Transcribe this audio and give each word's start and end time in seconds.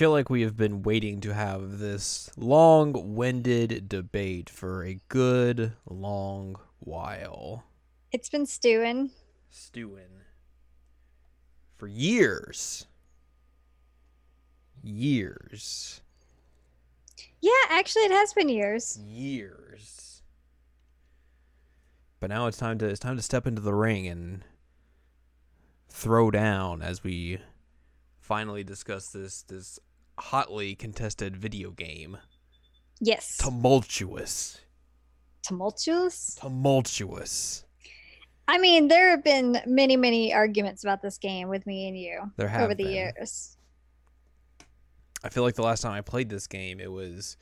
I 0.00 0.02
feel 0.02 0.12
like 0.12 0.30
we 0.30 0.40
have 0.40 0.56
been 0.56 0.82
waiting 0.82 1.20
to 1.20 1.34
have 1.34 1.78
this 1.78 2.30
long 2.34 3.14
winded 3.14 3.86
debate 3.86 4.48
for 4.48 4.82
a 4.82 4.98
good 5.10 5.74
long 5.84 6.56
while. 6.78 7.64
It's 8.10 8.30
been 8.30 8.46
stewing. 8.46 9.10
Stewing. 9.50 10.22
For 11.76 11.86
years. 11.86 12.86
Years. 14.82 16.00
Yeah, 17.42 17.50
actually, 17.68 18.04
it 18.04 18.12
has 18.12 18.32
been 18.32 18.48
years. 18.48 18.98
Years. 19.04 20.22
But 22.20 22.30
now 22.30 22.46
it's 22.46 22.56
time 22.56 22.78
to 22.78 22.86
it's 22.86 23.00
time 23.00 23.16
to 23.16 23.22
step 23.22 23.46
into 23.46 23.60
the 23.60 23.74
ring 23.74 24.06
and 24.06 24.44
throw 25.90 26.30
down 26.30 26.80
as 26.80 27.04
we 27.04 27.40
finally 28.18 28.64
discuss 28.64 29.10
this 29.10 29.42
this 29.42 29.78
hotly 30.20 30.74
contested 30.74 31.36
video 31.36 31.70
game. 31.70 32.18
Yes. 33.00 33.36
Tumultuous. 33.38 34.60
Tumultuous? 35.42 36.36
Tumultuous. 36.40 37.64
I 38.46 38.58
mean, 38.58 38.88
there 38.88 39.10
have 39.10 39.24
been 39.24 39.60
many, 39.66 39.96
many 39.96 40.34
arguments 40.34 40.82
about 40.84 41.02
this 41.02 41.18
game 41.18 41.48
with 41.48 41.66
me 41.66 41.88
and 41.88 41.96
you 41.96 42.20
There 42.36 42.48
have 42.48 42.62
over 42.62 42.74
the 42.74 42.84
been. 42.84 42.92
years. 42.92 43.56
I 45.22 45.28
feel 45.28 45.42
like 45.42 45.54
the 45.54 45.62
last 45.62 45.82
time 45.82 45.92
I 45.92 46.00
played 46.00 46.28
this 46.28 46.46
game, 46.46 46.80
it 46.80 46.90
was 46.90 47.36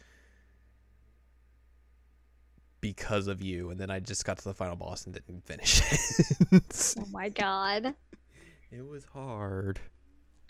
because 2.81 3.27
of 3.27 3.43
you, 3.43 3.71
and 3.71 3.81
then 3.81 3.91
I 3.91 4.01
just 4.01 4.25
got 4.25 4.39
to 4.39 4.45
the 4.45 4.55
final 4.55 4.77
boss 4.77 5.05
and 5.05 5.15
didn't 5.15 5.45
finish 5.45 5.81
it. 5.93 6.95
Oh 6.99 7.07
my 7.11 7.29
god. 7.29 7.95
it 8.71 8.87
was 8.87 9.05
hard. 9.05 9.81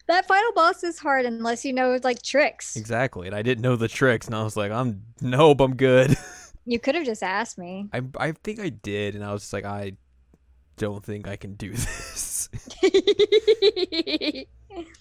That 0.09 0.27
final 0.27 0.53
boss 0.53 0.83
is 0.84 0.98
hard 0.98 1.27
unless 1.27 1.64
you 1.67 1.73
know 1.75 1.98
like 2.03 2.23
tricks. 2.23 2.77
Exactly, 2.77 3.27
and 3.27 3.37
I 3.37 3.42
didn't 3.42 3.62
know 3.62 3.77
the 3.77 3.89
tricks, 3.89 4.27
and 4.27 4.34
I 4.34 4.42
was 4.42 4.56
like, 4.56 4.73
"I'm 4.73 5.03
nope, 5.20 5.61
I'm 5.61 5.77
good." 5.77 6.17
You 6.70 6.78
could 6.78 6.95
have 6.97 7.06
just 7.06 7.23
asked 7.23 7.56
me. 7.56 7.89
I 7.95 8.03
I 8.19 8.33
think 8.33 8.61
I 8.61 8.69
did, 8.69 9.15
and 9.15 9.25
I 9.25 9.33
was 9.33 9.41
just 9.41 9.55
like, 9.55 9.65
"I 9.65 9.92
don't 10.77 11.03
think 11.03 11.27
I 11.27 11.37
can 11.37 11.55
do 11.55 11.73
this," 11.73 12.50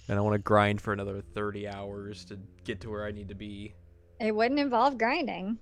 and 0.07 0.17
I 0.17 0.21
want 0.21 0.35
to 0.35 0.39
grind 0.39 0.79
for 0.79 0.93
another 0.93 1.19
thirty 1.19 1.67
hours 1.67 2.23
to 2.25 2.39
get 2.63 2.79
to 2.81 2.89
where 2.89 3.05
I 3.05 3.11
need 3.11 3.27
to 3.27 3.35
be. 3.35 3.73
It 4.21 4.33
wouldn't 4.33 4.61
involve 4.61 4.97
grinding. 4.97 5.57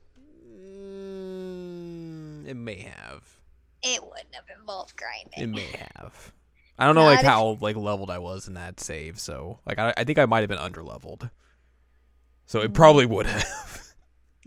Mm, 0.56 2.48
it 2.48 2.56
may 2.56 2.82
have. 2.82 3.24
It 3.82 4.04
wouldn't 4.04 4.36
have 4.36 4.46
involved 4.60 4.96
grinding. 4.96 5.42
It 5.44 5.48
may 5.48 5.76
have. 5.96 6.32
I 6.78 6.86
don't 6.86 6.96
know 6.96 7.04
like 7.06 7.24
how 7.24 7.58
like 7.62 7.76
leveled 7.76 8.10
I 8.10 8.20
was 8.20 8.48
in 8.48 8.56
that 8.56 8.80
save, 8.80 9.20
so 9.20 9.60
like 9.66 9.80
I, 9.80 9.94
I 9.96 10.04
think 10.04 10.20
I 10.20 10.26
might 10.26 10.42
have 10.42 10.50
been 10.50 10.58
under 10.58 10.84
leveled. 10.84 11.30
So 12.46 12.62
it 12.62 12.72
Mm. 12.72 12.76
probably 12.76 13.06
would 13.06 13.26
have. 13.26 13.94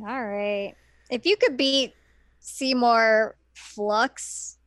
All 0.01 0.25
right. 0.25 0.75
If 1.11 1.25
you 1.27 1.37
could 1.37 1.57
beat 1.57 1.95
Seymour 2.41 3.35
Flux 3.55 4.59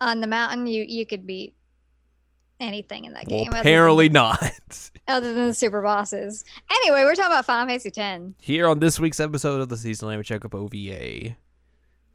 on 0.00 0.20
the 0.20 0.26
mountain, 0.26 0.66
you 0.66 0.84
you 0.86 1.06
could 1.06 1.26
beat 1.26 1.54
anything 2.60 3.04
in 3.04 3.12
that 3.14 3.26
well, 3.28 3.38
game. 3.44 3.48
other 3.48 3.50
than- 3.52 3.60
apparently 3.60 4.08
not. 4.08 4.90
other 5.08 5.34
than 5.34 5.48
the 5.48 5.54
super 5.54 5.82
bosses. 5.82 6.44
Anyway, 6.70 7.02
we're 7.04 7.14
talking 7.14 7.32
about 7.32 7.44
Final 7.46 7.66
Fantasy 7.66 7.90
X. 8.00 8.22
Here 8.40 8.68
on 8.68 8.78
this 8.78 9.00
week's 9.00 9.20
episode 9.20 9.60
of 9.60 9.68
the 9.68 9.76
Season 9.76 10.08
Language 10.08 10.28
Checkup 10.28 10.54
OVA 10.54 11.36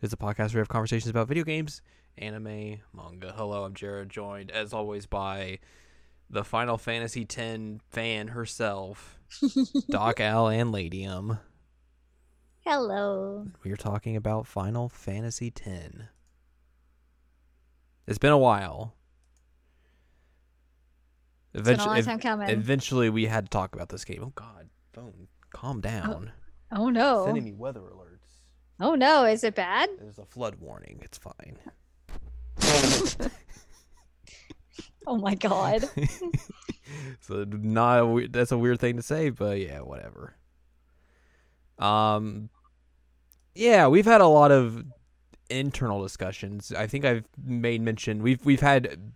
is 0.02 0.14
a 0.14 0.18
podcast 0.18 0.50
where 0.54 0.56
we 0.56 0.60
have 0.60 0.70
conversations 0.70 1.10
about 1.10 1.28
video 1.28 1.44
games, 1.44 1.82
anime, 2.20 2.80
manga. 2.94 3.34
Hello, 3.36 3.64
I'm 3.64 3.74
Jared, 3.74 4.10
joined 4.10 4.52
as 4.52 4.74
always 4.74 5.06
by 5.06 5.60
the 6.30 6.44
Final 6.44 6.78
Fantasy 6.78 7.22
X 7.30 7.60
fan 7.90 8.30
herself, 8.30 9.20
Doc 9.90 10.20
Al 10.20 10.48
and 10.50 10.72
Ladium. 10.72 11.40
Hello. 12.66 13.48
We 13.64 13.72
are 13.72 13.78
talking 13.78 14.16
about 14.16 14.46
Final 14.46 14.90
Fantasy 14.90 15.48
X. 15.56 15.90
It's 18.06 18.18
been 18.20 18.32
a 18.32 18.38
while. 18.38 18.94
It's 21.54 21.64
been 21.64 21.80
a 21.80 21.84
Eventually, 21.84 22.18
coming. 22.22 22.50
eventually, 22.50 23.10
we 23.10 23.26
had 23.26 23.46
to 23.46 23.50
talk 23.50 23.74
about 23.74 23.90
this 23.90 24.06
game. 24.06 24.22
Oh 24.24 24.32
God, 24.36 24.70
phone, 24.94 25.28
calm 25.52 25.82
down. 25.82 26.32
oh, 26.72 26.84
oh 26.84 26.90
no. 26.90 27.26
Sending 27.26 27.44
me 27.46 27.54
weather 27.54 27.80
alerts. 27.82 28.18
Oh 28.80 28.94
no, 28.96 29.26
is 29.26 29.44
it 29.44 29.56
bad? 29.56 29.90
There's 30.00 30.20
a 30.20 30.26
flood 30.26 30.56
warning. 30.60 31.00
It's 31.02 31.18
fine. 31.18 31.58
Oh 35.08 35.18
my 35.18 35.34
god. 35.34 35.90
so 37.22 37.44
not 37.50 38.00
a 38.04 38.28
that's 38.30 38.52
a 38.52 38.58
weird 38.60 38.80
thing 38.80 38.96
to 38.98 39.02
say, 39.02 39.32
but 39.32 39.60
yeah, 39.60 39.80
whatever. 39.80 40.36
Um, 41.80 42.50
yeah, 43.56 43.88
we've 43.88 44.06
had 44.06 44.22
a 44.22 44.28
lot 44.28 44.52
of 44.52 44.86
internal 45.50 46.04
discussions. 46.04 46.72
I 46.72 46.86
think 46.86 47.06
I've 47.06 47.26
made 47.44 47.82
mention 47.82 48.22
we've 48.22 48.46
we've 48.46 48.62
had 48.62 49.14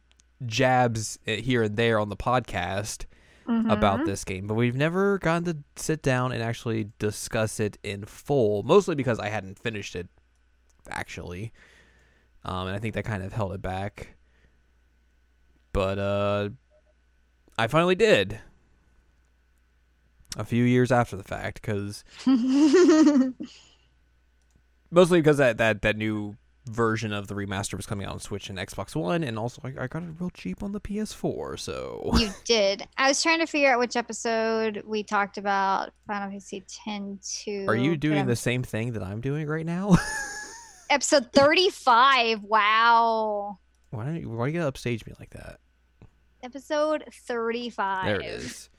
jabs 0.48 1.20
eh, 1.28 1.42
here 1.42 1.62
and 1.62 1.78
there 1.78 2.00
on 2.00 2.10
the 2.10 2.18
podcast 2.18 3.06
about 3.46 4.00
Mhm. 4.00 4.06
this 4.06 4.24
game, 4.24 4.48
but 4.48 4.56
we've 4.56 4.76
never 4.76 5.20
gotten 5.20 5.44
to 5.46 5.58
sit 5.76 6.02
down 6.02 6.32
and 6.32 6.42
actually 6.42 6.90
discuss 6.98 7.60
it 7.60 7.78
in 7.84 8.06
full. 8.06 8.64
Mostly 8.64 8.96
because 8.96 9.20
I 9.20 9.28
hadn't 9.30 9.60
finished 9.60 9.96
it, 9.96 10.08
actually, 10.90 11.52
um, 12.46 12.68
and 12.68 12.76
I 12.76 12.80
think 12.80 12.94
that 12.96 13.06
kind 13.06 13.24
of 13.24 13.34
held 13.34 13.54
it 13.54 13.62
back. 13.62 14.16
But 15.72 16.00
uh, 16.00 16.50
I 17.58 17.68
finally 17.68 17.96
did. 17.96 18.40
A 20.36 20.44
few 20.44 20.64
years 20.64 20.92
after 20.92 21.16
the 21.16 21.24
fact, 21.24 21.62
because 21.62 22.04
mostly 24.90 25.20
because 25.20 25.38
that, 25.38 25.60
that 25.60 25.84
that 25.84 25.96
new 25.96 26.38
version 26.66 27.12
of 27.12 27.28
the 27.28 27.36
remaster 27.36 27.76
was 27.76 27.86
coming 27.86 28.08
out 28.08 28.14
on 28.14 28.20
Switch 28.20 28.50
and 28.50 28.58
Xbox 28.58 28.96
One, 28.96 29.24
and 29.24 29.38
also 29.38 29.62
I, 29.64 29.84
I 29.84 29.88
got 29.88 30.02
it 30.02 30.10
real 30.20 30.32
cheap 30.32 30.64
on 30.64 30.72
the 30.72 30.80
PS4. 30.82 31.60
So 31.60 32.12
you 32.18 32.30
did. 32.46 32.88
I 32.98 33.10
was 33.10 33.22
trying 33.22 33.40
to 33.40 33.46
figure 33.46 33.72
out 33.72 33.80
which 33.80 33.96
episode 33.96 34.82
we 34.88 35.04
talked 35.04 35.38
about 35.38 35.92
Final 36.08 36.30
Fantasy 36.30 36.64
X 36.88 37.44
to. 37.44 37.66
Are 37.66 37.76
you 37.76 37.96
doing 37.96 38.26
the 38.26 38.36
same 38.36 38.64
thing 38.64 38.94
that 38.94 39.04
I'm 39.04 39.22
doing 39.22 39.48
right 39.48 39.66
now? 39.66 39.98
episode 40.94 41.32
35? 41.34 42.44
Wow. 42.44 43.60
why 43.90 44.06
don't 44.06 44.16
you, 44.22 44.30
why 44.30 44.48
you 44.48 44.54
gotta 44.54 44.68
upstage 44.68 45.06
me 45.06 45.14
like 45.20 45.32
that? 45.32 45.60
Episode 46.42 47.04
35. 47.12 48.06
There 48.06 48.20
it 48.20 48.26
is. 48.26 48.70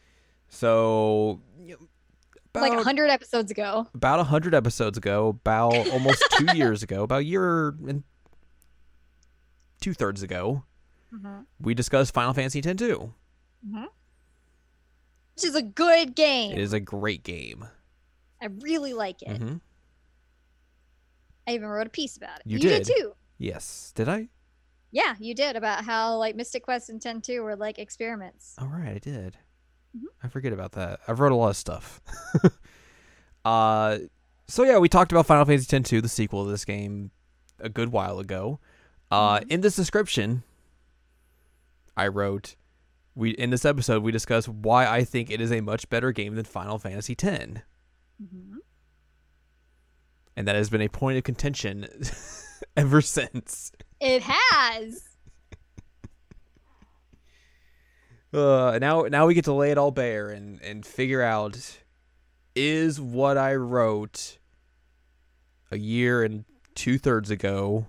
So 0.49 1.41
about 2.53 2.63
Like 2.63 2.73
100 2.75 3.11
episodes 3.11 3.51
ago. 3.51 3.87
about 3.95 4.21
a 4.21 4.25
hundred 4.25 4.55
episodes 4.55 4.97
ago, 4.99 5.29
about 5.29 5.75
almost 5.93 6.23
two 6.39 6.47
years 6.57 6.83
ago, 6.83 7.03
about 7.03 7.21
a 7.21 7.25
year 7.25 7.69
and 7.89 8.05
two 9.81 9.95
thirds 9.95 10.23
ago, 10.23 10.65
Mhm. 11.13 11.47
we 11.61 11.75
discussed 11.75 12.13
Final 12.15 12.33
Fantasy 12.35 12.59
X 12.65 12.77
two. 12.79 13.13
Which 15.35 15.45
is 15.45 15.55
a 15.57 15.63
good 15.63 16.15
game. 16.15 16.53
It 16.53 16.59
is 16.59 16.73
a 16.73 16.81
great 16.81 17.25
game. 17.25 17.67
I 18.41 18.47
really 18.61 18.93
like 18.93 19.23
it. 19.23 19.39
hmm 19.39 19.57
I 21.47 21.53
even 21.55 21.69
wrote 21.69 21.87
a 21.87 21.91
piece 21.91 22.17
about 22.17 22.41
it. 22.41 22.47
You 22.47 22.59
did. 22.59 22.85
did. 22.85 22.95
too. 22.97 23.15
Yes, 23.39 23.93
did 23.95 24.09
I? 24.09 24.29
Yeah, 24.91 25.15
you 25.19 25.35
did 25.35 25.57
about 25.57 25.85
how 25.85 26.17
like 26.17 26.37
Mystic 26.37 26.63
Quest 26.63 26.89
and 26.89 27.01
10 27.03 27.21
2 27.21 27.43
were 27.43 27.57
like 27.57 27.79
experiments. 27.79 28.55
All 28.59 28.69
right, 28.69 28.95
I 28.95 28.99
did. 28.99 29.37
Mhm. 29.97 30.05
I 30.23 30.29
forget 30.29 30.53
about 30.53 30.73
that. 30.73 31.01
I've 31.09 31.21
wrote 31.21 31.33
a 31.33 31.37
lot 31.37 31.51
of 31.51 31.57
stuff. 31.57 32.01
uh, 33.45 33.99
so 34.49 34.63
yeah, 34.65 34.79
we 34.79 34.89
talked 34.89 35.13
about 35.13 35.27
Final 35.27 35.45
Fantasy 35.45 35.77
X 35.77 35.89
two, 35.89 36.01
the 36.01 36.09
sequel 36.09 36.45
to 36.45 36.51
this 36.51 36.65
game, 36.65 37.11
a 37.61 37.69
good 37.69 37.91
while 37.93 38.19
ago. 38.19 38.61
Uh, 39.11 39.39
Mhm. 39.41 39.51
in 39.53 39.61
this 39.61 39.77
description, 39.77 40.43
I 41.97 42.09
wrote, 42.09 42.57
we 43.15 43.31
in 43.31 43.51
this 43.51 43.65
episode 43.65 44.03
we 44.03 44.13
discuss 44.13 44.49
why 44.49 44.87
I 44.87 45.05
think 45.05 45.31
it 45.31 45.41
is 45.41 45.53
a 45.53 45.61
much 45.61 45.89
better 45.89 46.11
game 46.13 46.35
than 46.35 46.45
Final 46.45 46.79
Fantasy 46.79 47.15
X, 47.21 47.61
Mhm. 48.23 48.59
And 50.37 50.47
that 50.49 50.57
has 50.57 50.71
been 50.71 50.81
a 50.81 50.89
point 50.89 51.19
of 51.19 51.25
contention 51.25 51.87
ever 52.77 53.01
since. 53.01 53.73
It 54.01 54.23
has. 54.23 55.03
Uh, 58.33 58.81
now 58.81 59.03
now 59.03 59.29
we 59.29 59.35
get 59.35 59.45
to 59.45 59.53
lay 59.53 59.71
it 59.71 59.79
all 59.79 59.93
bare 59.93 60.29
and 60.31 60.61
and 60.61 60.85
figure 60.85 61.23
out 61.23 61.79
is 62.57 63.01
what 63.01 63.39
I 63.39 63.55
wrote 63.55 64.39
a 65.71 65.79
year 65.79 66.25
and 66.25 66.45
two 66.75 66.99
thirds 66.99 67.31
ago 67.31 67.87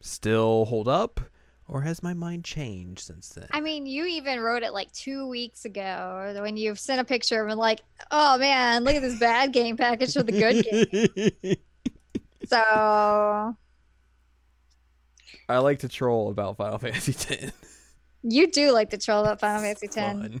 still 0.00 0.64
hold 0.66 0.88
up, 0.88 1.20
or 1.68 1.82
has 1.82 2.02
my 2.02 2.14
mind 2.14 2.44
changed 2.44 3.00
since 3.00 3.28
then? 3.28 3.46
I 3.52 3.60
mean, 3.60 3.86
you 3.86 4.06
even 4.06 4.40
wrote 4.40 4.62
it 4.62 4.72
like 4.72 4.90
two 4.92 5.28
weeks 5.28 5.64
ago 5.64 6.34
when 6.40 6.56
you 6.56 6.74
sent 6.74 7.00
a 7.00 7.04
picture 7.04 7.44
of 7.44 7.50
it, 7.50 7.56
like, 7.56 7.80
oh 8.10 8.38
man, 8.38 8.84
look 8.84 8.94
at 8.94 9.02
this 9.02 9.18
bad 9.18 9.52
game 9.52 9.76
package 9.76 10.16
with 10.16 10.26
the 10.26 10.32
good 10.32 10.64
game. 11.44 11.56
So 12.48 13.56
I 15.50 15.58
like 15.58 15.80
to 15.80 15.88
troll 15.88 16.30
about 16.30 16.56
Final 16.56 16.78
Fantasy 16.78 17.12
X. 17.34 17.52
you 18.22 18.50
do 18.50 18.72
like 18.72 18.88
to 18.90 18.98
troll 18.98 19.20
about 19.22 19.40
Final 19.40 19.60
Fantasy 19.60 19.86
X. 19.86 19.94
Fun. 19.94 20.40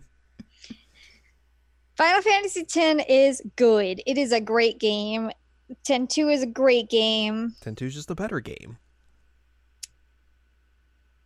Final 1.96 2.22
Fantasy 2.22 2.60
X 2.60 3.04
is 3.08 3.42
good. 3.56 4.00
It 4.06 4.16
is 4.16 4.32
a 4.32 4.40
great 4.40 4.78
game. 4.78 5.30
10-2 5.86 6.32
is 6.32 6.42
a 6.42 6.46
great 6.46 6.88
game. 6.88 7.54
10 7.60 7.76
is 7.82 7.94
just 7.94 8.10
a 8.10 8.14
better 8.14 8.40
game. 8.40 8.78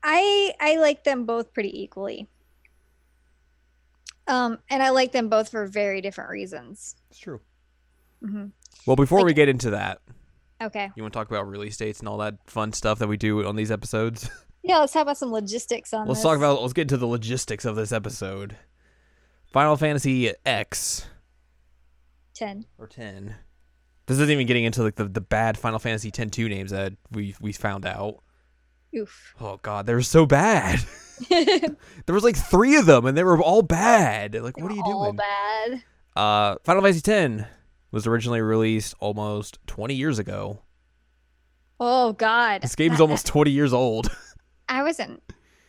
I 0.03 0.53
I 0.61 0.77
like 0.77 1.05
them 1.05 1.25
both 1.27 1.53
pretty 1.53 1.83
equally. 1.83 2.29
Um, 4.29 4.59
and 4.71 4.83
I 4.83 4.91
like 4.91 5.13
them 5.13 5.29
both 5.29 5.49
for 5.51 5.67
very 5.67 6.01
different 6.01 6.31
reasons. 6.31 6.97
It's 7.11 7.19
true. 7.19 7.41
hmm 8.25 8.47
Well, 8.87 8.97
before 8.97 9.19
Like- 9.21 9.27
we 9.27 9.35
get 9.35 9.49
into 9.49 9.71
that, 9.71 10.01
Okay. 10.63 10.91
you 10.95 11.03
want 11.03 11.13
to 11.13 11.19
talk 11.19 11.29
about 11.29 11.49
release 11.49 11.77
dates 11.77 11.99
and 11.99 12.09
all 12.09 12.19
that 12.19 12.37
fun 12.47 12.73
stuff 12.73 13.01
that 13.01 13.09
we 13.09 13.17
do 13.17 13.45
on 13.47 13.57
these 13.57 13.71
episodes? 13.71 14.29
Yeah, 14.65 14.79
let's 14.79 14.93
talk 14.93 15.03
about 15.03 15.19
some 15.19 15.33
logistics 15.33 15.93
on 15.93 16.07
let's 16.07 16.21
this. 16.21 16.23
talk 16.23 16.37
about 16.37 16.61
let's 16.63 16.73
get 16.73 16.83
into 16.83 16.97
the 16.97 17.07
logistics 17.09 17.65
of 17.65 17.75
this 17.75 17.91
episode. 17.91 18.57
Final 19.53 19.77
Fantasy 19.77 20.33
X 20.47 21.09
10. 22.35 22.67
or 22.79 22.87
10. 22.87 23.35
This 24.07 24.19
isn't 24.21 24.31
even 24.31 24.47
getting 24.47 24.63
into 24.63 24.85
like 24.85 24.95
the, 24.95 25.07
the 25.07 25.21
bad 25.21 25.59
Final 25.59 25.81
Fantasy 25.81 26.13
10 26.13 26.31
2 26.31 26.49
names 26.49 26.71
that 26.71 26.93
we 27.11 27.35
we 27.41 27.51
found 27.53 27.85
out. 27.85 28.23
Oof. 28.97 29.35
Oh 29.41 29.59
god, 29.63 29.87
they 29.87 29.95
were 29.95 30.03
so 30.03 30.27
bad. 30.27 30.81
there 31.31 32.15
was 32.15 32.25
like 32.25 32.37
3 32.37 32.77
of 32.77 32.87
them 32.87 33.07
and 33.07 33.17
they 33.17 33.23
were 33.25 33.41
all 33.41 33.63
bad. 33.63 34.35
Like 34.35 34.59
what 34.59 34.73
are 34.73 34.75
you 34.75 34.83
doing? 34.83 34.95
All 34.97 35.13
doing? 35.13 35.17
bad. 35.17 35.83
Uh 36.17 36.57
Final 36.65 36.83
Fantasy 36.83 37.01
10 37.01 37.47
was 37.91 38.07
originally 38.07 38.41
released 38.41 38.95
almost 39.01 39.59
20 39.67 39.95
years 39.95 40.19
ago. 40.19 40.63
Oh 41.79 42.13
God. 42.13 42.63
This 42.63 42.75
game's 42.75 43.01
I- 43.01 43.03
almost 43.03 43.27
20 43.27 43.51
years 43.51 43.73
old. 43.73 44.11
I 44.69 44.83
wasn't. 44.83 45.23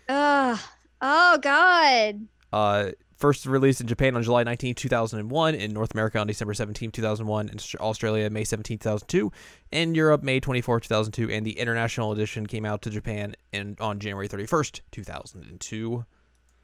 Ugh. 0.09 0.59
Oh 1.01 1.37
God. 1.41 2.27
Uh, 2.51 2.91
first 3.17 3.45
released 3.45 3.81
in 3.81 3.87
Japan 3.87 4.15
on 4.15 4.23
July 4.23 4.43
19, 4.43 4.75
2001, 4.75 5.55
in 5.55 5.73
North 5.73 5.93
America 5.93 6.19
on 6.19 6.27
December 6.27 6.53
17, 6.53 6.91
2001, 6.91 7.49
in 7.49 7.57
Australia 7.79 8.29
May 8.29 8.43
17, 8.43 8.77
2002, 8.79 9.31
in 9.71 9.95
Europe 9.95 10.23
May 10.23 10.39
24, 10.39 10.81
2002, 10.81 11.29
and 11.29 11.45
the 11.45 11.59
international 11.59 12.11
edition 12.11 12.47
came 12.47 12.65
out 12.65 12.81
to 12.81 12.89
Japan 12.89 13.35
in, 13.51 13.75
on 13.79 13.99
January 13.99 14.27
31st, 14.27 14.81
2002. 14.91 16.05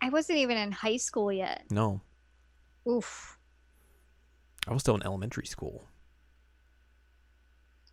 I 0.01 0.09
wasn't 0.09 0.39
even 0.39 0.57
in 0.57 0.71
high 0.71 0.97
school 0.97 1.31
yet. 1.31 1.65
No, 1.69 2.01
Oof. 2.87 3.37
I 4.67 4.73
was 4.73 4.81
still 4.81 4.95
in 4.95 5.03
elementary 5.03 5.45
school. 5.45 5.83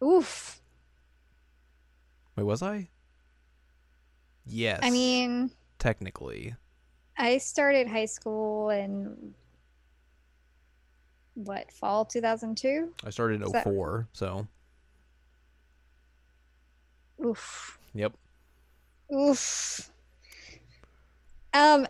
Oof. 0.02 0.61
Wait, 2.37 2.44
was 2.44 2.62
I? 2.62 2.88
Yes. 4.44 4.81
I 4.82 4.91
mean, 4.91 5.50
technically. 5.79 6.55
I 7.19 7.39
started 7.39 7.89
high 7.89 8.05
school 8.05 8.71
in 8.71 9.35
what 11.35 11.71
fall 11.73 12.05
2002. 12.05 12.93
I 13.05 13.11
started 13.11 13.37
in 13.37 13.43
Is 13.43 13.53
that- 13.53 13.65
04, 13.65 14.09
so, 14.13 14.47
Oof. 17.25 17.79
yep. 17.95 18.13
Oof. 19.15 19.91
Um, 21.55 21.87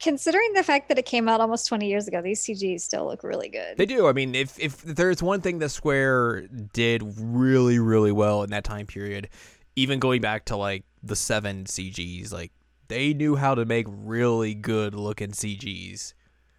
considering 0.00 0.52
the 0.52 0.62
fact 0.62 0.88
that 0.88 0.98
it 0.98 1.06
came 1.06 1.28
out 1.28 1.40
almost 1.40 1.66
20 1.66 1.88
years 1.88 2.06
ago, 2.06 2.22
these 2.22 2.40
CGs 2.44 2.82
still 2.82 3.06
look 3.06 3.24
really 3.24 3.48
good. 3.48 3.76
They 3.76 3.86
do. 3.86 4.06
I 4.06 4.12
mean, 4.12 4.34
if 4.34 4.58
if 4.60 4.82
there's 4.82 5.22
one 5.22 5.40
thing 5.40 5.58
that 5.58 5.70
Square 5.70 6.48
did 6.72 7.02
really 7.18 7.78
really 7.80 8.12
well 8.12 8.42
in 8.44 8.50
that 8.50 8.62
time 8.64 8.86
period, 8.86 9.28
even 9.74 9.98
going 9.98 10.20
back 10.20 10.44
to 10.46 10.56
like 10.56 10.84
the 11.02 11.16
seven 11.16 11.64
CGs, 11.64 12.32
like 12.32 12.52
they 12.88 13.14
knew 13.14 13.36
how 13.36 13.54
to 13.54 13.64
make 13.64 13.86
really 13.88 14.54
good 14.54 14.94
looking 14.94 15.30
CGs. 15.32 16.14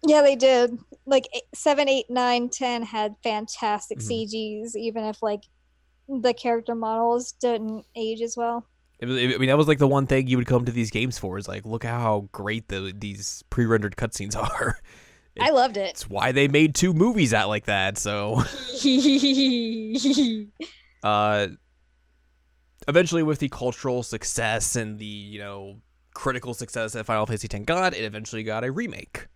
yeah, 0.06 0.22
they 0.22 0.36
did. 0.36 0.78
Like 1.06 1.26
eight- 1.34 1.42
seven, 1.54 1.88
eight, 1.88 2.06
nine, 2.10 2.48
ten 2.48 2.82
had 2.82 3.14
fantastic 3.22 3.98
Mhm. 3.98 4.26
CGs, 4.26 4.76
even 4.76 5.04
if 5.04 5.22
like 5.22 5.42
the 6.08 6.32
character 6.34 6.74
models 6.74 7.32
didn't 7.32 7.84
age 7.96 8.20
as 8.20 8.36
well. 8.36 8.66
It 9.00 9.06
was, 9.06 9.18
I 9.18 9.36
mean, 9.38 9.48
that 9.48 9.58
was 9.58 9.68
like 9.68 9.78
the 9.78 9.88
one 9.88 10.06
thing 10.06 10.26
you 10.28 10.36
would 10.36 10.46
come 10.46 10.64
to 10.64 10.72
these 10.72 10.90
games 10.90 11.18
for 11.18 11.36
is 11.38 11.48
like, 11.48 11.64
look 11.66 11.84
how 11.84 12.28
great 12.32 12.68
the 12.68 12.92
these 12.96 13.42
pre-rendered 13.50 13.96
cutscenes 13.96 14.36
are. 14.50 14.78
It- 15.34 15.42
I 15.42 15.50
loved 15.50 15.76
it. 15.76 15.90
It's 15.90 16.08
why 16.08 16.32
they 16.32 16.48
made 16.48 16.74
two 16.74 16.94
movies 16.94 17.34
out 17.34 17.48
like 17.48 17.66
that. 17.66 17.98
So, 17.98 18.42
uh, 21.02 21.48
eventually, 22.88 23.22
with 23.22 23.38
the 23.38 23.48
cultural 23.48 24.02
success 24.02 24.76
and 24.76 24.98
the 24.98 25.04
you 25.04 25.38
know 25.40 25.78
critical 26.16 26.54
success 26.54 26.94
that 26.94 27.04
Final 27.04 27.26
Fantasy 27.26 27.46
X 27.52 27.64
got, 27.66 27.94
it 27.94 28.02
eventually 28.02 28.42
got 28.42 28.64
a 28.64 28.72
remake 28.72 29.26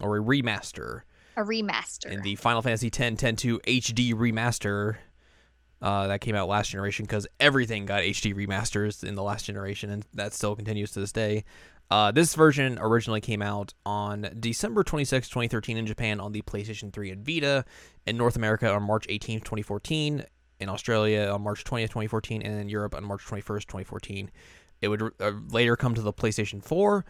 or 0.00 0.16
a 0.16 0.20
remaster. 0.20 1.02
A 1.36 1.42
remaster. 1.42 2.10
In 2.10 2.22
the 2.22 2.34
Final 2.36 2.62
Fantasy 2.62 2.86
X 2.86 2.96
10-2 2.96 3.60
HD 3.60 4.14
remaster 4.14 4.96
uh, 5.82 6.06
that 6.06 6.20
came 6.20 6.34
out 6.34 6.48
last 6.48 6.70
generation 6.70 7.04
because 7.04 7.26
everything 7.38 7.86
got 7.86 8.02
HD 8.02 8.34
remasters 8.34 9.04
in 9.04 9.14
the 9.14 9.22
last 9.22 9.44
generation, 9.44 9.90
and 9.90 10.04
that 10.14 10.32
still 10.32 10.56
continues 10.56 10.90
to 10.92 11.00
this 11.00 11.12
day. 11.12 11.44
Uh, 11.90 12.10
this 12.10 12.34
version 12.34 12.78
originally 12.80 13.20
came 13.20 13.42
out 13.42 13.74
on 13.84 14.30
December 14.38 14.84
26, 14.84 15.28
2013 15.28 15.76
in 15.76 15.86
Japan 15.86 16.20
on 16.20 16.32
the 16.32 16.42
PlayStation 16.42 16.92
3 16.92 17.10
and 17.10 17.26
Vita, 17.26 17.64
in 18.06 18.16
North 18.16 18.36
America 18.36 18.72
on 18.72 18.82
March 18.82 19.06
18, 19.08 19.40
2014, 19.40 20.24
in 20.60 20.68
Australia 20.68 21.30
on 21.32 21.42
March 21.42 21.64
20th, 21.64 21.84
2014, 21.84 22.42
and 22.42 22.60
in 22.60 22.68
Europe 22.68 22.94
on 22.94 23.04
March 23.04 23.24
21st, 23.24 23.66
2014. 23.66 24.30
It 24.80 24.88
would 24.88 25.02
uh, 25.20 25.32
later 25.50 25.76
come 25.76 25.94
to 25.94 26.02
the 26.02 26.12
PlayStation 26.12 26.62
4 26.62 27.04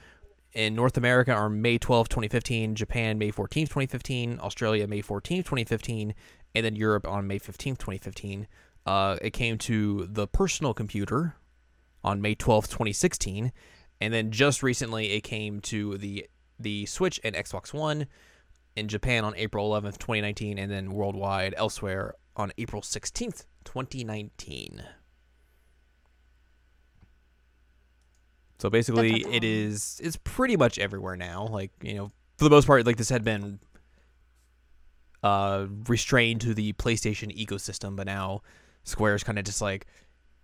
in 0.53 0.75
North 0.75 0.97
America 0.97 1.33
on 1.33 1.63
May 1.63 1.79
12, 1.79 2.09
2015, 2.09 2.75
Japan 2.75 3.19
May 3.19 3.31
14, 3.31 3.67
2015, 3.67 4.41
Australia 4.41 4.87
May 4.87 5.01
14, 5.01 5.43
2015, 5.43 6.15
and 6.55 6.65
then 6.65 6.77
Europe 6.77 7.07
on 7.07 7.27
May 7.27 7.39
15, 7.39 7.77
2015. 7.77 8.49
Uh, 8.87 9.17
it 9.23 9.31
came 9.31 9.59
to 9.59 10.07
the 10.11 10.27
personal 10.27 10.75
computer 10.75 11.37
on 12.03 12.21
May 12.21 12.35
12, 12.35 12.67
2016, 12.67 13.53
and 14.01 14.15
then 14.15 14.31
just 14.31 14.63
recently 14.63 15.13
it 15.13 15.21
came 15.21 15.61
to 15.61 15.97
the 15.99 16.27
the 16.59 16.85
Switch 16.87 17.19
and 17.25 17.35
Xbox 17.35 17.73
One 17.73 18.07
in 18.77 18.87
Japan 18.87 19.25
on 19.25 19.35
April 19.37 19.71
11th, 19.71 19.97
2019, 19.99 20.59
and 20.59 20.71
then 20.71 20.93
worldwide 20.93 21.55
elsewhere 21.57 22.15
on 22.37 22.53
April 22.59 22.83
16th, 22.83 23.45
2019. 23.65 24.83
So 28.61 28.69
basically, 28.69 29.25
it 29.31 29.43
is 29.43 30.01
it's 30.05 30.17
pretty 30.17 30.57
much 30.57 30.79
everywhere 30.79 31.17
now. 31.17 31.47
Like 31.47 31.71
you 31.83 31.95
know, 31.95 32.13
for 32.37 32.45
the 32.45 32.51
most 32.51 32.67
part, 32.67 32.85
like 32.85 32.97
this 32.99 33.09
had 33.09 33.25
been 33.25 33.59
uh, 35.23 35.67
restrained 35.89 36.43
to 36.43 36.53
the 36.53 36.75
PlayStation 36.75 37.35
ecosystem, 37.35 37.97
but 37.97 38.07
now 38.07 38.43
Square's 38.85 39.25
kind 39.25 39.39
of 39.39 39.47
just 39.47 39.63
like, 39.63 39.87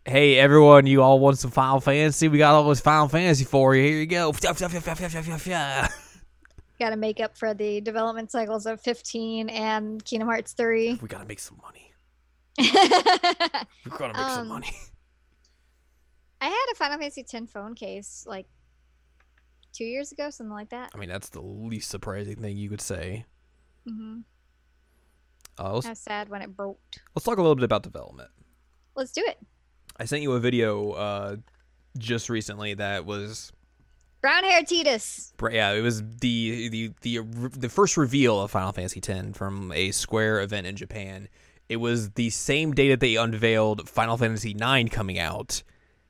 hey, 0.07 0.39
everyone, 0.39 0.87
you 0.87 1.03
all 1.03 1.19
want 1.19 1.39
some 1.39 1.51
Final 1.51 1.81
Fantasy? 1.81 2.29
We 2.29 2.39
got 2.39 2.55
all 2.55 2.69
this 2.69 2.81
Final 2.81 3.09
Fantasy 3.09 3.45
for 3.45 3.75
you. 3.77 3.83
Here 3.83 3.99
you 3.99 4.07
go. 4.07 4.33
Got 6.79 6.91
to 6.91 6.97
make 6.97 7.21
up 7.21 7.39
for 7.39 7.55
the 7.55 7.81
development 7.81 8.31
cycles 8.31 8.67
of 8.67 8.81
15 8.83 9.49
and 9.49 10.05
Kingdom 10.05 10.29
Hearts 10.29 10.53
3. 10.53 10.99
We 11.01 11.09
gotta 11.09 11.25
make 11.25 11.39
some 11.39 11.59
money. 11.63 11.93
We 12.59 13.91
gotta 13.91 14.13
make 14.13 14.17
some 14.17 14.53
Um, 14.53 14.63
money. 16.40 16.52
had 16.55 16.73
a 16.73 16.75
Final 16.76 16.99
Fantasy 16.99 17.23
10 17.23 17.47
phone 17.47 17.75
case 17.75 18.25
like 18.26 18.47
two 19.73 19.85
years 19.85 20.12
ago, 20.12 20.31
something 20.31 20.52
like 20.52 20.71
that. 20.71 20.90
I 20.95 20.99
mean, 20.99 21.09
that's 21.09 21.28
the 21.31 21.40
least 21.40 21.90
surprising 21.90 22.37
thing 22.37 22.57
you 22.57 22.69
could 22.71 22.81
say. 22.81 23.25
hmm 23.87 24.21
Uh, 25.59 25.75
let's 25.75 25.87
I 25.87 25.90
was 25.90 25.99
sad 25.99 26.28
when 26.28 26.43
it 26.43 26.57
broke. 26.57 26.81
let's 27.14 27.25
talk 27.25 27.38
a 27.38 27.43
little 27.43 27.55
bit 27.57 27.64
about 27.64 27.83
development. 27.83 28.31
Let's 28.95 29.12
do 29.12 29.23
it. 29.26 29.38
I 29.99 30.05
sent 30.05 30.23
you 30.23 30.33
a 30.33 30.40
video 30.40 30.93
uh, 30.93 31.37
just 31.99 32.28
recently 32.28 32.75
that 32.75 33.05
was 33.07 33.52
Brown 34.23 34.45
hair 34.45 34.62
Tidus. 34.62 35.33
Yeah, 35.52 35.73
it 35.73 35.83
was 35.83 36.02
the 36.02 36.69
the 36.69 36.93
the 37.02 37.19
the 37.57 37.69
first 37.69 37.97
reveal 37.97 38.40
of 38.40 38.50
Final 38.50 38.73
Fantasy 38.73 39.00
X 39.07 39.37
from 39.38 39.71
a 39.73 39.90
Square 39.93 40.40
event 40.43 40.66
in 40.66 40.76
Japan. 40.76 41.28
It 41.69 41.76
was 41.76 42.11
the 42.11 42.31
same 42.31 42.73
day 42.73 42.88
that 42.90 43.00
they 43.00 43.16
unveiled 43.16 43.88
Final 43.88 44.16
Fantasy 44.16 44.50
IX 44.52 44.88
coming 44.90 45.19
out, 45.19 45.62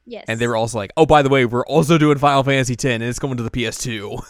Yes. 0.06 0.24
and 0.28 0.38
they 0.40 0.46
were 0.46 0.56
also 0.56 0.78
like, 0.78 0.92
"Oh, 0.96 1.04
by 1.04 1.22
the 1.22 1.28
way, 1.28 1.44
we're 1.44 1.66
also 1.66 1.98
doing 1.98 2.16
Final 2.18 2.42
Fantasy 2.44 2.74
X, 2.74 2.84
and 2.84 3.02
it's 3.02 3.18
coming 3.18 3.36
to 3.38 3.42
the 3.42 3.50
PS2." 3.50 4.22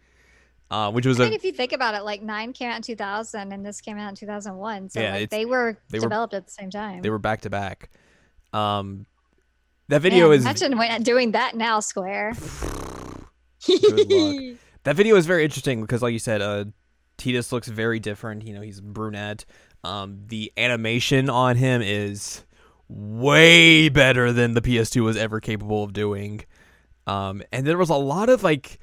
uh, 0.70 0.90
which 0.92 1.06
was 1.06 1.18
I 1.20 1.24
mean, 1.24 1.32
if 1.32 1.44
you 1.44 1.52
think 1.52 1.72
about 1.72 1.94
it, 1.94 2.02
like 2.04 2.22
nine 2.22 2.52
came 2.52 2.70
out 2.70 2.76
in 2.76 2.82
2000 2.82 3.52
and 3.52 3.64
this 3.66 3.80
came 3.80 3.98
out 3.98 4.10
in 4.10 4.14
2001. 4.14 4.90
So 4.90 5.00
Yeah, 5.00 5.12
like, 5.14 5.30
they 5.30 5.44
were 5.44 5.76
they 5.90 5.98
were- 5.98 6.02
developed 6.02 6.34
at 6.34 6.46
the 6.46 6.52
same 6.52 6.70
time. 6.70 7.02
they 7.02 7.10
were 7.10 7.18
back 7.18 7.40
to 7.42 7.50
back. 7.50 7.90
Um, 8.52 9.06
that 9.88 10.02
video 10.02 10.28
Man, 10.28 10.38
is 10.38 10.44
imagine 10.44 10.78
when- 10.78 11.02
doing 11.02 11.32
that 11.32 11.56
now, 11.56 11.80
Square. 11.80 12.34
That 14.84 14.94
video 14.96 15.16
is 15.16 15.26
very 15.26 15.44
interesting 15.44 15.82
because, 15.82 16.00
like 16.00 16.12
you 16.14 16.18
said, 16.18 16.40
uh, 16.40 16.64
Tidus 17.18 17.52
looks 17.52 17.68
very 17.68 17.98
different. 18.00 18.46
You 18.46 18.54
know, 18.54 18.62
he's 18.62 18.80
brunette. 18.80 19.44
Um, 19.84 20.20
the 20.28 20.50
animation 20.56 21.28
on 21.28 21.56
him 21.56 21.82
is 21.82 22.42
way 22.88 23.88
better 23.88 24.32
than 24.32 24.54
the 24.54 24.60
PS2 24.62 25.02
was 25.04 25.16
ever 25.16 25.40
capable 25.40 25.84
of 25.84 25.92
doing. 25.92 26.44
Um, 27.06 27.42
and 27.52 27.66
there 27.66 27.78
was 27.78 27.90
a 27.90 27.94
lot 27.94 28.28
of 28.28 28.42
like 28.42 28.78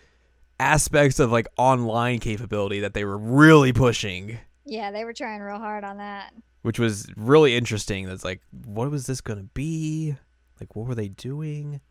aspects 0.60 1.20
of 1.20 1.32
like 1.32 1.48
online 1.58 2.20
capability 2.20 2.80
that 2.82 2.94
they 2.94 3.06
were 3.06 3.18
really 3.18 3.74
pushing, 3.74 4.38
Yeah, 4.66 4.92
they 4.92 5.04
were 5.04 5.14
trying 5.14 5.42
real 5.42 5.60
hard 5.60 5.84
on 5.84 5.98
that. 5.98 6.34
which 6.62 6.80
was 6.80 7.08
really 7.16 7.56
interesting. 7.56 8.06
That's 8.06 8.24
like, 8.26 8.42
what 8.66 8.90
was 8.90 9.06
this 9.06 9.22
gonna 9.22 9.44
be? 9.54 10.16
Like, 10.60 10.76
what 10.76 10.88
were 10.88 10.96
they 10.96 11.10
doing? 11.10 11.82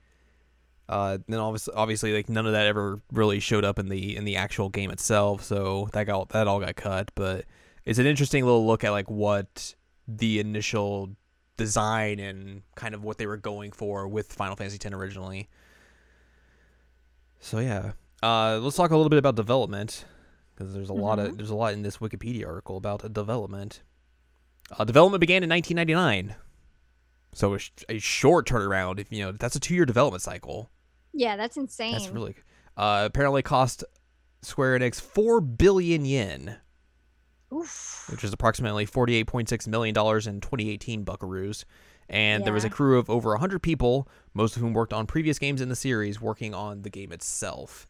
Uh, 0.89 1.19
then 1.29 1.39
obviously, 1.41 1.73
obviously, 1.75 2.13
like 2.15 2.29
none 2.29 2.47
of 2.47 2.53
that 2.53 2.67
ever 2.67 3.01
really 3.13 3.41
showed 3.41 3.65
up 3.65 3.79
in 3.79 3.89
the 3.89 4.17
in 4.17 4.25
the 4.25 4.37
actual 4.37 4.69
game 4.69 4.91
itself, 4.91 5.43
so 5.43 5.89
that 5.93 6.05
got 6.05 6.29
that 6.31 6.47
all 6.47 6.61
got 6.61 6.77
cut. 6.77 7.11
But 7.15 7.45
it's 7.87 7.99
an 7.99 8.07
interesting 8.07 8.45
little 8.45 8.67
look 8.67 8.85
at 8.85 8.91
like 8.91 9.09
what 9.11 9.75
the 10.09 10.41
initial 10.41 11.11
design 11.57 12.19
and 12.19 12.63
kind 12.75 12.95
of 12.95 13.05
what 13.05 13.19
they 13.19 13.27
were 13.27 13.37
going 13.37 13.73
for 13.73 14.09
with 14.09 14.33
Final 14.33 14.57
Fantasy 14.57 14.79
X 14.83 14.93
originally. 14.95 15.49
So 17.41 17.59
yeah, 17.59 17.93
uh, 18.23 18.59
let's 18.63 18.77
talk 18.77 18.91
a 18.91 18.97
little 18.97 19.11
bit 19.11 19.19
about 19.19 19.35
development 19.35 20.05
because 20.55 20.73
there's 20.73 20.89
a 20.89 20.95
lot 20.95 21.19
of 21.19 21.37
there's 21.37 21.51
a 21.51 21.55
lot 21.55 21.73
in 21.73 21.83
this 21.83 21.99
Wikipedia 21.99 22.47
article 22.47 22.77
about 22.77 23.13
development. 23.13 23.83
Uh, 24.79 24.85
development 24.85 25.21
began 25.21 25.43
in 25.43 25.51
1999, 25.51 26.35
so 27.35 27.55
a, 27.55 27.59
sh- 27.59 27.71
a 27.89 27.99
short 27.99 28.49
turnaround. 28.49 28.99
If 28.99 29.13
you 29.13 29.25
know 29.25 29.33
that's 29.33 29.57
a 29.57 29.61
two 29.61 29.75
year 29.75 29.85
development 29.85 30.23
cycle. 30.23 30.71
Yeah, 31.13 31.37
that's 31.37 31.57
insane. 31.57 31.93
That's 31.93 32.09
really 32.09 32.35
uh, 32.77 33.03
apparently 33.07 33.43
cost 33.43 33.85
Square 34.43 34.79
Enix 34.79 35.01
four 35.01 35.41
billion 35.41 36.05
yen, 36.05 36.57
Oof. 37.55 38.07
which 38.11 38.25
is 38.25 38.33
approximately 38.33 38.85
forty 38.87 39.15
eight 39.15 39.27
point 39.27 39.49
six 39.49 39.67
million 39.69 39.95
dollars 39.95 40.27
in 40.27 40.41
2018 40.41 41.05
buckaroos. 41.05 41.65
And 42.09 42.45
there 42.45 42.53
was 42.53 42.65
a 42.65 42.71
crew 42.71 42.99
of 42.99 43.09
over 43.09 43.31
100 43.31 43.61
people, 43.63 44.07
most 44.35 44.57
of 44.57 44.63
whom 44.63 44.75
worked 44.75 44.93
on 44.93 45.07
previous 45.07 45.39
games 45.39 45.63
in 45.63 45.71
the 45.71 45.77
series, 45.77 46.21
working 46.21 46.53
on 46.53 46.83
the 46.83 46.91
game 46.91 47.13
itself. 47.13 47.89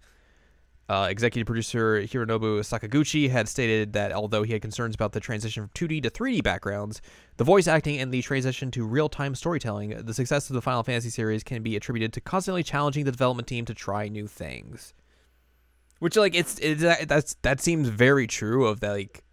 Uh, 0.88 1.08
executive 1.10 1.46
producer 1.46 2.02
Hironobu 2.02 2.60
Sakaguchi 2.60 3.28
had 3.30 3.48
stated 3.48 3.92
that 3.94 4.12
although 4.12 4.44
he 4.44 4.52
had 4.52 4.62
concerns 4.62 4.94
about 4.94 5.12
the 5.12 5.18
transition 5.18 5.64
from 5.64 5.70
2D 5.88 6.02
to 6.04 6.10
3D 6.10 6.44
backgrounds, 6.44 7.00
the 7.38 7.42
voice 7.44 7.66
acting 7.66 7.98
and 7.98 8.12
the 8.12 8.22
transition 8.22 8.70
to 8.70 8.84
real 8.86 9.08
time 9.08 9.34
storytelling, 9.34 9.88
the 10.04 10.14
success 10.14 10.48
of 10.48 10.54
the 10.54 10.62
Final 10.62 10.84
Fantasy 10.84 11.10
series 11.10 11.42
can 11.42 11.62
be 11.64 11.74
attributed 11.74 12.12
to 12.12 12.20
constantly 12.20 12.62
challenging 12.62 13.04
the 13.04 13.10
development 13.10 13.48
team 13.48 13.64
to 13.64 13.74
try 13.74 14.06
new 14.08 14.28
things. 14.28 14.94
Which, 15.98 16.16
like, 16.16 16.36
it's, 16.36 16.58
it's 16.60 16.82
that- 16.82 17.08
that's 17.08 17.34
that 17.42 17.60
seems 17.60 17.88
very 17.88 18.28
true 18.28 18.66
of 18.66 18.78
that, 18.80 18.90
like, 18.92 19.23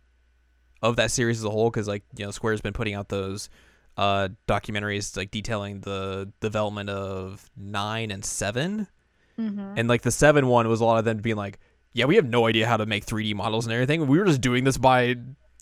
of 0.81 0.95
that 0.95 1.11
series 1.11 1.39
as 1.39 1.45
a 1.45 1.50
whole, 1.50 1.69
because 1.69 1.88
like 1.88 2.03
you 2.15 2.25
know, 2.25 2.31
Square's 2.31 2.61
been 2.61 2.73
putting 2.73 2.93
out 2.93 3.09
those 3.09 3.50
uh 3.97 4.29
documentaries 4.47 5.17
like 5.17 5.31
detailing 5.31 5.81
the 5.81 6.31
development 6.39 6.89
of 6.89 7.50
nine 7.57 8.09
and 8.11 8.23
seven. 8.23 8.88
hmm 9.35 9.73
And 9.75 9.88
like 9.89 10.01
the 10.01 10.11
seven 10.11 10.47
one 10.47 10.67
was 10.67 10.81
a 10.81 10.85
lot 10.85 10.97
of 11.00 11.05
them 11.05 11.17
being 11.17 11.35
like, 11.35 11.59
yeah, 11.93 12.05
we 12.05 12.15
have 12.15 12.25
no 12.25 12.47
idea 12.47 12.67
how 12.67 12.77
to 12.77 12.85
make 12.85 13.05
3D 13.05 13.35
models 13.35 13.65
and 13.65 13.73
everything. 13.73 14.07
We 14.07 14.17
were 14.17 14.25
just 14.25 14.41
doing 14.41 14.63
this 14.63 14.77
by 14.77 15.17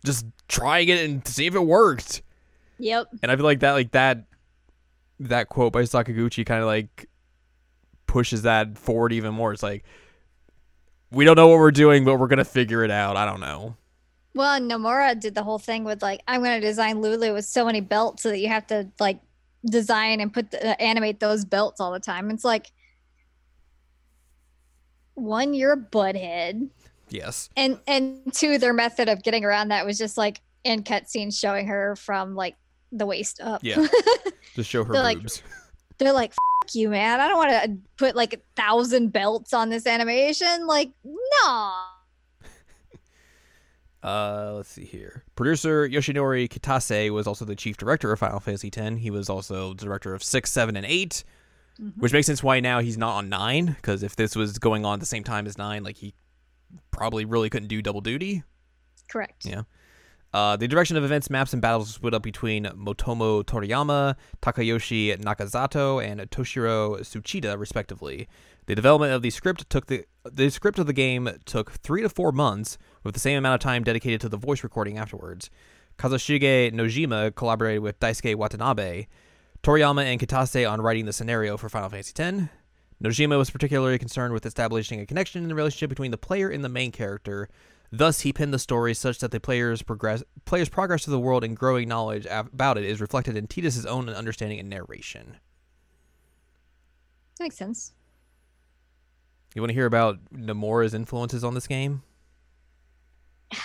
just 0.05 0.25
trying 0.47 0.89
it 0.89 1.03
and 1.09 1.27
see 1.27 1.47
if 1.47 1.55
it 1.55 1.59
worked. 1.59 2.21
Yep. 2.77 3.07
And 3.23 3.31
I 3.31 3.35
feel 3.35 3.45
like 3.45 3.59
that, 3.61 3.71
like 3.71 3.91
that, 3.91 4.25
that 5.21 5.49
quote 5.49 5.73
by 5.73 5.81
Sakaguchi 5.81 6.45
kind 6.45 6.61
of 6.61 6.67
like 6.67 7.09
pushes 8.05 8.43
that 8.43 8.77
forward 8.77 9.11
even 9.11 9.33
more. 9.33 9.51
It's 9.53 9.63
like 9.63 9.83
we 11.11 11.25
don't 11.25 11.35
know 11.35 11.47
what 11.47 11.57
we're 11.57 11.71
doing, 11.71 12.05
but 12.05 12.19
we're 12.19 12.27
gonna 12.27 12.45
figure 12.45 12.83
it 12.83 12.91
out. 12.91 13.17
I 13.17 13.25
don't 13.25 13.39
know. 13.39 13.75
Well, 14.39 14.53
and 14.53 14.71
Nomura 14.71 15.19
did 15.19 15.35
the 15.35 15.43
whole 15.43 15.59
thing 15.59 15.83
with 15.83 16.01
like, 16.01 16.21
I'm 16.25 16.41
going 16.41 16.61
to 16.61 16.65
design 16.65 17.01
Lulu 17.01 17.33
with 17.33 17.43
so 17.43 17.65
many 17.65 17.81
belts 17.81 18.23
so 18.23 18.29
that 18.29 18.39
you 18.39 18.47
have 18.47 18.65
to 18.67 18.87
like 18.97 19.19
design 19.65 20.21
and 20.21 20.33
put 20.33 20.51
the, 20.51 20.65
uh, 20.65 20.75
animate 20.79 21.19
those 21.19 21.43
belts 21.43 21.81
all 21.81 21.91
the 21.91 21.99
time. 21.99 22.31
It's 22.31 22.45
like, 22.45 22.71
one, 25.15 25.53
you're 25.53 25.73
a 25.73 25.77
butthead, 25.77 26.69
Yes. 27.09 27.49
and 27.57 27.79
and 27.85 28.33
two, 28.33 28.57
their 28.57 28.71
method 28.71 29.09
of 29.09 29.23
getting 29.23 29.43
around 29.43 29.67
that 29.69 29.85
was 29.85 29.97
just 29.97 30.17
like 30.17 30.39
in 30.63 30.83
cutscenes 30.83 31.37
showing 31.37 31.67
her 31.67 31.97
from 31.97 32.33
like 32.33 32.55
the 32.93 33.05
waist 33.05 33.41
up. 33.41 33.61
Yeah. 33.61 33.85
Just 34.55 34.69
show 34.69 34.85
her 34.85 34.93
They're 34.93 35.03
like- 35.03 35.19
boobs. 35.19 35.43
They're 35.97 36.13
like, 36.13 36.33
you, 36.71 36.87
man. 36.89 37.19
I 37.19 37.27
don't 37.27 37.37
want 37.37 37.51
to 37.51 37.77
put 37.97 38.15
like 38.15 38.33
a 38.33 38.39
thousand 38.55 39.09
belts 39.11 39.53
on 39.53 39.67
this 39.67 39.85
animation. 39.85 40.65
Like, 40.65 40.91
no. 41.03 41.73
Uh, 44.03 44.53
let's 44.55 44.69
see 44.69 44.85
here. 44.85 45.23
Producer 45.35 45.87
Yoshinori 45.87 46.47
Kitase 46.47 47.09
was 47.11 47.27
also 47.27 47.43
the 47.45 47.55
chief 47.55 47.75
director 47.77 48.11
of 48.11 48.19
Final 48.19 48.39
Fantasy 48.39 48.71
X. 48.75 48.97
He 48.99 49.09
was 49.11 49.29
also 49.29 49.73
director 49.73 50.13
of 50.13 50.23
six, 50.23 50.51
seven, 50.51 50.75
and 50.77 50.85
8 50.85 51.23
Mhm. 51.81 51.97
which 51.97 52.11
makes 52.13 52.27
sense 52.27 52.43
why 52.43 52.59
now 52.59 52.79
he's 52.79 52.97
not 52.97 53.15
on 53.15 53.29
nine. 53.29 53.67
Because 53.67 54.03
if 54.03 54.15
this 54.15 54.35
was 54.35 54.57
going 54.59 54.85
on 54.85 54.95
at 54.95 54.99
the 54.99 55.05
same 55.05 55.23
time 55.23 55.47
as 55.47 55.57
nine, 55.57 55.83
like 55.83 55.97
he 55.97 56.13
probably 56.91 57.23
really 57.25 57.49
couldn't 57.49 57.67
do 57.69 57.81
double 57.81 58.01
duty. 58.01 58.43
Correct. 59.09 59.45
Yeah. 59.45 59.63
Uh, 60.31 60.55
the 60.55 60.67
direction 60.67 60.95
of 60.95 61.03
events, 61.03 61.29
maps, 61.29 61.53
and 61.53 61.61
battles 61.61 61.95
split 61.95 62.13
up 62.13 62.21
between 62.21 62.65
Motomu 62.65 63.43
Toriyama, 63.43 64.15
Takayoshi 64.41 65.17
Nakazato, 65.17 66.03
and 66.03 66.21
Toshiro 66.29 66.99
Tsuchida, 66.99 67.57
respectively. 67.57 68.27
The 68.67 68.75
development 68.75 69.13
of 69.13 69.23
the 69.23 69.31
script 69.31 69.69
took 69.69 69.87
the 69.87 70.05
the 70.31 70.51
script 70.51 70.77
of 70.77 70.85
the 70.85 70.93
game 70.93 71.27
took 71.45 71.71
three 71.71 72.03
to 72.03 72.09
four 72.09 72.31
months, 72.31 72.77
with 73.03 73.15
the 73.15 73.19
same 73.19 73.39
amount 73.39 73.55
of 73.55 73.61
time 73.61 73.83
dedicated 73.83 74.21
to 74.21 74.29
the 74.29 74.37
voice 74.37 74.63
recording 74.63 74.99
afterwards. 74.99 75.49
Kazushige 75.97 76.71
Nojima 76.71 77.33
collaborated 77.33 77.81
with 77.81 77.99
Daisuke 77.99 78.35
Watanabe, 78.35 79.07
Toriyama 79.63 80.03
and 80.03 80.19
Kitase 80.19 80.69
on 80.69 80.81
writing 80.81 81.05
the 81.05 81.13
scenario 81.13 81.57
for 81.57 81.67
Final 81.69 81.89
Fantasy 81.89 82.13
X. 82.17 82.49
Nojima 83.03 83.37
was 83.37 83.49
particularly 83.49 83.97
concerned 83.97 84.33
with 84.33 84.45
establishing 84.45 84.99
a 84.99 85.05
connection 85.05 85.41
in 85.41 85.49
the 85.49 85.55
relationship 85.55 85.89
between 85.89 86.11
the 86.11 86.17
player 86.17 86.49
and 86.49 86.63
the 86.63 86.69
main 86.69 86.91
character. 86.91 87.49
Thus, 87.91 88.21
he 88.21 88.31
penned 88.31 88.53
the 88.53 88.59
story 88.59 88.93
such 88.93 89.19
that 89.19 89.31
the 89.31 89.39
player's 89.39 89.81
progress 89.81 90.23
player's 90.45 90.69
progress 90.69 91.05
through 91.05 91.13
the 91.13 91.19
world 91.19 91.43
and 91.43 91.57
growing 91.57 91.87
knowledge 91.87 92.27
about 92.29 92.77
it 92.77 92.83
is 92.83 93.01
reflected 93.01 93.35
in 93.35 93.47
Tidus's 93.47 93.85
own 93.85 94.09
understanding 94.09 94.59
and 94.59 94.69
narration. 94.69 95.37
That 97.37 97.45
makes 97.45 97.57
sense. 97.57 97.93
You 99.55 99.61
want 99.61 99.69
to 99.69 99.73
hear 99.73 99.87
about 99.87 100.19
Nomura's 100.31 100.93
influences 100.93 101.43
on 101.43 101.55
this 101.55 101.65
game? 101.65 102.03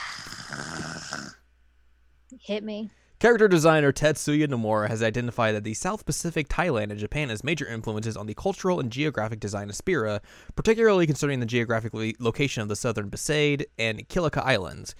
Hit 2.40 2.64
me. 2.64 2.90
Character 3.24 3.48
designer 3.48 3.90
Tetsuya 3.90 4.46
Nomura 4.48 4.90
has 4.90 5.02
identified 5.02 5.54
that 5.54 5.64
the 5.64 5.72
South 5.72 6.04
Pacific, 6.04 6.46
Thailand, 6.46 6.90
and 6.90 6.98
Japan 6.98 7.30
as 7.30 7.42
major 7.42 7.66
influences 7.66 8.18
on 8.18 8.26
the 8.26 8.34
cultural 8.34 8.78
and 8.78 8.92
geographic 8.92 9.40
design 9.40 9.70
of 9.70 9.76
Spira, 9.76 10.20
particularly 10.56 11.06
concerning 11.06 11.40
the 11.40 11.46
geographic 11.46 11.94
location 12.20 12.60
of 12.60 12.68
the 12.68 12.76
southern 12.76 13.08
Besaid 13.08 13.64
and 13.78 14.06
Kilika 14.10 14.44
Islands. 14.44 14.94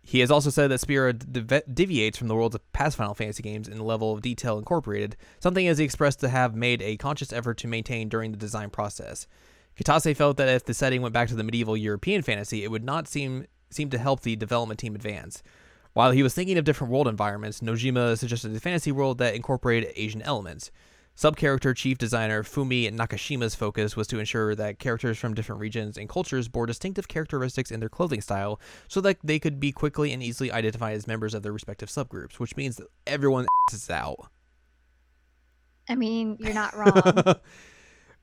He 0.00 0.20
has 0.20 0.30
also 0.30 0.48
said 0.48 0.68
that 0.68 0.80
Spira 0.80 1.12
dev- 1.12 1.62
deviates 1.74 2.16
from 2.16 2.28
the 2.28 2.34
worlds 2.34 2.54
of 2.54 2.72
past 2.72 2.96
Final 2.96 3.12
Fantasy 3.12 3.42
games 3.42 3.68
in 3.68 3.76
the 3.76 3.84
level 3.84 4.14
of 4.14 4.22
detail 4.22 4.56
incorporated, 4.56 5.14
something 5.38 5.68
as 5.68 5.76
he 5.76 5.84
expressed 5.84 6.20
to 6.20 6.30
have 6.30 6.56
made 6.56 6.80
a 6.80 6.96
conscious 6.96 7.34
effort 7.34 7.58
to 7.58 7.68
maintain 7.68 8.08
during 8.08 8.30
the 8.30 8.38
design 8.38 8.70
process. 8.70 9.26
Kitase 9.78 10.16
felt 10.16 10.38
that 10.38 10.48
if 10.48 10.64
the 10.64 10.72
setting 10.72 11.02
went 11.02 11.12
back 11.12 11.28
to 11.28 11.34
the 11.34 11.44
medieval 11.44 11.76
European 11.76 12.22
fantasy, 12.22 12.64
it 12.64 12.70
would 12.70 12.82
not 12.82 13.06
seem 13.06 13.44
seem 13.68 13.90
to 13.90 13.98
help 13.98 14.20
the 14.22 14.36
development 14.36 14.80
team 14.80 14.94
advance. 14.94 15.42
While 15.92 16.12
he 16.12 16.22
was 16.22 16.34
thinking 16.34 16.58
of 16.58 16.64
different 16.64 16.92
world 16.92 17.08
environments, 17.08 17.60
Nojima 17.60 18.16
suggested 18.18 18.54
a 18.54 18.60
fantasy 18.60 18.92
world 18.92 19.18
that 19.18 19.34
incorporated 19.34 19.92
Asian 19.96 20.22
elements. 20.22 20.70
Sub-character 21.14 21.74
chief 21.74 21.98
designer 21.98 22.44
Fumi 22.44 22.88
Nakashima's 22.92 23.56
focus 23.56 23.96
was 23.96 24.06
to 24.06 24.20
ensure 24.20 24.54
that 24.54 24.78
characters 24.78 25.18
from 25.18 25.34
different 25.34 25.60
regions 25.60 25.98
and 25.98 26.08
cultures 26.08 26.46
bore 26.46 26.64
distinctive 26.64 27.08
characteristics 27.08 27.72
in 27.72 27.80
their 27.80 27.88
clothing 27.88 28.20
style 28.20 28.60
so 28.86 29.00
that 29.00 29.16
they 29.24 29.40
could 29.40 29.58
be 29.58 29.72
quickly 29.72 30.12
and 30.12 30.22
easily 30.22 30.52
identified 30.52 30.94
as 30.94 31.08
members 31.08 31.34
of 31.34 31.42
their 31.42 31.52
respective 31.52 31.88
subgroups, 31.88 32.34
which 32.34 32.56
means 32.56 32.76
that 32.76 32.86
everyone 33.04 33.48
is 33.72 33.90
out. 33.90 34.30
I 35.88 35.96
mean, 35.96 36.36
you're 36.38 36.54
not 36.54 36.76
wrong. 36.76 37.34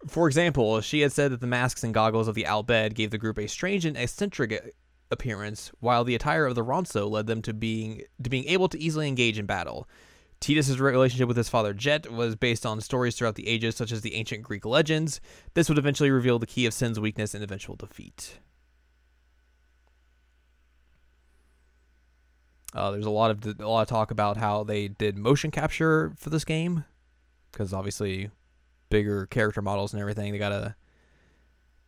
For 0.08 0.28
example, 0.28 0.80
she 0.80 1.02
had 1.02 1.12
said 1.12 1.32
that 1.32 1.42
the 1.42 1.48
masks 1.48 1.84
and 1.84 1.94
goggles 1.94 2.30
of 2.30 2.36
the 2.36 2.46
Al 2.46 2.64
Bhed 2.64 2.94
gave 2.94 3.12
the 3.12 3.18
group 3.18 3.38
a 3.38 3.48
strange 3.50 3.84
and 3.84 3.98
eccentric 3.98 4.74
appearance, 5.12 5.72
while 5.80 6.04
the 6.04 6.16
attire 6.16 6.46
of 6.46 6.56
the 6.56 6.64
Ronso 6.64 7.10
led 7.10 7.28
them 7.28 7.42
to 7.44 7.54
being 7.54 8.04
to 8.22 8.30
being 8.30 8.46
able 8.46 8.68
to 8.70 8.80
easily 8.80 9.08
engage 9.08 9.38
in 9.38 9.46
battle. 9.46 9.88
Tidus's 10.42 10.80
relationship 10.80 11.28
with 11.28 11.38
his 11.38 11.50
father 11.50 11.74
Jecht 11.74 12.12
was 12.12 12.36
based 12.36 12.66
on 12.66 12.82
stories 12.82 13.16
throughout 13.16 13.36
the 13.36 13.48
ages, 13.48 13.76
such 13.76 13.92
as 13.92 14.02
the 14.02 14.16
ancient 14.16 14.44
Greek 14.44 14.66
legends. 14.66 15.22
This 15.54 15.70
would 15.70 15.78
eventually 15.78 16.12
reveal 16.12 16.40
the 16.40 16.46
key 16.46 16.66
of 16.66 16.74
Sin's 16.74 17.00
weakness 17.00 17.34
and 17.34 17.44
eventual 17.44 17.76
defeat. 17.76 18.40
Uh, 22.74 22.92
there's 22.92 23.06
a 23.06 23.10
lot 23.10 23.32
of 23.32 23.60
a 23.60 23.68
lot 23.68 23.84
of 23.84 23.88
talk 23.88 24.12
about 24.12 24.36
how 24.36 24.64
they 24.64 24.90
did 24.90 25.18
motion 25.18 25.50
capture 25.50 26.14
for 26.18 26.30
this 26.30 26.44
game, 26.44 26.84
because 27.52 27.74
obviously 27.74 28.30
bigger 28.90 29.26
character 29.28 29.62
models 29.62 29.94
and 29.94 30.02
everything. 30.02 30.34
They 30.34 30.38
gotta 30.38 30.76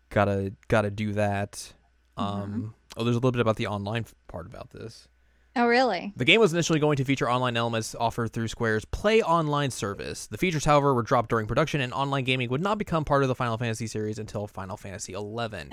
gotta 0.10 0.54
gotta 0.70 0.90
do 0.90 1.12
that. 1.14 1.74
Um, 2.16 2.74
oh, 2.98 3.04
there's 3.04 3.16
a 3.16 3.20
little 3.20 3.32
bit 3.32 3.42
about 3.42 3.56
the 3.56 3.68
online 3.68 4.06
part 4.28 4.46
about 4.46 4.72
this. 4.72 5.08
Oh, 5.56 5.66
really? 5.66 6.14
The 6.16 6.26
game 6.26 6.40
was 6.40 6.54
initially 6.54 6.80
going 6.80 6.98
to 6.98 7.04
feature 7.04 7.30
online 7.30 7.58
elements 7.58 7.96
offered 7.96 8.32
through 8.32 8.48
Square's 8.48 8.86
Play 8.86 9.24
Online 9.24 9.72
service. 9.72 10.28
The 10.28 10.38
features, 10.38 10.66
however, 10.66 10.94
were 10.94 11.02
dropped 11.02 11.30
during 11.30 11.48
production, 11.48 11.82
and 11.82 11.92
online 11.94 12.26
gaming 12.26 12.50
would 12.50 12.62
not 12.62 12.78
become 12.78 13.04
part 13.04 13.24
of 13.24 13.28
the 13.28 13.34
Final 13.34 13.58
Fantasy 13.58 13.88
series 13.88 14.20
until 14.20 14.46
Final 14.46 14.78
Fantasy 14.78 15.14
XI. 15.14 15.18
11. 15.18 15.72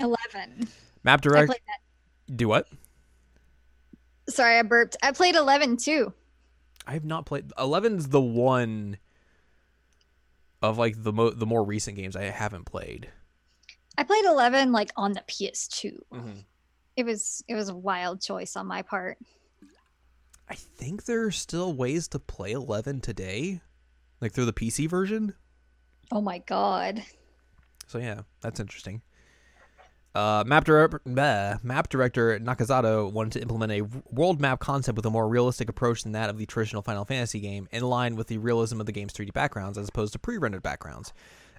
Map 1.03 1.21
Direct. 1.21 1.53
Do 2.35 2.47
what? 2.47 2.67
Sorry, 4.27 4.57
I 4.57 4.63
burped. 4.63 4.97
I 5.03 5.11
played 5.11 5.35
11 5.35 5.77
too. 5.77 6.13
I 6.87 6.93
have 6.93 7.05
not 7.05 7.27
played. 7.27 7.49
11's 7.59 8.09
the 8.09 8.21
one 8.21 8.97
of 10.63 10.79
like 10.79 11.03
the 11.03 11.13
mo- 11.13 11.29
the 11.29 11.45
more 11.45 11.63
recent 11.63 11.95
games 11.95 12.15
I 12.15 12.23
haven't 12.23 12.65
played. 12.65 13.09
I 13.97 14.03
played 14.03 14.25
11 14.25 14.71
like 14.71 14.91
on 14.97 15.13
the 15.13 15.23
PS2. 15.27 15.97
Mm-hmm. 16.11 16.31
It 16.95 17.05
was 17.05 17.43
it 17.47 17.55
was 17.55 17.69
a 17.69 17.75
wild 17.75 18.21
choice 18.21 18.55
on 18.55 18.67
my 18.67 18.81
part. 18.81 19.17
I 20.49 20.55
think 20.55 21.05
there 21.05 21.23
are 21.25 21.31
still 21.31 21.73
ways 21.73 22.07
to 22.09 22.19
play 22.19 22.51
11 22.51 23.01
today, 23.01 23.61
like 24.21 24.31
through 24.31 24.45
the 24.45 24.53
PC 24.53 24.87
version. 24.87 25.33
Oh 26.11 26.21
my 26.21 26.39
god. 26.39 27.03
So 27.87 27.97
yeah, 27.97 28.21
that's 28.41 28.59
interesting. 28.59 29.01
Uh, 30.13 30.45
map, 30.47 30.63
bleh, 30.63 31.61
map 31.61 31.89
director 31.89 32.39
Nakazato 32.39 33.11
wanted 33.11 33.33
to 33.33 33.41
implement 33.41 33.71
a 33.73 33.81
world 34.09 34.39
map 34.39 34.61
concept 34.61 34.95
with 34.95 35.05
a 35.05 35.09
more 35.09 35.27
realistic 35.27 35.67
approach 35.67 36.03
than 36.03 36.13
that 36.13 36.29
of 36.29 36.37
the 36.37 36.45
traditional 36.45 36.81
Final 36.81 37.03
Fantasy 37.03 37.41
game, 37.41 37.67
in 37.71 37.83
line 37.83 38.15
with 38.15 38.27
the 38.27 38.37
realism 38.37 38.79
of 38.79 38.85
the 38.85 38.93
game's 38.93 39.11
3D 39.11 39.33
backgrounds 39.33 39.77
as 39.77 39.89
opposed 39.89 40.13
to 40.13 40.19
pre-rendered 40.19 40.63
backgrounds. 40.63 41.11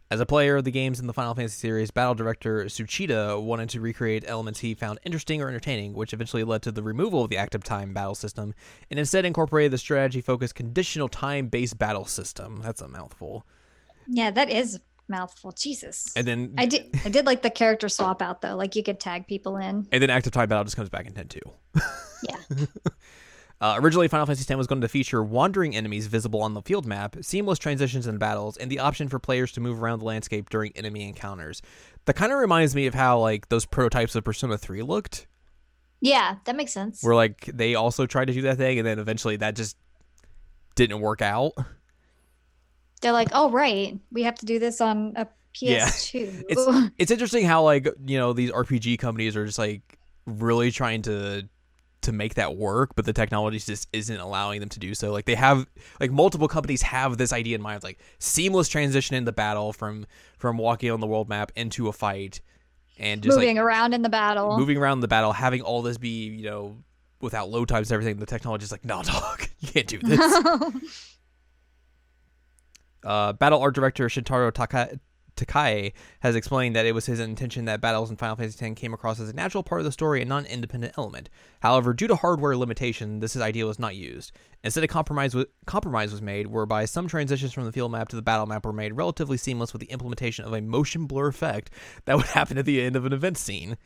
As 0.08 0.20
a 0.20 0.26
player 0.26 0.56
of 0.56 0.64
the 0.64 0.70
games 0.70 1.00
in 1.00 1.08
the 1.08 1.12
Final 1.12 1.34
Fantasy 1.34 1.58
series, 1.58 1.90
battle 1.90 2.14
director 2.14 2.64
Tsuchida 2.64 3.42
wanted 3.42 3.68
to 3.70 3.80
recreate 3.80 4.22
elements 4.28 4.60
he 4.60 4.72
found 4.74 5.00
interesting 5.04 5.42
or 5.42 5.48
entertaining, 5.48 5.94
which 5.94 6.12
eventually 6.12 6.44
led 6.44 6.62
to 6.62 6.70
the 6.70 6.82
removal 6.82 7.24
of 7.24 7.30
the 7.30 7.36
active 7.36 7.64
time 7.64 7.92
battle 7.92 8.14
system, 8.14 8.54
and 8.88 9.00
instead 9.00 9.24
incorporated 9.24 9.72
the 9.72 9.78
strategy-focused 9.78 10.54
conditional 10.54 11.08
time-based 11.08 11.76
battle 11.76 12.04
system. 12.04 12.60
That's 12.62 12.80
a 12.80 12.86
mouthful. 12.86 13.44
Yeah, 14.06 14.30
that 14.30 14.48
is 14.48 14.78
mouthful. 15.08 15.50
Jesus. 15.50 16.12
And 16.14 16.24
then 16.24 16.54
I 16.56 16.66
did 16.66 16.88
I 17.04 17.08
did 17.08 17.26
like 17.26 17.42
the 17.42 17.50
character 17.50 17.88
swap 17.88 18.22
out 18.22 18.42
though. 18.42 18.54
Like 18.54 18.76
you 18.76 18.84
could 18.84 19.00
tag 19.00 19.26
people 19.26 19.56
in. 19.56 19.88
And 19.90 20.02
then 20.02 20.10
active 20.10 20.32
time 20.32 20.48
battle 20.48 20.64
just 20.64 20.76
comes 20.76 20.88
back 20.88 21.06
in 21.06 21.14
10 21.14 21.28
2. 21.28 21.40
Yeah. 22.22 22.36
Uh, 23.60 23.76
originally, 23.80 24.06
Final 24.06 24.26
Fantasy 24.26 24.42
X 24.52 24.56
was 24.58 24.66
going 24.66 24.82
to 24.82 24.88
feature 24.88 25.22
wandering 25.22 25.74
enemies 25.74 26.06
visible 26.08 26.42
on 26.42 26.52
the 26.52 26.60
field 26.62 26.84
map, 26.86 27.16
seamless 27.22 27.58
transitions 27.58 28.06
in 28.06 28.18
battles, 28.18 28.56
and 28.58 28.70
the 28.70 28.78
option 28.78 29.08
for 29.08 29.18
players 29.18 29.50
to 29.52 29.60
move 29.60 29.82
around 29.82 30.00
the 30.00 30.04
landscape 30.04 30.50
during 30.50 30.72
enemy 30.76 31.08
encounters. 31.08 31.62
That 32.04 32.14
kind 32.16 32.32
of 32.32 32.38
reminds 32.38 32.74
me 32.74 32.86
of 32.86 32.92
how 32.94 33.18
like 33.18 33.48
those 33.48 33.64
prototypes 33.64 34.14
of 34.14 34.24
Persona 34.24 34.58
3 34.58 34.82
looked, 34.82 35.26
Yeah, 36.02 36.36
that 36.44 36.54
makes 36.54 36.72
sense. 36.72 37.02
where 37.02 37.14
like 37.14 37.46
they 37.46 37.74
also 37.74 38.04
tried 38.04 38.26
to 38.26 38.34
do 38.34 38.42
that 38.42 38.58
thing, 38.58 38.78
and 38.78 38.86
then 38.86 38.98
eventually 38.98 39.36
that 39.36 39.56
just 39.56 39.76
didn't 40.74 41.00
work 41.00 41.22
out. 41.22 41.52
They're 43.00 43.12
like, 43.12 43.28
oh 43.32 43.50
right, 43.50 43.98
we 44.12 44.22
have 44.24 44.34
to 44.36 44.46
do 44.46 44.58
this 44.58 44.80
on 44.82 45.14
a 45.16 45.26
PS2. 45.54 46.44
It's 46.48 46.92
it's 46.98 47.10
interesting 47.10 47.46
how 47.46 47.62
like 47.62 47.88
you 48.04 48.18
know 48.18 48.34
these 48.34 48.50
RPG 48.50 48.98
companies 48.98 49.34
are 49.34 49.46
just 49.46 49.58
like 49.58 49.98
really 50.26 50.70
trying 50.70 51.00
to 51.02 51.48
to 52.06 52.12
make 52.12 52.34
that 52.34 52.56
work, 52.56 52.94
but 52.96 53.04
the 53.04 53.12
technology 53.12 53.58
just 53.58 53.86
isn't 53.92 54.18
allowing 54.18 54.60
them 54.60 54.68
to 54.70 54.78
do 54.80 54.94
so. 54.94 55.12
Like 55.12 55.26
they 55.26 55.34
have 55.34 55.66
like 56.00 56.10
multiple 56.10 56.48
companies 56.48 56.82
have 56.82 57.18
this 57.18 57.32
idea 57.32 57.54
in 57.54 57.62
mind, 57.62 57.82
like 57.84 57.98
seamless 58.18 58.68
transition 58.68 59.14
in 59.14 59.24
the 59.24 59.32
battle 59.32 59.72
from 59.72 60.06
from 60.38 60.58
walking 60.58 60.90
on 60.90 61.00
the 61.00 61.06
world 61.06 61.28
map 61.28 61.52
into 61.54 61.88
a 61.88 61.92
fight, 61.92 62.40
and 62.98 63.22
just 63.22 63.36
moving 63.36 63.58
around 63.58 63.94
in 63.94 64.02
the 64.02 64.08
battle. 64.08 64.56
moving 64.58 64.78
around 64.78 65.00
the 65.00 65.08
battle, 65.08 65.32
having 65.32 65.60
all 65.60 65.82
this 65.82 65.98
be 65.98 66.26
you 66.28 66.44
know 66.44 66.76
without 67.20 67.48
load 67.50 67.68
times 67.68 67.90
and 67.90 67.94
everything. 67.94 68.18
The 68.18 68.26
technology 68.26 68.64
is 68.64 68.72
like, 68.72 68.84
no, 68.84 69.02
dog, 69.02 69.42
you 69.60 69.68
can't 69.68 69.86
do 69.86 69.98
this. 69.98 71.02
Uh, 73.04 73.32
battle 73.34 73.60
art 73.60 73.72
director 73.72 74.08
Shintaro 74.08 74.52
Taka- 74.52 74.98
Takai 75.36 75.92
has 76.20 76.34
explained 76.34 76.74
that 76.74 76.86
it 76.86 76.92
was 76.92 77.06
his 77.06 77.20
intention 77.20 77.66
that 77.66 77.80
battles 77.80 78.10
in 78.10 78.16
Final 78.16 78.36
Fantasy 78.36 78.64
X 78.64 78.80
came 78.80 78.94
across 78.94 79.20
as 79.20 79.28
a 79.28 79.34
natural 79.34 79.62
part 79.62 79.80
of 79.80 79.84
the 79.84 79.92
story 79.92 80.20
and 80.20 80.28
not 80.28 80.44
an 80.44 80.50
independent 80.50 80.94
element. 80.96 81.28
However, 81.60 81.92
due 81.92 82.06
to 82.08 82.16
hardware 82.16 82.56
limitation, 82.56 83.20
this 83.20 83.36
idea 83.36 83.66
was 83.66 83.78
not 83.78 83.94
used. 83.94 84.32
Instead, 84.64 84.84
a 84.84 84.88
compromise, 84.88 85.32
w- 85.32 85.48
compromise 85.66 86.10
was 86.10 86.22
made 86.22 86.46
whereby 86.46 86.84
some 86.84 87.06
transitions 87.06 87.52
from 87.52 87.64
the 87.64 87.72
field 87.72 87.92
map 87.92 88.08
to 88.08 88.16
the 88.16 88.22
battle 88.22 88.46
map 88.46 88.64
were 88.64 88.72
made 88.72 88.94
relatively 88.94 89.36
seamless 89.36 89.72
with 89.72 89.80
the 89.80 89.90
implementation 89.90 90.44
of 90.44 90.52
a 90.52 90.60
motion 90.60 91.06
blur 91.06 91.28
effect 91.28 91.70
that 92.06 92.16
would 92.16 92.26
happen 92.26 92.58
at 92.58 92.64
the 92.64 92.82
end 92.82 92.96
of 92.96 93.04
an 93.04 93.12
event 93.12 93.38
scene. 93.38 93.76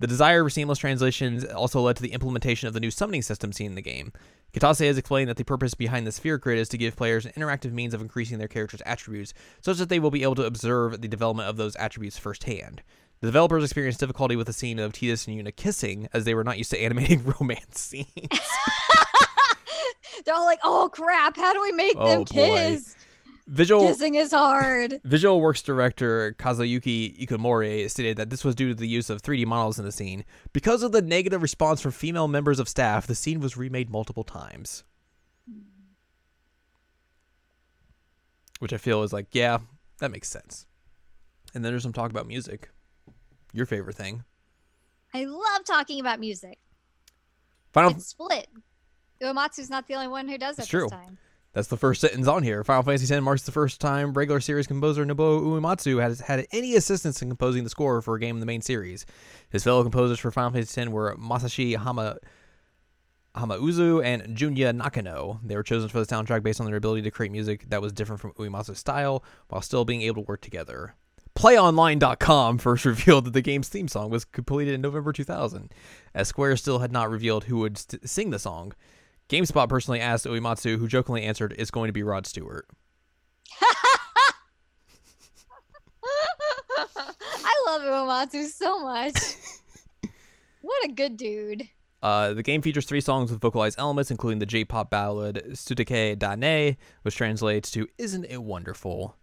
The 0.00 0.06
desire 0.06 0.44
for 0.44 0.50
seamless 0.50 0.78
transitions 0.78 1.44
also 1.44 1.80
led 1.80 1.96
to 1.96 2.02
the 2.02 2.12
implementation 2.12 2.68
of 2.68 2.74
the 2.74 2.80
new 2.80 2.90
summoning 2.90 3.22
system 3.22 3.52
seen 3.52 3.66
in 3.66 3.74
the 3.74 3.82
game. 3.82 4.12
Katase 4.52 4.86
has 4.86 4.96
explained 4.98 5.28
that 5.28 5.36
the 5.36 5.44
purpose 5.44 5.74
behind 5.74 6.06
the 6.06 6.12
sphere 6.12 6.38
grid 6.38 6.58
is 6.58 6.68
to 6.70 6.78
give 6.78 6.96
players 6.96 7.26
an 7.26 7.32
interactive 7.32 7.72
means 7.72 7.92
of 7.94 8.00
increasing 8.00 8.38
their 8.38 8.48
character's 8.48 8.82
attributes, 8.86 9.34
such 9.60 9.76
that 9.78 9.88
they 9.88 9.98
will 10.00 10.10
be 10.10 10.22
able 10.22 10.34
to 10.36 10.44
observe 10.44 11.00
the 11.02 11.08
development 11.08 11.48
of 11.48 11.56
those 11.56 11.76
attributes 11.76 12.18
firsthand. 12.18 12.82
The 13.20 13.26
developers 13.26 13.64
experienced 13.64 14.00
difficulty 14.00 14.36
with 14.36 14.46
the 14.46 14.52
scene 14.52 14.78
of 14.78 14.92
Tidus 14.92 15.26
and 15.28 15.36
Yuna 15.36 15.54
kissing, 15.54 16.08
as 16.12 16.24
they 16.24 16.34
were 16.34 16.44
not 16.44 16.56
used 16.56 16.70
to 16.70 16.80
animating 16.82 17.24
romance 17.24 17.80
scenes. 17.80 18.06
They're 20.24 20.34
all 20.34 20.44
like, 20.46 20.60
oh 20.64 20.88
crap, 20.92 21.36
how 21.36 21.52
do 21.52 21.60
we 21.62 21.72
make 21.72 21.94
Oh, 21.96 22.06
them 22.08 22.24
kiss? 22.24 22.96
Visual 23.48 23.80
Kissing 23.86 24.14
is 24.16 24.30
hard. 24.30 25.00
Visual 25.04 25.40
Works 25.40 25.62
director 25.62 26.34
Kazuyuki 26.38 27.18
Ikumori 27.26 27.90
stated 27.90 28.18
that 28.18 28.28
this 28.28 28.44
was 28.44 28.54
due 28.54 28.68
to 28.68 28.74
the 28.74 28.86
use 28.86 29.08
of 29.08 29.22
3D 29.22 29.46
models 29.46 29.78
in 29.78 29.86
the 29.86 29.92
scene. 29.92 30.26
Because 30.52 30.82
of 30.82 30.92
the 30.92 31.00
negative 31.00 31.40
response 31.40 31.80
from 31.80 31.92
female 31.92 32.28
members 32.28 32.58
of 32.58 32.68
staff, 32.68 33.06
the 33.06 33.14
scene 33.14 33.40
was 33.40 33.56
remade 33.56 33.88
multiple 33.88 34.22
times. 34.22 34.84
Which 38.58 38.74
I 38.74 38.76
feel 38.76 39.02
is 39.02 39.14
like, 39.14 39.28
yeah, 39.32 39.58
that 40.00 40.10
makes 40.10 40.28
sense. 40.28 40.66
And 41.54 41.64
then 41.64 41.72
there's 41.72 41.84
some 41.84 41.94
talk 41.94 42.10
about 42.10 42.26
music. 42.26 42.68
Your 43.54 43.64
favorite 43.64 43.96
thing. 43.96 44.24
I 45.14 45.24
love 45.24 45.64
talking 45.64 46.00
about 46.00 46.20
music. 46.20 46.58
Final 47.72 47.92
It's 47.92 48.08
split. 48.08 48.48
Uematsu's 49.22 49.70
not 49.70 49.86
the 49.86 49.94
only 49.94 50.08
one 50.08 50.28
who 50.28 50.36
does 50.36 50.58
it 50.58 50.62
It's 50.62 50.68
true. 50.68 50.82
this 50.82 50.90
time. 50.90 51.16
That's 51.58 51.66
the 51.66 51.76
first 51.76 52.00
sentence 52.00 52.28
on 52.28 52.44
here. 52.44 52.62
Final 52.62 52.84
Fantasy 52.84 53.12
X 53.12 53.20
marks 53.20 53.42
the 53.42 53.50
first 53.50 53.80
time 53.80 54.12
regular 54.12 54.38
series 54.38 54.68
composer 54.68 55.04
Nobuo 55.04 55.42
Uematsu 55.42 56.00
has 56.00 56.20
had 56.20 56.46
any 56.52 56.76
assistance 56.76 57.20
in 57.20 57.26
composing 57.26 57.64
the 57.64 57.70
score 57.70 58.00
for 58.00 58.14
a 58.14 58.20
game 58.20 58.36
in 58.36 58.40
the 58.40 58.46
main 58.46 58.62
series. 58.62 59.04
His 59.50 59.64
fellow 59.64 59.82
composers 59.82 60.20
for 60.20 60.30
Final 60.30 60.52
Fantasy 60.52 60.80
X 60.80 60.88
were 60.88 61.16
Masashi 61.16 61.74
Hama 61.74 62.18
Hamauzu 63.34 64.04
and 64.04 64.36
Junya 64.36 64.72
Nakano. 64.72 65.40
They 65.42 65.56
were 65.56 65.64
chosen 65.64 65.88
for 65.88 65.98
the 65.98 66.06
soundtrack 66.06 66.44
based 66.44 66.60
on 66.60 66.66
their 66.68 66.76
ability 66.76 67.02
to 67.02 67.10
create 67.10 67.32
music 67.32 67.68
that 67.70 67.82
was 67.82 67.92
different 67.92 68.20
from 68.20 68.34
Uematsu's 68.34 68.78
style 68.78 69.24
while 69.48 69.60
still 69.60 69.84
being 69.84 70.02
able 70.02 70.22
to 70.22 70.28
work 70.28 70.42
together. 70.42 70.94
PlayOnline.com 71.34 72.58
first 72.58 72.84
revealed 72.84 73.24
that 73.24 73.32
the 73.32 73.42
game's 73.42 73.68
theme 73.68 73.88
song 73.88 74.10
was 74.10 74.24
completed 74.24 74.74
in 74.74 74.80
November 74.80 75.12
2000, 75.12 75.72
as 76.14 76.28
Square 76.28 76.58
still 76.58 76.78
had 76.78 76.92
not 76.92 77.10
revealed 77.10 77.44
who 77.44 77.58
would 77.58 77.78
st- 77.78 78.08
sing 78.08 78.30
the 78.30 78.38
song. 78.38 78.74
GameSpot 79.28 79.68
personally 79.68 80.00
asked 80.00 80.24
Uematsu, 80.24 80.78
who 80.78 80.88
jokingly 80.88 81.22
answered, 81.24 81.54
"It's 81.58 81.70
going 81.70 81.88
to 81.88 81.92
be 81.92 82.02
Rod 82.02 82.26
Stewart." 82.26 82.66
I 87.44 87.62
love 87.66 87.82
Uematsu 87.82 88.46
so 88.46 88.80
much. 88.80 89.14
what 90.62 90.84
a 90.84 90.92
good 90.92 91.16
dude. 91.16 91.68
Uh, 92.02 92.32
the 92.32 92.42
game 92.42 92.62
features 92.62 92.86
three 92.86 93.00
songs 93.00 93.30
with 93.30 93.40
vocalized 93.40 93.78
elements, 93.78 94.10
including 94.10 94.38
the 94.38 94.46
J-pop 94.46 94.88
ballad 94.90 95.42
"Suteki 95.50 96.18
da 96.18 96.34
ne," 96.34 96.78
which 97.02 97.16
translates 97.16 97.70
to 97.72 97.86
"Isn't 97.98 98.24
it 98.24 98.42
wonderful?" 98.42 99.16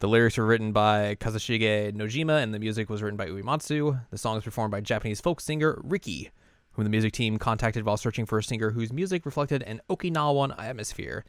The 0.00 0.08
lyrics 0.08 0.36
were 0.36 0.44
written 0.44 0.72
by 0.72 1.14
Kazushige 1.14 1.94
Nojima, 1.94 2.42
and 2.42 2.52
the 2.52 2.58
music 2.58 2.90
was 2.90 3.02
written 3.02 3.16
by 3.16 3.28
Uematsu. 3.28 4.02
The 4.10 4.18
song 4.18 4.36
is 4.36 4.44
performed 4.44 4.72
by 4.72 4.80
Japanese 4.80 5.20
folk 5.20 5.40
singer 5.40 5.80
Rikki, 5.82 6.30
whom 6.76 6.84
the 6.84 6.90
music 6.90 7.12
team 7.12 7.38
contacted 7.38 7.84
while 7.84 7.96
searching 7.96 8.26
for 8.26 8.38
a 8.38 8.42
singer 8.42 8.70
whose 8.70 8.92
music 8.92 9.26
reflected 9.26 9.62
an 9.62 9.80
Okinawan 9.88 10.54
atmosphere. 10.62 11.24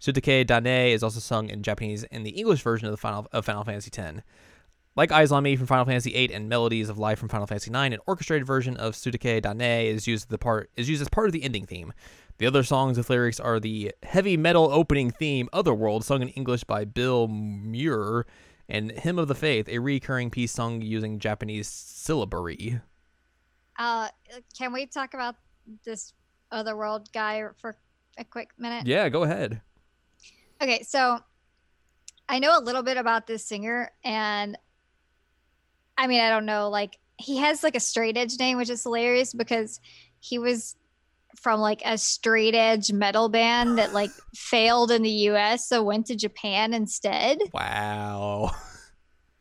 Suteki 0.00 0.46
da 0.46 0.60
ne 0.60 0.92
is 0.92 1.02
also 1.02 1.20
sung 1.20 1.48
in 1.48 1.62
Japanese 1.62 2.04
in 2.04 2.22
the 2.22 2.30
English 2.30 2.62
version 2.62 2.86
of 2.86 2.92
the 2.92 2.96
Final 2.96 3.26
of 3.32 3.44
Final 3.44 3.64
Fantasy 3.64 3.90
X. 3.96 4.20
Like 4.94 5.10
Eyes 5.10 5.32
on 5.32 5.42
Me 5.42 5.56
from 5.56 5.66
Final 5.66 5.84
Fantasy 5.84 6.12
VIII 6.12 6.34
and 6.34 6.48
Melodies 6.48 6.88
of 6.88 6.98
Life 6.98 7.18
from 7.18 7.28
Final 7.28 7.46
Fantasy 7.46 7.70
IX, 7.70 7.94
an 7.94 8.00
orchestrated 8.06 8.46
version 8.46 8.76
of 8.76 8.94
Suteki 8.94 9.42
da 9.42 9.52
ne 9.52 9.88
is 9.88 10.06
used 10.06 10.28
the 10.28 10.38
part 10.38 10.70
is 10.76 10.88
used 10.88 11.02
as 11.02 11.08
part 11.08 11.26
of 11.26 11.32
the 11.32 11.42
ending 11.42 11.66
theme. 11.66 11.92
The 12.38 12.46
other 12.46 12.62
songs 12.62 12.96
with 12.96 13.10
lyrics 13.10 13.40
are 13.40 13.60
the 13.60 13.92
heavy 14.02 14.36
metal 14.36 14.70
opening 14.72 15.10
theme 15.10 15.48
Otherworld, 15.52 16.04
sung 16.04 16.22
in 16.22 16.28
English 16.28 16.64
by 16.64 16.84
Bill 16.84 17.28
Muir, 17.28 18.26
and 18.68 18.90
Hymn 18.92 19.18
of 19.18 19.28
the 19.28 19.34
Faith, 19.34 19.68
a 19.68 19.78
recurring 19.78 20.30
piece 20.30 20.52
sung 20.52 20.80
using 20.80 21.18
Japanese 21.18 21.68
syllabary. 21.68 22.80
Uh, 23.78 24.08
can 24.56 24.72
we 24.72 24.86
talk 24.86 25.14
about 25.14 25.36
this 25.84 26.12
otherworld 26.50 27.12
guy 27.12 27.44
for 27.56 27.76
a 28.18 28.24
quick 28.24 28.50
minute? 28.58 28.86
Yeah, 28.86 29.08
go 29.08 29.22
ahead. 29.22 29.62
Okay, 30.62 30.82
so 30.82 31.18
I 32.28 32.38
know 32.38 32.56
a 32.56 32.62
little 32.62 32.82
bit 32.82 32.96
about 32.96 33.26
this 33.26 33.44
singer, 33.46 33.90
and 34.04 34.56
I 35.98 36.06
mean, 36.06 36.20
I 36.20 36.30
don't 36.30 36.46
know, 36.46 36.68
like 36.70 36.98
he 37.16 37.38
has 37.38 37.62
like 37.62 37.76
a 37.76 37.80
straight 37.80 38.16
edge 38.16 38.38
name, 38.38 38.58
which 38.58 38.70
is 38.70 38.82
hilarious 38.82 39.32
because 39.32 39.80
he 40.20 40.38
was 40.38 40.76
from 41.36 41.60
like 41.60 41.82
a 41.84 41.98
straight 41.98 42.54
edge 42.54 42.92
metal 42.92 43.28
band 43.28 43.78
that 43.78 43.92
like 43.92 44.10
failed 44.34 44.90
in 44.90 45.02
the 45.02 45.10
US, 45.10 45.66
so 45.68 45.82
went 45.82 46.06
to 46.06 46.16
Japan 46.16 46.74
instead. 46.74 47.38
Wow. 47.52 48.50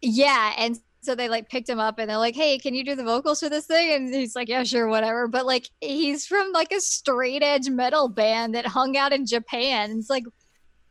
Yeah, 0.04 0.54
and 0.58 0.80
so 1.01 1.15
they 1.15 1.29
like 1.29 1.49
picked 1.49 1.67
him 1.67 1.79
up 1.79 1.99
and 1.99 2.09
they're 2.09 2.17
like, 2.17 2.35
"Hey, 2.35 2.57
can 2.57 2.75
you 2.75 2.83
do 2.83 2.95
the 2.95 3.03
vocals 3.03 3.39
for 3.39 3.49
this 3.49 3.65
thing?" 3.65 3.93
And 3.93 4.13
he's 4.13 4.35
like, 4.35 4.47
"Yeah, 4.47 4.63
sure, 4.63 4.87
whatever." 4.87 5.27
But 5.27 5.45
like, 5.45 5.69
he's 5.81 6.25
from 6.27 6.51
like 6.51 6.71
a 6.71 6.79
straight 6.79 7.43
edge 7.43 7.69
metal 7.69 8.07
band 8.07 8.55
that 8.55 8.65
hung 8.65 8.97
out 8.97 9.13
in 9.13 9.25
Japan. 9.25 9.91
It's 9.97 10.09
like, 10.09 10.23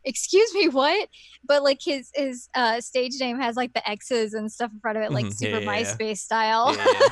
excuse 0.03 0.53
me, 0.53 0.67
what? 0.67 1.09
But 1.45 1.63
like 1.63 1.79
his 1.83 2.09
his 2.13 2.49
uh, 2.55 2.81
stage 2.81 3.13
name 3.19 3.39
has 3.39 3.55
like 3.55 3.73
the 3.73 3.87
X's 3.89 4.33
and 4.33 4.51
stuff 4.51 4.71
in 4.73 4.79
front 4.79 4.97
of 4.97 5.03
it, 5.03 5.11
like 5.11 5.25
Mhm, 5.25 5.33
super 5.33 5.59
yeah, 5.59 5.71
yeah, 5.71 5.79
yeah. 5.79 5.95
MySpace 5.95 6.17
style. 6.17 6.75
Yeah. 6.75 6.85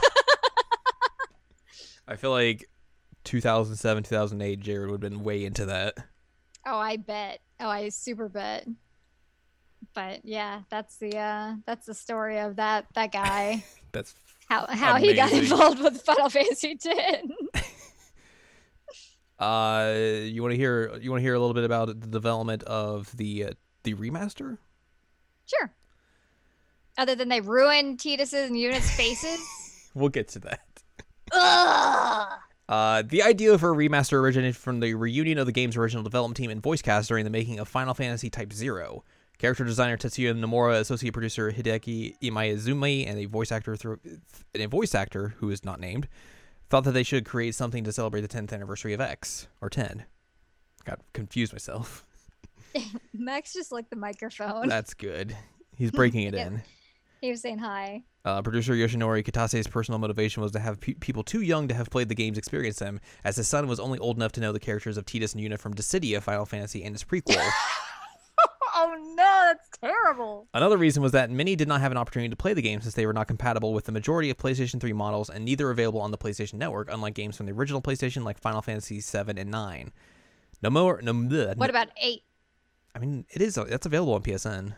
I 2.07 2.15
feel 2.15 2.31
like 2.31 2.65
2007, 3.23 4.03
2008, 4.03 4.59
Jared 4.59 4.89
would 4.89 5.03
have 5.03 5.11
been 5.11 5.23
way 5.23 5.45
into 5.45 5.65
that. 5.67 5.95
Oh, 6.65 6.77
I 6.77 6.97
bet. 6.97 7.39
Oh, 7.59 7.69
I 7.69 7.89
super 7.89 8.29
bet. 8.29 8.67
But 9.93 10.21
yeah, 10.23 10.61
that's 10.69 10.97
the 10.97 11.17
uh 11.17 11.55
that's 11.65 11.85
the 11.85 11.93
story 11.93 12.39
of 12.39 12.57
that 12.57 12.85
that 12.95 13.11
guy. 13.11 13.63
That's 13.91 14.13
How 14.47 14.67
how 14.67 14.95
he 14.97 15.15
got 15.15 15.31
involved 15.31 15.81
with 15.81 15.99
Final 16.03 16.29
Fantasy 16.29 16.77
X. 16.85 17.27
uh 19.39 19.93
you 19.95 20.41
want 20.43 20.51
to 20.51 20.57
hear 20.57 20.95
you 21.01 21.09
want 21.09 21.21
to 21.21 21.23
hear 21.23 21.33
a 21.33 21.39
little 21.39 21.55
bit 21.55 21.63
about 21.63 21.87
the 21.87 22.07
development 22.07 22.61
of 22.63 23.15
the 23.17 23.45
uh, 23.45 23.51
the 23.83 23.95
remaster? 23.95 24.57
sure. 25.47 25.73
Other 26.99 27.15
than 27.15 27.29
they 27.29 27.41
ruined 27.41 27.99
Tidus's 27.99 28.49
and 28.49 28.55
Yuna's 28.55 28.89
faces. 28.91 29.39
We'll 29.95 30.09
get 30.09 30.27
to 30.29 30.39
that. 30.39 30.61
Ugh. 31.31 32.39
Uh, 32.67 33.01
the 33.07 33.23
idea 33.23 33.57
for 33.57 33.71
a 33.71 33.75
remaster 33.75 34.13
originated 34.13 34.55
from 34.55 34.79
the 34.79 34.93
reunion 34.93 35.39
of 35.39 35.47
the 35.47 35.51
game's 35.51 35.75
original 35.75 36.03
development 36.03 36.37
team 36.37 36.51
and 36.51 36.61
voice 36.61 36.83
cast 36.83 37.07
during 37.07 37.23
the 37.23 37.31
making 37.31 37.57
of 37.57 37.67
Final 37.67 37.95
Fantasy 37.95 38.29
Type 38.29 38.53
Zero. 38.53 39.03
Character 39.39 39.63
designer 39.63 39.97
Tetsuya 39.97 40.37
Nomura, 40.37 40.79
associate 40.79 41.13
producer 41.13 41.51
Hideki 41.51 42.19
Imaizumi, 42.21 43.07
and 43.09 43.17
a 43.17 43.25
voice 43.25 43.51
actor 43.51 43.75
through, 43.77 43.99
and 44.53 44.63
a 44.63 44.67
voice 44.67 44.93
actor 44.93 45.33
who 45.37 45.49
is 45.49 45.63
not 45.63 45.79
named, 45.79 46.07
thought 46.69 46.83
that 46.83 46.91
they 46.91 47.03
should 47.03 47.25
create 47.25 47.55
something 47.55 47.83
to 47.85 47.91
celebrate 47.93 48.21
the 48.21 48.27
10th 48.27 48.51
anniversary 48.53 48.93
of 48.93 48.99
X 49.01 49.47
or 49.61 49.69
10. 49.69 50.03
Got 50.85 50.99
confused 51.13 51.53
myself. 51.53 52.05
Max 53.13 53.53
just 53.53 53.71
licked 53.71 53.89
the 53.89 53.95
microphone. 53.95 54.67
That's 54.67 54.93
good. 54.93 55.35
He's 55.75 55.91
breaking 55.91 56.23
it 56.23 56.33
Yeah. 56.33 56.47
in. 56.47 56.61
He 57.21 57.31
was 57.31 57.41
saying 57.41 57.59
hi. 57.59 58.03
Uh, 58.25 58.41
producer 58.41 58.73
Yoshinori 58.73 59.23
Katase's 59.25 59.67
personal 59.67 59.99
motivation 59.99 60.43
was 60.43 60.51
to 60.51 60.59
have 60.59 60.79
pe- 60.79 60.93
people 60.95 61.23
too 61.23 61.41
young 61.41 61.67
to 61.69 61.73
have 61.73 61.89
played 61.89 62.09
the 62.09 62.15
games 62.15 62.37
experience 62.37 62.79
them, 62.79 62.99
as 63.23 63.37
his 63.37 63.47
son 63.47 63.67
was 63.67 63.79
only 63.79 63.99
old 63.99 64.17
enough 64.17 64.33
to 64.33 64.41
know 64.41 64.51
the 64.51 64.59
characters 64.59 64.97
of 64.97 65.05
Tidus 65.05 65.33
and 65.33 65.43
Yuna 65.43 65.57
from 65.57 65.73
Dissidia 65.73 66.21
Final 66.21 66.45
Fantasy 66.45 66.83
and 66.83 66.93
its 66.93 67.03
prequel. 67.05 67.41
Oh 68.81 68.95
no, 69.15 69.51
that's 69.53 69.69
terrible. 69.81 70.47
Another 70.53 70.77
reason 70.77 71.03
was 71.03 71.11
that 71.11 71.29
many 71.29 71.55
did 71.55 71.67
not 71.67 71.81
have 71.81 71.91
an 71.91 71.97
opportunity 71.97 72.29
to 72.29 72.35
play 72.35 72.53
the 72.53 72.61
game 72.61 72.79
since 72.81 72.93
they 72.93 73.05
were 73.05 73.13
not 73.13 73.27
compatible 73.27 73.73
with 73.73 73.85
the 73.85 73.91
majority 73.91 74.29
of 74.29 74.37
PlayStation 74.37 74.79
3 74.79 74.93
models 74.93 75.29
and 75.29 75.43
neither 75.43 75.69
available 75.69 75.99
on 76.01 76.11
the 76.11 76.17
PlayStation 76.17 76.53
Network, 76.55 76.87
unlike 76.91 77.13
games 77.13 77.35
from 77.35 77.45
the 77.45 77.51
original 77.51 77.81
PlayStation 77.81 78.23
like 78.23 78.39
Final 78.39 78.61
Fantasy 78.61 79.01
7 79.01 79.37
and 79.37 79.51
9. 79.51 79.91
No 80.61 80.69
more. 80.69 81.01
No, 81.01 81.13
bleh, 81.13 81.57
What 81.57 81.69
about 81.69 81.89
eight? 82.01 82.23
I 82.95 82.99
mean, 82.99 83.25
it 83.29 83.41
is. 83.41 83.55
That's 83.55 83.85
available 83.85 84.13
on 84.13 84.23
PSN. 84.23 84.73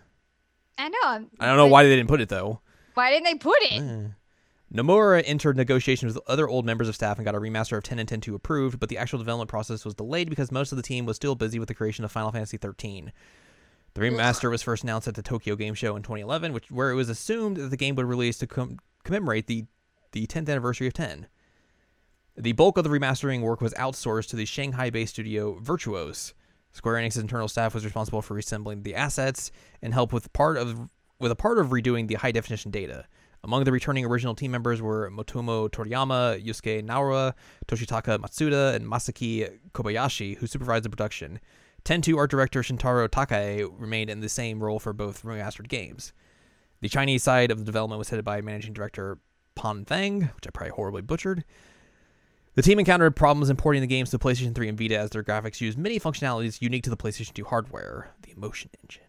I 0.78 0.90
know. 0.90 0.98
I'm- 1.04 1.30
I 1.40 1.46
don't 1.48 1.58
know 1.58 1.68
why 1.68 1.84
they 1.84 1.96
didn't 1.96 2.10
put 2.10 2.22
it 2.22 2.30
though. 2.30 2.62
Why 2.96 3.12
didn't 3.12 3.26
they 3.26 3.36
put 3.36 3.58
it? 3.62 3.82
Eh. 3.82 4.08
Nomura 4.74 5.22
entered 5.26 5.58
negotiations 5.58 6.14
with 6.16 6.24
other 6.30 6.48
old 6.48 6.66
members 6.66 6.88
of 6.88 6.96
staff 6.96 7.18
and 7.18 7.26
got 7.26 7.36
a 7.36 7.40
remaster 7.40 7.76
of 7.78 7.84
10 7.84 8.00
and 8.00 8.08
10 8.08 8.22
2 8.22 8.36
approved, 8.36 8.80
but 8.80 8.88
the 8.88 8.98
actual 8.98 9.20
development 9.20 9.50
process 9.50 9.84
was 9.84 9.94
delayed 9.94 10.30
because 10.30 10.50
most 10.52 10.72
of 10.72 10.78
the 10.78 10.82
team 10.82 11.06
was 11.06 11.18
still 11.18 11.36
busy 11.36 11.60
with 11.60 11.68
the 11.68 11.74
creation 11.76 12.06
of 12.06 12.12
Final 12.12 12.32
Fantasy 12.32 12.56
13. 12.58 13.12
The 13.93 14.01
remaster 14.01 14.49
was 14.49 14.62
first 14.62 14.84
announced 14.84 15.08
at 15.08 15.15
the 15.15 15.21
Tokyo 15.21 15.56
Game 15.56 15.73
Show 15.73 15.95
in 15.95 16.04
2011, 16.04 16.54
which 16.54 16.71
where 16.71 16.91
it 16.91 16.95
was 16.95 17.10
assumed 17.10 17.58
that 17.58 17.69
the 17.69 17.77
game 17.77 17.95
would 17.95 18.06
release 18.06 18.38
to 18.39 18.47
com- 18.47 18.80
commemorate 19.04 19.47
the 19.47 19.65
the 20.12 20.27
10th 20.27 20.49
anniversary 20.49 20.88
of 20.88 20.93
10. 20.93 21.27
The 22.38 22.51
bulk 22.54 22.77
of 22.77 22.84
the 22.84 22.89
remastering 22.89 23.41
work 23.41 23.62
was 23.62 23.73
outsourced 23.73 24.27
to 24.30 24.36
the 24.36 24.45
Shanghai-based 24.45 25.13
studio 25.13 25.60
Virtuos. 25.60 26.34
Square 26.73 26.95
Enix's 26.95 27.17
internal 27.17 27.47
staff 27.47 27.73
was 27.73 27.84
responsible 27.84 28.21
for 28.21 28.34
reassembling 28.34 28.84
the 28.84 28.95
assets 28.95 29.51
and 29.82 29.93
help 29.93 30.13
with 30.13 30.32
part 30.34 30.58
of 30.58 30.89
with 31.19 31.32
a 31.32 31.36
part 31.36 31.60
of 31.60 31.67
redoing 31.67 32.08
the 32.08 32.15
high 32.15 32.32
definition 32.32 32.71
data. 32.71 33.06
Among 33.43 33.63
the 33.63 33.71
returning 33.71 34.06
original 34.06 34.36
team 34.36 34.51
members 34.51 34.82
were 34.82 35.10
Motomu 35.10 35.69
Toriyama, 35.69 36.43
Yusuke 36.43 36.84
Naora, 36.84 37.34
Toshitaka 37.67 38.19
Matsuda, 38.19 38.75
and 38.75 38.86
Masaki 38.86 39.60
Kobayashi, 39.73 40.38
who 40.38 40.47
supervised 40.47 40.86
the 40.86 40.89
production. 40.89 41.39
10-2 41.86 42.17
art 42.17 42.32
director 42.32 42.62
Shintaro 42.62 43.10
Takai 43.10 43.63
remained 43.63 44.10
in 44.10 44.20
the 44.20 44.30
same 44.30 44.63
role 44.63 44.80
for 44.80 44.94
both 44.94 45.24
remastered 45.24 45.67
games. 45.67 46.13
The 46.82 46.89
Chinese 46.89 47.24
side 47.24 47.52
of 47.52 47.60
the 47.60 47.65
development 47.65 48.00
was 48.00 48.10
headed 48.10 48.26
by 48.26 48.41
managing 48.41 48.74
director 48.74 49.20
Pan 49.56 49.86
Feng, 49.86 50.22
which 50.22 50.48
I 50.48 50.50
probably 50.52 50.72
horribly 50.72 51.02
butchered. 51.02 51.44
The 52.56 52.62
team 52.62 52.80
encountered 52.80 53.15
problems 53.15 53.50
importing 53.50 53.82
the 53.82 53.88
games 53.88 54.10
to 54.10 54.20
PlayStation 54.20 54.54
3 54.54 54.70
and 54.70 54.78
Vita 54.78 54.98
as 54.98 55.12
their 55.12 55.24
graphics 55.24 55.62
used 55.62 55.78
many 55.78 56.00
functionalities 56.00 56.62
unique 56.62 56.84
to 56.84 56.89
the 56.89 56.98
PlayStation 56.98 57.34
2 57.34 57.46
hardware, 57.46 58.12
the 58.24 58.32
Emotion 58.32 58.70
Engine. 58.84 59.04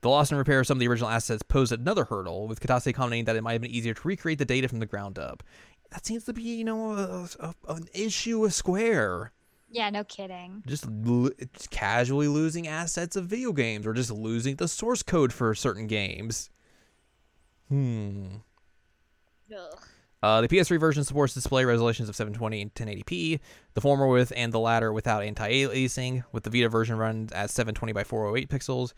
The 0.00 0.08
loss 0.08 0.30
and 0.30 0.38
repair 0.38 0.60
of 0.60 0.66
some 0.66 0.76
of 0.76 0.80
the 0.80 0.88
original 0.88 1.10
assets 1.10 1.42
posed 1.42 1.72
another 1.72 2.04
hurdle, 2.04 2.46
with 2.48 2.60
Katase 2.60 2.94
commenting 2.94 3.24
that 3.24 3.36
it 3.36 3.42
might 3.42 3.52
have 3.52 3.62
been 3.62 3.70
easier 3.70 3.94
to 3.94 4.08
recreate 4.08 4.38
the 4.38 4.44
data 4.44 4.68
from 4.68 4.78
the 4.78 4.86
ground 4.86 5.18
up. 5.18 5.42
That 5.90 6.06
seems 6.06 6.24
to 6.24 6.32
be, 6.32 6.42
you 6.42 6.64
know, 6.64 6.92
a, 6.92 7.28
a, 7.40 7.54
an 7.74 7.88
issue 7.92 8.40
with 8.40 8.54
Square. 8.54 9.32
Yeah, 9.70 9.90
no 9.90 10.04
kidding. 10.04 10.62
Just, 10.66 10.86
lo- 10.90 11.30
just 11.54 11.70
casually 11.70 12.28
losing 12.28 12.66
assets 12.66 13.16
of 13.16 13.26
video 13.26 13.52
games, 13.52 13.86
or 13.86 13.92
just 13.92 14.10
losing 14.10 14.56
the 14.56 14.68
source 14.68 15.02
code 15.02 15.32
for 15.32 15.54
certain 15.54 15.86
games. 15.86 16.50
Hmm. 17.68 18.26
Ugh. 19.54 19.78
Uh, 20.20 20.40
the 20.40 20.48
PS3 20.48 20.80
version 20.80 21.04
supports 21.04 21.32
display 21.34 21.64
resolutions 21.64 22.08
of 22.08 22.16
720 22.16 22.62
and 22.62 22.74
1080p, 22.74 23.38
the 23.74 23.80
former 23.80 24.08
with 24.08 24.32
and 24.34 24.52
the 24.52 24.58
latter 24.58 24.92
without 24.92 25.22
anti-aliasing, 25.22 26.24
with 26.32 26.42
the 26.42 26.50
Vita 26.50 26.68
version 26.68 26.96
run 26.96 27.28
at 27.32 27.50
720 27.50 27.92
by 27.92 28.02
408 28.02 28.48
pixels. 28.48 28.94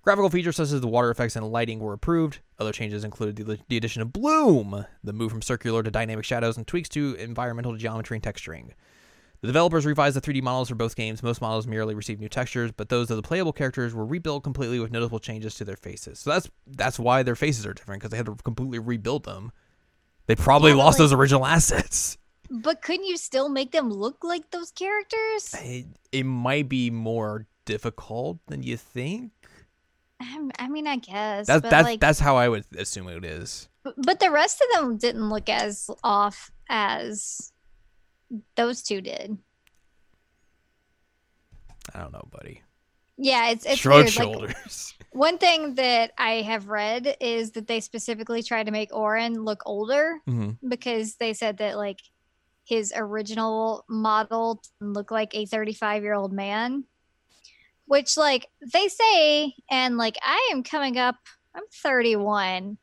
Graphical 0.00 0.30
features 0.30 0.56
such 0.56 0.72
as 0.72 0.80
the 0.80 0.86
water 0.86 1.10
effects 1.10 1.36
and 1.36 1.46
lighting 1.50 1.80
were 1.80 1.92
approved. 1.92 2.38
Other 2.58 2.72
changes 2.72 3.04
included 3.04 3.36
the, 3.36 3.58
the 3.68 3.76
addition 3.76 4.00
of 4.00 4.12
bloom, 4.12 4.86
the 5.02 5.12
move 5.12 5.30
from 5.30 5.42
circular 5.42 5.82
to 5.82 5.90
dynamic 5.90 6.24
shadows, 6.24 6.56
and 6.56 6.66
tweaks 6.66 6.88
to 6.90 7.14
environmental 7.14 7.76
geometry 7.76 8.16
and 8.16 8.24
texturing. 8.24 8.70
The 9.44 9.48
developers 9.48 9.84
revised 9.84 10.16
the 10.16 10.22
3D 10.22 10.40
models 10.40 10.70
for 10.70 10.74
both 10.74 10.96
games. 10.96 11.22
Most 11.22 11.42
models 11.42 11.66
merely 11.66 11.94
received 11.94 12.18
new 12.18 12.30
textures, 12.30 12.72
but 12.72 12.88
those 12.88 13.10
of 13.10 13.16
the 13.18 13.22
playable 13.22 13.52
characters 13.52 13.92
were 13.92 14.06
rebuilt 14.06 14.42
completely 14.42 14.80
with 14.80 14.90
noticeable 14.90 15.18
changes 15.18 15.54
to 15.56 15.66
their 15.66 15.76
faces. 15.76 16.18
So 16.20 16.30
that's 16.30 16.48
that's 16.66 16.98
why 16.98 17.22
their 17.22 17.36
faces 17.36 17.66
are 17.66 17.74
different 17.74 18.00
because 18.00 18.10
they 18.10 18.16
had 18.16 18.24
to 18.24 18.36
completely 18.36 18.78
rebuild 18.78 19.24
them. 19.26 19.52
They 20.28 20.34
probably 20.34 20.70
Yeah, 20.70 20.78
lost 20.78 20.94
like- 20.98 21.04
those 21.04 21.12
original 21.12 21.44
assets. 21.56 22.16
But 22.50 22.80
couldn't 22.80 23.04
you 23.04 23.18
still 23.18 23.50
make 23.50 23.72
them 23.72 23.90
look 23.90 24.24
like 24.24 24.50
those 24.50 24.70
characters? 24.70 25.54
It, 25.60 25.88
it 26.10 26.24
might 26.24 26.70
be 26.70 26.88
more 26.90 27.46
difficult 27.66 28.38
than 28.46 28.62
you 28.62 28.78
think. 28.78 29.32
I 30.20 30.48
I 30.58 30.68
mean, 30.70 30.86
I 30.86 30.96
guess. 30.96 31.48
That's 31.48 31.70
like, 31.70 32.00
that's 32.00 32.18
how 32.18 32.36
I 32.36 32.48
would 32.48 32.64
assume 32.78 33.08
it 33.08 33.26
is. 33.26 33.68
but 33.98 34.20
the 34.20 34.30
rest 34.30 34.62
of 34.62 34.80
them 34.80 34.96
didn't 34.96 35.28
look 35.28 35.50
as 35.50 35.90
off 36.02 36.50
as 36.70 37.52
those 38.56 38.82
two 38.82 39.00
did. 39.00 39.38
I 41.94 42.00
don't 42.00 42.12
know, 42.12 42.26
buddy. 42.30 42.62
Yeah, 43.16 43.50
it's 43.50 43.64
it's 43.64 43.78
Shrug 43.78 44.04
weird. 44.04 44.06
Like, 44.06 44.12
shoulders. 44.14 44.94
one 45.10 45.38
thing 45.38 45.74
that 45.76 46.12
I 46.18 46.42
have 46.42 46.68
read 46.68 47.16
is 47.20 47.52
that 47.52 47.68
they 47.68 47.80
specifically 47.80 48.42
tried 48.42 48.66
to 48.66 48.72
make 48.72 48.92
Auron 48.92 49.44
look 49.44 49.62
older 49.66 50.20
hmm 50.26 50.50
because 50.66 51.16
they 51.16 51.32
said 51.34 51.58
that 51.58 51.76
like 51.76 52.00
his 52.64 52.92
original 52.96 53.84
model 53.88 54.62
looked 54.80 55.10
like 55.10 55.34
a 55.34 55.44
35 55.46 56.02
year 56.02 56.14
old 56.14 56.32
man 56.32 56.84
which 57.86 58.16
like 58.16 58.46
they 58.72 58.88
say 58.88 59.54
and 59.70 59.98
like 59.98 60.16
i 60.22 60.48
am 60.52 60.62
coming 60.62 60.98
up 60.98 61.16
i'm 61.54 61.64
31 61.82 62.78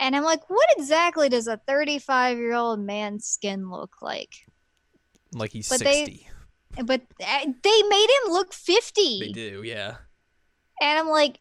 and 0.00 0.16
i'm 0.16 0.22
like 0.22 0.48
what 0.48 0.68
exactly 0.76 1.28
does 1.28 1.48
a 1.48 1.60
35 1.66 2.38
year 2.38 2.54
old 2.54 2.78
man's 2.78 3.26
skin 3.26 3.68
look 3.68 3.96
like 4.00 4.30
Like 5.38 5.52
he's 5.52 5.68
But 5.68 5.80
they- 5.80 6.04
sixty. 6.06 6.28
but 6.84 7.00
uh, 7.20 7.38
they 7.62 7.82
made 7.88 8.06
him 8.24 8.32
look 8.32 8.52
50 8.52 9.20
They 9.20 9.32
do, 9.32 9.62
yeah. 9.64 9.96
and 10.80 10.98
i'm 10.98 11.08
like 11.08 11.40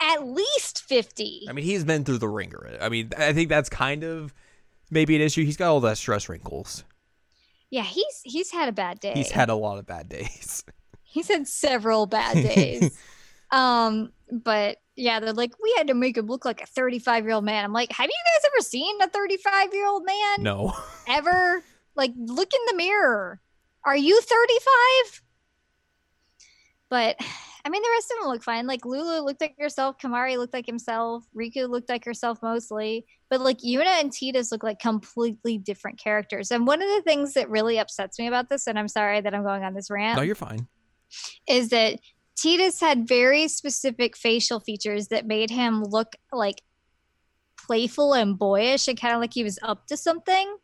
at 0.00 0.26
least 0.26 0.82
50 0.82 1.46
I 1.48 1.52
mean, 1.52 1.64
he's 1.64 1.84
been 1.84 2.04
through 2.04 2.18
the 2.18 2.28
ringer. 2.28 2.76
I 2.80 2.88
mean, 2.88 3.10
I 3.16 3.32
think 3.32 3.48
that's 3.48 3.68
kind 3.70 4.02
of 4.04 4.34
maybe 4.90 5.14
an 5.16 5.22
issue. 5.22 5.44
He's 5.44 5.56
got 5.56 5.70
all 5.70 5.80
that 5.80 5.96
stress 5.98 6.28
wrinkles. 6.28 6.84
yeah 7.70 7.82
he's 7.84 8.20
he's 8.24 8.50
had 8.50 8.68
a 8.68 8.72
bad 8.72 9.00
day 9.00 9.12
He's 9.14 9.30
had 9.30 9.48
a 9.50 9.54
lot 9.54 9.78
of 9.78 9.86
bad 9.86 10.08
days. 10.08 10.64
he's 11.02 11.28
had 11.28 11.46
several 11.46 12.06
bad 12.06 12.34
days 12.34 12.98
um 13.52 14.12
but 14.32 14.78
yeah 14.96 15.20
they're 15.20 15.32
like 15.32 15.52
we 15.62 15.72
had 15.76 15.86
to 15.86 15.94
make 15.94 16.16
him 16.16 16.26
look 16.26 16.44
like 16.44 16.60
a 16.60 16.66
35 16.66 17.24
year 17.24 17.34
old 17.34 17.44
man 17.44 17.64
i'm 17.64 17.72
like 17.72 17.92
have 17.92 18.06
you 18.06 18.20
guys 18.26 18.50
ever 18.52 18.62
seen 18.62 19.00
a 19.00 19.08
35 19.08 19.72
year 19.72 19.86
old 19.86 20.04
man 20.04 20.42
no. 20.42 20.72
ever 21.08 21.62
Like, 21.96 22.12
look 22.16 22.50
in 22.52 22.60
the 22.68 22.76
mirror. 22.76 23.40
Are 23.84 23.96
you 23.96 24.20
35? 24.20 25.22
But 26.88 27.16
I 27.66 27.70
mean, 27.70 27.82
the 27.82 27.90
rest 27.92 28.12
of 28.12 28.22
them 28.22 28.28
look 28.28 28.42
fine. 28.42 28.66
Like 28.66 28.84
Lulu 28.84 29.24
looked 29.24 29.40
like 29.40 29.56
herself. 29.58 29.96
Kimahri 29.98 30.36
looked 30.36 30.52
like 30.52 30.66
himself. 30.66 31.24
Rikku 31.34 31.68
looked 31.68 31.88
like 31.88 32.04
herself 32.04 32.38
mostly. 32.42 33.06
But 33.30 33.40
like 33.40 33.58
Yuna 33.60 34.00
and 34.00 34.10
Tidus 34.10 34.52
look 34.52 34.62
like 34.62 34.78
completely 34.80 35.56
different 35.56 35.98
characters. 35.98 36.50
And 36.50 36.66
one 36.66 36.82
of 36.82 36.88
the 36.88 37.02
things 37.02 37.32
that 37.34 37.48
really 37.48 37.78
upsets 37.78 38.18
me 38.18 38.26
about 38.26 38.50
this, 38.50 38.66
and 38.66 38.78
I'm 38.78 38.88
sorry 38.88 39.22
that 39.22 39.34
I'm 39.34 39.44
going 39.44 39.64
on 39.64 39.72
this 39.72 39.90
rant. 39.90 40.18
No, 40.18 40.22
you're 40.22 40.34
fine. 40.34 40.68
Is 41.48 41.70
that 41.70 42.00
Tidus 42.36 42.80
had 42.80 43.08
very 43.08 43.48
specific 43.48 44.14
facial 44.14 44.60
features 44.60 45.08
that 45.08 45.26
made 45.26 45.48
him 45.48 45.84
look 45.84 46.16
like 46.32 46.60
playful 47.56 48.12
and 48.12 48.38
boyish 48.38 48.88
and 48.88 49.00
kind 49.00 49.14
of 49.14 49.20
like 49.20 49.32
he 49.32 49.44
was 49.44 49.58
up 49.62 49.86
to 49.86 49.96
something. 49.96 50.54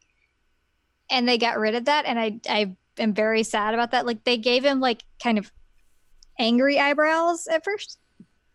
And 1.10 1.28
they 1.28 1.38
got 1.38 1.58
rid 1.58 1.74
of 1.74 1.86
that. 1.86 2.06
And 2.06 2.18
I, 2.18 2.40
I 2.48 2.76
am 2.98 3.12
very 3.14 3.42
sad 3.42 3.74
about 3.74 3.90
that. 3.92 4.06
Like 4.06 4.24
they 4.24 4.36
gave 4.36 4.64
him 4.64 4.80
like 4.80 5.02
kind 5.22 5.38
of 5.38 5.50
angry 6.38 6.78
eyebrows 6.78 7.46
at 7.46 7.64
first. 7.64 7.98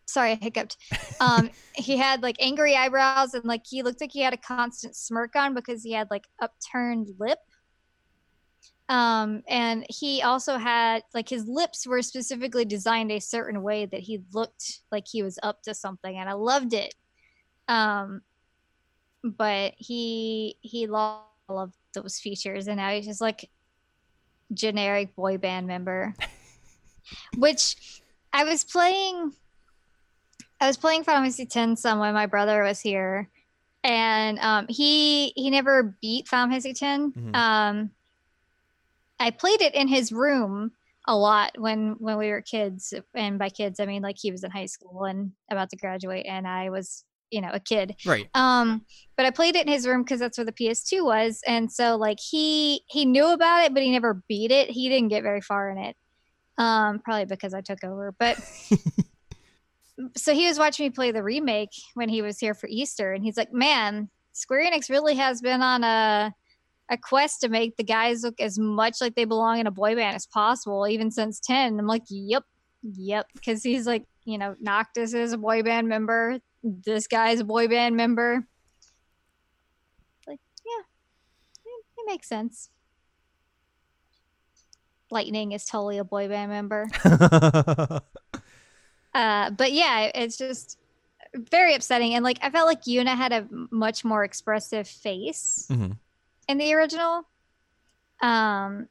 Sorry, 0.06 0.32
I 0.32 0.34
hiccuped. 0.36 0.76
Um, 1.18 1.48
he 1.74 1.96
had 1.96 2.22
like 2.22 2.36
angry 2.40 2.76
eyebrows 2.76 3.32
and 3.32 3.46
like 3.46 3.62
he 3.66 3.82
looked 3.82 4.02
like 4.02 4.12
he 4.12 4.20
had 4.20 4.34
a 4.34 4.36
constant 4.36 4.94
smirk 4.94 5.34
on 5.34 5.54
because 5.54 5.82
he 5.82 5.92
had 5.92 6.08
like 6.10 6.26
upturned 6.42 7.08
lip. 7.18 7.38
Um, 8.88 9.42
and 9.48 9.84
he 9.88 10.22
also 10.22 10.58
had 10.58 11.02
like 11.12 11.28
his 11.28 11.46
lips 11.48 11.86
were 11.86 12.02
specifically 12.02 12.64
designed 12.64 13.10
a 13.10 13.18
certain 13.18 13.62
way 13.62 13.86
that 13.86 14.00
he 14.00 14.22
looked 14.32 14.80
like 14.92 15.06
he 15.08 15.22
was 15.22 15.38
up 15.42 15.62
to 15.62 15.74
something, 15.74 16.16
and 16.16 16.28
I 16.28 16.34
loved 16.34 16.72
it. 16.72 16.94
Um, 17.66 18.20
but 19.24 19.74
he 19.76 20.56
he 20.60 20.86
loved 20.86 21.74
those 21.96 22.18
features, 22.18 22.68
and 22.68 22.76
now 22.76 22.90
he's 22.90 23.06
just 23.06 23.20
like 23.20 23.50
generic 24.52 25.16
boy 25.16 25.38
band 25.38 25.66
member. 25.66 26.14
which 27.36 28.00
I 28.32 28.44
was 28.44 28.64
playing. 28.64 29.32
I 30.60 30.66
was 30.66 30.76
playing 30.76 31.04
Final 31.04 31.22
Fantasy 31.22 31.48
X 31.54 31.82
some 31.82 31.98
when 31.98 32.14
my 32.14 32.26
brother 32.26 32.62
was 32.62 32.80
here, 32.80 33.28
and 33.84 34.38
um, 34.38 34.66
he 34.68 35.32
he 35.36 35.50
never 35.50 35.96
beat 36.00 36.28
Final 36.28 36.50
Fantasy 36.50 36.70
X. 36.70 36.80
Mm-hmm. 36.80 37.34
Um, 37.34 37.90
I 39.18 39.30
played 39.30 39.62
it 39.62 39.74
in 39.74 39.88
his 39.88 40.12
room 40.12 40.72
a 41.08 41.16
lot 41.16 41.52
when 41.58 41.96
when 41.98 42.18
we 42.18 42.28
were 42.30 42.42
kids, 42.42 42.94
and 43.14 43.38
by 43.38 43.48
kids 43.48 43.80
I 43.80 43.86
mean 43.86 44.02
like 44.02 44.16
he 44.18 44.30
was 44.30 44.44
in 44.44 44.50
high 44.50 44.66
school 44.66 45.04
and 45.04 45.32
about 45.50 45.70
to 45.70 45.76
graduate, 45.76 46.26
and 46.26 46.46
I 46.46 46.70
was 46.70 47.04
you 47.30 47.40
know 47.40 47.50
a 47.52 47.60
kid 47.60 47.96
right 48.06 48.28
um 48.34 48.84
but 49.16 49.26
i 49.26 49.30
played 49.30 49.56
it 49.56 49.66
in 49.66 49.72
his 49.72 49.86
room 49.86 50.02
because 50.02 50.20
that's 50.20 50.38
where 50.38 50.44
the 50.44 50.52
ps2 50.52 51.04
was 51.04 51.40
and 51.46 51.72
so 51.72 51.96
like 51.96 52.18
he 52.20 52.82
he 52.88 53.04
knew 53.04 53.32
about 53.32 53.64
it 53.64 53.74
but 53.74 53.82
he 53.82 53.90
never 53.90 54.22
beat 54.28 54.50
it 54.50 54.70
he 54.70 54.88
didn't 54.88 55.08
get 55.08 55.22
very 55.22 55.40
far 55.40 55.70
in 55.70 55.78
it 55.78 55.96
um, 56.58 57.00
probably 57.00 57.26
because 57.26 57.54
I 57.54 57.60
took 57.60 57.84
over. 57.84 58.14
But 58.18 58.36
so 60.16 60.34
he 60.34 60.46
was 60.46 60.58
watching 60.58 60.86
me 60.86 60.90
play 60.90 61.10
the 61.10 61.22
remake 61.22 61.70
when 61.94 62.08
he 62.08 62.22
was 62.22 62.38
here 62.38 62.54
for 62.54 62.68
Easter, 62.68 63.12
and 63.12 63.22
he's 63.22 63.36
like, 63.36 63.52
"Man, 63.52 64.08
Square 64.32 64.70
Enix 64.70 64.90
really 64.90 65.14
has 65.14 65.40
been 65.40 65.62
on 65.62 65.84
a 65.84 66.32
a 66.88 66.96
quest 66.96 67.40
to 67.40 67.48
make 67.48 67.76
the 67.76 67.84
guys 67.84 68.22
look 68.22 68.40
as 68.40 68.58
much 68.58 69.00
like 69.00 69.16
they 69.16 69.24
belong 69.24 69.58
in 69.58 69.66
a 69.66 69.72
boy 69.72 69.96
band 69.96 70.14
as 70.14 70.26
possible, 70.26 70.86
even 70.86 71.10
since 71.10 71.40
10. 71.40 71.78
I'm 71.78 71.86
like, 71.86 72.04
"Yep, 72.08 72.44
yep," 72.82 73.26
because 73.34 73.62
he's 73.62 73.86
like, 73.86 74.04
you 74.24 74.38
know, 74.38 74.54
Noctis 74.60 75.14
is 75.14 75.32
a 75.32 75.38
boy 75.38 75.62
band 75.62 75.88
member. 75.88 76.38
This 76.66 77.06
guy's 77.06 77.38
a 77.38 77.44
boy 77.44 77.68
band 77.68 77.96
member. 77.96 78.44
Like, 80.26 80.40
yeah, 80.64 80.82
it, 81.64 81.84
it 81.98 82.06
makes 82.06 82.28
sense. 82.28 82.70
Lightning 85.12 85.52
is 85.52 85.64
totally 85.64 85.98
a 85.98 86.04
boy 86.04 86.26
band 86.26 86.50
member. 86.50 86.88
uh, 89.14 89.50
but 89.50 89.70
yeah, 89.70 90.10
it's 90.12 90.36
just 90.36 90.76
very 91.32 91.76
upsetting. 91.76 92.14
And 92.14 92.24
like, 92.24 92.38
I 92.42 92.50
felt 92.50 92.66
like 92.66 92.82
Yuna 92.82 93.16
had 93.16 93.32
a 93.32 93.46
much 93.70 94.04
more 94.04 94.24
expressive 94.24 94.88
face 94.88 95.68
mm-hmm. 95.70 95.92
in 96.48 96.58
the 96.58 96.74
original. 96.74 97.22
Um, 98.20 98.88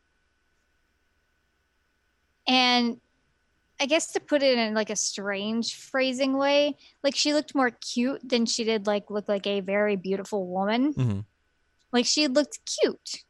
and 2.48 3.02
I 3.80 3.88
guess 3.88 4.14
to 4.14 4.20
put 4.20 4.42
it 4.42 4.58
in 4.58 4.74
like 4.74 4.90
a 4.90 4.96
strange 4.96 5.76
phrasing 5.76 6.38
way, 6.38 6.78
like 7.04 7.16
she 7.16 7.34
looked 7.34 7.54
more 7.54 7.72
cute 7.72 8.28
than 8.28 8.46
she 8.46 8.64
did 8.64 8.88
like 8.88 9.10
look 9.10 9.28
like 9.28 9.46
a 9.48 9.60
very 9.60 9.96
beautiful 9.96 10.48
woman. 10.48 10.94
Mm-hmm. 10.94 11.20
Like 11.92 12.06
she 12.06 12.28
looked 12.28 12.60
cute. 12.66 13.24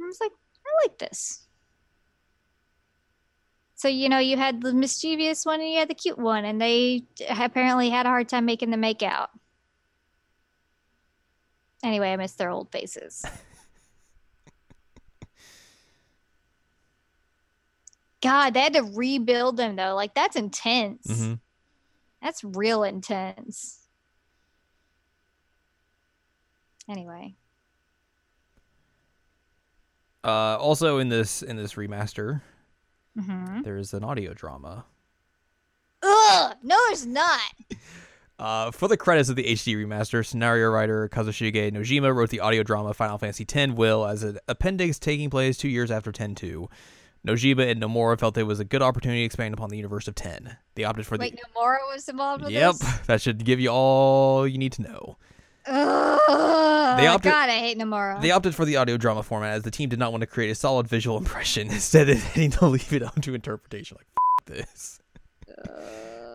I 0.00 0.06
was 0.06 0.18
like, 0.20 0.32
I 0.66 0.86
like 0.86 0.98
this. 0.98 1.46
So 3.74 3.88
you 3.88 4.08
know, 4.08 4.18
you 4.18 4.36
had 4.36 4.60
the 4.60 4.72
mischievous 4.72 5.44
one 5.44 5.60
and 5.60 5.70
you 5.70 5.78
had 5.78 5.88
the 5.88 5.94
cute 5.94 6.18
one, 6.18 6.44
and 6.44 6.60
they 6.60 7.04
apparently 7.28 7.90
had 7.90 8.06
a 8.06 8.08
hard 8.08 8.28
time 8.28 8.44
making 8.44 8.70
the 8.70 8.76
make 8.76 9.02
out. 9.02 9.30
Anyway, 11.84 12.12
I 12.12 12.16
miss 12.16 12.32
their 12.32 12.50
old 12.50 12.72
faces. 12.72 13.24
God, 18.20 18.54
they 18.54 18.60
had 18.60 18.74
to 18.74 18.82
rebuild 18.82 19.56
them 19.56 19.76
though. 19.76 19.94
Like 19.94 20.14
that's 20.14 20.36
intense. 20.36 21.06
Mm-hmm. 21.06 21.34
That's 22.22 22.42
real 22.42 22.82
intense. 22.82 23.86
Anyway. 26.88 27.34
Uh, 30.24 30.56
also 30.56 30.98
in 30.98 31.08
this 31.08 31.42
in 31.42 31.56
this 31.56 31.74
remaster, 31.74 32.40
mm-hmm. 33.18 33.62
there's 33.62 33.94
an 33.94 34.02
audio 34.02 34.34
drama. 34.34 34.84
Ugh! 36.02 36.56
No, 36.62 36.76
there's 36.88 37.06
not. 37.06 37.40
Uh, 38.38 38.70
for 38.70 38.86
the 38.86 38.96
credits 38.96 39.28
of 39.28 39.34
the 39.34 39.42
HD 39.42 39.74
remaster, 39.74 40.24
scenario 40.24 40.70
writer 40.70 41.08
Kazushige 41.08 41.72
Nojima 41.72 42.14
wrote 42.14 42.30
the 42.30 42.38
audio 42.38 42.62
drama 42.62 42.94
Final 42.94 43.18
Fantasy 43.18 43.44
X 43.52 43.72
Will 43.72 44.06
as 44.06 44.22
an 44.22 44.38
appendix 44.46 45.00
taking 45.00 45.28
place 45.28 45.56
two 45.56 45.68
years 45.68 45.90
after 45.90 46.12
10-2. 46.12 46.68
Nojima 47.26 47.70
and 47.70 47.82
Nomura 47.82 48.18
felt 48.18 48.36
it 48.38 48.44
was 48.44 48.60
a 48.60 48.64
good 48.64 48.82
opportunity 48.82 49.20
to 49.20 49.26
expand 49.26 49.54
upon 49.54 49.70
the 49.70 49.76
universe 49.76 50.08
of 50.08 50.14
10. 50.14 50.56
They 50.74 50.84
opted 50.84 51.06
for 51.06 51.16
Wait, 51.16 51.32
the... 51.32 51.36
Wait, 51.36 51.54
Nomura 51.54 51.78
was 51.92 52.08
involved 52.08 52.44
with 52.44 52.52
yep, 52.52 52.72
this? 52.74 52.82
Yep, 52.82 53.06
that 53.06 53.22
should 53.22 53.44
give 53.44 53.60
you 53.60 53.70
all 53.70 54.46
you 54.46 54.58
need 54.58 54.72
to 54.72 54.82
know. 54.82 55.16
Ugh, 55.66 56.98
they 56.98 57.06
opted, 57.06 57.30
God, 57.30 57.50
I 57.50 57.58
hate 57.58 57.78
Nomura. 57.78 58.20
They 58.22 58.30
opted 58.30 58.54
for 58.54 58.64
the 58.64 58.76
audio 58.76 58.96
drama 58.96 59.22
format 59.22 59.54
as 59.54 59.62
the 59.64 59.70
team 59.70 59.90
did 59.90 59.98
not 59.98 60.12
want 60.12 60.22
to 60.22 60.26
create 60.26 60.50
a 60.50 60.54
solid 60.54 60.88
visual 60.88 61.18
impression, 61.18 61.68
instead 61.70 62.08
of 62.08 62.22
having 62.22 62.50
to 62.52 62.66
leave 62.66 62.92
it 62.92 63.02
up 63.02 63.20
to 63.22 63.34
interpretation. 63.34 63.98
Like 63.98 64.06
this. 64.46 65.00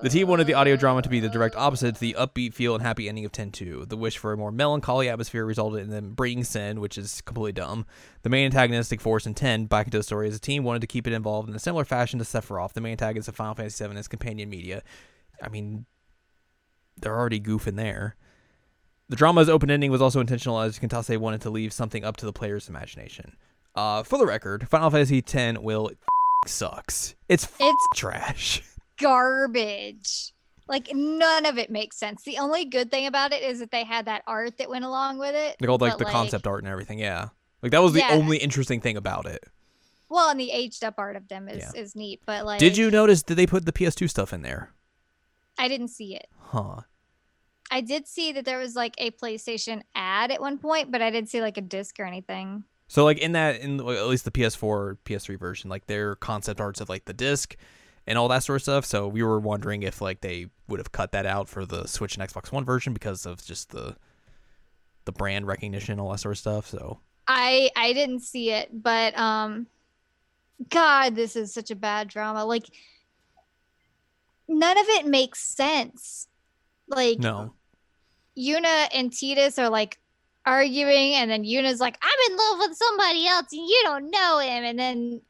The 0.04 0.10
team 0.10 0.28
wanted 0.28 0.48
the 0.48 0.56
audio 0.56 0.76
drama 0.76 1.02
to 1.02 1.08
be 1.08 1.22
the 1.22 1.30
direct 1.30 1.56
opposite 1.56 1.96
to 1.96 2.02
the 2.02 2.18
upbeat 2.20 2.54
feel 2.54 2.76
and 2.76 2.84
happy 2.84 3.08
ending 3.08 3.24
of 3.24 3.32
10-2. 3.32 3.88
The 3.88 3.96
wish 3.96 4.18
for 4.18 4.34
a 4.34 4.38
more 4.38 4.52
melancholy 4.52 5.08
atmosphere 5.08 5.46
resulted 5.46 5.82
in 5.82 5.92
them 5.92 6.12
bringing 6.12 6.44
Sin, 6.44 6.82
which 6.82 6.98
is 6.98 7.22
completely 7.22 7.54
dumb, 7.54 7.86
the 8.22 8.28
main 8.28 8.48
antagonistic 8.48 9.00
force 9.00 9.26
in 9.26 9.34
10, 9.34 9.68
back 9.68 9.88
into 9.88 9.98
the 9.98 10.04
story 10.04 10.28
as 10.28 10.34
the 10.34 10.42
team 10.42 10.66
wanted 10.66 10.82
to 10.82 10.88
keep 10.88 11.08
it 11.08 11.14
involved 11.14 11.48
in 11.48 11.56
a 11.56 11.60
similar 11.60 11.86
fashion 11.86 12.20
to 12.20 12.26
Sephiroth, 12.26 12.74
the 12.74 12.82
main 12.82 12.92
antagonist 12.92 13.30
of 13.30 13.38
Final 13.38 13.56
Fantasy 13.56 13.82
VII 13.82 13.96
and 13.96 14.10
companion 14.10 14.50
media. 14.50 14.84
I 15.42 15.48
mean, 15.48 15.86
they're 16.98 17.18
already 17.18 17.40
goofing 17.40 17.78
there. 17.78 18.18
The 19.08 19.16
drama's 19.16 19.48
open 19.48 19.72
ending 19.72 19.90
was 19.90 20.02
also 20.02 20.20
intentional 20.20 20.60
as 20.60 20.80
Kantase 20.80 21.18
wanted 21.18 21.40
to 21.44 21.50
leave 21.50 21.72
something 21.72 22.04
up 22.04 22.18
to 22.18 22.26
the 22.26 22.34
player's 22.34 22.68
imagination. 22.68 23.38
Uh, 23.74 24.04
for 24.04 24.20
the 24.20 24.26
record, 24.26 24.68
Final 24.68 24.90
Fantasy 24.90 25.24
X 25.26 25.60
will 25.62 25.92
sucks. 26.46 27.16
It's 27.30 27.48
it's 27.58 27.88
trash. 27.96 28.62
Garbage. 29.00 30.34
Like 30.68 30.90
none 30.94 31.46
of 31.46 31.58
it 31.58 31.70
makes 31.70 31.98
sense. 31.98 32.24
The 32.24 32.38
only 32.38 32.66
good 32.66 32.90
thing 32.90 33.06
about 33.06 33.34
it 33.34 33.44
is 33.44 33.60
that 33.60 33.72
they 33.72 33.84
had 33.84 34.06
that 34.06 34.24
art 34.26 34.58
that 34.58 34.70
went 34.70 34.86
along 34.86 35.20
with 35.20 35.36
it. 35.36 35.58
They 35.60 35.68
called 35.68 35.82
like 35.82 35.98
the 35.98 36.06
like, 36.06 36.14
concept 36.14 36.48
art 36.48 36.64
and 36.64 36.72
everything. 36.72 37.00
Yeah, 37.00 37.30
like 37.62 37.72
that 37.72 37.82
was 37.82 37.94
the 37.94 38.00
yeah. 38.00 38.12
only 38.12 38.38
interesting 38.38 38.80
thing 38.80 38.96
about 38.96 39.26
it. 39.26 39.44
Well, 40.10 40.30
and 40.30 40.40
the 40.40 40.52
aged 40.52 40.84
up 40.84 40.96
art 40.98 41.16
of 41.16 41.28
them 41.28 41.50
is 41.50 41.64
yeah. 41.76 41.82
is 41.82 41.96
neat. 41.96 42.22
But 42.26 42.46
like, 42.46 42.60
did 42.60 42.78
you 42.78 42.90
notice? 42.90 43.24
Did 43.24 43.36
they 43.36 43.48
put 43.48 43.66
the 43.66 43.74
PS2 43.74 44.10
stuff 44.10 44.32
in 44.32 44.42
there? 44.42 44.72
I 45.58 45.68
didn't 45.68 45.90
see 45.90 46.16
it. 46.16 46.28
Huh. 46.40 46.82
I 47.70 47.82
did 47.82 48.08
see 48.08 48.32
that 48.34 48.46
there 48.46 48.60
was 48.60 48.76
like 48.76 48.94
a 49.00 49.12
PlayStation 49.12 49.82
ad 49.96 50.32
at 50.32 50.40
one 50.40 50.60
point, 50.60 50.92
but 50.92 51.02
I 51.02 51.10
didn't 51.10 51.30
see 51.30 51.42
like 51.42 51.58
a 51.58 51.62
disc 51.62 52.00
or 52.00 52.06
anything. 52.06 52.64
So 52.88 53.04
like 53.04 53.18
in 53.18 53.32
that, 53.32 53.60
in 53.62 53.80
at 53.80 54.08
least 54.08 54.26
the 54.26 54.32
PS4, 54.32 54.98
PS3 55.06 55.40
version, 55.40 55.70
like 55.70 55.88
their 55.88 56.16
concept 56.16 56.62
arts 56.62 56.80
of 56.80 56.90
like 56.90 57.06
the 57.06 57.14
disc 57.14 57.56
and 58.06 58.18
all 58.18 58.28
that 58.28 58.44
sort 58.44 58.58
of 58.58 58.62
stuff. 58.64 58.86
So 58.86 59.08
we 59.08 59.24
were 59.24 59.40
wondering 59.40 59.84
if 59.84 60.02
like 60.02 60.22
they 60.22 60.48
would 60.68 60.80
have 60.80 60.92
cut 60.92 61.12
that 61.12 61.26
out 61.26 61.50
for 61.50 61.66
the 61.66 61.88
Switch 61.88 62.18
and 62.18 62.28
Xbox 62.28 62.52
One 62.52 62.66
version 62.66 62.94
because 62.94 63.26
of 63.26 63.44
just 63.44 63.70
the 63.70 63.96
the 65.06 65.12
brand 65.12 65.48
recognition, 65.48 66.00
all 66.00 66.12
that 66.12 66.20
sort 66.20 66.34
of 66.34 66.40
stuff. 66.40 66.68
So 66.68 67.00
I 67.28 67.70
I 67.76 67.94
didn't 67.94 68.22
see 68.22 68.52
it, 68.52 68.70
but 68.72 69.18
um, 69.18 69.68
God, 70.70 71.16
this 71.16 71.36
is 71.36 71.54
such 71.54 71.72
a 71.72 71.76
bad 71.76 72.08
drama. 72.08 72.46
Like 72.46 72.66
none 74.48 74.78
of 74.78 74.86
it 74.90 75.06
makes 75.06 75.40
sense. 75.40 76.28
Like 76.88 77.20
no 77.20 77.54
Yuna 78.38 78.88
and 78.94 79.12
Tidus 79.12 79.60
are 79.60 79.70
like 79.70 80.00
arguing, 80.46 81.14
and 81.14 81.30
then 81.30 81.44
Yuna's 81.44 81.80
like, 81.80 81.98
"I'm 82.02 82.32
in 82.32 82.38
love 82.38 82.60
with 82.60 82.78
somebody 82.78 83.28
else, 83.28 83.52
and 83.52 83.62
you 83.62 83.82
don't 83.84 84.10
know 84.10 84.40
him." 84.40 84.64
And 84.64 84.80
then 84.80 85.22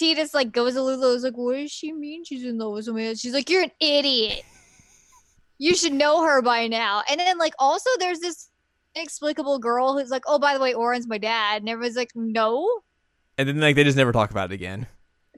Tidus 0.00 0.34
like 0.34 0.52
goes 0.52 0.74
to 0.74 0.82
Lulu's 0.82 1.22
like, 1.22 1.36
"What 1.36 1.56
does 1.56 1.70
she 1.70 1.92
mean? 1.92 2.24
She's 2.24 2.44
in 2.44 2.58
love 2.58 2.72
with 2.72 2.84
somebody 2.86 3.08
else?" 3.08 3.20
She's 3.20 3.34
like, 3.34 3.48
"You're 3.48 3.62
an 3.62 3.70
idiot. 3.80 4.42
You 5.58 5.74
should 5.74 5.92
know 5.92 6.24
her 6.24 6.42
by 6.42 6.66
now." 6.66 7.02
And 7.08 7.20
then 7.20 7.38
like 7.38 7.54
also 7.58 7.90
there's 7.98 8.20
this 8.20 8.50
inexplicable 8.96 9.58
girl 9.58 9.96
who's 9.96 10.10
like, 10.10 10.24
"Oh, 10.26 10.38
by 10.38 10.54
the 10.54 10.60
way, 10.60 10.74
Auron's 10.74 11.06
my 11.06 11.18
dad," 11.18 11.62
and 11.62 11.68
everyone's 11.68 11.96
like, 11.96 12.10
"No." 12.14 12.82
And 13.38 13.48
then 13.48 13.60
like 13.60 13.76
they 13.76 13.84
just 13.84 13.96
never 13.96 14.12
talk 14.12 14.30
about 14.30 14.50
it 14.50 14.54
again. 14.54 14.86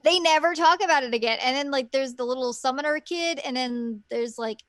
They 0.03 0.19
never 0.19 0.53
talk 0.53 0.83
about 0.83 1.03
it 1.03 1.13
again. 1.13 1.39
And 1.41 1.55
then 1.55 1.71
like 1.71 1.91
there's 1.91 2.15
the 2.15 2.25
little 2.25 2.53
summoner 2.53 2.99
kid, 2.99 3.39
and 3.39 3.55
then 3.55 4.03
there's 4.09 4.37
like 4.37 4.63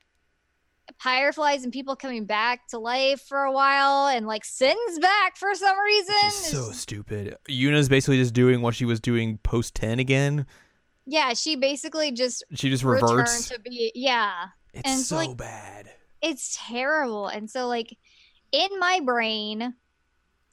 fireflies 0.98 1.64
and 1.64 1.72
people 1.72 1.96
coming 1.96 2.24
back 2.24 2.66
to 2.68 2.79
life 2.79 3.20
for 3.20 3.42
a 3.42 3.53
while 3.53 4.09
and 4.09 4.27
like 4.27 4.44
Sin's 4.44 4.98
back 4.98 5.37
for 5.37 5.55
some 5.55 5.79
reason. 5.79 6.14
Is 6.27 6.35
so 6.35 6.72
stupid. 6.72 7.37
Yuna's 7.48 7.88
basically 7.88 8.18
just 8.18 8.35
doing 8.35 8.62
what 8.62 8.74
she 8.74 8.85
was 8.85 9.01
doing 9.01 9.38
post 9.38 9.74
10 9.74 9.98
again. 9.98 10.46
Yeah, 11.07 11.33
she 11.35 11.57
basically 11.57 12.12
just 12.12 12.44
She 12.55 12.70
just 12.70 12.85
reverts. 12.85 13.48
to 13.48 13.61
be 13.61 13.92
yeah. 13.94 14.46
It's 14.74 14.88
and, 14.88 15.01
so 15.01 15.16
like, 15.16 15.37
bad. 15.37 15.90
It's 16.20 16.59
terrible. 16.61 17.29
And 17.29 17.51
so 17.51 17.66
like 17.66 17.96
in 18.53 18.68
my 18.79 19.01
brain 19.05 19.74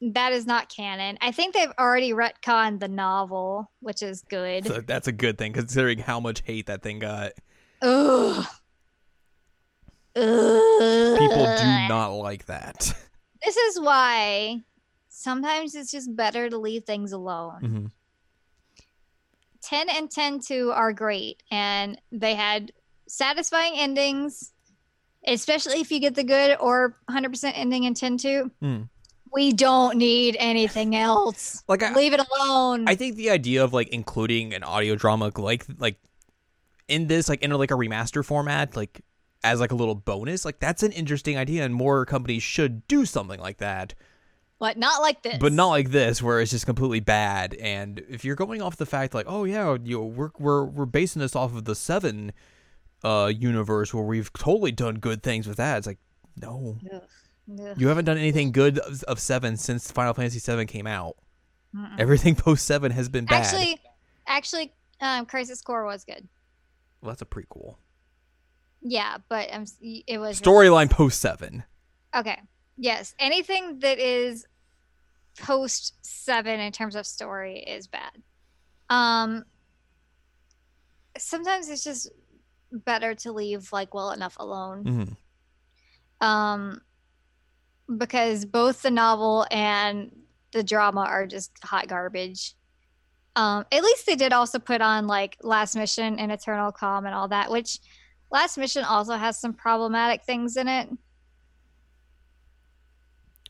that 0.02 0.34
is 0.34 0.46
not 0.46 0.70
canon. 0.70 1.18
I 1.22 1.32
think 1.32 1.56
they've 1.56 1.72
already 1.80 2.12
retconned 2.12 2.80
the 2.80 2.88
novel, 2.88 3.72
which 3.80 4.04
is 4.04 4.22
good. 4.30 4.68
So 4.68 4.82
that's 4.82 5.08
a 5.08 5.12
good 5.12 5.38
thing 5.38 5.54
considering 5.54 6.00
how 6.00 6.20
much 6.20 6.42
hate 6.46 6.68
that 6.68 6.84
thing 6.84 7.00
got. 7.00 7.32
Ugh. 7.82 8.46
Ugh. 10.16 11.18
People 11.20 11.46
do 11.58 11.88
not 11.90 12.10
like 12.14 12.46
that. 12.46 12.94
This 13.46 13.58
is 13.58 13.80
why 13.80 14.62
sometimes 15.08 15.76
it's 15.76 15.92
just 15.92 16.16
better 16.16 16.50
to 16.50 16.58
leave 16.58 16.84
things 16.86 17.12
alone. 17.12 17.62
Mhm. 17.62 17.92
10 19.62 19.88
and 19.90 20.10
10 20.10 20.40
2 20.40 20.72
are 20.72 20.94
great 20.94 21.44
and 21.52 22.00
they 22.12 22.34
had 22.36 22.72
satisfying 23.08 23.74
endings 23.76 24.52
especially 25.28 25.80
if 25.80 25.92
you 25.92 26.00
get 26.00 26.14
the 26.16 26.24
good 26.24 26.58
or 26.60 26.98
100% 27.10 27.52
ending 27.56 27.84
in 27.84 27.94
10 27.94 28.18
2 28.18 28.52
Mm. 28.64 28.90
we 29.32 29.54
don't 29.54 29.98
need 29.98 30.38
anything 30.40 30.96
else 30.96 31.64
Like 31.68 31.84
I, 31.84 31.94
leave 31.94 32.14
it 32.14 32.22
alone 32.32 32.88
I 32.88 32.96
think 32.96 33.16
the 33.16 33.30
idea 33.32 33.64
of 33.64 33.74
like 33.74 33.90
including 33.90 34.54
an 34.54 34.64
audio 34.64 34.96
drama 34.96 35.32
like 35.36 35.66
like 35.78 35.98
in 36.88 37.08
this 37.08 37.28
like 37.30 37.42
in 37.42 37.52
like 37.52 37.72
a 37.72 37.76
remaster 37.76 38.24
format 38.26 38.76
like 38.76 39.02
as 39.46 39.60
like 39.60 39.72
a 39.72 39.76
little 39.76 39.96
bonus 39.96 40.44
like 40.44 40.60
that's 40.60 40.82
an 40.82 40.92
interesting 40.92 41.38
idea 41.38 41.64
and 41.64 41.74
more 41.74 42.04
companies 42.04 42.42
should 42.42 42.86
do 42.88 43.06
something 43.06 43.40
like 43.40 43.58
that. 43.58 43.94
But 44.58 44.78
not 44.78 45.02
like 45.02 45.22
this. 45.22 45.38
But 45.38 45.54
not 45.54 45.68
like 45.68 45.92
this 45.92 46.22
where 46.22 46.42
it's 46.42 46.52
just 46.52 46.66
completely 46.66 47.00
bad 47.00 47.54
and 47.56 48.02
if 48.10 48.26
you're 48.26 48.36
going 48.36 48.62
off 48.62 48.76
the 48.78 48.88
fact 48.88 49.14
like 49.14 49.28
oh 49.30 49.44
yeah 49.44 49.78
you 49.84 49.98
know, 49.98 50.06
we're 50.06 50.32
we're 50.40 50.66
we're 50.66 50.86
basing 50.88 51.22
this 51.22 51.36
off 51.36 51.56
of 51.56 51.66
the 51.66 51.76
7 51.76 52.34
uh 53.04 53.32
universe 53.38 53.94
where 53.94 54.04
we've 54.04 54.34
totally 54.34 54.72
done 54.72 54.96
good 54.96 55.22
things 55.22 55.48
with 55.48 55.58
that 55.58 55.78
it's 55.78 55.88
like 55.88 56.00
no. 56.42 56.78
Ugh. 56.92 57.02
Ugh. 57.62 57.76
you 57.78 57.88
haven't 57.88 58.06
done 58.06 58.18
anything 58.18 58.52
good 58.52 58.80
of, 58.80 59.04
of 59.04 59.20
7 59.20 59.56
since 59.58 59.92
Final 59.92 60.16
Fantasy 60.16 60.40
7 60.40 60.66
came 60.66 60.88
out. 60.88 61.16
Mm-mm. 61.76 62.00
everything 62.00 62.36
post 62.48 62.66
7 62.66 62.92
has 62.92 63.10
been 63.10 63.26
bad. 63.26 63.44
Actually 63.44 63.80
actually 64.26 64.74
um 65.02 65.28
crisis 65.28 65.62
core 65.62 65.86
was 65.86 66.04
good. 66.04 66.28
Well 67.02 67.12
that's 67.12 67.22
a 67.22 67.26
prequel 67.26 67.76
yeah 68.88 69.18
but 69.28 69.52
um, 69.52 69.66
it 69.82 70.20
was 70.20 70.40
storyline 70.40 70.90
post 70.90 71.20
7 71.20 71.64
Okay. 72.16 72.40
Yes. 72.78 73.14
Anything 73.20 73.80
that 73.80 74.00
is 74.00 74.46
post 75.38 75.96
seven 76.02 76.62
in 76.62 76.72
terms 76.72 76.96
of 76.96 77.06
story 77.06 77.60
is 77.60 77.88
bad. 77.88 78.12
Um 78.90 79.44
sometimes 81.18 81.70
it's 81.70 81.84
just 81.84 82.10
better 82.72 83.16
to 83.16 83.32
leave 83.34 83.72
like 83.74 83.94
well 83.94 84.12
enough 84.12 84.38
alone. 84.40 85.18
hmm 86.22 86.26
Um 86.26 86.82
because 87.98 88.46
both 88.46 88.82
the 88.82 88.92
novel 88.92 89.46
and 89.52 90.12
the 90.52 90.64
drama 90.64 91.02
are 91.02 91.28
just 91.28 91.52
hot 91.64 91.88
garbage. 91.88 92.56
Um, 93.36 93.66
at 93.72 93.84
least 93.84 94.06
they 94.06 94.16
did 94.16 94.32
also 94.32 94.58
put 94.60 94.82
on 94.82 95.08
like 95.08 95.36
Last 95.42 95.76
Mission 95.76 96.18
and 96.18 96.32
Eternal 96.32 96.72
Calm 96.72 97.06
and 97.06 97.14
all 97.14 97.28
that, 97.28 97.52
which 97.52 97.80
Last 98.32 98.58
Mission 98.58 98.84
also 98.84 99.16
has 99.16 99.40
some 99.40 99.54
problematic 99.54 100.24
things 100.24 100.58
in 100.58 100.68
it. 100.68 100.90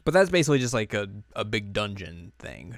But 0.04 0.14
that's 0.14 0.30
basically 0.30 0.60
just 0.60 0.74
like 0.74 0.94
a, 0.94 1.10
a 1.36 1.44
big 1.44 1.74
dungeon 1.74 2.32
thing. 2.38 2.78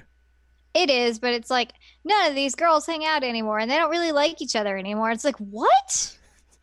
It 0.74 0.90
is, 0.90 1.18
but 1.18 1.34
it's 1.34 1.50
like 1.50 1.72
none 2.04 2.28
of 2.28 2.34
these 2.34 2.54
girls 2.54 2.86
hang 2.86 3.04
out 3.04 3.24
anymore 3.24 3.58
and 3.58 3.70
they 3.70 3.76
don't 3.76 3.90
really 3.90 4.12
like 4.12 4.40
each 4.40 4.56
other 4.56 4.76
anymore. 4.78 5.10
It's 5.10 5.24
like, 5.24 5.36
what? 5.36 6.16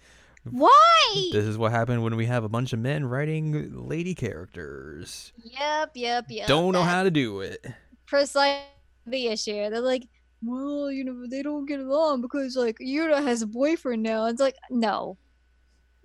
Why? 0.49 1.29
This 1.31 1.45
is 1.45 1.57
what 1.57 1.71
happened 1.71 2.03
when 2.03 2.15
we 2.15 2.25
have 2.27 2.43
a 2.43 2.49
bunch 2.49 2.73
of 2.73 2.79
men 2.79 3.05
writing 3.05 3.87
lady 3.87 4.15
characters. 4.15 5.33
Yep, 5.43 5.91
yep, 5.95 6.25
yep. 6.29 6.47
Don't 6.47 6.73
know 6.73 6.83
how 6.83 7.03
to 7.03 7.11
do 7.11 7.41
it. 7.41 7.65
Precisely 8.05 8.61
the 9.07 9.27
issue. 9.27 9.69
They're 9.69 9.81
like, 9.81 10.07
well, 10.43 10.91
you 10.91 11.03
know, 11.03 11.25
they 11.27 11.41
don't 11.41 11.65
get 11.65 11.79
along 11.79 12.21
because 12.21 12.55
like 12.55 12.77
Yuna 12.79 13.23
has 13.23 13.41
a 13.41 13.47
boyfriend 13.47 14.03
now. 14.03 14.25
It's 14.25 14.41
like, 14.41 14.55
no, 14.69 15.17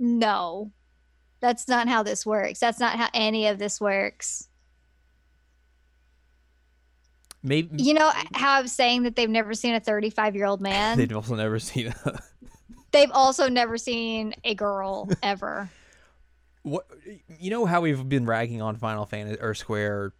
no, 0.00 0.72
that's 1.40 1.68
not 1.68 1.88
how 1.88 2.02
this 2.02 2.24
works. 2.24 2.58
That's 2.58 2.80
not 2.80 2.96
how 2.96 3.08
any 3.14 3.46
of 3.46 3.58
this 3.58 3.80
works. 3.80 4.48
Maybe 7.42 7.82
You 7.82 7.94
know 7.94 8.10
how 8.34 8.58
I'm 8.58 8.68
saying 8.68 9.04
that 9.04 9.16
they've 9.16 9.30
never 9.30 9.54
seen 9.54 9.74
a 9.74 9.80
35 9.80 10.34
year 10.36 10.46
old 10.46 10.60
man? 10.60 10.98
they've 10.98 11.14
also 11.14 11.34
never 11.34 11.58
seen 11.58 11.88
a, 11.88 12.20
they've 12.92 13.10
also 13.12 13.48
never 13.48 13.78
seen 13.78 14.34
a 14.44 14.54
girl 14.54 15.08
ever. 15.22 15.70
what. 16.62 16.86
You 17.38 17.50
know 17.50 17.64
how 17.66 17.80
we've 17.82 18.08
been 18.08 18.26
ragging 18.26 18.60
on 18.60 18.76
Final 18.76 19.06
Fantasy 19.06 19.40
or 19.40 19.54
Square 19.54 20.12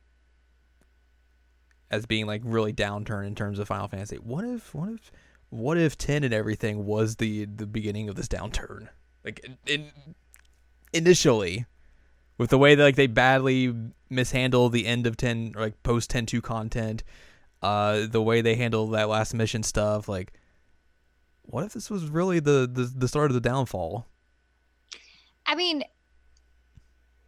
as 1.90 2.06
being 2.06 2.26
like 2.26 2.42
really 2.44 2.72
downturn 2.72 3.26
in 3.26 3.34
terms 3.34 3.58
of 3.58 3.68
Final 3.68 3.88
Fantasy. 3.88 4.16
What 4.16 4.44
if 4.44 4.74
what 4.74 4.90
if 4.90 5.12
what 5.50 5.76
if 5.76 5.98
ten 5.98 6.24
and 6.24 6.32
everything 6.32 6.86
was 6.86 7.16
the 7.16 7.44
the 7.44 7.66
beginning 7.66 8.08
of 8.08 8.14
this 8.14 8.28
downturn? 8.28 8.88
Like 9.24 9.46
in, 9.66 9.90
initially, 10.92 11.66
with 12.38 12.50
the 12.50 12.58
way 12.58 12.74
that 12.74 12.82
like 12.82 12.96
they 12.96 13.06
badly 13.06 13.74
mishandle 14.08 14.68
the 14.68 14.86
end 14.86 15.06
of 15.06 15.16
ten 15.16 15.52
or 15.56 15.62
like 15.62 15.82
post 15.82 16.10
ten 16.10 16.26
two 16.26 16.40
content, 16.40 17.02
uh, 17.62 18.06
the 18.10 18.22
way 18.22 18.40
they 18.40 18.54
handle 18.54 18.86
that 18.88 19.08
last 19.08 19.34
mission 19.34 19.62
stuff, 19.62 20.08
like. 20.08 20.32
What 21.42 21.64
if 21.64 21.72
this 21.72 21.90
was 21.90 22.04
really 22.04 22.38
the, 22.38 22.70
the, 22.72 22.84
the 22.84 23.08
start 23.08 23.32
of 23.32 23.34
the 23.34 23.40
downfall? 23.40 24.06
I 25.46 25.56
mean, 25.56 25.82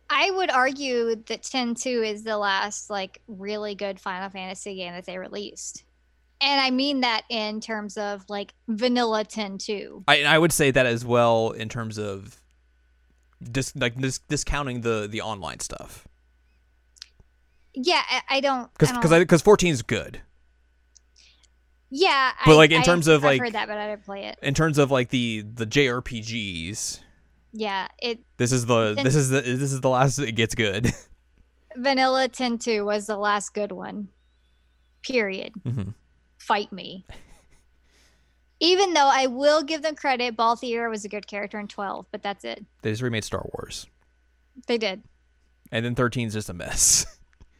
I 0.08 0.30
would 0.30 0.50
argue 0.50 1.16
that 1.26 1.42
10 1.42 1.74
2 1.74 2.02
is 2.02 2.22
the 2.22 2.36
last 2.36 2.90
like 2.90 3.20
really 3.26 3.74
good 3.74 3.98
Final 3.98 4.28
Fantasy 4.28 4.76
game 4.76 4.92
that 4.92 5.06
they 5.06 5.18
released. 5.18 5.84
And 6.42 6.60
I 6.60 6.70
mean 6.70 7.00
that 7.02 7.22
in 7.30 7.60
terms 7.60 7.96
of 7.96 8.24
like 8.28 8.52
vanilla 8.68 9.24
10 9.24 9.58
2. 9.58 10.04
I 10.08 10.24
I 10.24 10.38
would 10.38 10.52
say 10.52 10.70
that 10.72 10.86
as 10.86 11.04
well 11.04 11.50
in 11.50 11.68
terms 11.68 11.98
of 11.98 12.40
dis, 13.42 13.74
like 13.76 13.96
dis, 13.98 14.18
discounting 14.18 14.80
the 14.82 15.06
the 15.10 15.20
online 15.20 15.60
stuff 15.60 16.06
Yeah, 17.74 18.02
I, 18.10 18.36
I 18.36 18.40
don't. 18.40 18.72
because 18.76 18.92
because 19.20 19.42
14 19.42 19.72
is 19.72 19.82
good 19.82 20.20
yeah, 21.94 22.32
but, 22.46 22.52
I- 22.52 22.56
like, 22.56 22.70
in 22.70 22.80
I- 22.80 22.84
terms 22.84 23.06
of, 23.06 23.16
I've 23.22 23.32
like- 23.32 23.40
heard 23.42 23.52
that, 23.52 23.68
but 23.68 23.76
I 23.76 23.88
didn't 23.88 24.04
play 24.06 24.24
it. 24.24 24.38
in 24.42 24.54
terms 24.54 24.78
of 24.78 24.90
like 24.90 25.10
the 25.10 25.42
the 25.42 25.66
JRPGs. 25.66 27.00
Yeah, 27.52 27.86
it 28.00 28.20
This 28.38 28.50
is 28.50 28.64
the 28.64 28.94
this 28.94 29.14
is 29.14 29.28
the 29.28 29.42
this 29.42 29.72
is 29.72 29.80
the 29.82 29.90
last 29.90 30.18
it 30.18 30.32
gets 30.32 30.54
good. 30.54 30.90
vanilla 31.76 32.28
10 32.28 32.56
2 32.58 32.82
was 32.84 33.06
the 33.06 33.16
last 33.18 33.52
good 33.52 33.72
one. 33.72 34.08
Period. 35.02 35.52
Mm 35.66 35.74
Mhm. 35.74 35.94
Fight 36.42 36.72
me. 36.72 37.04
Even 38.58 38.94
though 38.94 39.10
I 39.12 39.26
will 39.26 39.62
give 39.62 39.82
them 39.82 39.94
credit, 39.94 40.36
Balthier 40.36 40.90
was 40.90 41.04
a 41.04 41.08
good 41.08 41.26
character 41.26 41.58
in 41.58 41.68
12, 41.68 42.06
but 42.10 42.22
that's 42.22 42.44
it. 42.44 42.64
They 42.82 42.90
just 42.90 43.02
remade 43.02 43.24
Star 43.24 43.44
Wars, 43.54 43.86
They 44.66 44.76
did. 44.78 45.02
and 45.70 45.84
then 45.84 45.94
13 45.94 46.28
is 46.28 46.34
just 46.34 46.48
a 46.48 46.52
mess. 46.54 47.06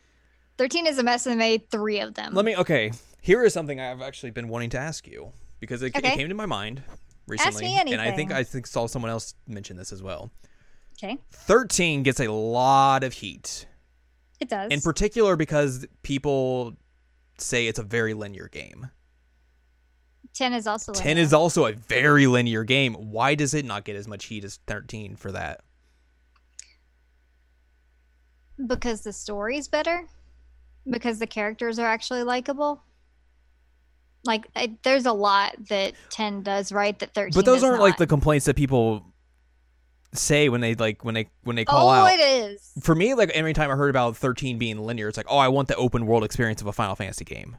13 0.59 0.87
is 0.87 0.99
a 0.99 1.03
mess 1.03 1.27
and 1.27 1.35
they 1.41 1.45
made 1.45 1.71
three 1.71 2.01
of 2.01 2.15
them. 2.15 2.35
Let 2.35 2.45
me 2.45 2.57
okay. 2.57 2.93
Here 3.21 3.45
is 3.45 3.53
something 3.53 3.81
I've 3.81 4.03
actually 4.03 4.31
been 4.31 4.49
wanting 4.49 4.71
to 4.71 4.79
ask 4.79 5.07
you 5.07 5.33
because 5.61 5.83
it, 5.83 5.97
it 5.97 6.03
came 6.03 6.29
to 6.29 6.35
my 6.35 6.47
mind 6.47 6.83
recently, 7.29 7.67
and 7.75 8.01
I 8.01 8.11
think. 8.11 8.33
I 8.33 8.43
think 8.43 8.67
saw 8.67 8.87
someone 8.87 9.11
else 9.13 9.35
mention 9.47 9.77
this 9.77 9.93
as 9.93 10.03
well. 10.03 10.33
okay. 10.99 11.19
13 11.31 12.03
gets 12.03 12.19
a 12.21 12.31
lot 12.33 13.05
of 13.05 13.13
heat. 13.13 13.67
It 14.41 14.49
does. 14.49 14.73
in 14.73 14.81
particular 14.81 15.37
because 15.37 15.87
people 16.03 16.75
say 17.39 17.67
it's 17.67 17.79
a 17.79 17.85
very 17.85 18.15
linear 18.15 18.49
game. 18.49 18.91
10 20.35 20.53
is 20.55 20.67
also 20.67 20.93
10 20.93 21.09
linear. 21.09 21.23
is 21.23 21.33
also 21.33 21.67
a 21.67 21.73
very 21.73 22.27
linear 22.27 22.65
game. 22.65 22.95
Why 22.95 23.35
does 23.35 23.55
it 23.55 23.65
not 23.65 23.85
get 23.85 23.97
as 23.97 24.09
much 24.09 24.27
heat 24.27 24.45
as 24.45 24.59
13 24.67 25.17
for 25.17 25.33
that? 25.33 25.63
because 28.67 29.03
the 29.03 29.13
story's 29.13 29.69
better, 29.69 30.07
because 30.89 31.19
the 31.19 31.27
characters 31.27 31.79
are 31.79 31.87
actually 31.87 32.23
likable. 32.23 32.83
Like 34.25 34.47
I, 34.55 34.77
there's 34.83 35.07
a 35.07 35.13
lot 35.13 35.55
that 35.69 35.95
10 36.11 36.43
does 36.43 36.71
right 36.71 36.97
that 37.01 37.13
13 37.15 37.33
But 37.35 37.45
those 37.45 37.65
aren't 37.65 37.81
like 37.81 37.97
the 37.97 38.07
complaints 38.07 38.47
that 38.47 38.55
people 38.55 39.12
say 40.15 40.49
when 40.49 40.61
they 40.61 40.75
like 40.75 41.05
when 41.05 41.15
they 41.15 41.29
when 41.43 41.57
they 41.57 41.65
call 41.65 41.89
Oh, 41.89 41.93
out. 41.93 42.13
it 42.13 42.21
is. 42.21 42.73
For 42.83 42.95
me, 42.95 43.15
like 43.15 43.31
every 43.31 43.53
time 43.53 43.71
I 43.71 43.75
heard 43.77 43.91
about 43.91 44.17
13 44.17 44.59
being 44.59 44.79
linear, 44.79 45.09
it's 45.09 45.17
like, 45.17 45.27
oh, 45.29 45.39
I 45.39 45.49
want 45.49 45.69
the 45.69 45.77
open 45.77 46.07
world 46.07 46.25
experience 46.25 46.61
of 46.61 46.67
a 46.67 46.73
Final 46.73 46.95
Fantasy 46.97 47.25
game. 47.25 47.57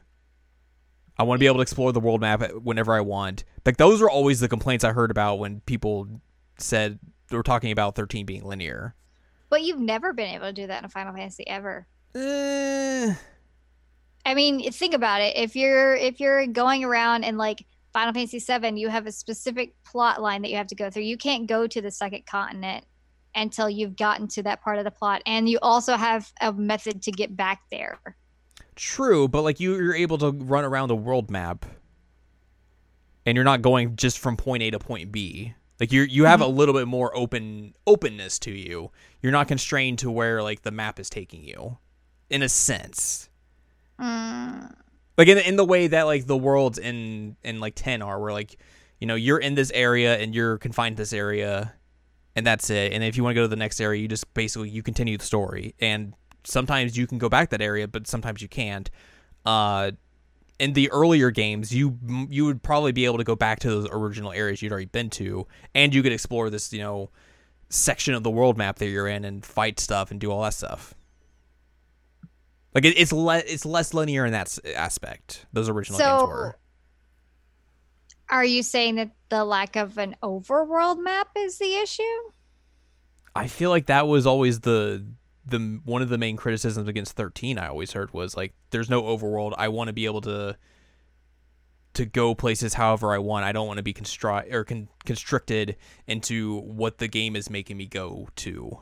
I 1.16 1.22
want 1.22 1.38
to 1.38 1.40
be 1.40 1.46
able 1.46 1.56
to 1.56 1.62
explore 1.62 1.92
the 1.92 2.00
world 2.00 2.20
map 2.20 2.42
whenever 2.62 2.92
I 2.92 3.00
want. 3.00 3.44
Like 3.64 3.76
those 3.76 4.02
are 4.02 4.10
always 4.10 4.40
the 4.40 4.48
complaints 4.48 4.84
I 4.84 4.92
heard 4.92 5.10
about 5.10 5.36
when 5.38 5.60
people 5.60 6.08
said 6.58 6.98
they 7.28 7.36
were 7.36 7.42
talking 7.42 7.70
about 7.72 7.94
13 7.94 8.26
being 8.26 8.44
linear. 8.44 8.94
But 9.48 9.62
you've 9.62 9.78
never 9.80 10.12
been 10.12 10.30
able 10.34 10.46
to 10.46 10.52
do 10.52 10.66
that 10.66 10.78
in 10.80 10.84
a 10.84 10.88
Final 10.88 11.14
Fantasy 11.14 11.46
ever. 11.46 11.86
Eh, 12.16 13.14
I 14.26 14.34
mean, 14.34 14.70
think 14.72 14.94
about 14.94 15.20
it. 15.20 15.36
If 15.36 15.54
you're 15.54 15.94
if 15.94 16.18
you're 16.20 16.46
going 16.46 16.84
around 16.84 17.24
and 17.24 17.36
like 17.38 17.64
Final 17.94 18.12
Fantasy 18.12 18.40
7, 18.40 18.76
you 18.76 18.90
have 18.90 19.06
a 19.06 19.12
specific 19.12 19.74
plot 19.84 20.20
line 20.20 20.42
that 20.42 20.50
you 20.50 20.56
have 20.56 20.66
to 20.66 20.74
go 20.74 20.90
through. 20.90 21.04
You 21.04 21.16
can't 21.16 21.46
go 21.46 21.66
to 21.66 21.80
the 21.80 21.90
second 21.90 22.26
continent 22.26 22.84
until 23.34 23.70
you've 23.70 23.96
gotten 23.96 24.28
to 24.28 24.42
that 24.42 24.60
part 24.62 24.78
of 24.78 24.84
the 24.84 24.90
plot 24.90 25.22
and 25.26 25.48
you 25.48 25.58
also 25.62 25.96
have 25.96 26.30
a 26.40 26.52
method 26.52 27.00
to 27.02 27.10
get 27.10 27.36
back 27.36 27.62
there. 27.70 27.98
true, 28.76 29.28
but 29.28 29.42
like 29.42 29.60
you, 29.60 29.76
you're 29.76 29.94
able 29.94 30.18
to 30.18 30.30
run 30.32 30.64
around 30.64 30.88
the 30.88 30.96
world 30.96 31.30
map, 31.30 31.64
and 33.24 33.36
you're 33.36 33.44
not 33.44 33.62
going 33.62 33.96
just 33.96 34.18
from 34.18 34.36
point 34.36 34.62
A 34.62 34.70
to 34.72 34.78
point 34.78 35.10
B. 35.10 35.54
Like 35.80 35.92
you, 35.92 36.02
you 36.02 36.24
have 36.24 36.40
a 36.40 36.46
little 36.46 36.74
bit 36.74 36.86
more 36.86 37.16
open 37.16 37.74
openness 37.86 38.38
to 38.40 38.50
you. 38.50 38.90
You're 39.22 39.32
not 39.32 39.48
constrained 39.48 39.98
to 40.00 40.10
where 40.10 40.42
like 40.42 40.62
the 40.62 40.70
map 40.70 41.00
is 41.00 41.10
taking 41.10 41.42
you, 41.44 41.78
in 42.30 42.42
a 42.42 42.48
sense. 42.48 43.28
Mm, 44.00 44.74
like 45.16 45.28
in 45.28 45.38
in 45.38 45.56
the 45.56 45.64
way 45.64 45.86
that 45.86 46.02
like 46.04 46.26
the 46.26 46.36
worlds 46.36 46.78
in 46.78 47.36
in 47.42 47.60
like 47.60 47.74
10 47.74 48.02
are 48.02 48.20
where 48.20 48.32
like 48.32 48.56
you 49.00 49.06
know 49.06 49.14
you're 49.14 49.38
in 49.38 49.54
this 49.54 49.70
area 49.74 50.16
and 50.18 50.34
you're 50.34 50.58
confined 50.58 50.96
to 50.96 51.02
this 51.02 51.12
area 51.12 51.74
and 52.36 52.44
that's 52.44 52.68
it. 52.68 52.92
And 52.92 53.04
if 53.04 53.16
you 53.16 53.22
want 53.22 53.34
to 53.34 53.36
go 53.36 53.42
to 53.42 53.48
the 53.48 53.56
next 53.56 53.80
area 53.80 54.00
you 54.00 54.08
just 54.08 54.32
basically 54.34 54.70
you 54.70 54.82
continue 54.82 55.16
the 55.16 55.24
story. 55.24 55.74
And 55.80 56.14
sometimes 56.44 56.96
you 56.96 57.06
can 57.06 57.18
go 57.18 57.28
back 57.28 57.50
that 57.50 57.62
area 57.62 57.88
but 57.88 58.06
sometimes 58.06 58.42
you 58.42 58.48
can't. 58.48 58.90
Uh 59.44 59.92
in 60.58 60.72
the 60.72 60.90
earlier 60.90 61.30
games 61.30 61.74
you 61.74 61.98
you 62.30 62.44
would 62.44 62.62
probably 62.62 62.92
be 62.92 63.04
able 63.04 63.18
to 63.18 63.24
go 63.24 63.34
back 63.34 63.58
to 63.60 63.68
those 63.68 63.88
original 63.90 64.32
areas 64.32 64.62
you'd 64.62 64.72
already 64.72 64.86
been 64.86 65.10
to 65.10 65.46
and 65.74 65.94
you 65.94 66.02
could 66.02 66.12
explore 66.12 66.48
this 66.48 66.72
you 66.72 66.78
know 66.78 67.10
section 67.70 68.14
of 68.14 68.22
the 68.22 68.30
world 68.30 68.56
map 68.56 68.78
that 68.78 68.86
you're 68.86 69.08
in 69.08 69.24
and 69.24 69.44
fight 69.44 69.80
stuff 69.80 70.10
and 70.10 70.20
do 70.20 70.30
all 70.30 70.42
that 70.42 70.54
stuff 70.54 70.94
like 72.74 72.84
it, 72.84 72.98
it's 72.98 73.12
le- 73.12 73.38
it's 73.46 73.64
less 73.64 73.94
linear 73.94 74.24
in 74.26 74.32
that 74.32 74.46
s- 74.48 74.60
aspect. 74.74 75.46
Those 75.52 75.68
original 75.68 75.98
games 75.98 76.20
So- 76.20 76.26
were. 76.26 76.58
Are 78.30 78.44
you 78.44 78.62
saying 78.62 78.94
that 78.96 79.10
the 79.28 79.44
lack 79.44 79.76
of 79.76 79.98
an 79.98 80.16
overworld 80.22 81.02
map 81.02 81.28
is 81.36 81.58
the 81.58 81.74
issue? 81.74 82.02
I 83.36 83.48
feel 83.48 83.70
like 83.70 83.86
that 83.86 84.06
was 84.08 84.26
always 84.26 84.60
the 84.60 85.04
the 85.46 85.80
one 85.84 86.00
of 86.00 86.08
the 86.08 86.16
main 86.16 86.38
criticisms 86.38 86.88
against 86.88 87.16
13 87.16 87.58
I 87.58 87.68
always 87.68 87.92
heard 87.92 88.14
was 88.14 88.34
like 88.34 88.54
there's 88.70 88.88
no 88.88 89.02
overworld. 89.02 89.52
I 89.58 89.68
want 89.68 89.88
to 89.88 89.92
be 89.92 90.06
able 90.06 90.22
to 90.22 90.56
to 91.94 92.04
go 92.06 92.34
places 92.34 92.74
however 92.74 93.12
I 93.12 93.18
want. 93.18 93.44
I 93.44 93.52
don't 93.52 93.66
want 93.66 93.76
to 93.76 93.82
be 93.82 93.92
constri- 93.92 94.50
or 94.52 94.64
con- 94.64 94.88
constricted 95.04 95.76
into 96.06 96.60
what 96.60 96.98
the 96.98 97.06
game 97.08 97.36
is 97.36 97.50
making 97.50 97.76
me 97.76 97.86
go 97.86 98.28
to. 98.36 98.78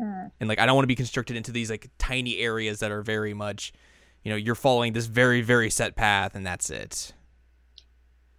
And 0.00 0.48
like 0.48 0.58
I 0.58 0.66
don't 0.66 0.74
want 0.74 0.84
to 0.84 0.88
be 0.88 0.96
constricted 0.96 1.36
into 1.36 1.52
these 1.52 1.70
like 1.70 1.90
tiny 1.98 2.38
areas 2.38 2.80
that 2.80 2.90
are 2.90 3.02
very 3.02 3.34
much 3.34 3.72
you 4.22 4.30
know, 4.30 4.36
you're 4.36 4.54
following 4.54 4.92
this 4.92 5.06
very 5.06 5.42
very 5.42 5.70
set 5.70 5.96
path 5.96 6.34
and 6.34 6.46
that's 6.46 6.70
it. 6.70 7.12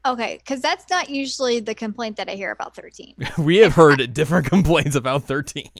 Okay, 0.05 0.37
because 0.39 0.61
that's 0.61 0.89
not 0.89 1.09
usually 1.09 1.59
the 1.59 1.75
complaint 1.75 2.17
that 2.17 2.27
I 2.27 2.33
hear 2.33 2.51
about 2.51 2.75
13. 2.75 3.15
we 3.37 3.57
have 3.57 3.73
heard 3.73 4.13
different 4.13 4.47
complaints 4.49 4.95
about 4.95 5.23
13. 5.23 5.69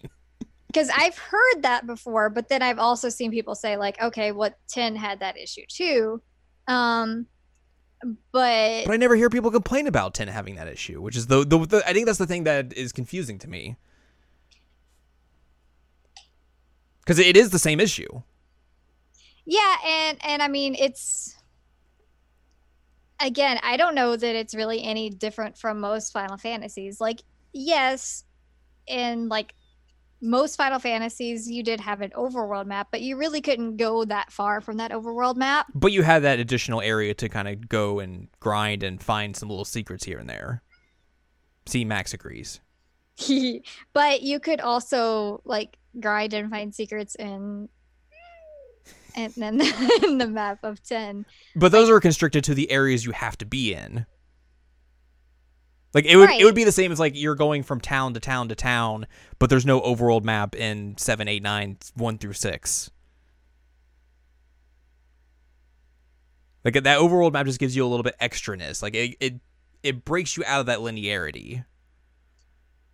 Because 0.68 0.90
I've 0.96 1.18
heard 1.18 1.64
that 1.64 1.86
before, 1.86 2.30
but 2.30 2.48
then 2.48 2.62
I've 2.62 2.80
also 2.80 3.10
seen 3.10 3.30
people 3.30 3.56
say, 3.56 3.76
like, 3.76 4.02
okay, 4.02 4.32
what 4.32 4.58
10 4.70 4.96
had 4.96 5.20
that 5.20 5.38
issue 5.38 5.64
too. 5.68 6.22
Um, 6.66 7.28
but 8.32 8.86
But 8.86 8.94
I 8.94 8.96
never 8.96 9.18
hear 9.18 9.30
people 9.30 9.52
complain 9.52 9.86
about 9.86 10.14
10 10.14 10.30
having 10.30 10.56
that 10.56 10.70
issue, 10.70 11.02
which 11.02 11.18
is 11.18 11.28
the, 11.28 11.46
the, 11.46 11.66
the 11.66 11.84
I 11.86 11.92
think 11.92 12.06
that's 12.06 12.20
the 12.20 12.26
thing 12.26 12.46
that 12.46 12.72
is 12.72 12.94
confusing 12.94 13.38
to 13.40 13.50
me. 13.50 13.76
Cuz 17.12 17.20
it 17.20 17.36
is 17.36 17.50
the 17.50 17.60
same 17.60 17.82
issue. 17.82 18.22
yeah, 19.44 19.76
and 19.86 20.18
and 20.24 20.42
I 20.42 20.48
mean, 20.48 20.76
it's 20.76 21.36
again, 23.20 23.60
I 23.62 23.76
don't 23.76 23.96
know 23.96 24.16
that 24.16 24.36
it's 24.38 24.56
really 24.56 24.82
any 24.82 25.10
different 25.10 25.58
from 25.58 25.82
most 25.82 26.14
Final 26.14 26.38
Fantasies. 26.38 27.02
Like, 27.02 27.20
yes, 27.52 28.24
in 28.88 29.28
like 29.28 29.56
most 30.22 30.56
Final 30.56 30.80
Fantasies, 30.80 31.52
you 31.52 31.64
did 31.64 31.82
have 31.82 32.00
an 32.00 32.12
overworld 32.12 32.66
map, 32.66 32.88
but 32.92 33.02
you 33.02 33.18
really 33.18 33.42
couldn't 33.42 33.76
go 33.76 34.06
that 34.06 34.32
far 34.32 34.62
from 34.62 34.78
that 34.78 34.92
overworld 34.92 35.36
map. 35.36 35.66
But 35.76 35.92
you 35.92 36.04
had 36.04 36.24
that 36.24 36.40
additional 36.40 36.80
area 36.80 37.14
to 37.16 37.28
kind 37.28 37.50
of 37.50 37.68
go 37.68 38.00
and 38.00 38.30
grind 38.40 38.84
and 38.84 39.04
find 39.04 39.36
some 39.36 39.50
little 39.50 39.66
secrets 39.66 40.06
here 40.06 40.18
and 40.18 40.30
there. 40.30 40.62
See 41.66 41.84
Max 41.84 42.14
agrees. 42.14 42.62
but 43.92 44.22
you 44.22 44.40
could 44.40 44.62
also 44.62 45.42
like 45.44 45.78
grind 46.00 46.34
and 46.34 46.50
find 46.50 46.74
secrets 46.74 47.16
in 47.16 47.70
and 49.16 49.34
then 49.36 49.62
in 50.04 50.18
the 50.18 50.28
map 50.28 50.60
of 50.64 50.82
10 50.84 51.26
But 51.56 51.72
those 51.72 51.90
are 51.90 52.00
constricted 52.00 52.44
to 52.46 52.54
the 52.54 52.72
areas 52.72 53.06
you 53.06 53.12
have 53.12 53.38
to 53.40 53.46
be 53.46 53.74
in. 53.74 54.06
Like 55.94 56.06
it 56.06 56.16
would 56.16 56.30
it 56.30 56.46
would 56.46 56.56
be 56.56 56.64
the 56.64 56.72
same 56.72 56.92
as 56.92 57.00
like 57.00 57.14
you're 57.16 57.36
going 57.36 57.64
from 57.64 57.82
town 57.82 58.14
to 58.14 58.20
town 58.22 58.48
to 58.48 58.56
town, 58.56 59.08
but 59.40 59.50
there's 59.50 59.66
no 59.66 59.82
overworld 59.82 60.24
map 60.24 60.56
in 60.56 60.96
7, 60.98 61.28
8, 61.28 61.44
9, 61.44 61.78
1 61.96 62.18
through 62.18 62.34
6. 62.34 62.92
Like 66.64 66.76
that 66.76 67.00
overworld 67.00 67.34
map 67.34 67.46
just 67.46 67.60
gives 67.60 67.76
you 67.76 67.86
a 67.86 67.90
little 67.90 68.04
bit 68.04 68.16
extraness. 68.22 68.82
Like 68.82 68.96
it 68.96 69.18
it, 69.20 69.34
it 69.84 70.06
breaks 70.06 70.38
you 70.38 70.44
out 70.46 70.62
of 70.62 70.66
that 70.68 70.80
linearity. 70.80 71.66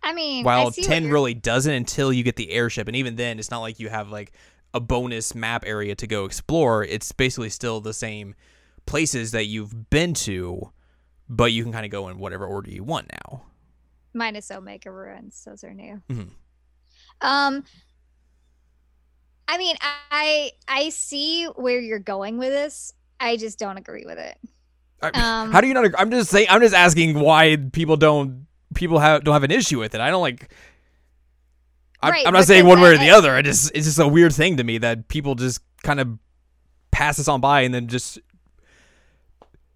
I 0.02 0.12
mean 0.12 0.44
I 0.44 0.46
While 0.46 0.70
see 0.72 0.82
10 0.82 1.10
really 1.10 1.34
doesn't 1.34 1.72
until 1.72 2.12
you 2.12 2.22
get 2.22 2.36
the 2.36 2.50
airship 2.52 2.86
and 2.88 2.96
even 2.96 3.16
then 3.16 3.38
it's 3.38 3.50
not 3.50 3.60
like 3.60 3.78
you 3.80 3.88
have 3.88 4.10
like 4.10 4.32
a 4.74 4.80
bonus 4.80 5.34
map 5.34 5.64
area 5.66 5.94
to 5.94 6.06
go 6.06 6.26
explore. 6.26 6.84
It's 6.84 7.10
basically 7.12 7.48
still 7.48 7.80
the 7.80 7.94
same 7.94 8.34
places 8.84 9.30
that 9.32 9.46
you've 9.46 9.88
been 9.88 10.12
to, 10.14 10.70
but 11.28 11.52
you 11.52 11.62
can 11.62 11.72
kind 11.72 11.86
of 11.86 11.90
go 11.90 12.08
in 12.08 12.18
whatever 12.18 12.44
order 12.46 12.70
you 12.70 12.84
want 12.84 13.10
now. 13.24 13.42
minus 14.12 14.50
omega 14.50 14.90
ruins 14.90 15.42
those 15.46 15.62
are 15.64 15.72
new 15.72 16.02
Mhm. 16.10 16.28
um 17.22 17.64
i 19.46 19.58
mean 19.58 19.76
i 20.10 20.50
i 20.66 20.88
see 20.88 21.44
where 21.56 21.80
you're 21.80 21.98
going 21.98 22.36
with 22.38 22.50
this 22.50 22.92
i 23.20 23.36
just 23.36 23.58
don't 23.58 23.76
agree 23.78 24.04
with 24.06 24.18
it 24.18 24.36
Um, 25.00 25.52
How 25.52 25.60
do 25.60 25.68
you 25.68 25.74
not? 25.74 25.84
ag- 25.84 25.94
I'm 25.96 26.10
just 26.10 26.28
saying. 26.28 26.48
I'm 26.50 26.60
just 26.60 26.74
asking 26.74 27.20
why 27.20 27.56
people 27.72 27.96
don't 27.96 28.47
people 28.74 28.98
have 28.98 29.24
don't 29.24 29.32
have 29.34 29.44
an 29.44 29.50
issue 29.50 29.78
with 29.78 29.94
it. 29.94 30.00
I 30.00 30.10
don't 30.10 30.22
like. 30.22 30.52
I'm, 32.00 32.12
Right, 32.12 32.26
I'm 32.26 32.32
not 32.32 32.44
saying 32.44 32.64
one 32.64 32.80
way 32.80 32.90
or 32.94 32.98
the 32.98 33.10
other. 33.10 33.34
I 33.34 33.42
just 33.42 33.72
it's 33.74 33.86
just 33.86 33.98
a 33.98 34.06
weird 34.06 34.32
thing 34.32 34.56
to 34.58 34.64
me 34.64 34.78
that 34.78 35.08
people 35.08 35.34
just 35.34 35.60
kind 35.82 35.98
of 36.00 36.18
pass 36.92 37.16
this 37.16 37.26
on 37.28 37.40
by 37.40 37.62
and 37.62 37.74
then 37.74 37.88
just 37.88 38.18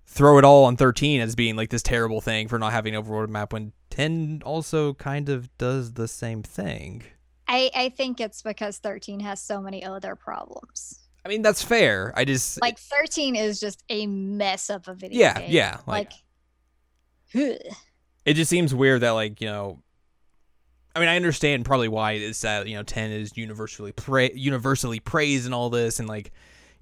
throw 0.06 0.38
it 0.38 0.44
all 0.44 0.64
on 0.66 0.76
13 0.76 1.20
as 1.20 1.34
being 1.34 1.56
like 1.56 1.70
this 1.70 1.82
terrible 1.82 2.20
thing 2.20 2.46
for 2.48 2.58
not 2.58 2.72
having 2.72 2.94
an 2.94 3.02
overworld 3.02 3.28
map 3.28 3.52
when 3.52 3.72
10 3.90 4.42
also 4.44 4.92
kind 4.94 5.28
of 5.28 5.56
does 5.58 5.94
the 5.94 6.06
same 6.06 6.42
thing. 6.42 7.02
i 7.48 7.70
i 7.74 7.88
think 7.88 8.20
it's 8.20 8.42
because 8.42 8.76
13 8.78 9.20
has 9.20 9.40
so 9.40 9.60
many 9.60 9.82
other 9.84 10.14
problems 10.14 10.98
I 11.24 11.28
mean 11.28 11.40
that's 11.42 11.62
fair. 11.62 12.12
I 12.16 12.24
just 12.24 12.60
like 12.60 12.78
13 12.78 13.36
is 13.36 13.60
just 13.60 13.84
a 13.88 14.06
mess 14.08 14.70
of 14.70 14.88
a 14.88 14.94
video 14.94 15.20
Yeah, 15.20 15.38
game. 15.38 15.50
yeah, 15.50 15.76
like- 15.86 16.12
like, 17.34 17.58
it 18.24 18.34
just 18.34 18.50
seems 18.50 18.74
weird 18.74 19.00
that 19.00 19.10
like 19.10 19.40
you 19.40 19.46
know 19.46 19.78
i 20.94 21.00
mean 21.00 21.08
i 21.08 21.16
understand 21.16 21.64
probably 21.64 21.88
why 21.88 22.12
it's 22.12 22.40
that 22.40 22.66
you 22.66 22.76
know 22.76 22.82
10 22.82 23.10
is 23.10 23.36
universally 23.36 23.92
pra- 23.92 24.34
universally 24.34 25.00
praised 25.00 25.46
and 25.46 25.54
all 25.54 25.70
this 25.70 25.98
and 25.98 26.08
like 26.08 26.32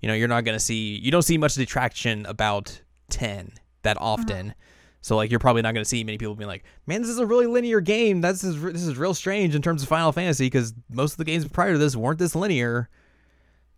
you 0.00 0.08
know 0.08 0.14
you're 0.14 0.28
not 0.28 0.44
gonna 0.44 0.60
see 0.60 0.96
you 0.96 1.10
don't 1.10 1.22
see 1.22 1.38
much 1.38 1.54
detraction 1.54 2.26
about 2.26 2.80
10 3.10 3.52
that 3.82 3.96
uh-huh. 3.96 4.06
often. 4.06 4.54
So 5.02 5.16
like 5.16 5.30
you're 5.30 5.40
probably 5.40 5.62
not 5.62 5.72
gonna 5.72 5.84
see 5.84 6.04
many 6.04 6.18
people 6.18 6.34
being 6.34 6.48
like 6.48 6.64
man 6.86 7.02
this 7.02 7.10
is 7.10 7.18
a 7.18 7.26
really 7.26 7.46
linear 7.46 7.80
game. 7.80 8.20
That's 8.20 8.42
this 8.42 8.54
is, 8.54 8.62
this 8.62 8.82
is 8.82 8.98
real 8.98 9.14
strange 9.14 9.54
in 9.54 9.62
terms 9.62 9.82
of 9.82 9.88
final 9.88 10.12
fantasy 10.12 10.46
because 10.46 10.74
most 10.90 11.12
of 11.12 11.18
the 11.18 11.24
games 11.24 11.46
prior 11.48 11.72
to 11.72 11.78
this 11.78 11.96
weren't 11.96 12.18
this 12.18 12.34
linear. 12.34 12.88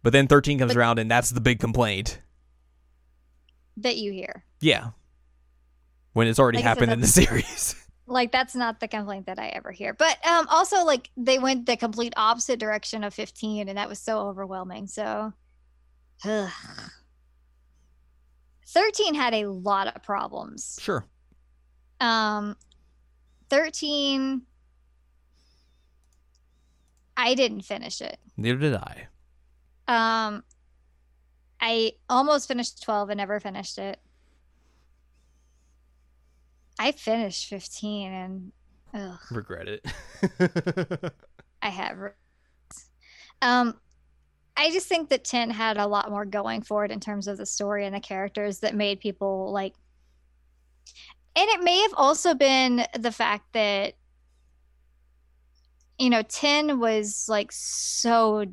But 0.03 0.13
then 0.13 0.27
13 0.27 0.59
comes 0.59 0.75
But- 0.75 0.81
around 0.81 0.99
and 0.99 1.11
that's 1.11 1.31
the 1.31 1.41
big 1.41 1.61
complaint. 1.61 2.21
That 3.77 3.97
you 3.97 4.13
hear. 4.13 4.45
Yeah 4.61 4.91
when 6.13 6.27
it's 6.27 6.39
already 6.39 6.59
Like 6.59 6.65
I 6.65 6.69
said, 6.69 6.75
happened 6.75 6.93
in 6.93 7.01
the 7.01 7.07
series 7.07 7.77
like 8.07 8.33
that's 8.33 8.55
not 8.55 8.81
the 8.81 8.89
complaint 8.89 9.27
that 9.27 9.39
I 9.39 9.49
ever 9.49 9.71
hear. 9.73 9.95
But 9.95 10.19
um 10.27 10.47
also 10.49 10.85
like 10.85 11.11
they 11.17 11.39
went 11.39 11.67
the 11.67 11.77
complete 11.77 12.13
opposite 12.17 12.59
direction 12.59 13.05
of 13.05 13.15
15 13.15 13.69
and 13.69 13.79
that 13.79 13.89
was 13.89 13.99
so 13.99 14.19
overwhelming. 14.29 14.87
So 14.87 15.33
ugh. 16.25 16.51
13 18.69 19.15
had 19.15 19.35
a 19.35 19.47
lot 19.47 19.89
of 19.89 20.03
problems. 20.03 20.79
Sure. 20.81 21.07
Um 22.01 22.57
13 23.51 24.43
I 27.17 27.35
didn't 27.35 27.63
finish 27.63 28.01
it. 28.01 28.19
Neither 28.37 28.59
did 28.59 28.75
I. 28.75 29.07
Um 29.89 30.45
I 31.61 31.93
almost 32.11 32.49
finished 32.49 32.83
12 32.83 33.11
and 33.11 33.19
never 33.19 33.39
finished 33.39 33.79
it. 33.79 34.01
I 36.83 36.91
finished 36.91 37.47
15 37.47 38.13
and 38.13 38.53
ugh, 38.93 39.21
Regret 39.31 39.69
it. 39.69 39.87
I 41.63 41.69
have. 41.69 41.97
Um, 43.41 43.79
I 44.57 44.73
just 44.73 44.89
think 44.89 45.09
that 45.11 45.23
10 45.23 45.51
had 45.51 45.77
a 45.77 45.87
lot 45.87 46.11
more 46.11 46.25
going 46.25 46.61
for 46.63 46.85
it 46.85 46.91
in 46.91 46.99
terms 46.99 47.29
of 47.29 47.39
the 47.39 47.47
story 47.47 47.87
and 47.87 47.95
the 47.95 48.01
characters 48.01 48.59
that 48.61 48.75
made 48.75 48.99
people 48.99 49.53
like. 49.53 49.75
And 51.37 51.49
it 51.51 51.63
may 51.63 51.83
have 51.83 51.95
also 51.97 52.35
been 52.35 52.85
the 52.99 53.13
fact 53.13 53.53
that, 53.53 53.95
you 56.01 56.11
know, 56.11 56.23
10 56.23 56.81
was 56.81 57.27
like 57.29 57.53
so. 57.53 58.45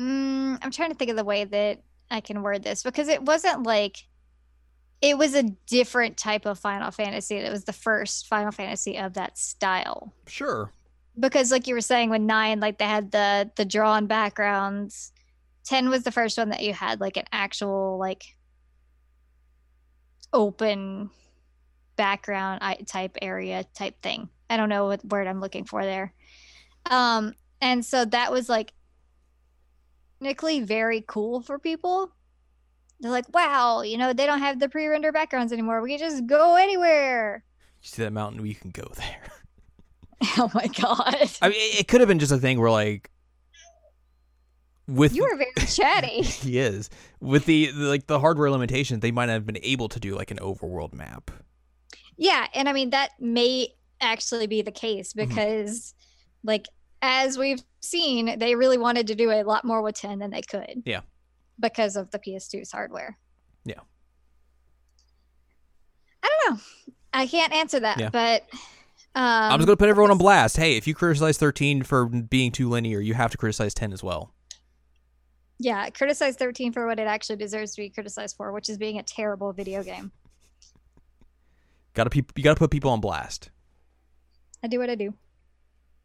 Mm, 0.00 0.58
I'm 0.60 0.72
trying 0.72 0.90
to 0.90 0.96
think 0.96 1.12
of 1.12 1.16
the 1.16 1.24
way 1.24 1.44
that 1.44 1.82
I 2.10 2.20
can 2.20 2.42
word 2.42 2.64
this 2.64 2.82
because 2.82 3.06
it 3.06 3.22
wasn't 3.22 3.62
like 3.62 3.96
it 5.06 5.16
was 5.16 5.36
a 5.36 5.44
different 5.68 6.16
type 6.16 6.46
of 6.46 6.58
Final 6.58 6.90
Fantasy. 6.90 7.36
It 7.36 7.52
was 7.52 7.62
the 7.62 7.72
first 7.72 8.26
Final 8.26 8.50
Fantasy 8.50 8.98
of 8.98 9.14
that 9.14 9.38
style. 9.38 10.12
sure. 10.26 10.72
Because 11.18 11.52
like 11.52 11.68
you 11.68 11.74
were 11.74 11.80
saying 11.80 12.10
with 12.10 12.20
9 12.20 12.60
like 12.60 12.78
they 12.78 12.84
had 12.84 13.12
the 13.12 13.50
the 13.56 13.64
drawn 13.64 14.06
backgrounds. 14.06 15.12
10 15.64 15.88
was 15.88 16.02
the 16.02 16.10
first 16.10 16.36
one 16.36 16.50
that 16.50 16.62
you 16.62 16.74
had 16.74 17.00
like 17.00 17.16
an 17.16 17.24
actual 17.32 17.98
like 17.98 18.24
open 20.32 21.08
background 21.94 22.60
type 22.86 23.16
area 23.22 23.64
type 23.74 24.02
thing. 24.02 24.28
I 24.50 24.56
don't 24.56 24.68
know 24.68 24.86
what 24.86 25.04
word 25.04 25.28
I'm 25.28 25.40
looking 25.40 25.64
for 25.64 25.84
there. 25.84 26.12
Um 26.90 27.32
and 27.62 27.84
so 27.84 28.04
that 28.04 28.32
was 28.32 28.48
like 28.48 28.72
technically 30.18 30.60
very 30.60 31.04
cool 31.06 31.40
for 31.40 31.58
people. 31.58 32.10
They're 33.00 33.10
like, 33.10 33.32
wow, 33.34 33.82
you 33.82 33.98
know, 33.98 34.12
they 34.12 34.24
don't 34.26 34.38
have 34.38 34.58
the 34.58 34.68
pre-render 34.68 35.12
backgrounds 35.12 35.52
anymore. 35.52 35.82
We 35.82 35.90
can 35.90 35.98
just 35.98 36.26
go 36.26 36.56
anywhere. 36.56 37.44
You 37.82 37.88
see 37.88 38.02
that 38.02 38.12
mountain? 38.12 38.40
We 38.42 38.54
can 38.54 38.70
go 38.70 38.90
there. 38.96 39.22
Oh 40.38 40.50
my 40.54 40.66
god. 40.66 41.30
I 41.42 41.50
mean, 41.50 41.58
it, 41.78 41.88
could 41.88 42.00
have 42.00 42.08
been 42.08 42.18
just 42.18 42.32
a 42.32 42.38
thing 42.38 42.58
where 42.58 42.70
like, 42.70 43.10
with 44.88 45.14
You 45.14 45.24
were 45.24 45.36
very 45.36 45.66
chatty. 45.66 46.22
he 46.22 46.58
is 46.58 46.88
with 47.20 47.44
the, 47.44 47.66
the 47.72 47.84
like 47.84 48.06
the 48.06 48.18
hardware 48.18 48.50
limitations, 48.50 49.00
they 49.00 49.10
might 49.10 49.28
have 49.28 49.44
been 49.44 49.58
able 49.62 49.88
to 49.90 50.00
do 50.00 50.14
like 50.16 50.30
an 50.30 50.38
overworld 50.38 50.94
map. 50.94 51.30
yeah, 52.16 52.46
and 52.54 52.66
I 52.68 52.72
mean 52.72 52.90
that 52.90 53.10
may 53.20 53.68
actually 54.00 54.46
be 54.46 54.62
the 54.62 54.72
case 54.72 55.12
Mhm. 55.12 55.28
because 55.28 55.92
like 56.44 56.66
as 57.02 57.36
we've 57.36 57.62
seen, 57.80 58.38
they 58.38 58.54
really 58.54 58.78
wanted 58.78 59.08
to 59.08 59.14
do 59.14 59.30
a 59.30 59.42
lot 59.42 59.64
more 59.66 59.82
with 59.82 59.96
10 59.96 60.18
than 60.18 60.30
they 60.30 60.40
could. 60.42 60.82
Yeah. 60.86 61.00
Because 61.58 61.96
of 61.96 62.10
the 62.10 62.18
PS2's 62.18 62.70
hardware. 62.72 63.16
Yeah. 63.64 63.80
I 66.22 66.28
don't 66.46 66.54
know. 66.56 66.60
I 67.12 67.26
can't 67.26 67.52
answer 67.52 67.80
that, 67.80 67.98
Yeah. 67.98 68.10
but 68.10 68.42
um 69.14 69.52
I'm 69.52 69.58
just 69.58 69.66
gonna 69.66 69.76
put 69.76 69.88
everyone 69.88 70.10
on 70.10 70.18
blast. 70.18 70.56
Hey, 70.56 70.76
if 70.76 70.86
you 70.86 70.94
criticize 70.94 71.38
13 71.38 71.82
for 71.82 72.06
being 72.06 72.52
too 72.52 72.68
linear, 72.68 73.00
you 73.00 73.14
have 73.14 73.30
to 73.30 73.38
criticize 73.38 73.72
10 73.74 73.92
as 73.92 74.02
well. 74.02 74.32
Yeah, 75.58 75.88
criticize 75.88 76.36
13 76.36 76.72
for 76.72 76.86
what 76.86 76.98
it 77.00 77.06
actually 77.06 77.36
deserves 77.36 77.74
to 77.76 77.80
be 77.82 77.88
criticized 77.88 78.36
for, 78.36 78.52
which 78.52 78.68
is 78.68 78.76
being 78.76 78.98
a 78.98 79.02
terrible 79.02 79.52
video 79.54 79.82
game. 79.82 80.12
Got 81.94 82.04
to 82.04 82.10
peop 82.10 82.32
you 82.36 82.44
got 82.44 82.54
to 82.54 82.58
put 82.58 82.70
people 82.70 82.90
on 82.90 83.00
blast. 83.00 83.50
I 84.62 84.66
do 84.68 84.78
what 84.78 84.90
I 84.90 84.94
do. 84.96 85.14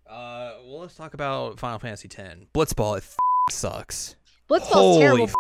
Uh, 0.10 0.54
well, 0.66 0.80
let's 0.80 0.95
talk 0.95 1.14
about 1.14 1.60
Final 1.60 1.80
Fantasy 1.80 2.08
10. 2.08 2.47
Blitzball, 2.54 2.97
it 2.97 3.04
f- 3.04 3.18
sucks. 3.49 4.16
Blitzball's 4.52 4.97
terrible. 4.99 5.24
f- 5.26 5.34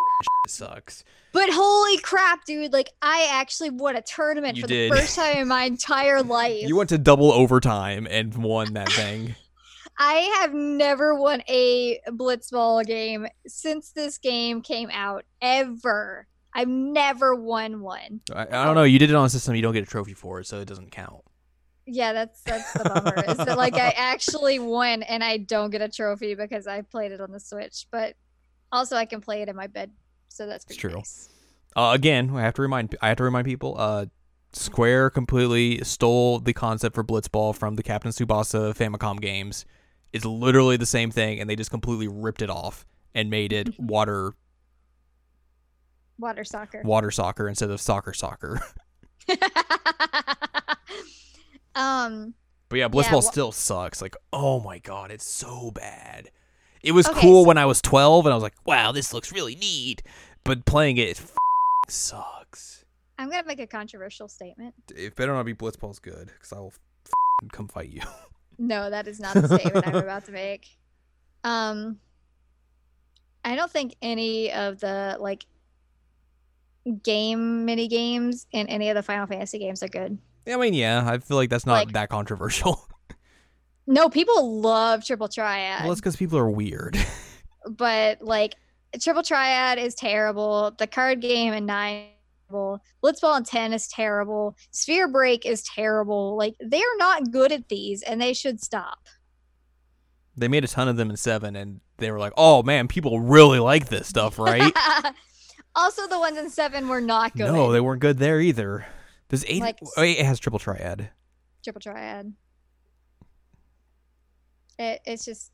it 0.45 0.51
sucks. 0.51 1.03
But 1.33 1.49
holy 1.51 1.97
crap, 1.99 2.45
dude. 2.45 2.73
Like, 2.73 2.89
I 3.01 3.27
actually 3.31 3.69
won 3.69 3.95
a 3.95 4.01
tournament 4.01 4.57
You 4.57 4.63
for 4.63 4.67
did. 4.67 4.91
the 4.91 4.95
first 4.97 5.15
time 5.15 5.37
in 5.37 5.47
my 5.47 5.63
entire 5.63 6.21
life. 6.39 6.67
You 6.67 6.75
went 6.75 6.89
to 6.89 6.97
double 6.97 7.31
overtime 7.31 8.07
and 8.09 8.35
won 8.35 8.73
that 8.73 8.91
thing. 8.91 9.35
I 9.97 10.13
have 10.41 10.53
never 10.53 11.13
won 11.15 11.43
a 11.47 11.99
Blitzball 12.07 12.85
game 12.85 13.27
since 13.45 13.91
this 13.91 14.17
game 14.17 14.61
came 14.61 14.89
out, 14.91 15.25
ever. 15.41 16.27
I've 16.53 16.67
never 16.67 17.35
won 17.35 17.81
one. 17.81 18.21
I, 18.33 18.41
I 18.47 18.65
don't 18.65 18.75
know. 18.75 18.83
You 18.83 18.97
did 18.99 19.09
it 19.09 19.15
on 19.15 19.25
a 19.25 19.29
system 19.29 19.55
you 19.55 19.61
don't 19.61 19.73
get 19.73 19.83
a 19.83 19.87
trophy 19.87 20.13
for 20.13 20.39
it, 20.39 20.47
so 20.47 20.59
it 20.59 20.67
doesn't 20.67 20.91
count. 20.91 21.21
Yeah, 21.85 22.13
that's 22.13 22.41
that's 22.41 22.73
the 22.73 22.83
bummer. 22.89 23.23
is 23.31 23.37
that 23.37 23.57
like 23.57 23.75
I 23.75 23.89
actually 23.97 24.59
won 24.59 25.03
and 25.03 25.23
I 25.23 25.37
don't 25.37 25.69
get 25.71 25.81
a 25.81 25.89
trophy 25.89 26.35
because 26.35 26.67
I 26.67 26.81
played 26.81 27.11
it 27.11 27.21
on 27.21 27.31
the 27.31 27.39
Switch, 27.39 27.85
but 27.91 28.15
also 28.71 28.95
I 28.95 29.05
can 29.05 29.21
play 29.21 29.41
it 29.41 29.49
in 29.49 29.55
my 29.55 29.67
bed, 29.67 29.91
so 30.27 30.45
that's 30.47 30.65
It's 30.65 30.75
pretty 30.75 30.93
true. 30.93 30.99
nice. 30.99 31.29
Uh, 31.75 31.91
again, 31.93 32.35
I 32.35 32.41
have 32.41 32.53
to 32.55 32.61
remind 32.61 32.95
I 33.01 33.09
have 33.09 33.17
to 33.17 33.23
remind 33.23 33.45
people. 33.45 33.75
Uh, 33.77 34.05
Square 34.53 35.11
completely 35.11 35.81
stole 35.85 36.39
the 36.39 36.51
concept 36.53 36.93
for 36.95 37.03
Blitzball 37.05 37.55
from 37.55 37.75
the 37.77 37.83
Captain 37.83 38.11
Tsubasa 38.11 38.75
Famicom 38.75 39.21
games. 39.21 39.65
It's 40.11 40.25
literally 40.25 40.75
the 40.75 40.85
same 40.85 41.09
thing, 41.09 41.39
and 41.39 41.49
they 41.49 41.55
just 41.55 41.71
completely 41.71 42.09
ripped 42.09 42.41
it 42.41 42.49
off 42.49 42.85
and 43.15 43.29
made 43.29 43.53
it 43.53 43.69
water 43.79 44.33
Water 46.17 46.43
soccer. 46.43 46.81
water 46.83 47.11
soccer 47.11 47.47
instead 47.47 47.69
of 47.71 47.79
soccer 47.79 48.11
soccer. 48.13 48.59
um 51.75 52.33
But 52.69 52.79
yeah, 52.79 52.87
Blitzball 52.89 53.13
wa- 53.13 53.19
still 53.21 53.51
sucks. 53.51 54.01
Like, 54.01 54.15
oh 54.33 54.59
my 54.59 54.79
god, 54.79 55.11
it's 55.11 55.25
so 55.25 55.71
bad. 55.71 56.29
It 56.83 56.93
was 56.93 57.07
Okay, 57.07 57.21
cool 57.21 57.43
so- 57.43 57.47
when 57.47 57.57
I 57.57 57.65
was 57.65 57.81
12 57.81 58.25
and 58.25 58.33
I 58.33 58.35
was 58.35 58.43
like, 58.43 58.55
wow, 58.65 58.91
this 58.91 59.13
looks 59.13 59.31
really 59.31 59.55
neat. 59.55 60.01
But 60.43 60.65
playing 60.65 60.97
it, 60.97 61.07
it 61.09 61.19
f- 61.21 61.35
sucks. 61.87 62.83
I'm 63.19 63.29
gonna 63.29 63.45
make 63.45 63.59
a 63.59 63.67
controversial 63.67 64.27
statement. 64.27 64.73
It 64.95 65.15
better 65.15 65.33
not 65.33 65.45
be 65.45 65.53
Blitzball's 65.53 65.99
good 65.99 66.27
because 66.33 66.51
I 66.51 66.59
will 66.59 66.73
f- 67.05 67.51
come 67.51 67.67
fight 67.67 67.89
you. 67.89 68.01
No, 68.57 68.91
that 68.91 69.07
is 69.07 69.19
not 69.19 69.33
the 69.33 69.47
statement 69.57 69.87
I'm 69.87 69.95
about 69.95 70.25
to 70.25 70.31
make. 70.31 70.67
Um 71.43 71.99
I 73.43 73.55
don't 73.55 73.71
think 73.71 73.95
any 74.03 74.51
of 74.51 74.79
the 74.79 75.17
like 75.19 75.45
game 77.03 77.65
mini 77.65 77.87
games 77.87 78.45
in 78.51 78.67
any 78.67 78.89
of 78.89 78.95
the 78.95 79.01
Final 79.03 79.25
Fantasy 79.25 79.57
games 79.57 79.81
are 79.81 79.87
good. 79.87 80.17
I 80.47 80.57
mean, 80.57 80.73
yeah, 80.75 81.03
I 81.07 81.17
feel 81.19 81.37
like 81.37 81.49
that's 81.49 81.65
not 81.65 81.73
Like- 81.73 81.93
that 81.93 82.09
controversial. 82.09 82.87
No, 83.91 84.09
people 84.09 84.61
love 84.61 85.05
Triple 85.05 85.27
Triad. 85.27 85.83
well, 85.83 85.91
it's 85.91 86.01
because 86.01 86.15
people 86.15 86.37
are 86.37 86.49
weird. 86.49 86.97
but 87.69 88.21
like 88.21 88.55
Triple 88.99 89.23
Triad 89.23 89.77
is 89.77 89.95
terrible. 89.95 90.71
The 90.77 90.87
card 90.87 91.19
game 91.21 91.53
in 91.53 91.65
nine 91.65 92.05
terrible. 92.49 92.81
Blitzball 93.03 93.37
and 93.37 93.45
ten 93.45 93.73
is 93.73 93.87
terrible. 93.87 94.55
Sphere 94.71 95.07
Break 95.07 95.45
is 95.45 95.63
terrible. 95.63 96.37
Like 96.37 96.55
they're 96.59 96.97
not 96.97 97.31
good 97.31 97.51
at 97.51 97.67
these, 97.69 98.01
and 98.01 98.21
they 98.21 98.33
should 98.33 98.61
stop. 98.63 99.07
they 100.37 100.47
made 100.47 100.63
a 100.63 100.67
ton 100.67 100.87
of 100.87 100.95
them 100.97 101.09
in 101.09 101.17
seven, 101.17 101.55
and 101.55 101.81
they 101.97 102.11
were 102.11 102.19
like, 102.19 102.33
"Oh 102.37 102.63
man, 102.63 102.87
people 102.87 103.19
really 103.19 103.59
like 103.59 103.89
this 103.89 104.07
stuff, 104.07 104.39
right?" 104.39 104.73
also, 105.75 106.07
the 106.07 106.17
ones 106.19 106.37
in 106.37 106.49
seven 106.49 106.87
were 106.87 107.01
not 107.01 107.35
good. 107.35 107.51
no, 107.51 107.71
they 107.71 107.81
weren't 107.81 108.01
good 108.01 108.17
there 108.19 108.39
either. 108.39 108.85
Does 109.29 109.45
eight? 109.47 109.61
Like- 109.61 109.79
oh, 109.97 110.01
eight 110.01 110.19
has 110.25 110.39
triple 110.39 110.59
triad. 110.59 111.09
Triple 111.63 111.81
Triad. 111.81 112.33
It, 114.81 115.01
it's 115.05 115.25
just 115.25 115.51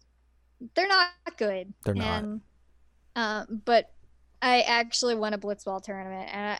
they're 0.73 0.88
not 0.88 1.09
good. 1.38 1.73
They're 1.84 1.93
not. 1.93 2.23
And, 2.23 2.41
um, 3.15 3.61
but 3.65 3.91
I 4.41 4.61
actually 4.61 5.15
won 5.15 5.34
a 5.34 5.38
blitzball 5.38 5.84
tournament, 5.84 6.30
and 6.32 6.51
I, 6.51 6.59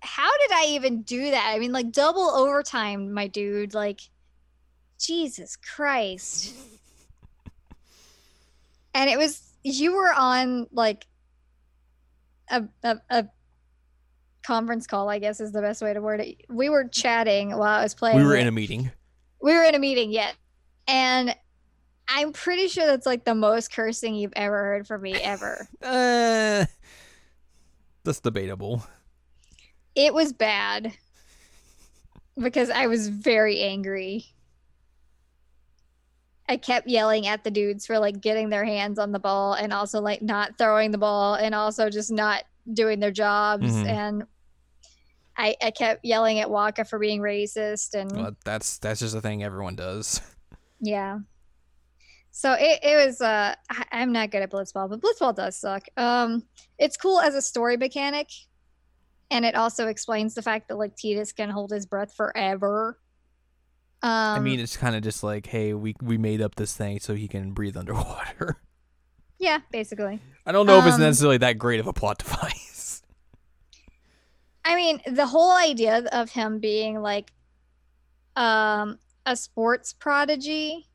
how 0.00 0.30
did 0.38 0.52
I 0.52 0.66
even 0.68 1.02
do 1.02 1.30
that? 1.30 1.52
I 1.54 1.58
mean, 1.58 1.72
like 1.72 1.92
double 1.92 2.30
overtime, 2.30 3.12
my 3.12 3.26
dude. 3.26 3.74
Like, 3.74 4.00
Jesus 4.98 5.56
Christ! 5.56 6.54
and 8.94 9.10
it 9.10 9.18
was 9.18 9.42
you 9.64 9.94
were 9.94 10.12
on 10.14 10.66
like 10.70 11.06
a, 12.50 12.64
a 12.84 12.96
a 13.10 13.26
conference 14.42 14.86
call. 14.86 15.08
I 15.08 15.18
guess 15.18 15.40
is 15.40 15.52
the 15.52 15.60
best 15.60 15.82
way 15.82 15.92
to 15.92 16.00
word 16.00 16.20
it. 16.20 16.44
We 16.48 16.68
were 16.68 16.84
chatting 16.84 17.50
while 17.50 17.80
I 17.80 17.82
was 17.82 17.94
playing. 17.94 18.18
We 18.18 18.24
were 18.24 18.36
in 18.36 18.46
a 18.46 18.52
meeting. 18.52 18.92
we 19.42 19.54
were 19.54 19.64
in 19.64 19.74
a 19.74 19.78
meeting 19.78 20.12
yet 20.12 20.36
and 20.88 21.34
i'm 22.08 22.32
pretty 22.32 22.68
sure 22.68 22.86
that's 22.86 23.06
like 23.06 23.24
the 23.24 23.34
most 23.34 23.72
cursing 23.72 24.14
you've 24.14 24.32
ever 24.36 24.56
heard 24.64 24.86
from 24.86 25.02
me 25.02 25.12
ever 25.14 25.68
Uh, 25.82 26.64
that's 28.04 28.20
debatable. 28.20 28.84
it 29.94 30.12
was 30.14 30.32
bad 30.32 30.92
because 32.38 32.70
I 32.70 32.86
was 32.86 33.08
very 33.08 33.60
angry. 33.60 34.24
I 36.48 36.56
kept 36.56 36.86
yelling 36.88 37.26
at 37.26 37.44
the 37.44 37.50
dudes 37.50 37.84
for 37.84 37.98
like 37.98 38.20
getting 38.20 38.48
their 38.48 38.64
hands 38.64 38.98
on 38.98 39.12
the 39.12 39.18
ball 39.18 39.52
and 39.54 39.72
also 39.72 40.00
like 40.00 40.22
not 40.22 40.56
throwing 40.56 40.92
the 40.92 40.98
ball 40.98 41.34
and 41.34 41.54
also 41.54 41.90
just 41.90 42.10
not 42.10 42.44
doing 42.72 43.00
their 43.00 43.10
jobs 43.10 43.66
Mhm. 43.72 43.86
and 43.86 44.22
I, 45.36 45.56
I 45.62 45.70
kept 45.72 46.04
yelling 46.04 46.38
at 46.40 46.48
Wakka 46.48 46.88
for 46.88 46.98
being 46.98 47.20
racist 47.20 47.94
and 47.94 48.10
Well, 48.12 48.36
that's 48.44 48.78
that's 48.78 49.00
just 49.00 49.14
a 49.14 49.20
thing 49.20 49.42
everyone 49.42 49.76
does. 49.76 50.20
yeah. 50.80 51.18
So 52.38 52.52
it, 52.52 52.78
it 52.84 53.04
was 53.04 53.20
uh 53.20 53.56
I'm 53.90 54.12
not 54.12 54.30
good 54.30 54.42
at 54.42 54.52
blitzball, 54.52 54.88
but 54.88 55.00
blitzball 55.00 55.34
does 55.34 55.58
suck. 55.58 55.88
Um 55.96 56.44
it's 56.78 56.96
cool 56.96 57.18
as 57.18 57.34
a 57.34 57.42
story 57.42 57.76
mechanic. 57.76 58.28
And 59.28 59.44
it 59.44 59.56
also 59.56 59.88
explains 59.88 60.34
the 60.36 60.42
fact 60.42 60.68
that 60.68 60.76
like 60.76 60.94
Tidus 60.94 61.34
can 61.34 61.50
hold 61.50 61.72
his 61.72 61.84
breath 61.84 62.14
forever. 62.14 63.00
Um 64.04 64.36
I 64.36 64.38
mean, 64.38 64.60
it's 64.60 64.76
kind 64.76 64.94
of 64.94 65.02
just 65.02 65.24
like, 65.24 65.46
hey, 65.46 65.74
we 65.74 65.96
we 66.00 66.16
made 66.16 66.40
up 66.40 66.54
this 66.54 66.76
thing 66.76 67.00
so 67.00 67.16
he 67.16 67.26
can 67.26 67.50
breathe 67.50 67.76
underwater. 67.76 68.62
yeah, 69.40 69.58
basically. 69.72 70.20
I 70.46 70.52
don't 70.52 70.66
know 70.66 70.78
if 70.78 70.86
it's 70.86 70.94
Um, 70.94 71.00
necessarily 71.00 71.38
that 71.38 71.58
great 71.58 71.80
of 71.80 71.88
a 71.88 71.92
plot 71.92 72.18
device. 72.24 73.02
I 74.64 74.76
mean, 74.76 75.00
the 75.10 75.26
whole 75.26 75.56
idea 75.56 76.04
of 76.12 76.30
him 76.30 76.60
being 76.60 77.02
like 77.02 77.32
um 78.36 79.00
a 79.26 79.34
sports 79.34 79.92
prodigy 79.92 80.88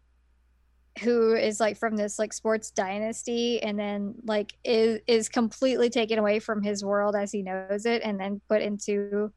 who 1.01 1.33
is 1.33 1.59
like 1.59 1.77
from 1.77 1.95
this 1.95 2.19
like 2.19 2.31
sports 2.33 2.69
dynasty 2.69 3.61
and 3.63 3.79
then 3.79 4.13
like 4.25 4.53
is 4.63 4.99
is 5.07 5.27
completely 5.27 5.89
taken 5.89 6.19
away 6.19 6.39
from 6.39 6.61
his 6.61 6.83
world 6.83 7.15
as 7.15 7.31
he 7.31 7.41
knows 7.41 7.85
it 7.85 8.01
and 8.03 8.19
then 8.19 8.39
put 8.47 8.61
into 8.61 9.31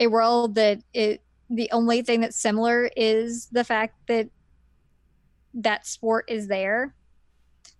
a 0.00 0.08
world 0.08 0.56
that 0.56 0.80
it 0.92 1.22
the 1.48 1.70
only 1.70 2.02
thing 2.02 2.20
that's 2.22 2.36
similar 2.36 2.90
is 2.96 3.46
the 3.52 3.62
fact 3.62 3.94
that 4.08 4.28
that 5.54 5.86
sport 5.86 6.24
is 6.28 6.48
there. 6.48 6.92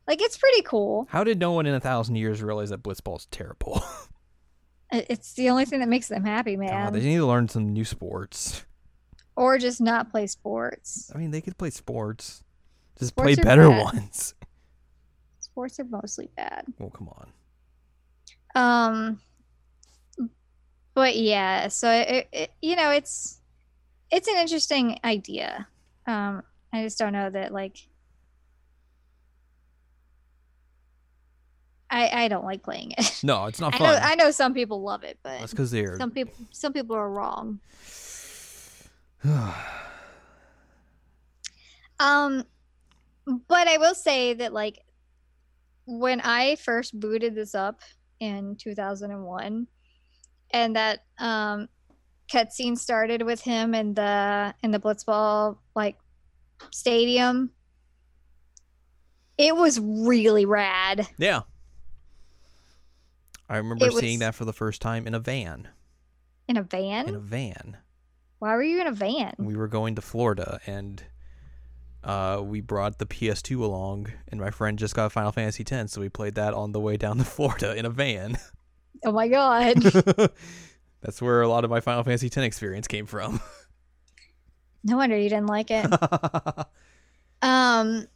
Like 0.07 0.22
it's 0.22 0.39
pretty 0.39 0.62
cool. 0.62 1.09
How 1.11 1.24
did 1.24 1.41
no 1.41 1.51
one 1.53 1.66
in 1.66 1.74
a 1.74 1.81
thousand 1.81 2.14
years 2.16 2.41
realize 2.43 2.70
that 2.70 2.83
blitzball's 2.83 3.27
terrible? 3.27 3.83
It's 4.93 5.33
the 5.33 5.51
only 5.51 5.64
thing 5.64 5.81
that 5.81 5.89
makes 5.89 6.07
them 6.07 6.24
happy, 6.24 6.57
man. 6.57 6.93
they 6.93 7.01
need 7.01 7.16
to 7.16 7.27
learn 7.27 7.49
some 7.49 7.72
new 7.72 7.85
sports. 7.85 8.64
or 9.35 9.59
just 9.59 9.81
not 9.81 10.11
play 10.12 10.29
sports. 10.29 11.11
I 11.12 11.18
mean, 11.18 11.33
they 11.33 11.41
could 11.41 11.59
play 11.59 11.70
sports. 11.70 12.45
Just 12.99 13.11
Sports 13.11 13.35
play 13.37 13.43
better 13.43 13.69
bad. 13.69 13.85
ones. 13.95 14.35
Sports 15.41 15.79
are 15.81 15.85
mostly 15.85 16.29
bad. 16.37 16.65
Well, 16.79 16.91
come 16.91 17.09
on. 17.09 17.33
Um, 18.55 19.21
but 20.95 21.17
yeah, 21.17 21.69
so 21.69 21.91
it, 21.91 22.29
it 22.33 22.51
you 22.63 22.75
know 22.77 22.91
it's 22.91 23.41
it's 24.11 24.29
an 24.29 24.37
interesting 24.37 24.99
idea. 25.05 25.67
Um, 26.07 26.43
I 26.73 26.83
just 26.83 26.99
don't 26.99 27.13
know 27.13 27.29
that 27.29 27.53
like 27.53 27.77
I 31.91 32.25
I 32.25 32.29
don't 32.29 32.45
like 32.45 32.63
playing 32.63 32.93
it. 32.97 33.21
No, 33.23 33.45
it's 33.47 33.61
not 33.61 33.75
I 33.77 33.79
fun. 33.79 33.87
know 33.93 33.99
I 34.01 34.15
know 34.15 34.31
some 34.31 34.55
people 34.55 34.83
love 34.83 35.05
it, 35.05 35.19
but 35.23 35.39
That's 35.41 35.53
because 35.53 35.71
they're. 35.71 35.99
some 35.99 36.11
people 36.11 36.35
some 36.51 36.73
people 36.73 36.97
are 36.97 37.11
wrong. 37.11 37.61
Um, 41.99 42.45
but 43.27 43.68
I 43.68 43.77
will 43.79 43.95
say 43.95 44.35
that 44.35 44.53
like 44.53 44.81
when 45.87 46.20
I 46.20 46.57
first 46.57 46.99
booted 46.99 47.35
this 47.35 47.55
up 47.55 47.81
in 48.20 48.57
2001, 48.57 49.66
and 50.53 50.77
that 50.77 51.01
um 51.18 51.68
cutscene 52.33 52.77
started 52.79 53.22
with 53.22 53.41
him 53.41 53.74
in 53.74 53.95
the 53.95 54.55
in 54.62 54.70
the 54.70 54.79
Blitzball 54.81 55.59
like 55.74 55.97
stadium. 56.72 57.51
It 59.39 59.55
was 59.55 59.79
really 59.81 60.47
rad. 60.47 61.07
yeah. 61.18 61.43
I 63.49 63.59
remember 63.59 63.87
It 63.87 63.93
seeing 63.93 64.14
was- 64.18 64.20
that 64.20 64.35
for 64.35 64.45
the 64.45 64.53
first 64.53 64.81
time 64.83 65.07
in 65.07 65.14
a 65.14 65.20
van. 65.20 65.68
In 66.49 66.57
a 66.57 66.62
van? 66.62 67.09
In 67.09 67.14
a 67.14 67.20
van. 67.20 67.77
Why 68.39 68.55
were 68.55 68.62
you 68.62 68.81
in 68.81 68.87
a 68.87 68.93
van? 68.93 69.35
We 69.39 69.57
were 69.57 69.68
going 69.68 69.95
to 69.97 70.03
Florida 70.03 70.61
and 70.66 71.05
uh, 72.07 72.41
we 72.43 72.61
brought 72.63 72.99
the 72.99 73.05
PS2 73.07 73.61
along, 73.61 74.07
and 74.29 74.41
my 74.41 74.51
friend 74.51 74.79
just 74.79 74.95
got 74.95 75.13
Final 75.13 75.33
Fantasy 75.33 75.65
X, 75.71 75.93
so 75.93 76.01
we 76.01 76.09
played 76.09 76.37
that 76.37 76.55
on 76.55 76.73
the 76.73 76.81
way 76.81 76.97
down 76.97 77.19
to 77.19 77.25
Florida 77.37 77.75
in 77.77 77.85
a 77.85 77.91
van. 77.91 78.39
Oh 79.05 79.13
my 79.13 79.29
god. 79.29 79.77
That's 81.03 81.21
where 81.21 81.43
a 81.43 81.49
lot 81.49 81.65
of 81.65 81.71
my 81.71 81.81
Final 81.81 82.03
Fantasy 82.05 82.29
X 82.29 82.37
experience 82.39 82.89
came 82.89 83.07
from. 83.07 83.41
no 84.85 84.97
wonder 84.97 85.17
you 85.19 85.29
didn't 85.29 85.49
like 85.49 85.71
it. 85.71 85.87
Um, 87.43 88.07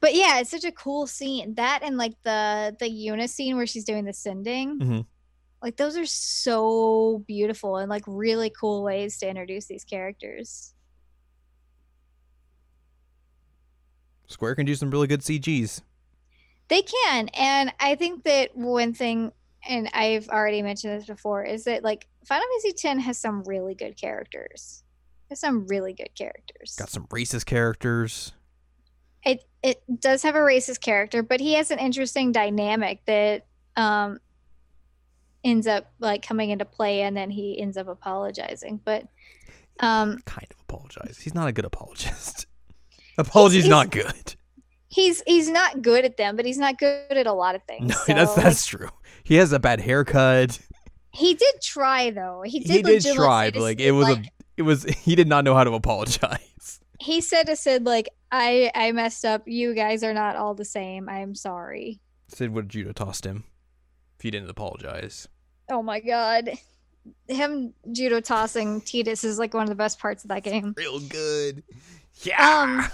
but 0.00 0.14
yeah, 0.14 0.40
it's 0.40 0.50
such 0.50 0.64
a 0.64 0.72
cool 0.72 1.06
scene. 1.06 1.54
That 1.54 1.80
and 1.82 1.98
like 1.98 2.14
the 2.22 2.74
the 2.80 2.86
Yuna 2.86 3.28
scene 3.28 3.56
where 3.56 3.66
she's 3.66 3.84
doing 3.84 4.06
the 4.06 4.12
sending. 4.14 4.78
Mhm. 4.78 5.06
Like 5.62 5.76
those 5.76 5.96
are 5.98 6.06
so 6.06 7.22
beautiful 7.26 7.76
and 7.76 7.90
like 7.90 8.04
really 8.06 8.50
cool 8.50 8.82
ways 8.82 9.18
to 9.18 9.28
introduce 9.28 9.66
these 9.66 9.84
characters. 9.84 10.72
Square 14.28 14.54
can 14.56 14.66
do 14.66 14.74
some 14.74 14.90
really 14.90 15.06
good 15.06 15.20
CGs. 15.20 15.82
They 16.68 16.82
can, 16.82 17.28
and 17.28 17.72
I 17.80 17.94
think 17.94 18.24
that 18.24 18.54
one 18.54 18.92
thing, 18.92 19.32
and 19.66 19.88
I've 19.94 20.28
already 20.28 20.60
mentioned 20.62 21.00
this 21.00 21.06
before, 21.06 21.42
is 21.42 21.64
that 21.64 21.82
like 21.82 22.06
Final 22.24 22.46
Fantasy 22.62 22.88
X 22.88 23.04
has 23.04 23.18
some 23.18 23.42
really 23.44 23.74
good 23.74 23.96
characters. 23.96 24.84
Has 25.30 25.40
some 25.40 25.66
really 25.66 25.94
good 25.94 26.14
characters. 26.14 26.76
Got 26.78 26.90
some 26.90 27.06
racist 27.06 27.46
characters. 27.46 28.32
it 29.24 29.44
it 29.62 29.82
does 30.00 30.22
have 30.22 30.34
a 30.34 30.38
racist 30.40 30.80
character, 30.80 31.22
but 31.22 31.40
he 31.40 31.54
has 31.54 31.70
an 31.70 31.78
interesting 31.78 32.32
dynamic 32.32 33.04
that 33.06 33.46
um 33.76 34.20
ends 35.44 35.66
up 35.66 35.90
like 36.00 36.26
coming 36.26 36.50
into 36.50 36.64
play 36.64 37.02
and 37.02 37.16
then 37.16 37.30
he 37.30 37.58
ends 37.60 37.76
up 37.76 37.88
apologizing. 37.88 38.80
But 38.84 39.06
um 39.80 40.18
Kind 40.26 40.48
of 40.50 40.60
apologize. 40.60 41.18
He's 41.22 41.34
not 41.34 41.48
a 41.48 41.52
good 41.52 41.64
apologist. 41.64 42.46
Apology's 43.18 43.64
he's- 43.64 43.70
not 43.70 43.90
good. 43.90 44.34
he's 44.88 45.22
he's 45.26 45.48
not 45.50 45.82
good 45.82 46.04
at 46.04 46.16
them, 46.16 46.36
but 46.36 46.46
he's 46.46 46.58
not 46.58 46.78
good 46.78 47.10
at 47.10 47.26
a 47.26 47.32
lot 47.32 47.54
of 47.54 47.62
things. 47.64 47.88
No, 47.90 47.94
So, 47.96 48.14
that's 48.14 48.36
like, 48.36 48.44
that's 48.44 48.66
true. 48.66 48.88
He 49.24 49.34
has 49.36 49.52
a 49.52 49.58
bad 49.58 49.80
haircut. 49.80 50.58
he 51.12 51.34
did 51.34 51.54
try 51.60 52.10
though. 52.10 52.42
He 52.46 52.60
did, 52.60 52.86
He 52.86 53.00
did 53.00 53.04
try, 53.14 53.50
but 53.50 53.60
like 53.60 53.80
it 53.80 53.92
was 53.92 54.08
like, 54.08 54.24
a 54.26 54.30
it 54.56 54.62
was 54.62 54.84
he 55.04 55.14
did 55.14 55.28
not 55.28 55.44
know 55.44 55.54
how 55.54 55.64
to 55.64 55.72
apologize. 55.72 56.80
he 57.00 57.20
said 57.20 57.44
to 57.48 57.56
Cid 57.56 57.84
like 57.84 58.08
I 58.32 58.70
I 58.74 58.92
messed 58.92 59.24
up. 59.24 59.42
You 59.46 59.74
guys 59.74 60.02
are 60.02 60.14
not 60.14 60.36
all 60.36 60.54
the 60.54 60.64
same. 60.64 61.08
I'm 61.08 61.34
sorry. 61.34 62.00
Cid 62.28 62.52
would 62.52 62.68
judo 62.68 62.92
tossed 62.92 63.24
him 63.26 63.44
if 64.16 64.22
he 64.22 64.30
didn't 64.30 64.50
apologize. 64.50 65.28
Oh 65.70 65.82
my 65.82 66.00
god. 66.00 66.50
Him 67.26 67.72
judo 67.92 68.20
tossing 68.20 68.80
Tidus 68.82 69.24
is 69.24 69.38
like 69.38 69.54
one 69.54 69.62
of 69.62 69.68
the 69.70 69.74
best 69.74 69.98
parts 69.98 70.24
of 70.24 70.28
that 70.28 70.42
game. 70.42 70.74
Real 70.76 71.00
good. 71.00 71.62
Yeah. 72.22 72.60
Um, 72.60 72.84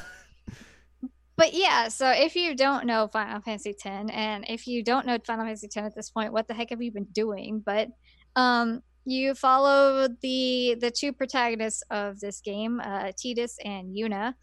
but 1.37 1.53
yeah, 1.53 1.89
so 1.89 2.11
if 2.11 2.37
you 2.37 2.55
don't 2.55 2.87
know 2.87 3.09
Final 3.09 3.41
Fantasy 3.41 3.71
X, 3.71 4.11
and 4.13 4.45
if 4.49 4.67
you 4.67 4.85
don't 4.85 5.07
know 5.07 5.19
Final 5.27 5.45
Fantasy 5.45 5.67
X 5.67 5.77
at 5.77 5.95
this 5.95 6.11
point, 6.11 6.33
what 6.33 6.47
the 6.47 6.55
heck 6.55 6.71
have 6.71 6.81
you 6.81 6.93
been 6.93 7.09
doing? 7.13 7.63
But 7.65 7.89
um, 8.37 8.83
you 9.05 9.35
follow 9.35 10.09
the 10.23 10.77
the 10.81 10.91
two 10.91 11.13
protagonists 11.13 11.83
of 11.91 12.21
this 12.21 12.41
game, 12.41 12.81
uh, 12.81 13.13
Tidus 13.13 13.57
and 13.65 13.95
Yuna. 13.95 14.35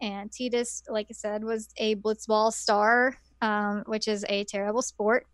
And 0.00 0.30
Tidus, 0.30 0.82
like 0.88 1.08
I 1.10 1.14
said, 1.14 1.42
was 1.42 1.70
a 1.76 1.96
blitzball 1.96 2.52
star, 2.52 3.16
um, 3.42 3.82
which 3.86 4.06
is 4.06 4.24
a 4.28 4.44
terrible 4.44 4.82
sport. 4.82 5.26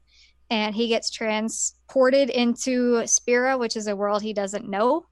And 0.48 0.74
he 0.74 0.88
gets 0.88 1.11
transported 1.11 2.30
into 2.30 3.07
Spira, 3.07 3.59
which 3.59 3.76
is 3.76 3.86
a 3.86 3.96
world 3.96 4.22
he 4.22 4.32
doesn't 4.32 4.68
know 4.68 5.07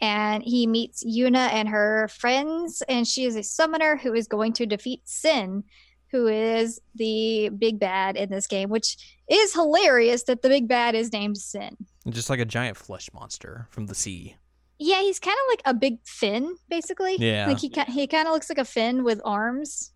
and 0.00 0.42
he 0.42 0.66
meets 0.66 1.04
Yuna 1.04 1.50
and 1.52 1.68
her 1.68 2.08
friends, 2.08 2.82
and 2.88 3.06
she 3.06 3.24
is 3.24 3.36
a 3.36 3.42
summoner 3.42 3.96
who 3.96 4.12
is 4.14 4.26
going 4.26 4.52
to 4.54 4.66
defeat 4.66 5.00
Sin, 5.04 5.64
who 6.12 6.26
is 6.26 6.80
the 6.94 7.48
big 7.50 7.78
bad 7.78 8.16
in 8.16 8.30
this 8.30 8.46
game, 8.46 8.68
which 8.68 8.96
is 9.28 9.52
hilarious 9.54 10.24
that 10.24 10.42
the 10.42 10.48
big 10.48 10.68
bad 10.68 10.94
is 10.94 11.12
named 11.12 11.38
Sin. 11.38 11.76
Just 12.08 12.30
like 12.30 12.40
a 12.40 12.44
giant 12.44 12.76
flesh 12.76 13.08
monster 13.14 13.66
from 13.70 13.86
the 13.86 13.94
sea. 13.94 14.36
Yeah, 14.78 15.00
he's 15.00 15.18
kind 15.18 15.34
of 15.46 15.52
like 15.52 15.62
a 15.64 15.74
big 15.74 15.98
fin, 16.04 16.54
basically. 16.68 17.16
Yeah. 17.18 17.46
like 17.48 17.58
he 17.58 17.72
he 17.88 18.06
kind 18.06 18.28
of 18.28 18.34
looks 18.34 18.50
like 18.50 18.58
a 18.58 18.64
fin 18.64 19.04
with 19.04 19.20
arms. 19.24 19.92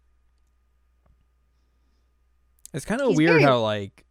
It's 2.72 2.84
kind 2.84 3.00
of 3.00 3.16
weird 3.16 3.30
very- 3.32 3.42
how 3.42 3.60
like 3.60 4.04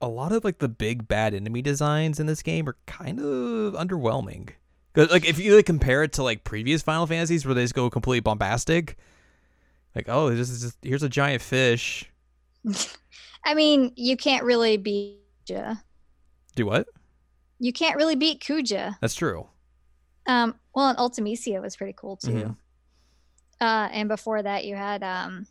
a 0.00 0.08
lot 0.08 0.32
of 0.32 0.44
like 0.44 0.58
the 0.58 0.68
big 0.68 1.06
bad 1.06 1.32
enemy 1.34 1.62
designs 1.62 2.18
in 2.18 2.26
this 2.26 2.42
game 2.42 2.68
are 2.68 2.76
kind 2.86 3.20
of 3.20 3.74
underwhelming. 3.74 4.50
Cause 4.94 5.10
like 5.10 5.24
if 5.24 5.38
you 5.38 5.56
like 5.56 5.66
compare 5.66 6.02
it 6.02 6.12
to 6.14 6.22
like 6.22 6.44
previous 6.44 6.82
Final 6.82 7.06
Fantasies 7.06 7.46
where 7.46 7.54
they 7.54 7.62
just 7.62 7.74
go 7.74 7.88
completely 7.88 8.20
bombastic, 8.20 8.98
like 9.94 10.06
oh 10.08 10.30
this 10.30 10.50
is 10.50 10.60
just 10.62 10.78
here's 10.82 11.02
a 11.02 11.08
giant 11.08 11.40
fish. 11.40 12.10
I 13.44 13.54
mean, 13.54 13.92
you 13.96 14.16
can't 14.16 14.44
really 14.44 14.76
beat 14.76 15.18
Kuja. 15.48 15.80
Do 16.54 16.66
what? 16.66 16.88
You 17.58 17.72
can't 17.72 17.96
really 17.96 18.16
beat 18.16 18.40
Kuja. 18.40 18.96
That's 19.00 19.14
true. 19.14 19.48
Um, 20.26 20.54
well, 20.74 20.90
and 20.90 20.98
Ultimecia 20.98 21.60
was 21.60 21.74
pretty 21.74 21.94
cool 21.96 22.16
too. 22.16 22.30
Mhm. 22.30 22.56
Uh, 23.60 23.88
and 23.92 24.08
before 24.08 24.42
that, 24.42 24.64
you 24.64 24.76
had 24.76 25.02
um, 25.02 25.46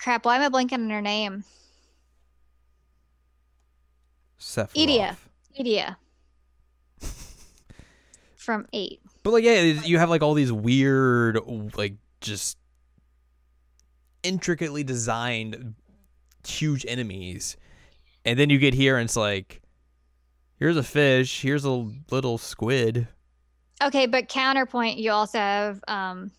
crap. 0.00 0.24
Why 0.24 0.36
am 0.36 0.42
I 0.42 0.48
blanking 0.48 0.74
on 0.74 0.90
her 0.90 1.02
name? 1.02 1.44
Sephiroth. 4.40 4.74
Edea. 4.74 5.16
Edea 5.60 5.96
from 8.46 8.66
Eight. 8.72 9.00
But 9.22 9.32
like, 9.32 9.44
yeah, 9.44 9.60
you 9.60 9.98
have 9.98 10.08
like 10.08 10.22
all 10.22 10.32
these 10.32 10.52
weird, 10.52 11.38
like, 11.76 11.96
just 12.22 12.56
intricately 14.22 14.84
designed, 14.84 15.74
huge 16.46 16.86
enemies, 16.88 17.56
and 18.24 18.38
then 18.38 18.48
you 18.48 18.58
get 18.58 18.72
here 18.72 18.96
and 18.96 19.04
it's 19.04 19.16
like, 19.16 19.60
here's 20.58 20.76
a 20.76 20.82
fish, 20.82 21.42
here's 21.42 21.64
a 21.64 21.86
little 22.10 22.38
squid. 22.38 23.08
Okay, 23.82 24.06
but 24.06 24.28
counterpoint, 24.28 24.98
you 24.98 25.10
also 25.10 25.38
have 25.38 25.80
um, 25.86 26.30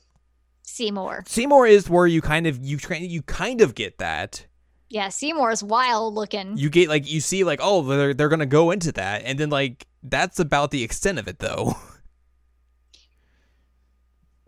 Seymour. 0.64 1.24
Seymour 1.28 1.68
is 1.68 1.90
where 1.90 2.08
you 2.08 2.22
kind 2.22 2.48
of 2.48 2.58
you 2.64 2.80
you 3.00 3.22
kind 3.22 3.62
of 3.62 3.76
get 3.76 4.00
that. 4.00 4.46
Yeah, 4.90 5.10
Seymour's 5.10 5.64
wild 5.64 6.14
looking. 6.14 6.58
You 6.58 6.70
get 6.70 6.90
like 6.90 7.10
you 7.10 7.20
see 7.20 7.44
like 7.44 7.60
oh 7.62 7.84
they're 7.84 8.14
they're 8.14 8.30
gonna 8.30 8.46
go 8.46 8.72
into 8.72 8.92
that, 8.94 9.24
and 9.24 9.38
then 9.40 9.50
like 9.50 9.86
that's 10.04 10.40
about 10.40 10.72
the 10.72 10.84
extent 10.84 11.20
of 11.20 11.28
it 11.28 11.40
though. 11.40 11.76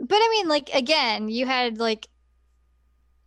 But 0.10 0.16
I 0.18 0.28
mean, 0.32 0.50
like 0.50 0.70
again, 0.74 1.30
you 1.30 1.46
had 1.46 1.78
like 1.78 2.08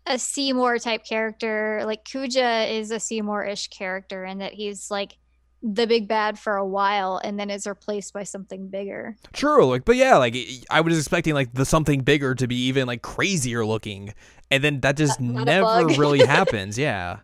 a 0.05 0.19
Seymour 0.19 0.79
type 0.81 1.05
character. 1.05 1.83
Like 1.87 2.05
Kuja 2.05 2.71
is 2.71 2.91
a 2.91 3.01
Seymour-ish 3.01 3.69
character, 3.69 4.25
in 4.25 4.39
that 4.39 4.53
he's 4.53 4.91
like 4.91 5.17
the 5.63 5.87
big 5.87 6.09
bad 6.09 6.41
for 6.41 6.57
a 6.57 6.67
while, 6.67 7.21
and 7.23 7.39
then 7.39 7.49
is 7.51 7.69
replaced 7.69 8.13
by 8.13 8.25
something 8.25 8.69
bigger. 8.69 9.17
True, 9.33 9.65
like, 9.67 9.85
but 9.85 9.95
yeah, 9.95 10.17
like 10.17 10.37
I 10.71 10.81
was 10.81 10.99
expecting 10.99 11.35
like 11.35 11.55
the 11.55 11.65
something 11.65 12.01
bigger 12.01 12.35
to 12.35 12.49
be 12.49 12.57
even 12.67 12.89
like 12.89 13.01
crazier 13.01 13.65
looking, 13.65 14.13
and 14.51 14.63
then 14.65 14.81
that 14.81 14.97
just 14.97 15.21
Not- 15.21 15.47
not 15.47 15.47
never 15.47 15.87
really 16.01 16.27
happens. 16.27 16.77
Yeah, 16.77 17.21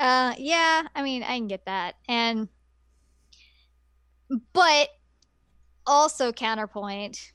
Uh, 0.00 0.32
yeah, 0.38 0.84
I 0.94 1.02
mean, 1.02 1.22
I 1.22 1.36
can 1.36 1.48
get 1.48 1.66
that, 1.66 1.96
and 2.08 2.48
but 4.54 4.88
also 5.86 6.32
counterpoint. 6.32 7.32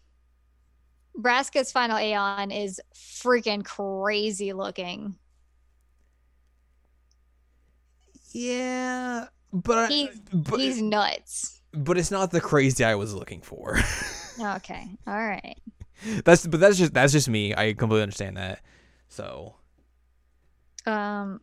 Braska's 1.18 1.72
final 1.72 1.97
Aeon 1.97 2.51
is 2.51 2.80
freaking 2.95 3.64
crazy 3.66 4.53
looking. 4.53 5.16
yeah, 8.32 9.28
but 9.51 9.78
I- 9.78 9.88
He's- 9.88 10.18
but, 10.32 10.60
He's 10.60 10.82
nuts. 10.82 11.62
but 11.74 11.97
it's 11.97 12.12
not 12.12 12.32
the 12.32 12.41
crazy 12.41 12.84
I 12.84 12.95
was 12.95 13.14
looking 13.14 13.41
for. 13.41 13.80
Okay, 14.41 14.88
all 15.05 15.14
right. 15.18 15.57
that's 16.24 16.47
but 16.47 16.62
that's 16.62 16.78
just 16.78 16.93
that's 16.93 17.12
just 17.12 17.28
me. 17.28 17.53
I 17.53 17.74
completely 17.74 18.03
understand 18.03 18.38
that. 18.38 18.62
So 19.10 19.55
Um, 20.86 21.41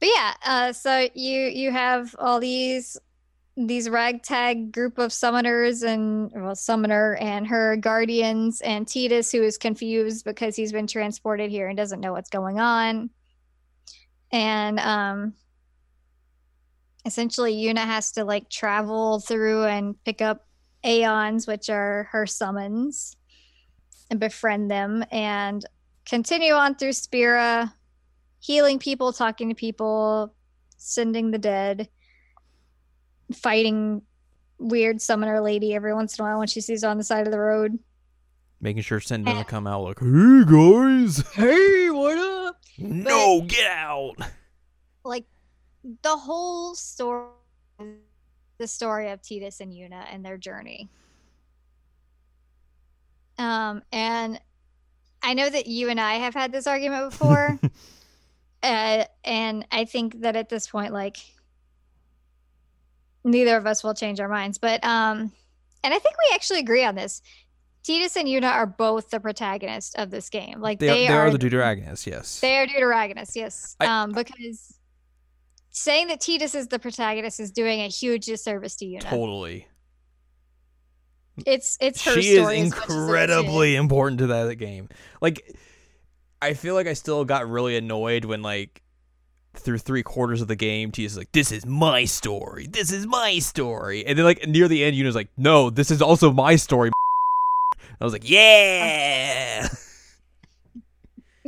but 0.00 0.08
yeah, 0.12 0.34
uh, 0.44 0.72
so 0.72 1.06
you 1.14 1.42
you 1.42 1.70
have 1.70 2.16
all 2.18 2.40
these 2.40 2.98
these 3.56 3.88
ragtag 3.88 4.70
group 4.70 4.98
of 4.98 5.10
summoners 5.10 5.82
and 5.82 6.30
well, 6.34 6.54
summoner 6.54 7.14
and 7.16 7.46
her 7.46 7.76
guardians 7.76 8.60
and 8.60 8.86
Tidus 8.86 9.32
who 9.32 9.42
is 9.42 9.56
confused 9.56 10.24
because 10.24 10.54
he's 10.54 10.72
been 10.72 10.86
transported 10.86 11.50
here 11.50 11.68
and 11.68 11.76
doesn't 11.76 12.00
know 12.00 12.12
what's 12.12 12.28
going 12.28 12.60
on. 12.60 13.08
And 14.30 14.78
um 14.78 15.32
essentially 17.06 17.54
Yuna 17.54 17.84
has 17.84 18.12
to 18.12 18.24
like 18.24 18.50
travel 18.50 19.20
through 19.20 19.64
and 19.64 19.94
pick 20.04 20.20
up 20.20 20.46
Aeons, 20.84 21.46
which 21.46 21.70
are 21.70 22.08
her 22.12 22.26
summons, 22.26 23.16
and 24.10 24.20
befriend 24.20 24.70
them 24.70 25.04
and 25.10 25.64
continue 26.04 26.52
on 26.52 26.74
through 26.74 26.92
Spira, 26.92 27.72
healing 28.40 28.78
people, 28.78 29.12
talking 29.12 29.48
to 29.48 29.54
people, 29.54 30.34
sending 30.76 31.30
the 31.30 31.38
dead, 31.38 31.88
fighting 33.32 34.02
weird 34.58 35.00
summoner 35.00 35.40
lady 35.40 35.74
every 35.74 35.92
once 35.94 36.18
in 36.18 36.24
a 36.24 36.28
while 36.28 36.38
when 36.38 36.48
she 36.48 36.60
sees 36.60 36.82
her 36.82 36.88
on 36.88 36.96
the 36.98 37.04
side 37.04 37.26
of 37.26 37.32
the 37.32 37.38
road. 37.38 37.78
making 38.60 38.82
sure 38.82 39.00
Sin 39.00 39.22
doesn't 39.24 39.40
Eh. 39.40 39.44
come 39.44 39.66
out 39.66 39.82
like, 39.82 39.98
hey 40.00 40.44
guys, 40.46 41.22
Hey, 41.34 41.90
what 41.90 42.16
up? 42.18 42.56
no, 42.78 43.42
get 43.42 43.66
out. 43.70 44.14
Like 45.04 45.26
the 46.02 46.16
whole 46.16 46.74
story 46.74 47.28
the 48.58 48.66
story 48.66 49.10
of 49.10 49.20
Tidus 49.20 49.60
and 49.60 49.70
Yuna 49.72 50.06
and 50.10 50.24
their 50.24 50.38
journey. 50.38 50.88
Um 53.38 53.82
and 53.92 54.40
I 55.22 55.34
know 55.34 55.48
that 55.48 55.66
you 55.66 55.88
and 55.90 56.00
I 56.00 56.14
have 56.14 56.34
had 56.34 56.52
this 56.52 56.66
argument 56.66 57.10
before. 57.10 57.58
uh, 58.62 59.04
and 59.24 59.66
I 59.72 59.84
think 59.84 60.20
that 60.20 60.36
at 60.36 60.48
this 60.48 60.68
point, 60.68 60.92
like, 60.92 61.16
neither 63.26 63.56
of 63.56 63.66
us 63.66 63.84
will 63.84 63.94
change 63.94 64.20
our 64.20 64.28
minds. 64.28 64.56
But, 64.58 64.82
um, 64.84 65.32
and 65.84 65.92
I 65.92 65.98
think 65.98 66.16
we 66.16 66.34
actually 66.34 66.60
agree 66.60 66.84
on 66.84 66.94
this. 66.94 67.20
Tidus 67.84 68.16
and 68.16 68.26
Yuna 68.26 68.50
are 68.50 68.66
both 68.66 69.10
the 69.10 69.20
protagonist 69.20 69.96
of 69.96 70.10
this 70.10 70.28
game. 70.30 70.60
Like, 70.60 70.78
They, 70.78 70.86
they, 70.86 71.06
they 71.06 71.12
are, 71.12 71.28
are 71.28 71.30
the 71.30 71.38
deuteragonists. 71.38 72.06
Yes. 72.06 72.40
they 72.40 72.56
are 72.56 72.66
deuteragonists, 72.66 73.36
yes. 73.36 73.76
I- 73.78 73.86
um, 73.86 74.12
because 74.12 74.78
saying 75.70 76.08
that 76.08 76.20
Tidus 76.20 76.54
is 76.54 76.68
the 76.68 76.78
protagonist 76.78 77.38
is 77.38 77.50
doing 77.52 77.80
a 77.82 77.88
huge 77.88 78.26
disservice 78.26 78.76
to 78.76 78.86
Yuna. 78.86 79.02
totally. 79.02 79.68
It's 81.44 81.76
it's 81.82 82.02
her 82.06 82.12
she 82.20 82.30
is 82.30 82.38
story 82.40 82.60
as 82.60 82.70
much 82.70 82.78
as 82.78 82.84
it 82.84 82.92
is 82.92 82.96
incredibly 82.96 83.76
important 83.76 84.20
to 84.20 84.26
that 84.28 84.54
game. 84.56 84.88
Like, 85.20 85.54
I 86.40 86.54
feel 86.54 86.74
like 86.74 86.86
I 86.86 86.94
still 86.94 87.26
got 87.26 87.46
really 87.48 87.76
annoyed 87.76 88.24
when 88.24 88.40
like 88.40 88.82
through 89.58 89.78
three 89.78 90.02
quarters 90.02 90.40
of 90.40 90.48
the 90.48 90.56
game, 90.56 90.90
T 90.90 91.04
is 91.04 91.16
like, 91.16 91.32
"This 91.32 91.52
is 91.52 91.64
my 91.66 92.04
story. 92.04 92.66
This 92.66 92.92
is 92.92 93.06
my 93.06 93.38
story," 93.38 94.06
and 94.06 94.18
then 94.18 94.24
like 94.24 94.46
near 94.46 94.68
the 94.68 94.84
end, 94.84 94.96
Yuna's 94.96 95.14
like, 95.14 95.28
"No, 95.36 95.70
this 95.70 95.90
is 95.90 96.00
also 96.02 96.32
my 96.32 96.56
story." 96.56 96.90
I 98.00 98.04
was 98.04 98.12
like, 98.12 98.28
"Yeah." 98.28 99.68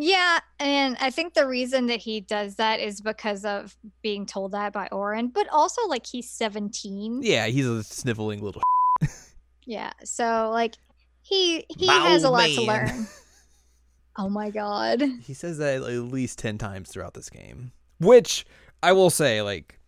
Yeah, 0.01 0.39
and 0.61 0.97
I 1.01 1.11
think 1.11 1.35
the 1.35 1.45
reason 1.45 1.87
that 1.89 1.99
he 1.99 2.21
does 2.21 2.55
that 2.55 2.79
is 2.79 3.01
because 3.01 3.45
of 3.45 3.77
being 4.01 4.27
told 4.27 4.53
that 4.53 4.73
by 4.73 4.87
Auron, 4.93 5.27
but 5.29 5.49
also 5.51 5.89
like 5.89 6.07
he's 6.07 6.31
17. 6.31 7.23
yeah, 7.25 7.47
he's 7.47 7.67
a 7.67 7.83
sniveling 7.83 8.43
little. 8.43 8.63
Yeah, 9.67 9.93
so 10.03 10.49
like 10.51 10.77
he 11.21 11.67
he 11.69 11.89
has 11.89 12.25
a 12.25 12.31
lot 12.31 12.47
to 12.47 12.63
learn. 12.63 13.07
Oh 14.21 14.29
my 14.29 14.51
god. 14.51 15.01
He 15.23 15.33
says 15.33 15.59
that 15.59 15.77
at 15.77 15.85
least 15.85 16.41
10 16.41 16.59
times 16.59 16.91
throughout 16.91 17.15
this 17.15 17.31
game. 17.31 17.71
Which 18.01 18.47
I 18.83 18.93
will 18.93 19.11
say, 19.11 19.43
like, 19.43 19.79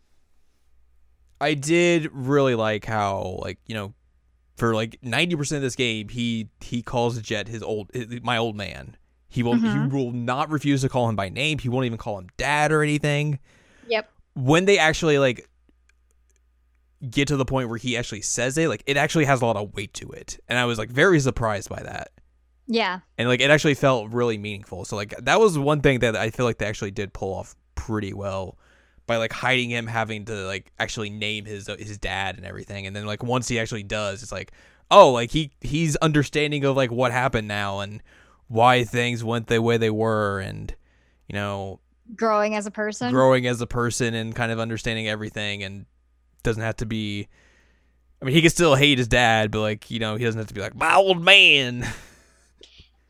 I 1.41 1.55
did 1.55 2.09
really 2.13 2.55
like 2.55 2.85
how, 2.85 3.39
like, 3.43 3.59
you 3.67 3.75
know, 3.75 3.95
for 4.57 4.75
like 4.75 4.99
90% 5.03 5.57
of 5.57 5.63
this 5.63 5.75
game, 5.77 6.09
he 6.09 6.49
he 6.61 6.83
calls 6.83 7.19
Jecht 7.23 7.49
his 7.49 7.63
old, 7.63 7.91
his, 7.95 8.21
my 8.23 8.37
old 8.37 8.57
man. 8.57 8.97
He 9.29 9.43
will 9.43 9.55
he 9.55 9.69
Mhm. 9.69 9.91
will 9.93 10.11
not 10.13 10.51
refuse 10.51 10.83
to 10.83 10.89
call 10.89 11.09
him 11.09 11.17
by 11.17 11.29
name. 11.29 11.59
He 11.59 11.69
won't 11.69 11.87
even 11.87 11.97
call 11.99 12.19
him 12.19 12.29
dad 12.37 12.73
or 12.73 12.83
anything. 12.83 13.39
Yep. 13.89 14.11
When 14.35 14.65
they 14.67 14.77
actually 14.79 15.19
like 15.19 15.49
get 17.09 17.29
to 17.29 17.37
the 17.37 17.45
point 17.47 17.69
where 17.71 17.79
he 17.79 17.97
actually 17.97 18.21
says 18.23 18.59
it, 18.59 18.69
like 18.69 18.83
it 18.87 18.97
actually 18.99 19.25
has 19.25 19.41
a 19.41 19.47
lot 19.47 19.57
of 19.57 19.73
weight 19.75 19.95
to 19.95 20.11
it. 20.11 20.39
And 20.49 20.59
I 20.59 20.67
was 20.67 20.79
like 20.79 20.91
very 20.91 21.21
surprised 21.21 21.71
by 21.71 21.83
that 21.83 22.11
Yeah. 22.67 23.01
and 23.17 23.29
like 23.29 23.41
it 23.41 23.51
actually 23.51 23.75
felt 23.75 24.11
really 24.13 24.37
meaningful. 24.37 24.85
So 24.85 24.97
like 24.97 25.15
that 25.17 25.41
was 25.41 25.57
one 25.59 25.81
thing 25.81 26.01
that 26.01 26.17
I 26.17 26.29
feel 26.31 26.45
like 26.45 26.59
they 26.59 26.67
actually 26.67 26.91
did 26.91 27.15
pull 27.15 27.33
off 27.33 27.55
pretty 27.81 28.13
well 28.13 28.59
by 29.07 29.17
like 29.17 29.33
hiding 29.33 29.71
him 29.71 29.87
having 29.87 30.27
to 30.27 30.35
like 30.47 30.71
actually 30.79 31.11
name 31.11 31.45
his 31.47 31.69
uh, 31.69 31.77
his 31.79 31.97
dad 31.99 32.37
and 32.37 32.45
everything. 32.45 32.87
And 32.87 32.95
then 32.95 33.07
like 33.07 33.23
once 33.23 33.49
he 33.49 33.59
actually 33.59 33.83
does, 33.83 34.23
it's 34.23 34.33
like 34.33 34.53
oh 34.91 35.11
like 35.13 35.31
he 35.31 35.51
he's 35.61 35.97
understanding 35.97 36.65
of 36.65 36.77
like 36.77 36.91
what 36.91 37.11
happened 37.11 37.49
now 37.49 37.81
and 37.81 38.03
why 38.49 38.85
things 38.85 39.25
went 39.25 39.47
the 39.47 39.63
way 39.63 39.77
they 39.79 39.91
were 39.91 40.41
and 40.41 40.75
you 41.29 41.35
know 41.35 41.81
Growing 42.17 42.55
as 42.55 42.67
a 42.67 42.71
person. 42.71 43.13
growing 43.13 43.47
as 43.47 43.61
a 43.61 43.67
person 43.67 44.15
and 44.15 44.35
kind 44.35 44.53
of 44.53 44.59
understanding 44.61 45.09
everything 45.09 45.63
and 45.63 45.87
doesn't 46.43 46.63
have 46.63 46.77
to 46.77 46.87
be. 46.87 47.29
I 48.21 48.27
mean, 48.27 48.35
he 48.35 48.43
can 48.43 48.51
still 48.51 48.75
hate 48.75 48.99
his 48.99 49.09
dad, 49.09 49.51
but 49.51 49.61
like 49.61 49.91
you 49.91 49.99
know, 49.99 50.17
he 50.17 50.25
doesn't 50.25 50.39
have 50.39 50.49
to 50.49 50.55
be 50.55 50.61
like 50.61 50.75
my 50.75 50.95
old 50.95 51.23
man. 51.23 51.87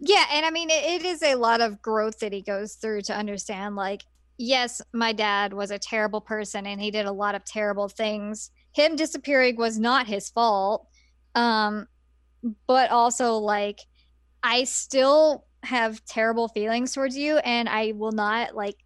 Yeah, 0.03 0.25
and 0.33 0.47
I 0.47 0.51
mean 0.51 0.71
it, 0.71 1.03
it 1.03 1.05
is 1.05 1.23
a 1.23 1.35
lot 1.35 1.61
of 1.61 1.83
growth 1.83 2.21
that 2.21 2.33
he 2.33 2.41
goes 2.41 2.73
through 2.73 3.03
to 3.03 3.14
understand 3.14 3.77
like 3.77 4.05
yes, 4.43 4.80
my 4.95 5.12
dad 5.12 5.53
was 5.53 5.70
a 5.70 5.78
terrible 5.78 6.20
person 6.22 6.66
and 6.66 6.80
he 6.80 6.91
did 6.91 7.05
a 7.07 7.12
lot 7.12 7.34
of 7.34 7.45
terrible 7.45 7.88
things. 7.88 8.51
Him 8.72 8.97
disappearing 8.97 9.57
was 9.57 9.78
not 9.78 10.07
his 10.07 10.30
fault. 10.30 10.86
Um 11.34 11.86
but 12.66 12.91
also 12.91 13.34
like 13.34 13.78
I 14.43 14.64
still 14.64 15.45
have 15.62 16.03
terrible 16.07 16.49
feelings 16.49 16.95
towards 16.95 17.16
you 17.18 17.36
and 17.38 17.68
I 17.68 17.93
will 17.95 18.12
not 18.12 18.57
like 18.57 18.76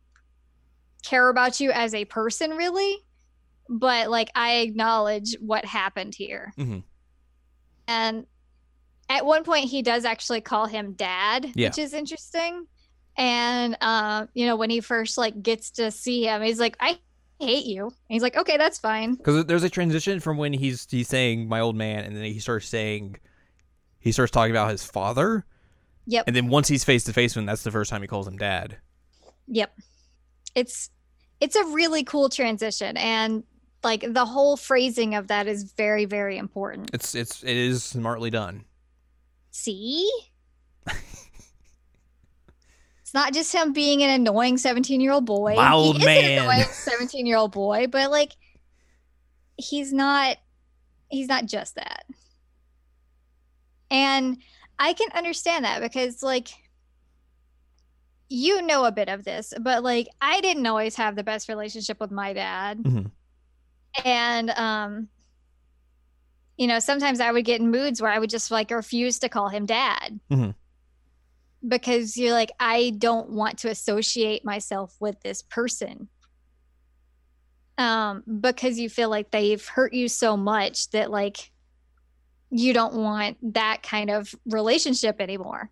care 1.04 1.28
about 1.28 1.60
you 1.60 1.70
as 1.70 1.94
a 1.94 2.04
person 2.04 2.50
really. 2.52 2.96
but 3.70 4.10
like 4.10 4.28
I 4.34 4.56
acknowledge 4.56 5.36
what 5.40 5.64
happened 5.64 6.14
here. 6.14 6.52
Mhm. 6.58 6.82
And 7.86 8.26
at 9.08 9.24
one 9.24 9.44
point, 9.44 9.70
he 9.70 9.80
does 9.82 10.04
actually 10.04 10.40
call 10.42 10.66
him 10.66 10.92
dad, 10.94 11.50
Yeah. 11.54 11.68
which 11.68 11.78
is 11.78 11.94
interesting. 11.94 12.66
And 13.16 13.76
um, 13.80 14.28
you 14.34 14.46
know, 14.46 14.56
when 14.56 14.70
he 14.70 14.80
first 14.80 15.16
like 15.18 15.42
gets 15.42 15.70
to 15.72 15.90
see 15.90 16.24
him, 16.26 16.42
he's 16.42 16.58
like, 16.60 16.76
"I 16.80 16.98
hate 17.38 17.66
you." 17.66 17.84
And 17.86 17.92
he's 18.08 18.22
like, 18.22 18.36
"Okay, 18.36 18.56
that's 18.56 18.78
fine." 18.78 19.14
Because 19.14 19.44
there's 19.46 19.62
a 19.62 19.70
transition 19.70 20.20
from 20.20 20.36
when 20.36 20.52
he's 20.52 20.86
he's 20.90 21.08
saying 21.08 21.48
my 21.48 21.60
old 21.60 21.76
man, 21.76 22.04
and 22.04 22.16
then 22.16 22.24
he 22.24 22.38
starts 22.40 22.66
saying, 22.68 23.16
he 24.00 24.12
starts 24.12 24.30
talking 24.32 24.50
about 24.50 24.70
his 24.70 24.84
father, 24.84 25.44
Yep, 26.06 26.24
and 26.26 26.34
then 26.36 26.48
once 26.48 26.68
he's 26.68 26.84
face 26.84 27.04
to 27.04 27.12
face 27.12 27.34
with 27.34 27.42
him, 27.42 27.46
that's 27.46 27.62
the 27.62 27.70
first 27.70 27.90
time 27.90 28.02
he 28.02 28.08
calls 28.08 28.26
him 28.28 28.36
dad. 28.36 28.78
yep. 29.46 29.72
It's 30.54 30.90
it's 31.40 31.56
a 31.56 31.64
really 31.66 32.04
cool 32.04 32.28
transition, 32.28 32.96
and 32.96 33.44
like 33.82 34.04
the 34.12 34.24
whole 34.24 34.56
phrasing 34.56 35.14
of 35.14 35.28
that 35.28 35.46
is 35.46 35.72
very, 35.72 36.04
very 36.04 36.36
important. 36.36 36.90
It's 36.92 37.14
it's 37.14 37.42
it 37.42 37.56
is 37.56 37.82
smartly 37.84 38.30
done. 38.30 38.64
See? 39.50 40.10
it's 43.14 43.22
not 43.22 43.32
just 43.32 43.54
him 43.54 43.72
being 43.72 44.02
an 44.02 44.10
annoying 44.10 44.58
17 44.58 45.00
year 45.00 45.12
old 45.12 45.24
boy. 45.24 45.54
Wild 45.54 45.96
he 45.96 46.02
is 46.02 46.04
man. 46.04 46.24
an 46.24 46.38
annoying 46.44 46.64
17 46.72 47.26
year 47.26 47.36
old 47.36 47.52
boy, 47.52 47.86
but 47.86 48.10
like 48.10 48.32
he's 49.56 49.92
not 49.92 50.36
he's 51.08 51.28
not 51.28 51.46
just 51.46 51.76
that. 51.76 52.06
And 53.88 54.38
I 54.80 54.94
can 54.94 55.10
understand 55.14 55.64
that 55.64 55.80
because 55.80 56.24
like 56.24 56.48
you 58.28 58.62
know 58.62 58.84
a 58.84 58.90
bit 58.90 59.08
of 59.08 59.22
this, 59.22 59.54
but 59.60 59.84
like 59.84 60.08
I 60.20 60.40
didn't 60.40 60.66
always 60.66 60.96
have 60.96 61.14
the 61.14 61.22
best 61.22 61.48
relationship 61.48 62.00
with 62.00 62.10
my 62.10 62.32
dad. 62.32 62.78
Mhm. 62.82 63.10
And 64.04 64.50
um 64.50 65.08
you 66.56 66.66
know, 66.66 66.80
sometimes 66.80 67.20
I 67.20 67.30
would 67.30 67.44
get 67.44 67.60
in 67.60 67.70
moods 67.70 68.02
where 68.02 68.10
I 68.10 68.18
would 68.18 68.30
just 68.30 68.50
like 68.50 68.72
refuse 68.72 69.20
to 69.20 69.28
call 69.28 69.50
him 69.50 69.66
dad. 69.66 70.18
Mhm. 70.32 70.56
Because 71.66 72.16
you're 72.16 72.32
like, 72.32 72.50
I 72.60 72.92
don't 72.98 73.30
want 73.30 73.58
to 73.60 73.70
associate 73.70 74.44
myself 74.44 74.94
with 75.00 75.20
this 75.20 75.42
person. 75.42 76.08
Um, 77.76 78.22
because 78.40 78.78
you 78.78 78.88
feel 78.88 79.08
like 79.08 79.30
they've 79.30 79.66
hurt 79.66 79.92
you 79.92 80.08
so 80.08 80.36
much 80.36 80.90
that 80.90 81.10
like 81.10 81.50
you 82.50 82.72
don't 82.72 82.94
want 82.94 83.36
that 83.54 83.82
kind 83.82 84.10
of 84.10 84.32
relationship 84.46 85.20
anymore. 85.20 85.70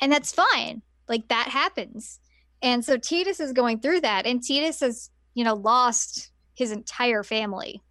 And 0.00 0.10
that's 0.10 0.32
fine. 0.32 0.82
Like 1.08 1.28
that 1.28 1.48
happens. 1.48 2.18
And 2.60 2.84
so 2.84 2.96
Tidus 2.96 3.40
is 3.40 3.52
going 3.52 3.80
through 3.80 4.00
that. 4.00 4.26
And 4.26 4.40
Tidus 4.40 4.80
has, 4.80 5.10
you 5.34 5.44
know, 5.44 5.54
lost 5.54 6.30
his 6.54 6.72
entire 6.72 7.22
family 7.22 7.82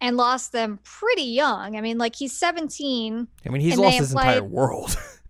and 0.00 0.16
lost 0.16 0.52
them 0.52 0.78
pretty 0.84 1.22
young. 1.22 1.76
I 1.76 1.80
mean, 1.80 1.98
like 1.98 2.14
he's 2.14 2.38
17. 2.38 3.26
I 3.44 3.48
mean, 3.48 3.62
he's 3.62 3.76
lost 3.78 3.96
his 3.96 4.12
entire 4.12 4.44
world. 4.44 4.96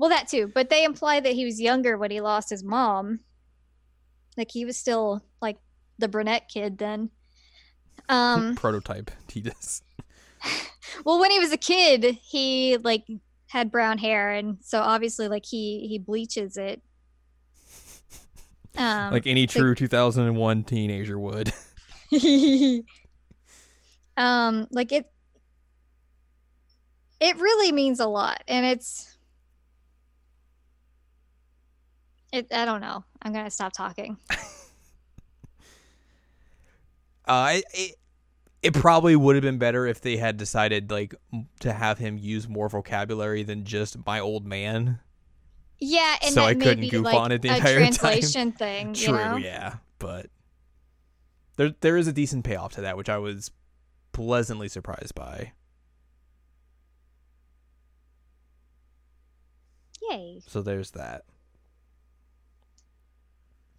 Well, 0.00 0.08
that 0.08 0.28
too. 0.28 0.50
But 0.54 0.70
they 0.70 0.82
imply 0.82 1.20
that 1.20 1.34
he 1.34 1.44
was 1.44 1.60
younger 1.60 1.98
when 1.98 2.10
he 2.10 2.22
lost 2.22 2.48
his 2.48 2.64
mom. 2.64 3.20
Like 4.34 4.50
he 4.50 4.64
was 4.64 4.78
still 4.78 5.22
like 5.42 5.58
the 5.98 6.08
brunette 6.08 6.48
kid 6.48 6.78
then. 6.78 7.10
Um, 8.08 8.54
Prototype 8.56 9.10
Tidus. 9.28 9.82
well, 11.04 11.20
when 11.20 11.30
he 11.30 11.38
was 11.38 11.52
a 11.52 11.58
kid, 11.58 12.18
he 12.22 12.78
like 12.78 13.04
had 13.48 13.70
brown 13.70 13.98
hair, 13.98 14.32
and 14.32 14.56
so 14.62 14.80
obviously, 14.80 15.28
like 15.28 15.44
he 15.44 15.86
he 15.86 15.98
bleaches 15.98 16.56
it. 16.56 16.80
Um, 18.78 19.12
like 19.12 19.26
any 19.26 19.46
true 19.46 19.74
2001 19.74 20.64
teenager 20.64 21.18
would. 21.18 21.52
um 24.16 24.66
like 24.70 24.92
it 24.92 25.12
it 27.20 27.36
really 27.36 27.70
means 27.70 28.00
a 28.00 28.06
lot 28.06 28.42
and 28.48 28.66
it's 28.66 29.16
it 32.32 32.46
i 32.52 32.64
don't 32.64 32.80
know 32.80 33.04
i'm 33.22 33.32
gonna 33.32 33.50
stop 33.50 33.72
talking 33.72 34.16
Uh, 37.26 37.60
it, 37.74 37.94
it 38.60 38.74
probably 38.74 39.14
would 39.14 39.36
have 39.36 39.42
been 39.42 39.58
better 39.58 39.86
if 39.86 40.00
they 40.00 40.16
had 40.16 40.36
decided 40.36 40.90
like 40.90 41.14
to 41.60 41.72
have 41.72 41.96
him 41.98 42.18
use 42.18 42.48
more 42.48 42.68
vocabulary 42.68 43.44
than 43.44 43.64
just 43.64 43.96
my 44.04 44.18
old 44.18 44.44
man. 44.44 44.98
yeah 45.78 46.16
and 46.24 46.34
So 46.34 46.42
I 46.42 46.54
couldn't 46.54 46.88
goof 46.88 47.04
like, 47.04 47.14
on 47.14 47.30
it 47.30 47.40
the 47.42 47.48
entire 47.54 47.78
time. 47.84 47.92
translation 47.92 48.50
thing 48.50 48.94
True, 48.94 49.06
you 49.16 49.24
know 49.24 49.36
yeah, 49.36 49.76
but 50.00 50.26
there 51.56 51.72
there 51.82 51.96
is 51.96 52.08
a 52.08 52.12
decent 52.12 52.44
payoff 52.44 52.72
to 52.72 52.80
that, 52.80 52.96
which 52.96 53.08
I 53.08 53.18
was 53.18 53.52
pleasantly 54.12 54.66
surprised 54.66 55.14
by. 55.14 55.52
yay 60.10 60.40
So 60.46 60.62
there's 60.62 60.90
that. 60.92 61.24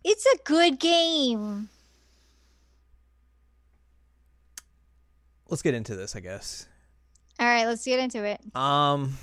It's 0.04 0.26
a 0.26 0.38
good 0.44 0.80
game 0.80 1.70
Let's 5.50 5.62
get 5.62 5.74
into 5.74 5.96
this, 5.96 6.16
I 6.16 6.22
guess. 6.22 6.68
all 7.40 7.48
right 7.48 7.66
let's 7.66 7.84
get 7.86 8.00
into 8.00 8.24
it 8.24 8.40
Um, 8.56 9.18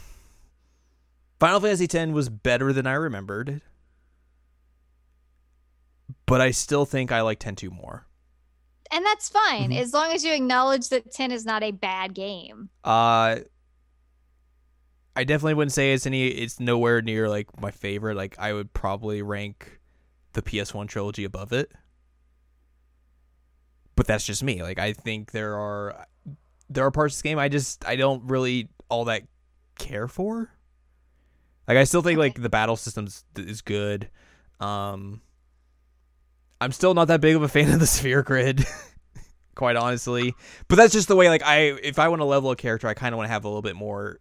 Final 1.40 1.60
Fantasy 1.60 1.84
X 1.90 2.10
was 2.12 2.28
better 2.28 2.72
than 2.72 2.86
I 2.86 2.94
remembered, 2.94 3.62
but 6.26 6.40
I 6.40 6.50
still 6.50 6.84
think 6.84 7.12
I 7.12 7.20
like 7.22 7.38
10-2 7.38 7.70
more. 7.70 8.06
and 8.90 9.04
that's 9.04 9.28
fine 9.28 9.70
Mhm. 9.70 9.78
as 9.80 9.92
long 9.92 10.12
as 10.12 10.24
you 10.24 10.32
acknowledge 10.32 10.88
that 10.88 11.12
10 11.12 11.30
is 11.30 11.44
not 11.44 11.62
a 11.62 11.70
bad 11.70 12.14
game 12.14 12.70
Uh, 12.84 13.36
I 15.16 15.24
definitely 15.24 15.54
wouldn't 15.54 15.72
say 15.72 15.92
it's 15.92 16.06
any. 16.06 16.28
It's 16.28 16.60
nowhere 16.60 17.02
near 17.02 17.28
like 17.28 17.60
my 17.60 17.72
favorite. 17.72 18.14
Like 18.16 18.38
I 18.38 18.52
would 18.52 18.72
probably 18.72 19.20
rank 19.20 19.77
the 20.38 20.50
PS1 20.50 20.88
trilogy 20.88 21.24
above 21.24 21.52
it. 21.52 21.72
But 23.96 24.06
that's 24.06 24.24
just 24.24 24.42
me. 24.42 24.62
Like 24.62 24.78
I 24.78 24.92
think 24.92 25.32
there 25.32 25.56
are 25.56 26.06
there 26.70 26.84
are 26.84 26.90
parts 26.90 27.14
of 27.14 27.16
this 27.18 27.22
game 27.22 27.38
I 27.38 27.48
just 27.48 27.86
I 27.86 27.96
don't 27.96 28.22
really 28.28 28.68
all 28.88 29.06
that 29.06 29.24
care 29.78 30.06
for. 30.06 30.50
Like 31.66 31.76
I 31.76 31.84
still 31.84 32.02
think 32.02 32.18
like 32.18 32.40
the 32.40 32.48
battle 32.48 32.76
systems 32.76 33.24
is 33.36 33.60
good. 33.60 34.08
Um 34.60 35.20
I'm 36.60 36.72
still 36.72 36.94
not 36.94 37.08
that 37.08 37.20
big 37.20 37.36
of 37.36 37.42
a 37.42 37.48
fan 37.48 37.72
of 37.72 37.80
the 37.80 37.86
sphere 37.98 38.22
grid, 38.22 38.64
quite 39.56 39.76
honestly. 39.76 40.34
But 40.68 40.76
that's 40.76 40.92
just 40.92 41.08
the 41.08 41.16
way 41.16 41.28
like 41.28 41.42
I 41.42 41.72
if 41.82 41.98
I 41.98 42.08
want 42.08 42.20
to 42.20 42.24
level 42.24 42.52
a 42.52 42.56
character, 42.56 42.86
I 42.86 42.94
kind 42.94 43.12
of 43.12 43.16
want 43.16 43.26
to 43.26 43.32
have 43.32 43.44
a 43.44 43.48
little 43.48 43.62
bit 43.62 43.74
more 43.74 44.20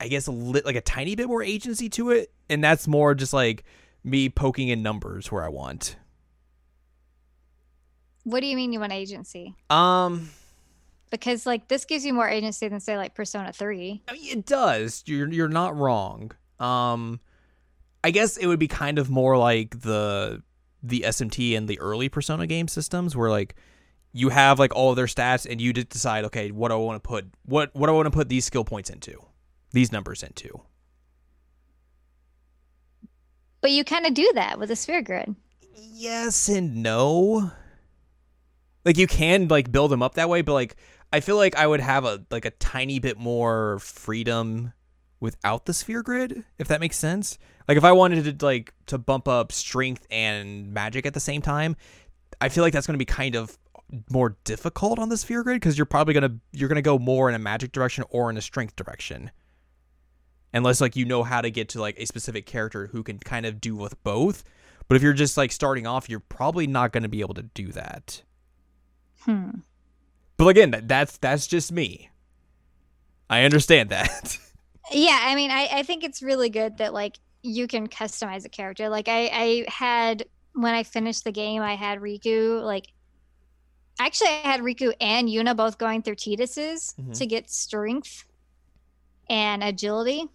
I 0.00 0.08
guess 0.08 0.26
a 0.26 0.32
lit, 0.32 0.66
like 0.66 0.74
a 0.74 0.80
tiny 0.80 1.14
bit 1.14 1.28
more 1.28 1.44
agency 1.44 1.88
to 1.90 2.10
it, 2.10 2.32
and 2.50 2.62
that's 2.64 2.88
more 2.88 3.14
just 3.14 3.32
like 3.32 3.62
me 4.04 4.28
poking 4.28 4.68
in 4.68 4.82
numbers 4.82 5.30
where 5.30 5.44
I 5.44 5.48
want. 5.48 5.96
what 8.24 8.40
do 8.40 8.46
you 8.46 8.56
mean 8.56 8.72
you 8.72 8.80
want 8.80 8.92
agency 8.92 9.54
Um 9.70 10.30
because 11.10 11.44
like 11.44 11.68
this 11.68 11.84
gives 11.84 12.04
you 12.04 12.14
more 12.14 12.28
agency 12.28 12.68
than 12.68 12.80
say 12.80 12.96
like 12.96 13.14
persona 13.14 13.52
3 13.52 14.02
I 14.08 14.12
mean, 14.12 14.38
it 14.38 14.46
does. 14.46 15.02
You're 15.06 15.28
you're 15.28 15.48
not 15.48 15.76
wrong. 15.76 16.32
Um, 16.58 17.20
I 18.04 18.10
guess 18.10 18.36
it 18.36 18.46
would 18.46 18.58
be 18.58 18.68
kind 18.68 18.98
of 18.98 19.10
more 19.10 19.36
like 19.36 19.80
the 19.80 20.42
the 20.82 21.04
SMT 21.06 21.56
and 21.56 21.68
the 21.68 21.78
early 21.78 22.08
Persona 22.08 22.46
game 22.46 22.66
systems, 22.66 23.14
where 23.14 23.30
like 23.30 23.54
you 24.12 24.30
have 24.30 24.58
like 24.58 24.74
all 24.74 24.90
of 24.90 24.96
their 24.96 25.06
stats, 25.06 25.46
and 25.48 25.60
you 25.60 25.72
just 25.72 25.88
decide, 25.88 26.24
okay, 26.24 26.50
what 26.50 26.68
do 26.68 26.74
I 26.74 26.78
want 26.78 27.02
to 27.02 27.06
put 27.06 27.26
what 27.44 27.70
what 27.74 27.86
do 27.86 27.92
I 27.92 27.96
want 27.96 28.06
to 28.06 28.10
put 28.10 28.28
these 28.28 28.44
skill 28.44 28.64
points 28.64 28.90
into, 28.90 29.18
these 29.72 29.92
numbers 29.92 30.22
into. 30.22 30.62
But 33.62 33.70
you 33.70 33.84
kind 33.84 34.04
of 34.04 34.12
do 34.12 34.30
that 34.34 34.58
with 34.58 34.70
a 34.70 34.76
sphere 34.76 35.00
grid 35.00 35.34
Yes 36.02 36.48
and 36.48 36.82
no. 36.82 37.52
Like 38.84 38.98
you 38.98 39.06
can 39.06 39.46
like 39.46 39.70
build 39.70 39.92
them 39.92 40.02
up 40.02 40.14
that 40.14 40.28
way, 40.28 40.42
but 40.42 40.52
like 40.52 40.74
I 41.12 41.20
feel 41.20 41.36
like 41.36 41.54
I 41.54 41.66
would 41.66 41.78
have 41.78 42.04
a 42.04 42.24
like 42.30 42.44
a 42.44 42.50
tiny 42.50 42.98
bit 42.98 43.18
more 43.18 43.78
freedom 43.78 44.72
without 45.20 45.66
the 45.66 45.74
sphere 45.74 46.02
grid, 46.02 46.44
if 46.58 46.66
that 46.66 46.80
makes 46.80 46.98
sense. 46.98 47.38
Like 47.68 47.76
if 47.76 47.84
I 47.84 47.92
wanted 47.92 48.40
to 48.40 48.44
like 48.44 48.74
to 48.86 48.98
bump 48.98 49.28
up 49.28 49.52
strength 49.52 50.06
and 50.10 50.72
magic 50.72 51.06
at 51.06 51.14
the 51.14 51.20
same 51.20 51.40
time, 51.40 51.76
I 52.40 52.48
feel 52.48 52.64
like 52.64 52.72
that's 52.72 52.88
going 52.88 52.98
to 52.98 52.98
be 52.98 53.04
kind 53.04 53.36
of 53.36 53.56
more 54.10 54.36
difficult 54.42 54.98
on 54.98 55.08
the 55.08 55.16
sphere 55.16 55.44
grid 55.44 55.60
because 55.60 55.78
you're 55.78 55.86
probably 55.86 56.14
gonna 56.14 56.34
you're 56.50 56.68
gonna 56.68 56.82
go 56.82 56.98
more 56.98 57.28
in 57.28 57.36
a 57.36 57.38
magic 57.38 57.70
direction 57.70 58.02
or 58.10 58.28
in 58.28 58.36
a 58.36 58.42
strength 58.42 58.74
direction 58.74 59.30
unless 60.52 60.80
like 60.80 60.96
you 60.96 61.04
know 61.04 61.22
how 61.22 61.40
to 61.40 61.50
get 61.50 61.68
to 61.70 61.80
like 61.80 61.98
a 61.98 62.06
specific 62.06 62.46
character 62.46 62.88
who 62.88 63.02
can 63.02 63.18
kind 63.18 63.46
of 63.46 63.60
do 63.60 63.74
with 63.76 64.02
both 64.04 64.44
but 64.88 64.96
if 64.96 65.02
you're 65.02 65.12
just 65.12 65.36
like 65.36 65.50
starting 65.52 65.86
off 65.86 66.08
you're 66.10 66.20
probably 66.20 66.66
not 66.66 66.92
going 66.92 67.02
to 67.02 67.08
be 67.08 67.20
able 67.20 67.34
to 67.34 67.42
do 67.42 67.68
that 67.68 68.22
hmm 69.22 69.50
but 70.36 70.46
again 70.48 70.70
that, 70.72 70.88
that's 70.88 71.16
that's 71.18 71.46
just 71.46 71.70
me 71.72 72.10
i 73.30 73.42
understand 73.44 73.88
that 73.90 74.38
Yeah, 74.90 75.18
I 75.22 75.36
mean, 75.36 75.50
I, 75.50 75.68
I 75.72 75.82
think 75.84 76.04
it's 76.04 76.22
really 76.22 76.50
good 76.50 76.78
that 76.78 76.92
like 76.92 77.16
you 77.42 77.66
can 77.66 77.86
customize 77.88 78.44
a 78.44 78.48
character. 78.50 78.90
Like 78.90 79.08
I, 79.08 79.30
I 79.32 79.64
had 79.68 80.24
when 80.54 80.74
I 80.74 80.82
finished 80.82 81.24
the 81.24 81.32
game, 81.32 81.62
I 81.62 81.76
had 81.76 82.00
Rikku 82.00 82.62
like 82.62 82.88
actually 83.98 84.28
I 84.30 84.40
had 84.48 84.60
Rikku 84.60 84.92
and 85.00 85.28
Yuna 85.28 85.56
both 85.56 85.78
going 85.78 86.02
through 86.02 86.16
Tidus's 86.16 86.94
Mhm. 87.00 87.16
to 87.16 87.26
get 87.26 87.48
strength 87.48 88.24
and 89.30 89.62
agility. 89.62 90.28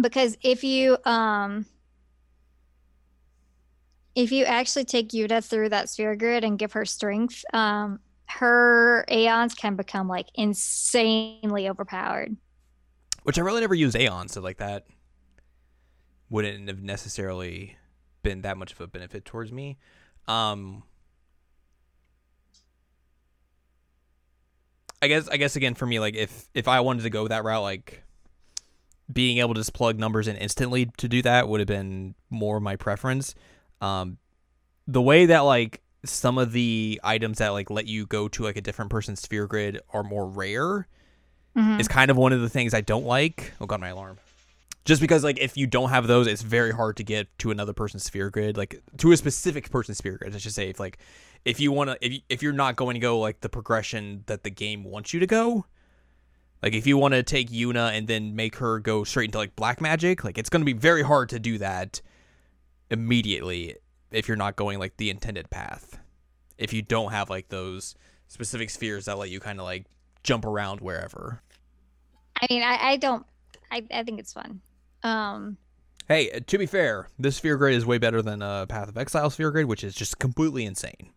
Because 0.00 0.36
if 0.42 0.64
you 0.64 0.96
um 1.04 1.66
if 4.14 4.32
you 4.32 4.44
actually 4.44 4.84
take 4.84 5.10
Yuna 5.10 5.44
through 5.44 5.68
that 5.68 5.88
sphere 5.88 6.16
grid 6.16 6.44
and 6.44 6.58
give 6.58 6.72
her 6.72 6.84
strength, 6.84 7.44
um 7.52 8.00
her 8.26 9.04
Aeons 9.10 9.54
can 9.54 9.76
become 9.76 10.08
like 10.08 10.26
insanely 10.34 11.68
overpowered. 11.68 12.36
Which 13.22 13.38
I 13.38 13.42
really 13.42 13.60
never 13.60 13.74
use 13.74 13.94
Aeon, 13.96 14.28
so 14.28 14.40
like 14.40 14.58
that 14.58 14.86
wouldn't 16.30 16.68
have 16.68 16.82
necessarily 16.82 17.76
been 18.22 18.42
that 18.42 18.58
much 18.58 18.72
of 18.72 18.80
a 18.80 18.86
benefit 18.86 19.24
towards 19.24 19.52
me. 19.52 19.78
Um 20.26 20.82
I 25.00 25.08
guess 25.08 25.28
I 25.28 25.36
guess 25.36 25.56
again 25.56 25.74
for 25.74 25.86
me, 25.86 26.00
like 26.00 26.16
if 26.16 26.48
if 26.54 26.68
I 26.68 26.80
wanted 26.80 27.04
to 27.04 27.10
go 27.10 27.28
that 27.28 27.44
route, 27.44 27.62
like 27.62 28.02
being 29.12 29.38
able 29.38 29.54
to 29.54 29.60
just 29.60 29.72
plug 29.72 29.98
numbers 29.98 30.28
in 30.28 30.36
instantly 30.36 30.86
to 30.98 31.08
do 31.08 31.22
that 31.22 31.48
would 31.48 31.60
have 31.60 31.66
been 31.66 32.14
more 32.30 32.60
my 32.60 32.76
preference. 32.76 33.34
Um 33.80 34.18
the 34.86 35.02
way 35.02 35.26
that 35.26 35.40
like 35.40 35.80
some 36.04 36.38
of 36.38 36.52
the 36.52 37.00
items 37.04 37.38
that 37.38 37.48
like 37.50 37.70
let 37.70 37.86
you 37.86 38.06
go 38.06 38.28
to 38.28 38.42
like 38.44 38.56
a 38.56 38.60
different 38.60 38.90
person's 38.90 39.20
sphere 39.20 39.46
grid 39.46 39.80
are 39.92 40.02
more 40.02 40.26
rare 40.26 40.86
Mhm. 41.56 41.80
is 41.80 41.88
kind 41.88 42.10
of 42.10 42.16
one 42.16 42.32
of 42.32 42.40
the 42.40 42.48
things 42.48 42.72
I 42.72 42.80
don't 42.82 43.04
like. 43.04 43.52
Oh 43.60 43.66
god, 43.66 43.80
my 43.80 43.88
alarm. 43.88 44.18
Just 44.84 45.00
because 45.02 45.24
like 45.24 45.38
if 45.38 45.56
you 45.56 45.66
don't 45.66 45.90
have 45.90 46.06
those, 46.06 46.26
it's 46.26 46.40
very 46.42 46.70
hard 46.72 46.96
to 46.98 47.04
get 47.04 47.26
to 47.40 47.50
another 47.50 47.72
person's 47.72 48.04
sphere 48.04 48.30
grid, 48.30 48.56
like 48.56 48.80
to 48.98 49.12
a 49.12 49.16
specific 49.16 49.70
person's 49.70 49.98
sphere 49.98 50.16
grid. 50.18 50.34
I 50.34 50.38
should 50.38 50.54
say 50.54 50.68
if 50.70 50.78
like 50.80 50.98
if 51.44 51.58
you 51.60 51.72
want 51.72 51.90
to 51.90 51.98
if 52.00 52.12
you, 52.12 52.20
if 52.28 52.42
you're 52.42 52.52
not 52.52 52.76
going 52.76 52.94
to 52.94 53.00
go 53.00 53.18
like 53.18 53.40
the 53.40 53.48
progression 53.48 54.22
that 54.26 54.44
the 54.44 54.50
game 54.50 54.84
wants 54.84 55.12
you 55.12 55.20
to 55.20 55.26
go, 55.26 55.66
like 56.62 56.74
if 56.74 56.86
you 56.86 56.96
want 56.96 57.14
to 57.14 57.22
take 57.22 57.50
Yuna 57.50 57.92
and 57.96 58.08
then 58.08 58.34
make 58.34 58.56
her 58.56 58.80
go 58.80 59.04
straight 59.04 59.26
into 59.26 59.38
like 59.38 59.54
black 59.56 59.80
magic, 59.80 60.24
like 60.24 60.38
it's 60.38 60.50
going 60.50 60.60
to 60.60 60.66
be 60.66 60.72
very 60.72 61.02
hard 61.02 61.28
to 61.30 61.38
do 61.38 61.58
that 61.58 62.00
immediately 62.90 63.76
if 64.10 64.26
you're 64.26 64.36
not 64.36 64.56
going 64.56 64.78
like 64.78 64.96
the 64.96 65.10
intended 65.10 65.50
path. 65.50 65.98
If 66.56 66.72
you 66.72 66.82
don't 66.82 67.12
have 67.12 67.30
like 67.30 67.48
those 67.48 67.94
specific 68.26 68.70
spheres 68.70 69.04
that 69.04 69.18
let 69.18 69.30
you 69.30 69.40
kind 69.40 69.60
of 69.60 69.64
like 69.64 69.86
jump 70.22 70.44
around 70.44 70.80
wherever. 70.80 71.42
I 72.40 72.46
mean, 72.50 72.62
I, 72.62 72.78
I 72.80 72.96
don't 72.96 73.24
I, 73.70 73.84
I 73.92 74.02
think 74.02 74.18
it's 74.18 74.32
fun. 74.32 74.60
Um 75.02 75.58
Hey, 76.08 76.30
uh, 76.30 76.40
to 76.46 76.56
be 76.56 76.64
fair, 76.64 77.08
this 77.18 77.36
sphere 77.36 77.58
grid 77.58 77.74
is 77.74 77.84
way 77.84 77.98
better 77.98 78.22
than 78.22 78.40
uh, 78.40 78.64
Path 78.64 78.88
of 78.88 78.96
Exile 78.96 79.28
sphere 79.28 79.50
grid, 79.50 79.66
which 79.66 79.84
is 79.84 79.94
just 79.94 80.18
completely 80.18 80.64
insane. 80.64 81.12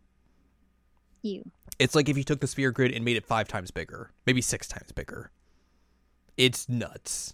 you. 1.21 1.49
It's 1.79 1.95
like 1.95 2.09
if 2.09 2.17
you 2.17 2.23
took 2.23 2.39
the 2.39 2.47
sphere 2.47 2.71
grid 2.71 2.91
and 2.91 3.03
made 3.03 3.17
it 3.17 3.25
five 3.25 3.47
times 3.47 3.71
bigger, 3.71 4.11
maybe 4.25 4.41
six 4.41 4.67
times 4.67 4.91
bigger. 4.91 5.31
It's 6.37 6.69
nuts. 6.69 7.33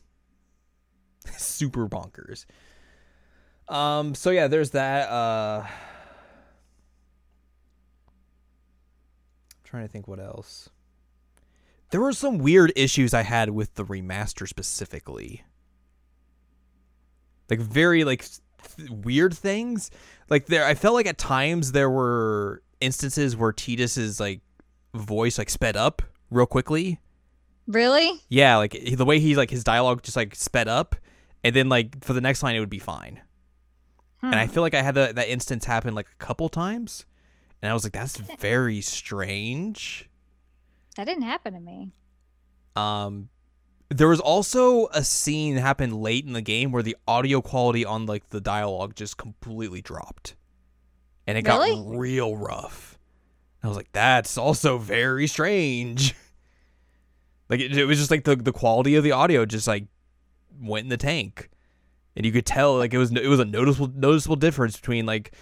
Super 1.38 1.88
bonkers. 1.88 2.46
Um. 3.68 4.16
So 4.16 4.30
yeah, 4.30 4.48
there's 4.48 4.72
that. 4.72 5.10
Uh, 5.10 5.64
I'm 5.66 5.72
trying 9.66 9.84
to 9.84 9.90
think 9.90 10.08
what 10.08 10.20
else. 10.20 10.70
There 11.90 12.02
were 12.02 12.14
some 12.14 12.38
weird 12.38 12.74
issues 12.76 13.14
I 13.14 13.24
had 13.24 13.50
with 13.50 13.76
the 13.76 13.86
remaster 13.86 14.48
specifically. 14.48 15.44
Like 17.50 17.60
very 17.60 18.04
like 18.04 18.26
th- 18.78 18.90
weird 18.90 19.34
things. 19.34 19.90
Like 20.30 20.48
there, 20.48 20.66
I 20.66 20.74
felt 20.74 20.96
like 20.96 21.06
at 21.06 21.18
times 21.18 21.72
there 21.72 21.90
were 21.90 22.62
instances 22.82 23.36
where 23.36 23.52
Tidus's 23.52 24.20
like 24.20 24.42
voice 24.94 25.38
like 25.38 25.50
sped 25.50 25.76
up 25.78 26.02
real 26.30 26.46
quickly. 26.46 27.00
Really? 27.68 28.22
Yeah, 28.30 28.58
like 28.58 28.72
the 28.96 29.06
way 29.06 29.20
he 29.20 29.36
like 29.36 29.50
his 29.50 29.64
dialogue 29.64 30.02
just 30.04 30.16
like 30.16 30.36
sped 30.36 30.68
up, 30.68 30.96
and 31.44 31.56
then 31.56 31.70
like 31.70 32.04
for 32.04 32.14
the 32.14 32.22
next 32.22 32.42
line 32.44 32.56
it 32.56 32.60
would 32.60 32.70
be 32.70 32.80
fine. 32.80 33.22
And 34.22 34.36
I 34.36 34.48
Hmm. 34.48 34.52
feel 34.54 34.64
like 34.64 34.74
I 34.74 34.82
had 34.82 34.96
that 34.96 35.16
that 35.16 35.28
instance 35.30 35.66
happen 35.66 35.94
like 35.94 36.08
a 36.10 36.16
couple 36.24 36.50
times, 36.50 37.06
and 37.62 37.70
I 37.70 37.74
was 37.74 37.84
like, 37.84 37.94
that's 37.94 38.18
very 38.40 38.82
strange. 38.82 40.10
that 40.96 41.06
didn't 41.06 41.24
happen 41.24 41.54
to 41.54 41.60
me. 41.60 41.92
Um, 42.76 43.30
there 43.90 44.08
was 44.08 44.20
also 44.20 44.88
a 44.88 45.04
scene 45.04 45.56
that 45.56 45.62
happened 45.62 45.94
late 46.02 46.26
in 46.26 46.34
the 46.34 46.42
game 46.42 46.72
where 46.72 46.84
the 46.84 46.96
audio 47.08 47.42
quality 47.42 47.84
on 47.86 48.06
like 48.06 48.30
the 48.30 48.42
dialogue 48.42 48.96
just 48.96 49.18
completely 49.18 49.82
dropped, 49.82 50.36
and 51.28 51.38
it 51.38 51.46
Really? 51.46 51.76
got 51.76 51.98
real 51.98 52.36
rough. 52.36 52.98
I 53.62 53.68
was 53.68 53.78
like, 53.78 53.92
that's 53.92 54.38
also 54.38 54.78
very 54.78 55.28
strange. 55.28 56.16
like 57.50 57.60
it, 57.60 57.78
it 57.78 57.86
was 57.86 57.98
just 58.00 58.10
like 58.12 58.24
the 58.24 58.36
the 58.36 58.54
quality 58.54 58.96
of 58.96 59.04
the 59.04 59.12
audio 59.12 59.46
just 59.46 59.68
like 59.68 59.86
went 60.60 60.86
in 60.86 60.90
the 60.90 60.98
tank, 60.98 61.50
and 62.16 62.26
you 62.26 62.32
could 62.32 62.46
tell 62.46 62.78
like 62.78 62.94
it 62.94 62.98
was 62.98 63.12
it 63.12 63.28
was 63.28 63.40
a 63.40 63.46
noticeable 63.46 63.92
noticeable 63.94 64.36
difference 64.38 64.76
between 64.78 65.06
like 65.06 65.34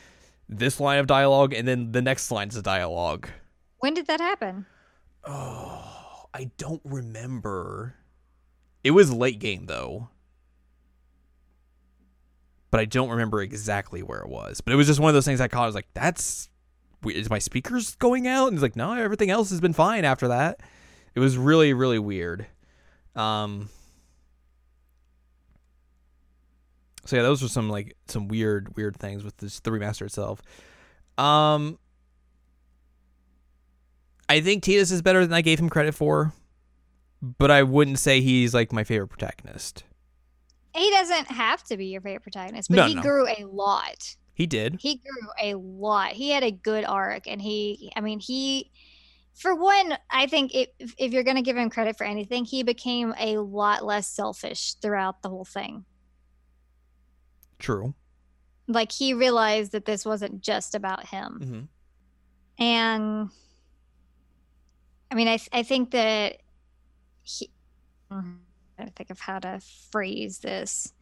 this 0.49 0.79
line 0.79 0.99
of 0.99 1.07
dialogue 1.07 1.53
and 1.53 1.67
then 1.67 1.91
the 1.91 2.01
next 2.01 2.31
lines 2.31 2.55
of 2.55 2.63
dialogue. 2.63 3.29
When 3.79 3.93
did 3.93 4.07
that 4.07 4.19
happen? 4.19 4.65
Oh, 5.23 6.25
I 6.33 6.51
don't 6.57 6.81
remember. 6.83 7.95
It 8.83 8.91
was 8.91 9.11
late 9.11 9.39
game 9.39 9.65
though. 9.65 10.09
But 12.76 12.82
I 12.82 12.86
don't 12.86 13.09
remember 13.09 13.41
exactly 13.41 14.03
where 14.03 14.19
it 14.19 14.28
was. 14.28 14.59
But 14.59 14.73
it 14.73 14.76
was 14.76 14.86
just 14.86 14.99
one 14.99 15.07
of 15.07 15.13
those 15.13 15.23
things 15.23 15.39
I 15.39 15.47
caught. 15.47 15.63
I 15.63 15.65
was 15.65 15.76
like, 15.76 15.88
that's 15.93 16.49
is 17.05 17.30
my 17.30 17.39
speakers 17.39 17.95
going 17.95 18.28
out? 18.28 18.47
And 18.47 18.57
he's 18.57 18.61
like, 18.61 18.76
no, 18.76 18.91
everything 18.91 19.30
else 19.30 19.49
has 19.51 19.61
been 19.61 19.71
fine 19.71 20.03
after 20.03 20.28
that. 20.28 20.59
It 21.13 21.21
was 21.21 21.38
really, 21.38 21.71
really 21.71 21.99
weird. 21.99 22.47
Um 23.15 23.69
So 27.05 27.15
yeah, 27.15 27.21
those 27.21 27.41
were 27.41 27.47
some 27.47 27.69
like 27.69 27.95
some 28.07 28.28
weird, 28.28 28.76
weird 28.76 28.97
things 28.97 29.23
with 29.23 29.38
this 29.38 29.61
the 29.61 29.71
remaster 29.71 30.01
itself. 30.01 30.41
Um 31.17 31.80
I 34.28 34.41
think 34.41 34.65
Tidus 34.65 34.91
is 34.91 35.01
better 35.01 35.26
than 35.26 35.34
I 35.34 35.39
gave 35.39 35.61
him 35.61 35.69
credit 35.69 35.95
for, 35.95 36.34
but 37.21 37.51
I 37.51 37.63
wouldn't 37.63 37.99
say 37.99 38.19
he's 38.19 38.53
like 38.53 38.73
my 38.73 38.84
favorite 38.84 39.07
protagonist. 39.07 39.86
He 40.76 40.89
doesn't 40.91 41.28
have 41.32 41.63
to 41.65 41.78
be 41.78 41.88
your 41.88 42.01
favorite 42.01 42.23
protagonist, 42.23 42.69
but 42.69 42.76
No, 42.76 42.88
he 42.88 42.95
no. 42.95 43.01
grew 43.01 43.28
a 43.28 43.45
lot. 43.45 44.15
He 44.34 44.45
did. 44.45 44.78
He 44.82 44.95
grew 44.95 45.30
a 45.41 45.55
lot. 45.55 46.11
He 46.11 46.30
had 46.32 46.43
a 46.43 46.51
good 46.51 46.84
arc, 46.84 47.26
and 47.28 47.41
he, 47.41 47.91
I 47.95 48.01
mean, 48.01 48.19
he, 48.19 48.71
for 49.34 49.55
one, 49.55 49.97
I 50.11 50.28
think 50.28 50.53
if, 50.53 50.69
if 50.97 51.13
you're 51.13 51.23
going 51.23 51.38
to 51.38 51.41
give 51.41 51.55
him 51.55 51.69
credit 51.69 51.97
for 51.97 52.03
anything, 52.03 52.43
he 52.43 52.61
became 52.63 53.13
a 53.17 53.38
lot 53.38 53.86
less 53.86 54.07
selfish 54.07 54.73
throughout 54.76 55.21
the 55.21 55.30
whole 55.30 55.45
thing. 55.45 55.86
True. 57.59 57.93
Like 58.67 58.91
he 58.91 59.13
realized 59.13 59.71
that 59.71 59.86
this 59.86 60.05
wasn't 60.05 60.41
just 60.41 60.76
about 60.76 61.07
him. 61.07 61.39
Mm-hmm. 61.41 62.63
and 62.63 63.30
I 65.11 65.15
mean, 65.15 65.28
I, 65.28 65.38
I 65.53 65.63
think 65.63 65.91
that 65.91 66.38
he. 67.23 67.49
I'm 68.11 68.41
trying 68.76 68.88
to 68.88 68.93
think 68.93 69.09
of 69.09 69.19
how 69.19 69.39
to 69.39 69.59
phrase 69.91 70.39
this. 70.39 70.93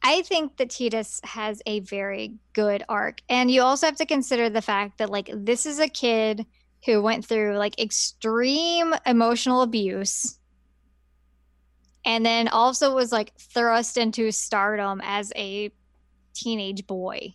I 0.07 0.21
think 0.23 0.59
that 0.59 0.69
Tidus 0.69 1.25
has 1.25 1.63
a 1.65 1.81
very 1.81 2.35
good 2.53 2.85
arc, 2.89 3.23
and 3.29 3.51
you 3.51 3.63
also 3.63 3.87
have 3.87 3.97
to 3.97 4.07
consider 4.07 4.51
the 4.51 4.61
fact 4.63 4.99
that 4.99 5.11
like 5.11 5.31
this 5.33 5.65
is 5.65 5.79
a 5.81 5.89
kid 5.89 6.45
who 6.85 7.01
went 7.01 7.25
through 7.25 7.57
like 7.57 7.81
extreme 7.81 8.95
emotional 9.07 9.63
abuse 9.63 10.39
and 12.05 12.25
then 12.25 12.49
also 12.49 12.95
was 12.95 13.11
like 13.13 13.33
thrust 13.39 13.97
into 13.97 14.31
stardom 14.31 15.01
as 15.03 15.33
a 15.37 15.71
teenage 16.35 16.87
boy. 16.87 17.35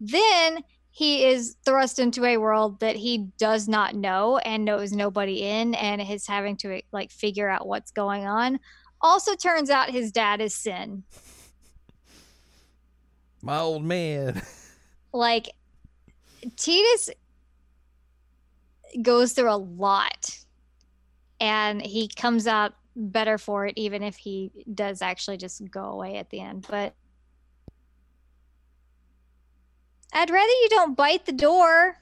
Then 0.00 0.64
he 0.98 1.26
is 1.26 1.54
thrust 1.64 2.00
into 2.00 2.24
a 2.24 2.38
world 2.38 2.80
that 2.80 2.96
he 2.96 3.18
does 3.38 3.68
not 3.68 3.94
know 3.94 4.38
and 4.38 4.64
knows 4.64 4.90
nobody 4.90 5.42
in 5.42 5.76
and 5.76 6.02
is 6.02 6.26
having 6.26 6.56
to 6.56 6.82
like 6.90 7.12
figure 7.12 7.48
out 7.48 7.68
what's 7.68 7.92
going 7.92 8.26
on. 8.26 8.58
Also 9.00 9.36
turns 9.36 9.70
out 9.70 9.90
his 9.90 10.10
dad 10.10 10.40
is 10.40 10.56
Sin. 10.56 11.04
My 13.42 13.60
old 13.60 13.84
man. 13.84 14.42
Like 15.10 15.48
Tidus 16.44 17.08
goes 19.00 19.32
through 19.32 19.50
a 19.50 19.56
lot 19.56 20.36
and 21.40 21.80
he 21.80 22.08
comes 22.08 22.46
out 22.46 22.74
better 22.94 23.38
for 23.38 23.66
it 23.66 23.72
even 23.76 24.02
if 24.02 24.16
he 24.16 24.50
does 24.74 25.00
actually 25.00 25.38
just 25.38 25.62
go 25.70 25.84
away 25.84 26.16
at 26.16 26.28
the 26.28 26.40
end. 26.40 26.66
But 26.68 26.94
I'd 30.12 30.30
rather 30.30 30.46
you 30.46 30.68
don't 30.70 30.96
bite 30.96 31.26
the 31.26 31.32
door. 31.32 31.96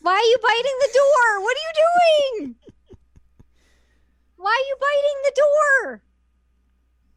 Why 0.00 0.12
are 0.12 0.22
you 0.22 0.38
biting 0.42 0.78
the 0.80 0.90
door? 0.94 1.42
What 1.42 1.56
are 1.56 1.66
you 1.66 1.74
doing? 2.38 2.54
Why 4.36 4.50
are 4.50 4.68
you 4.68 4.76
biting 4.80 5.22
the 5.24 5.32
door? 5.36 6.02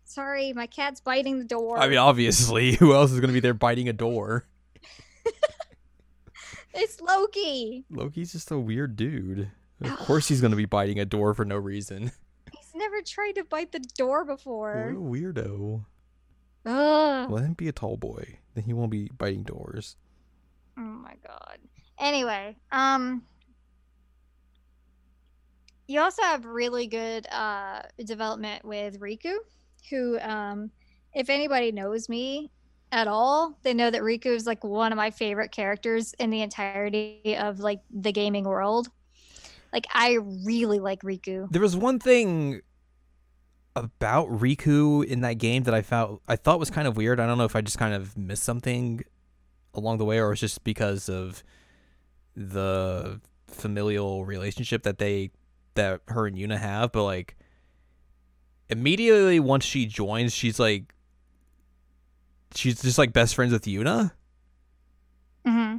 Sorry, 0.03 0.53
my 0.53 0.67
cat's 0.67 0.99
biting 0.99 1.39
the 1.39 1.45
door. 1.45 1.77
I 1.77 1.87
mean, 1.87 1.99
obviously, 1.99 2.75
who 2.79 2.93
else 2.93 3.11
is 3.11 3.19
going 3.19 3.29
to 3.29 3.33
be 3.33 3.39
there 3.39 3.53
biting 3.53 3.87
a 3.87 3.93
door? 3.93 4.45
It's 6.73 7.01
Loki. 7.01 7.83
Loki's 7.89 8.31
just 8.31 8.51
a 8.51 8.57
weird 8.57 8.95
dude. 8.95 9.51
Of 9.81 9.97
course 9.97 10.27
he's 10.27 10.41
gonna 10.41 10.55
be 10.55 10.65
biting 10.65 10.99
a 10.99 11.05
door 11.05 11.33
for 11.33 11.45
no 11.45 11.57
reason. 11.57 12.11
He's 12.51 12.71
never 12.75 13.01
tried 13.01 13.33
to 13.33 13.43
bite 13.43 13.71
the 13.71 13.79
door 13.97 14.25
before. 14.25 14.93
What 14.93 14.97
a 14.97 15.21
weirdo. 15.21 15.85
Ugh. 16.65 17.31
Let 17.31 17.43
him 17.43 17.53
be 17.53 17.67
a 17.67 17.71
tall 17.71 17.97
boy. 17.97 18.37
Then 18.53 18.63
he 18.63 18.73
won't 18.73 18.91
be 18.91 19.09
biting 19.17 19.43
doors. 19.43 19.95
Oh 20.77 20.81
my 20.81 21.15
god. 21.25 21.59
Anyway, 21.99 22.55
um 22.71 23.23
you 25.87 25.99
also 25.99 26.21
have 26.23 26.45
really 26.45 26.87
good 26.87 27.27
uh 27.27 27.81
development 28.05 28.63
with 28.65 28.99
Rikku, 28.99 29.35
who 29.89 30.19
um 30.19 30.71
if 31.13 31.29
anybody 31.29 31.71
knows 31.71 32.07
me 32.07 32.51
at 32.91 33.07
all, 33.07 33.57
they 33.63 33.73
know 33.73 33.89
that 33.89 34.01
Rikku 34.01 34.27
is 34.27 34.45
like 34.45 34.63
one 34.63 34.91
of 34.91 34.97
my 34.97 35.11
favorite 35.11 35.51
characters 35.51 36.13
in 36.19 36.29
the 36.29 36.41
entirety 36.41 37.37
of 37.37 37.59
like 37.59 37.79
the 37.89 38.11
gaming 38.11 38.43
world. 38.43 38.89
Like 39.71 39.85
I 39.93 40.17
really 40.45 40.79
like 40.79 41.01
Rikku. 41.01 41.49
There 41.51 41.61
was 41.61 41.77
one 41.77 41.99
thing 41.99 42.61
about 43.75 44.27
Rikku 44.29 45.05
in 45.05 45.21
that 45.21 45.35
game 45.35 45.63
that 45.63 45.73
I 45.73 45.81
felt 45.81 46.21
I 46.27 46.35
thought 46.35 46.59
was 46.59 46.69
kind 46.69 46.87
of 46.87 46.97
weird. 46.97 47.19
I 47.19 47.25
don't 47.25 47.37
know 47.37 47.45
if 47.45 47.55
I 47.55 47.61
just 47.61 47.77
kind 47.77 47.93
of 47.93 48.17
missed 48.17 48.43
something 48.43 49.03
along 49.73 49.97
the 49.97 50.05
way 50.05 50.19
or 50.19 50.31
it's 50.33 50.41
just 50.41 50.63
because 50.63 51.07
of 51.07 51.43
the 52.35 53.21
familial 53.47 54.25
relationship 54.25 54.83
that 54.83 54.97
they 54.97 55.31
that 55.75 56.01
her 56.07 56.27
and 56.27 56.35
Yuna 56.37 56.57
have, 56.57 56.91
but 56.91 57.03
like 57.03 57.37
immediately 58.69 59.39
once 59.39 59.65
she 59.65 59.85
joins, 59.85 60.33
she's 60.33 60.59
like 60.59 60.93
she's 62.55 62.81
just 62.81 62.97
like 62.97 63.13
best 63.13 63.35
friends 63.35 63.53
with 63.53 63.63
Yuna. 63.63 64.11
hmm 65.45 65.77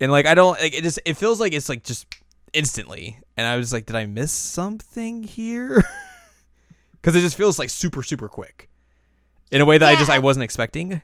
And 0.00 0.12
like 0.12 0.26
I 0.26 0.34
don't 0.34 0.58
like 0.60 0.74
it 0.74 0.82
just 0.82 1.00
it 1.04 1.14
feels 1.16 1.40
like 1.40 1.52
it's 1.52 1.68
like 1.68 1.82
just 1.82 2.06
instantly. 2.52 3.18
And 3.36 3.46
I 3.46 3.56
was 3.56 3.72
like, 3.72 3.86
did 3.86 3.96
I 3.96 4.06
miss 4.06 4.30
something 4.30 5.24
here? 5.24 5.82
Cuz 7.04 7.14
it 7.14 7.20
just 7.20 7.36
feels 7.36 7.58
like 7.58 7.70
super 7.70 8.02
super 8.02 8.28
quick. 8.28 8.68
In 9.52 9.60
a 9.60 9.64
way 9.64 9.78
that 9.78 9.88
I 9.88 9.94
just 9.94 10.10
I 10.10 10.18
wasn't 10.18 10.42
expecting. 10.42 11.00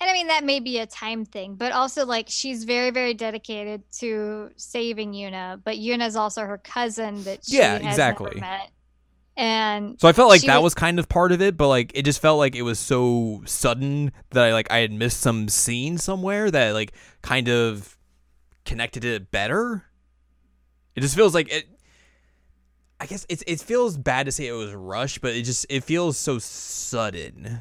And 0.00 0.08
I 0.08 0.12
mean 0.12 0.28
that 0.28 0.44
may 0.44 0.60
be 0.60 0.78
a 0.78 0.86
time 0.86 1.24
thing, 1.24 1.54
but 1.56 1.72
also 1.72 2.06
like 2.06 2.26
she's 2.28 2.64
very, 2.64 2.90
very 2.90 3.14
dedicated 3.14 3.82
to 3.98 4.50
saving 4.56 5.12
Yuna. 5.12 5.60
But 5.64 5.76
Yuna's 5.76 6.14
also 6.14 6.42
her 6.42 6.58
cousin 6.58 7.24
that 7.24 7.44
she 7.44 7.56
Yeah, 7.58 7.76
exactly. 7.76 8.38
met. 8.40 8.70
And 9.36 10.00
So 10.00 10.08
I 10.08 10.12
felt 10.12 10.28
like 10.28 10.42
that 10.42 10.56
was- 10.56 10.70
was 10.70 10.74
kind 10.74 10.98
of 10.98 11.08
part 11.08 11.30
of 11.32 11.40
it, 11.40 11.56
but 11.56 11.68
like 11.68 11.92
it 11.94 12.04
just 12.04 12.20
felt 12.20 12.38
like 12.38 12.54
it 12.56 12.62
was 12.62 12.78
so 12.78 13.42
sudden 13.46 14.12
that 14.30 14.44
I 14.44 14.52
like 14.52 14.70
I 14.70 14.78
had 14.78 14.92
missed 14.92 15.20
some 15.20 15.48
scene 15.48 15.98
somewhere 15.98 16.50
that 16.50 16.72
like 16.74 16.92
kind 17.22 17.48
of 17.48 17.96
connected 18.64 19.04
it 19.04 19.30
better. 19.30 19.84
It 20.94 21.00
just 21.02 21.14
feels 21.16 21.34
like 21.34 21.48
it 21.52 21.68
I 23.00 23.06
guess 23.06 23.26
it's 23.28 23.44
it 23.46 23.60
feels 23.60 23.96
bad 23.96 24.26
to 24.26 24.32
say 24.32 24.46
it 24.46 24.52
was 24.52 24.72
rushed, 24.74 25.20
but 25.20 25.34
it 25.34 25.42
just 25.42 25.66
it 25.68 25.84
feels 25.84 26.16
so 26.16 26.38
sudden 26.38 27.60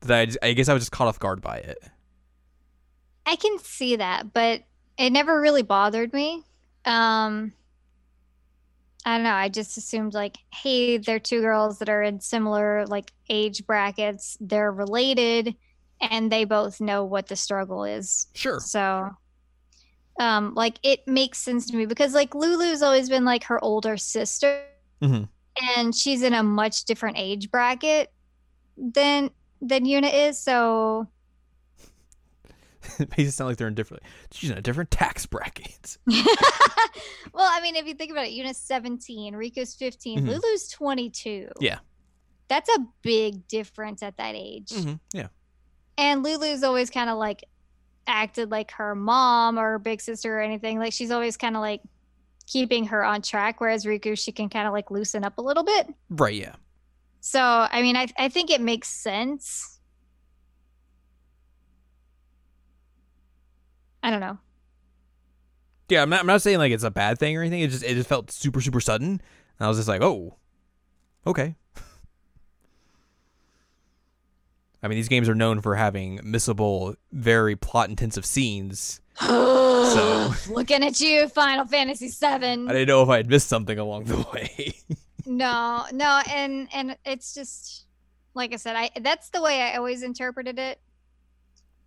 that 0.00 0.18
I, 0.18 0.26
just, 0.26 0.38
I 0.42 0.52
guess 0.52 0.68
I 0.68 0.74
was 0.74 0.82
just 0.82 0.92
caught 0.92 1.08
off 1.08 1.18
guard 1.18 1.40
by 1.40 1.56
it. 1.58 1.78
I 3.24 3.36
can 3.36 3.58
see 3.58 3.96
that, 3.96 4.32
but 4.32 4.62
it 4.98 5.10
never 5.10 5.40
really 5.40 5.62
bothered 5.62 6.12
me. 6.12 6.42
Um 6.84 7.52
I 9.04 9.16
don't 9.16 9.22
know. 9.22 9.34
I 9.34 9.48
just 9.48 9.78
assumed 9.78 10.14
like, 10.14 10.36
hey, 10.52 10.98
they're 10.98 11.20
two 11.20 11.40
girls 11.40 11.78
that 11.78 11.88
are 11.88 12.02
in 12.02 12.20
similar 12.20 12.84
like 12.86 13.12
age 13.28 13.64
brackets. 13.64 14.36
They're 14.40 14.72
related 14.72 15.54
and 16.00 16.30
they 16.30 16.44
both 16.44 16.80
know 16.80 17.04
what 17.04 17.28
the 17.28 17.36
struggle 17.36 17.84
is. 17.84 18.26
Sure. 18.34 18.58
So, 18.58 19.10
um, 20.20 20.54
like 20.54 20.78
it 20.82 21.06
makes 21.06 21.38
sense 21.38 21.66
to 21.70 21.76
me 21.76 21.86
because 21.86 22.14
like 22.14 22.34
Lulu's 22.34 22.82
always 22.82 23.08
been 23.08 23.24
like 23.24 23.44
her 23.44 23.62
older 23.62 23.96
sister, 23.96 24.62
Mhm. 25.02 25.28
and 25.76 25.94
she's 25.94 26.22
in 26.22 26.32
a 26.34 26.42
much 26.42 26.84
different 26.84 27.16
age 27.18 27.50
bracket 27.50 28.12
than 28.76 29.30
than 29.60 29.84
Yuna 29.84 30.28
is. 30.28 30.38
So, 30.38 31.06
it 32.98 33.10
makes 33.18 33.28
it 33.30 33.32
sound 33.32 33.48
like 33.48 33.56
they're 33.56 33.68
in 33.68 33.74
different 33.74 34.02
she's 34.32 34.50
in 34.50 34.58
a 34.58 34.62
different 34.62 34.90
tax 34.90 35.26
bracket. 35.26 35.96
well, 36.06 37.50
I 37.50 37.60
mean, 37.60 37.76
if 37.76 37.86
you 37.86 37.94
think 37.94 38.10
about 38.12 38.26
it, 38.26 38.30
Yuna's 38.32 38.58
seventeen, 38.58 39.34
Rikku's 39.34 39.74
15 39.74 40.20
Mhm. 40.20 40.28
Lulu's 40.28 40.68
twenty 40.68 41.10
two. 41.10 41.48
Yeah. 41.60 41.78
that's 42.48 42.68
a 42.70 42.78
big 43.02 43.48
difference 43.48 44.02
at 44.04 44.16
that 44.18 44.34
age. 44.36 44.68
Mm-hmm. 44.68 44.94
Yeah. 45.12 45.28
And 45.98 46.22
Lulu's 46.22 46.62
always 46.62 46.90
kind 46.90 47.10
of 47.10 47.18
like 47.18 47.42
acted 48.06 48.50
like 48.50 48.70
her 48.72 48.94
mom 48.94 49.58
or 49.58 49.78
big 49.78 50.00
sister 50.00 50.38
or 50.38 50.40
anything. 50.40 50.78
Like 50.78 50.92
she's 50.92 51.10
always 51.10 51.36
kind 51.36 51.56
of 51.56 51.62
like 51.62 51.82
keeping 52.46 52.86
her 52.86 53.04
on 53.04 53.22
track. 53.22 53.60
Whereas 53.60 53.84
Rikku, 53.84 54.18
she 54.18 54.32
can 54.32 54.48
kind 54.48 54.66
of 54.66 54.72
like 54.72 54.90
loosen 54.90 55.24
up 55.24 55.38
a 55.38 55.42
little 55.42 55.64
bit. 55.64 55.88
Right, 56.10 56.34
yeah. 56.34 56.54
So, 57.20 57.40
I 57.40 57.82
mean, 57.82 57.96
I, 57.96 58.06
I 58.18 58.28
think 58.28 58.50
it 58.50 58.60
makes 58.60 58.88
sense. 58.88 59.80
I 64.02 64.10
don't 64.10 64.20
know. 64.20 64.38
Yeah, 65.88 66.02
I'm 66.02 66.10
not, 66.10 66.20
I'm 66.20 66.26
not 66.26 66.42
saying 66.42 66.58
like 66.58 66.72
it's 66.72 66.84
a 66.84 66.90
bad 66.90 67.18
thing 67.18 67.36
or 67.36 67.42
anything. 67.42 67.60
It 67.60 67.70
just 67.70 67.84
it 67.84 67.94
just 67.94 68.08
felt 68.08 68.30
super 68.30 68.60
super 68.60 68.80
sudden. 68.80 69.08
And 69.08 69.20
I 69.66 69.68
was 69.68 69.78
just 69.78 69.88
like, 69.88 70.02
"Oh. 70.02 70.36
Okay." 71.26 71.56
I 74.86 74.88
mean, 74.88 74.96
these 74.96 75.08
games 75.08 75.28
are 75.28 75.34
known 75.34 75.60
for 75.60 75.74
having 75.74 76.18
missable, 76.20 76.94
very 77.12 77.56
plot 77.56 77.90
intensive 77.90 78.24
scenes. 78.24 79.00
So- 79.20 80.32
looking 80.48 80.82
at 80.82 81.00
you, 81.00 81.28
Final 81.28 81.64
Fantasy 81.66 82.08
VII. 82.08 82.26
I 82.28 82.38
didn't 82.72 82.88
know 82.88 83.02
if 83.02 83.08
I 83.08 83.18
had 83.18 83.28
missed 83.28 83.48
something 83.48 83.78
along 83.78 84.04
the 84.04 84.26
way. 84.32 84.74
No, 85.28 85.84
no, 85.92 86.22
and 86.30 86.68
and 86.72 86.96
it's 87.04 87.34
just 87.34 87.84
like 88.34 88.52
I 88.52 88.56
said, 88.56 88.76
I 88.76 88.90
that's 89.00 89.30
the 89.30 89.42
way 89.42 89.60
I 89.60 89.76
always 89.76 90.02
interpreted 90.04 90.58
it. 90.58 90.80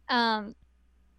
Um 0.09 0.55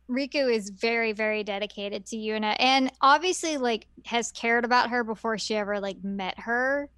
Rikku 0.09 0.53
is 0.53 0.69
very, 0.71 1.13
very 1.13 1.45
dedicated 1.45 2.05
to 2.07 2.17
Yuna 2.17 2.57
and 2.59 2.93
obviously 3.01 3.57
like 3.57 3.87
has 4.05 4.33
cared 4.33 4.65
about 4.67 4.91
her 4.91 5.03
before 5.03 5.39
she 5.39 5.57
ever 5.57 5.81
like 5.81 6.05
met 6.05 6.39
her. 6.41 6.91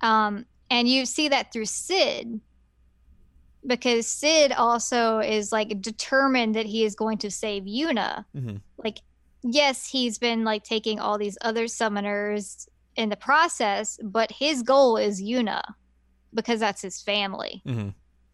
Um 0.00 0.46
and 0.70 0.86
you 0.88 1.06
see 1.06 1.28
that 1.28 1.52
through 1.52 1.66
Cid 1.66 2.40
because 3.66 4.06
Cid 4.08 4.52
also 4.52 5.18
is 5.20 5.52
like 5.52 5.80
determined 5.80 6.54
that 6.54 6.66
he 6.66 6.84
is 6.84 6.94
going 6.94 7.18
to 7.18 7.30
save 7.30 7.64
Yuna 7.64 8.24
Mhm. 8.36 8.60
like 8.78 8.98
yes 9.44 9.88
he's 9.88 10.18
been 10.18 10.44
like 10.44 10.62
taking 10.64 11.00
all 11.00 11.18
these 11.18 11.36
other 11.42 11.64
summoners 11.66 12.68
in 12.96 13.08
the 13.08 13.16
process 13.16 13.98
but 14.02 14.30
his 14.30 14.62
goal 14.62 14.96
is 14.96 15.20
yuna 15.20 15.62
because 16.34 16.60
that's 16.60 16.80
his 16.82 17.00
family 17.00 17.60
hmm 17.66 17.88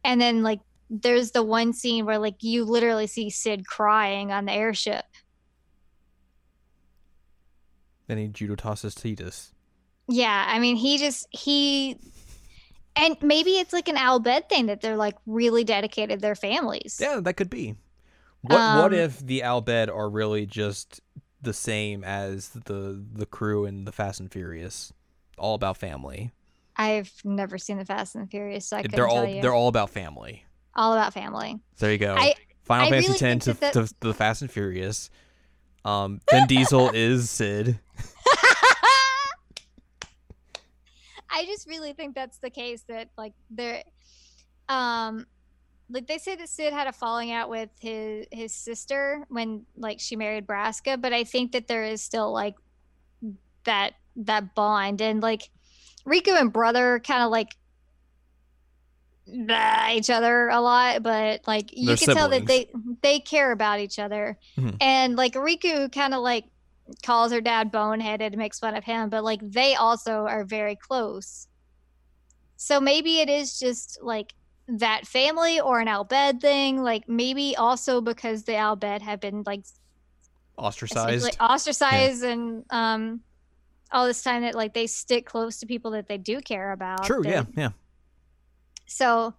and 0.05 0.21
then 0.21 0.43
like 0.43 0.61
there's 0.91 1.31
the 1.31 1.43
one 1.43 1.73
scene 1.73 2.05
where 2.05 2.19
like 2.19 2.43
you 2.43 2.65
literally 2.65 3.07
see 3.07 3.31
cid 3.31 3.67
crying 3.67 4.33
on 4.33 4.45
the 4.45 4.53
airship 4.53 5.05
Then 8.07 8.19
he 8.19 8.29
judo 8.29 8.55
tosses 8.57 8.95
Tidus. 8.95 9.53
yeah 10.09 10.47
i 10.49 10.59
mean 10.59 10.77
he 10.77 10.99
just 10.99 11.27
he 11.31 11.99
and 12.97 13.17
maybe 13.23 13.53
it's 13.59 13.73
like 13.73 13.89
an 13.89 13.97
al 13.97 14.21
bhed 14.21 14.49
thing 14.49 14.67
that 14.67 14.81
they're 14.81 14.97
like 14.97 15.17
really 15.27 15.65
dedicated 15.65 16.19
to 16.19 16.23
their 16.23 16.35
families 16.35 16.99
Yeah, 17.01 17.21
that 17.23 17.35
could 17.35 17.51
be. 17.51 17.75
What 18.43 18.53
what 18.77 18.93
Um, 18.93 18.95
if 18.95 19.19
the 19.19 19.43
Al 19.43 19.61
Bhed 19.63 19.89
are 19.89 20.09
really 20.09 20.47
just 20.47 21.01
the 21.43 21.53
same 21.53 22.05
as 22.05 22.51
the 22.51 23.05
the 23.13 23.27
crew 23.27 23.65
in 23.65 23.85
the 23.85 23.93
Fast 23.93 24.21
and 24.21 24.31
Furious? 24.31 24.93
All 25.37 25.55
about 25.55 25.77
family. 25.77 26.33
i've 26.77 27.13
never 27.25 27.59
seen 27.59 27.79
the 27.79 27.85
fast 27.85 28.15
and 28.15 28.25
the 28.27 28.31
furious 28.31 28.65
so 28.67 28.77
i 28.77 28.83
couldn't 28.83 28.95
they're 28.97 29.09
all 29.09 29.23
tell 29.25 29.27
you 29.35 29.43
they're 29.43 29.53
all 29.55 29.67
about 29.69 29.91
family. 29.91 30.45
all 30.77 30.93
about 30.93 31.13
family 31.13 31.59
There 31.79 31.91
you 31.93 31.99
go. 31.99 32.15
I- 32.17 32.35
Final 32.63 32.87
I 32.87 32.91
Fantasy 32.91 33.25
really 33.25 33.35
X 33.37 33.45
to, 33.47 33.53
that 33.55 33.73
to 33.73 33.95
the 34.01 34.13
Fast 34.15 34.43
and 34.43 34.51
Furious. 34.51 35.09
Um, 35.87 36.21
Vin 36.31 36.47
Diesel 36.47 36.91
is 36.93 37.31
Cid. 37.31 37.79
I 41.31 41.45
just 41.45 41.69
really 41.69 41.93
think 41.93 42.15
that's 42.15 42.39
the 42.39 42.51
case 42.51 42.83
that 42.89 43.11
like 43.17 43.33
there 43.51 43.83
um 44.69 45.27
like 45.91 46.07
they 46.07 46.19
say 46.19 46.37
that 46.37 46.49
Cid 46.49 46.73
had 46.73 46.87
a 46.87 46.93
falling 46.93 47.33
out 47.33 47.49
with 47.49 47.71
his 47.81 48.27
his 48.31 48.53
sister 48.55 49.25
when 49.29 49.65
like 49.77 50.01
she 50.01 50.17
married 50.17 50.47
Braska, 50.47 50.97
but 50.99 51.13
I 51.13 51.25
think 51.25 51.53
that 51.53 51.67
there 51.67 51.85
is 51.85 52.03
still 52.03 52.33
like 52.33 52.55
that 53.65 53.95
that 54.17 54.55
bond 54.55 55.01
and 55.01 55.23
like 55.23 55.49
Rikku 56.07 56.39
and 56.39 56.53
brother 56.53 57.01
kind 57.01 57.23
of 57.23 57.31
like 57.31 57.57
blah 59.27 59.91
each 59.93 60.11
other 60.11 60.49
a 60.49 60.61
lot, 60.61 61.03
but 61.03 61.47
like 61.47 61.71
you 61.73 61.89
They're 61.89 61.97
can 61.97 62.15
tell 62.15 62.29
that 62.31 62.47
they 62.47 62.71
they 63.03 63.21
care 63.21 63.53
about 63.53 63.81
each 63.81 63.99
other. 63.99 64.39
Mhm. 64.57 64.77
And 64.81 65.17
like 65.17 65.35
Rikku 65.35 65.93
kind 65.93 66.15
of 66.15 66.21
like 66.21 66.45
calls 67.03 67.33
her 67.33 67.41
dad 67.41 67.73
boneheaded, 67.73 68.37
makes 68.37 68.59
fun 68.59 68.75
of 68.75 68.85
him, 68.85 69.09
but 69.11 69.25
like 69.25 69.41
they 69.43 69.75
also 69.75 70.27
are 70.27 70.45
very 70.45 70.77
close. 70.77 71.47
So 72.57 72.81
maybe 72.81 73.21
it 73.21 73.29
is 73.29 73.59
just 73.59 73.99
like 74.03 74.35
that 74.69 75.07
family 75.07 75.61
or 75.61 75.81
an 75.81 75.89
Al 75.89 76.05
Bhed 76.05 76.41
thing. 76.41 76.83
Like 76.83 77.09
maybe 77.09 77.57
also 77.57 78.01
because 78.01 78.45
the 78.45 78.57
Al 78.57 78.77
Bhed 78.77 79.01
have 79.03 79.21
been 79.21 79.43
like 79.47 79.65
Ostracized. 80.57 81.37
ostracized 81.39 82.25
and 82.25 82.65
um 82.71 83.21
all 83.93 84.07
this 84.07 84.23
time 84.23 84.43
that 84.43 84.55
like 84.57 84.75
they 84.75 84.87
stick 84.89 85.25
close 85.25 85.59
to 85.61 85.67
people 85.67 85.93
that 85.93 86.09
they 86.09 86.19
do 86.19 86.41
care 86.41 86.73
about. 86.73 87.05
True. 87.05 87.23
They- 87.23 87.31
Yeah. 87.31 87.45
Yeah. 87.57 87.69
So, 88.87 89.35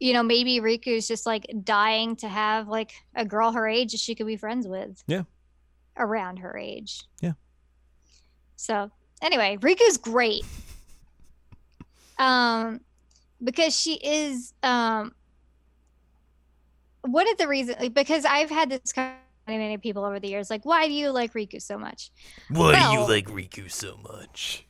you 0.00 0.12
know, 0.12 0.22
maybe 0.22 0.60
Rikku's 0.60 1.06
just 1.06 1.26
like 1.26 1.46
dying 1.62 2.16
to 2.16 2.28
have 2.28 2.68
like 2.68 2.92
a 3.14 3.24
girl 3.24 3.52
her 3.52 3.68
age 3.68 3.92
that 3.92 4.00
she 4.00 4.14
could 4.14 4.26
be 4.26 4.36
friends 4.36 4.66
with. 4.66 5.02
Yeah. 5.06 5.22
Around 5.96 6.38
her 6.38 6.56
age. 6.56 7.02
Yeah. 7.20 7.32
So 8.56 8.90
anyway, 9.20 9.58
Rikku's 9.60 9.98
great. 9.98 10.44
um 12.18 12.80
because 13.42 13.78
she 13.78 13.94
is 13.94 14.52
um 14.62 15.12
one 17.02 17.28
of 17.30 17.36
the 17.38 17.48
reasons 17.48 17.78
like, 17.80 17.94
because 17.94 18.24
I've 18.24 18.50
had 18.50 18.70
this 18.70 18.92
con- 18.92 19.14
many 19.46 19.58
many 19.58 19.76
people 19.78 20.04
over 20.04 20.20
the 20.20 20.28
years 20.28 20.48
like 20.50 20.64
why 20.64 20.86
do 20.86 20.92
you 20.92 21.10
like 21.10 21.32
Rikku 21.34 21.60
so 21.60 21.76
much? 21.78 22.10
Why 22.48 22.74
do 22.88 22.92
you 22.94 23.00
like 23.08 23.26
Rikku 23.26 23.70
so 23.70 23.98
much? 24.02 24.64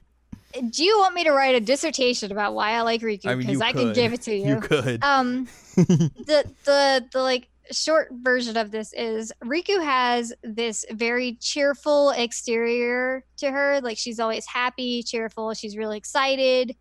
Do 0.70 0.84
you 0.84 0.98
want 0.98 1.14
me 1.14 1.24
to 1.24 1.30
write 1.30 1.54
a 1.54 1.60
dissertation 1.60 2.30
about 2.30 2.54
why 2.54 2.72
I 2.72 2.82
like 2.82 3.00
Rikku? 3.00 3.26
I 3.26 3.34
mean, 3.36 3.46
Because 3.46 3.62
I, 3.62 3.72
can 3.72 3.86
could. 3.86 3.94
give 3.94 4.12
it 4.12 4.20
to 4.22 4.34
you. 4.34 4.46
You 4.54 4.60
could. 4.60 5.02
um 5.04 5.46
the 5.76 6.44
the 6.64 7.06
the 7.12 7.22
like 7.22 7.48
short 7.72 8.08
version 8.12 8.56
of 8.56 8.70
this 8.70 8.92
is 8.92 9.32
Rikku 9.44 9.82
has 9.82 10.32
this 10.42 10.84
very 10.90 11.34
cheerful 11.34 12.10
exterior 12.10 13.24
to 13.38 13.50
her. 13.50 13.80
Like 13.82 13.98
she's 13.98 14.20
always 14.20 14.46
happy 14.46 15.02
cheerful 15.02 15.54
she's 15.54 15.76
really 15.76 15.98
excited. 15.98 16.76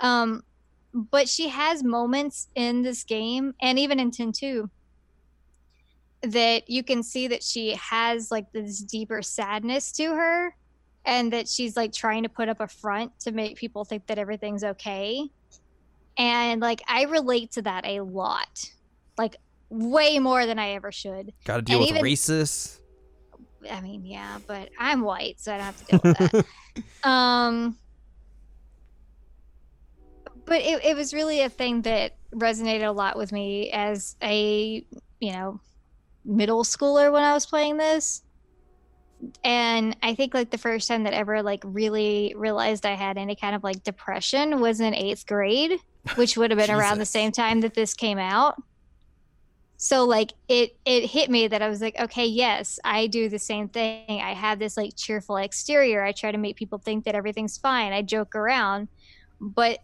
Um 0.00 0.42
but 0.94 1.28
she 1.28 1.48
has 1.48 1.82
moments 1.82 2.48
in 2.54 2.82
this 2.82 3.02
game 3.04 3.54
and 3.62 3.78
even 3.78 3.98
in 3.98 4.10
10 4.10 4.32
2 4.32 4.70
that 6.22 6.70
you 6.70 6.84
can 6.84 7.02
see 7.02 7.28
that 7.28 7.42
she 7.42 7.74
has 7.74 8.30
like 8.30 8.52
this 8.52 8.80
deeper 8.80 9.22
sadness 9.22 9.90
to 9.92 10.14
her 10.14 10.54
and 11.04 11.32
that 11.32 11.48
she's 11.48 11.76
like 11.76 11.92
trying 11.92 12.22
to 12.22 12.28
put 12.28 12.48
up 12.48 12.60
a 12.60 12.68
front 12.68 13.18
to 13.20 13.32
make 13.32 13.56
people 13.56 13.84
think 13.84 14.06
that 14.06 14.18
everything's 14.18 14.62
okay. 14.62 15.28
And 16.16 16.60
like 16.60 16.82
I 16.86 17.04
relate 17.04 17.52
to 17.52 17.62
that 17.62 17.84
a 17.86 18.00
lot, 18.00 18.70
like 19.18 19.36
way 19.72 20.18
more 20.18 20.44
than 20.46 20.58
I 20.58 20.70
ever 20.70 20.92
should. 20.92 21.32
Got 21.44 21.56
to 21.56 21.62
deal 21.62 21.78
and 21.78 21.86
with 21.86 21.90
even- 21.90 22.04
racists. 22.04 22.78
I 23.70 23.80
mean, 23.80 24.04
yeah, 24.04 24.38
but 24.46 24.70
I'm 24.76 25.02
white, 25.02 25.40
so 25.40 25.54
I 25.54 25.56
don't 25.56 25.66
have 25.66 25.76
to 25.76 25.84
deal 25.84 26.00
with 26.02 26.32
that. 27.02 27.04
um, 27.08 27.78
but 30.44 30.60
it, 30.62 30.84
it 30.84 30.96
was 30.96 31.14
really 31.14 31.42
a 31.42 31.48
thing 31.48 31.82
that 31.82 32.16
resonated 32.34 32.84
a 32.84 32.90
lot 32.90 33.16
with 33.16 33.30
me 33.30 33.70
as 33.70 34.16
a 34.20 34.84
you 35.20 35.32
know 35.32 35.60
middle 36.24 36.64
schooler 36.64 37.12
when 37.12 37.22
I 37.22 37.32
was 37.34 37.46
playing 37.46 37.76
this. 37.76 38.22
And 39.44 39.96
I 40.02 40.16
think 40.16 40.34
like 40.34 40.50
the 40.50 40.58
first 40.58 40.88
time 40.88 41.04
that 41.04 41.12
ever 41.12 41.42
like 41.42 41.62
really 41.64 42.34
realized 42.36 42.84
I 42.84 42.94
had 42.94 43.16
any 43.16 43.36
kind 43.36 43.54
of 43.54 43.62
like 43.62 43.84
depression 43.84 44.60
was 44.60 44.80
in 44.80 44.92
eighth 44.94 45.24
grade, 45.26 45.78
which 46.16 46.36
would 46.36 46.50
have 46.50 46.58
been 46.58 46.72
around 46.72 46.98
the 46.98 47.06
same 47.06 47.30
time 47.30 47.60
that 47.60 47.74
this 47.74 47.94
came 47.94 48.18
out. 48.18 48.56
So 49.84 50.04
like 50.04 50.34
it 50.46 50.76
it 50.84 51.06
hit 51.06 51.28
me 51.28 51.48
that 51.48 51.60
I 51.60 51.68
was 51.68 51.80
like, 51.80 51.98
okay, 51.98 52.24
yes, 52.24 52.78
I 52.84 53.08
do 53.08 53.28
the 53.28 53.40
same 53.40 53.66
thing. 53.68 54.20
I 54.22 54.32
have 54.32 54.60
this 54.60 54.76
like 54.76 54.94
cheerful 54.94 55.38
exterior. 55.38 56.04
I 56.04 56.12
try 56.12 56.30
to 56.30 56.38
make 56.38 56.54
people 56.54 56.78
think 56.78 57.04
that 57.04 57.16
everything's 57.16 57.58
fine. 57.58 57.92
I 57.92 58.02
joke 58.02 58.36
around, 58.36 58.86
but 59.40 59.80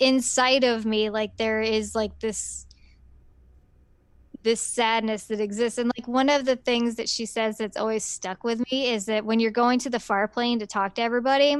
inside 0.00 0.64
of 0.64 0.84
me 0.84 1.10
like 1.10 1.36
there 1.36 1.62
is 1.62 1.94
like 1.94 2.18
this 2.18 2.66
this 4.42 4.60
sadness 4.60 5.26
that 5.26 5.38
exists 5.38 5.78
and 5.78 5.92
like 5.96 6.08
one 6.08 6.28
of 6.28 6.44
the 6.44 6.56
things 6.56 6.96
that 6.96 7.08
she 7.08 7.24
says 7.24 7.56
that's 7.56 7.76
always 7.76 8.04
stuck 8.04 8.42
with 8.42 8.58
me 8.72 8.90
is 8.90 9.06
that 9.06 9.24
when 9.24 9.38
you're 9.38 9.52
going 9.52 9.78
to 9.78 9.88
the 9.88 10.00
far 10.00 10.26
plane 10.26 10.58
to 10.58 10.66
talk 10.66 10.96
to 10.96 11.00
everybody 11.00 11.56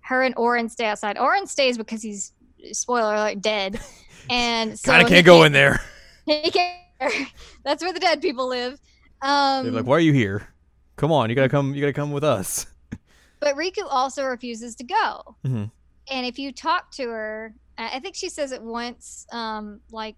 her 0.00 0.22
and 0.22 0.34
Auron 0.38 0.70
stay 0.70 0.86
outside 0.86 1.18
Auron 1.18 1.46
stays 1.46 1.76
because 1.76 2.00
he's 2.00 2.32
spoiler 2.72 3.14
alert 3.14 3.42
dead 3.42 3.78
and 4.30 4.78
so 4.78 4.90
Kind 4.90 5.02
of 5.02 5.08
can't 5.10 5.26
go 5.26 5.42
in 5.42 5.52
there. 5.52 5.82
he 6.26 6.50
can't 6.50 6.83
that's 7.64 7.82
where 7.82 7.92
the 7.92 8.00
dead 8.00 8.20
people 8.22 8.48
live 8.48 8.78
um 9.22 9.64
They're 9.64 9.72
like, 9.72 9.86
why 9.86 9.96
are 9.96 10.00
you 10.00 10.12
here? 10.12 10.48
Come 10.96 11.10
on, 11.12 11.28
you 11.28 11.36
gotta 11.36 11.48
come. 11.48 11.74
You 11.74 11.80
gotta 11.80 11.92
come 11.92 12.12
with 12.12 12.24
us. 12.24 12.66
but 13.40 13.56
Rikku 13.56 13.82
also 13.88 14.24
refuses 14.24 14.74
to 14.76 14.84
go 14.84 15.36
Mhm. 15.44 15.70
and 16.10 16.26
if 16.26 16.38
you 16.38 16.52
talk 16.52 16.90
to 16.92 17.08
her 17.08 17.54
I 17.76 17.98
think 17.98 18.14
she 18.14 18.28
says 18.28 18.52
it 18.52 18.62
once 18.62 19.26
um 19.32 19.80
like 19.90 20.16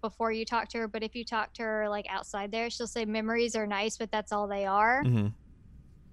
before 0.00 0.32
you 0.32 0.46
talk 0.46 0.68
to 0.70 0.78
her 0.78 0.88
but 0.88 1.02
if 1.02 1.14
you 1.14 1.24
talk 1.26 1.52
to 1.54 1.62
her 1.62 1.88
like 1.90 2.06
outside 2.08 2.50
there 2.50 2.70
she'll 2.70 2.86
say 2.86 3.04
memories 3.04 3.54
are 3.54 3.66
nice 3.66 3.98
but 3.98 4.10
that's 4.10 4.32
all 4.32 4.48
they 4.48 4.64
are 4.64 5.02
hmm 5.02 5.26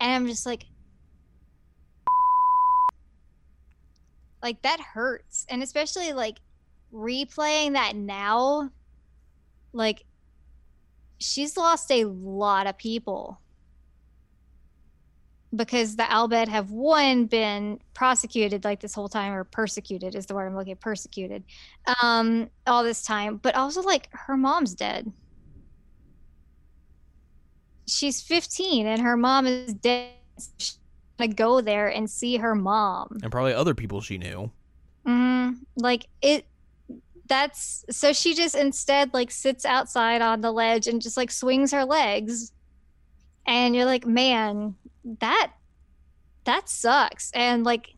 and 0.02 0.12
i'm 0.12 0.28
just 0.28 0.46
like 0.46 0.66
like 4.44 4.62
that 4.64 4.80
hurts 4.94 5.46
and 5.50 5.64
especially 5.64 6.14
like 6.14 6.40
replaying 6.94 7.74
that 7.74 7.96
now 7.96 8.70
like 9.73 10.06
she's 11.19 11.57
lost 11.57 11.91
a 11.91 12.06
lot 12.06 12.68
of 12.68 12.77
people. 12.77 13.39
Because 15.53 15.98
the 15.98 16.10
Al 16.10 16.30
Bhed 16.30 16.48
have 16.48 16.72
one 16.72 17.26
been 17.26 17.80
prosecuted 17.93 18.64
like 18.64 18.80
this 18.80 18.93
whole 18.93 19.10
time 19.10 19.34
or 19.34 19.43
persecuted 19.43 20.15
is 20.15 20.26
the 20.26 20.34
word 20.34 20.48
I'm 20.48 20.56
looking 20.56 20.72
at 20.72 20.80
persecuted 20.80 21.43
um 22.02 22.49
all 22.65 22.84
this 22.84 23.03
time. 23.03 23.38
But 23.38 23.56
also 23.56 23.81
like 23.81 24.07
her 24.14 24.38
mom's 24.38 24.73
dead. 24.73 25.11
She's 27.88 28.22
15 28.22 28.88
and 28.88 29.02
her 29.02 29.18
mom 29.18 29.45
is 29.45 29.73
dead. 29.73 30.11
She's 30.57 30.80
gonna 31.19 31.34
go 31.34 31.60
there 31.60 31.89
and 31.89 32.10
see 32.10 32.38
her 32.38 32.56
mom. 32.56 33.18
And 33.22 33.31
probably 33.31 33.53
other 33.53 33.76
people 33.76 33.99
she 33.99 34.18
knew. 34.18 34.52
mm, 35.06 35.57
like 35.76 36.07
it 36.22 36.45
that's 37.32 37.86
so 37.90 38.12
she 38.12 38.34
just 38.34 38.56
instead 38.56 39.14
like 39.14 39.32
sits 39.32 39.64
outside 39.64 40.22
on 40.22 40.41
the 40.41 40.52
ledge 40.52 40.86
and 40.88 41.02
just 41.02 41.16
like 41.16 41.32
swings 41.32 41.72
her 41.72 41.86
legs. 41.86 42.52
And 43.48 43.74
you're 43.74 43.86
like 43.86 44.06
man 44.06 44.76
that 45.22 45.53
that 46.44 46.68
sucks. 46.68 47.32
And 47.34 47.64
like 47.64 47.95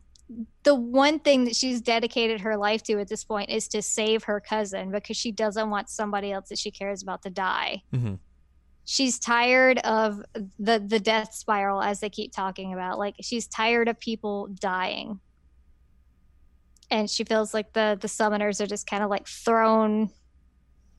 the 0.62 0.76
one 0.76 1.18
thing 1.18 1.46
that 1.46 1.56
she's 1.56 1.80
dedicated 1.80 2.42
her 2.42 2.56
life 2.56 2.84
to 2.84 3.00
at 3.00 3.08
this 3.08 3.24
point 3.24 3.50
is 3.50 3.66
to 3.68 3.82
save 3.82 4.22
her 4.22 4.38
cousin 4.38 4.92
because 4.92 5.16
she 5.16 5.32
doesn't 5.32 5.68
want 5.68 5.88
somebody 5.88 6.30
else 6.30 6.48
that 6.50 6.58
she 6.58 6.70
cares 6.70 7.02
about 7.02 7.22
to 7.22 7.30
die. 7.30 7.82
Mhm. 7.92 8.20
she's 8.86 9.18
tired 9.18 9.78
of 9.78 10.22
the 10.60 10.78
the 10.86 11.00
death 11.00 11.34
spiral 11.34 11.82
as 11.82 11.98
they 11.98 12.08
keep 12.08 12.32
talking 12.32 12.72
about. 12.72 13.00
Like 13.00 13.16
she's 13.20 13.48
tired 13.48 13.88
of 13.88 13.98
people 13.98 14.46
dying 14.60 15.18
and 16.90 17.08
she 17.10 17.24
feels 17.24 17.52
like 17.54 17.72
the 17.72 17.96
the 18.00 18.08
summoners 18.08 18.60
are 18.60 18.66
just 18.66 18.86
kind 18.86 19.02
of 19.02 19.10
like 19.10 19.26
thrown 19.26 20.10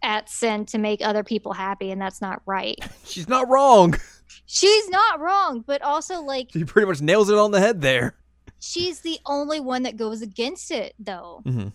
at 0.04 0.30
sin 0.30 0.66
to 0.68 0.78
make 0.78 1.02
other 1.02 1.24
people 1.24 1.54
happy 1.54 1.90
and 1.92 2.02
that's 2.02 2.22
not 2.22 2.42
right 2.46 2.78
She's 3.06 3.28
not 3.28 3.50
wrong. 3.50 3.96
she's 4.46 4.90
not 4.90 5.20
wrong 5.20 5.64
but 5.66 5.82
also 5.82 6.22
like 6.22 6.50
She 6.52 6.64
pretty 6.64 6.88
much 6.88 7.02
nails 7.02 7.30
it 7.30 7.38
on 7.38 7.52
the 7.52 7.60
head 7.60 7.82
there. 7.82 8.16
she's 8.60 9.02
the 9.02 9.18
only 9.26 9.60
one 9.60 9.84
that 9.84 9.98
goes 9.98 10.22
against 10.22 10.72
it 10.72 10.94
though 11.00 11.42
Mhm. 11.46 11.72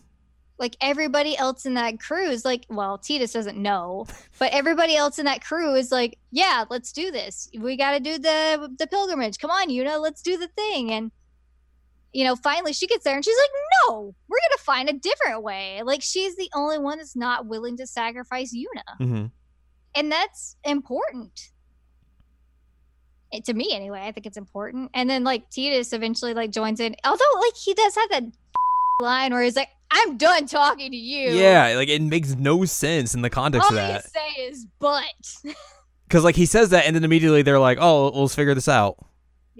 like 0.58 0.76
everybody 0.80 1.36
else 1.36 1.64
in 1.66 1.74
that 1.74 1.98
crew 2.00 2.28
is 2.28 2.44
like 2.44 2.66
well 2.68 2.98
tidus 2.98 3.32
doesn't 3.32 3.56
know 3.56 4.06
but 4.38 4.52
everybody 4.52 4.94
else 4.96 5.18
in 5.18 5.24
that 5.26 5.42
crew 5.42 5.74
is 5.74 5.90
like 5.90 6.18
yeah 6.30 6.64
let's 6.70 6.92
do 6.92 7.10
this 7.10 7.48
we 7.58 7.76
got 7.76 7.92
to 7.92 8.00
do 8.00 8.18
the 8.18 8.70
the 8.78 8.86
pilgrimage 8.86 9.38
come 9.38 9.50
on 9.50 9.70
you 9.70 9.82
know 9.82 9.98
let's 9.98 10.22
do 10.22 10.36
the 10.36 10.48
thing 10.48 10.90
and 10.92 11.10
you 12.12 12.24
know 12.24 12.36
finally 12.36 12.72
she 12.72 12.86
gets 12.86 13.04
there 13.04 13.14
and 13.14 13.24
she's 13.24 13.36
like 13.36 13.50
no 13.88 14.14
we're 14.28 14.38
gonna 14.38 14.58
find 14.58 14.88
a 14.88 14.92
different 14.92 15.42
way. 15.42 15.82
Like 15.84 16.02
she's 16.02 16.36
the 16.36 16.50
only 16.54 16.78
one 16.78 16.98
that's 16.98 17.16
not 17.16 17.46
willing 17.46 17.76
to 17.76 17.86
sacrifice 17.86 18.54
yuna. 18.54 18.96
Hmm 18.98 19.26
and 19.94 20.10
that's 20.10 20.56
important. 20.64 21.50
Eh, 23.32 23.40
to 23.44 23.54
me 23.54 23.70
anyway 23.72 24.00
i 24.00 24.12
think 24.12 24.26
it's 24.26 24.36
important. 24.36 24.90
And 24.94 25.08
then 25.08 25.24
like 25.24 25.50
tidus 25.50 25.92
eventually 25.92 26.34
like 26.34 26.50
joins 26.50 26.80
in. 26.80 26.96
Although 27.04 27.40
like 27.40 27.56
he 27.56 27.74
does 27.74 27.94
have 27.94 28.10
that 28.10 28.24
line 29.00 29.32
where 29.32 29.42
he's 29.42 29.56
like 29.56 29.70
i'm 29.90 30.16
done 30.16 30.46
talking 30.46 30.90
to 30.90 30.96
you. 30.96 31.30
Yeah, 31.30 31.74
like 31.76 31.88
it 31.88 32.02
makes 32.02 32.34
no 32.34 32.64
sense 32.64 33.14
in 33.14 33.22
the 33.22 33.30
context 33.30 33.70
all 33.70 33.78
of 33.78 33.86
you 33.86 33.92
that. 33.94 34.10
say 34.10 34.42
is 34.42 34.66
but. 34.78 35.04
Because 36.06 36.24
like 36.24 36.34
he 36.34 36.44
says 36.44 36.70
that, 36.70 36.86
and 36.86 36.96
then 36.96 37.04
immediately 37.04 37.42
they're 37.42 37.60
like, 37.60 37.78
"Oh, 37.80 38.08
let's 38.08 38.34
figure 38.34 38.52
this 38.52 38.66
out." 38.66 38.96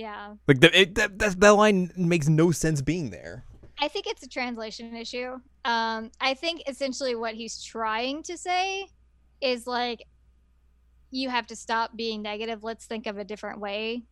Yeah 0.01 0.35
Like 0.49 0.61
the, 0.61 0.81
it, 0.81 0.95
that, 0.95 1.19
that 1.19 1.39
that 1.41 1.51
line 1.51 1.93
makes 1.97 2.29
no 2.29 2.51
sense 2.51 2.81
being 2.81 3.11
there. 3.11 3.45
i 3.79 3.87
think 3.87 4.07
it's 4.07 4.23
a 4.23 4.29
translation 4.29 4.97
issue 4.97 5.33
um 5.65 6.11
i 6.21 6.33
think 6.35 6.63
essentially 6.67 7.15
what 7.15 7.35
he's 7.35 7.63
trying 7.63 8.23
to 8.23 8.39
say 8.39 8.89
is 9.43 9.67
like 9.67 10.07
you 11.11 11.29
have 11.29 11.47
to 11.49 11.57
stop 11.57 11.97
being 11.97 12.23
negative 12.23 12.65
let's 12.65 12.87
think 12.87 13.07
of 13.07 13.19
a 13.19 13.25
different 13.25 13.61
way 13.61 14.03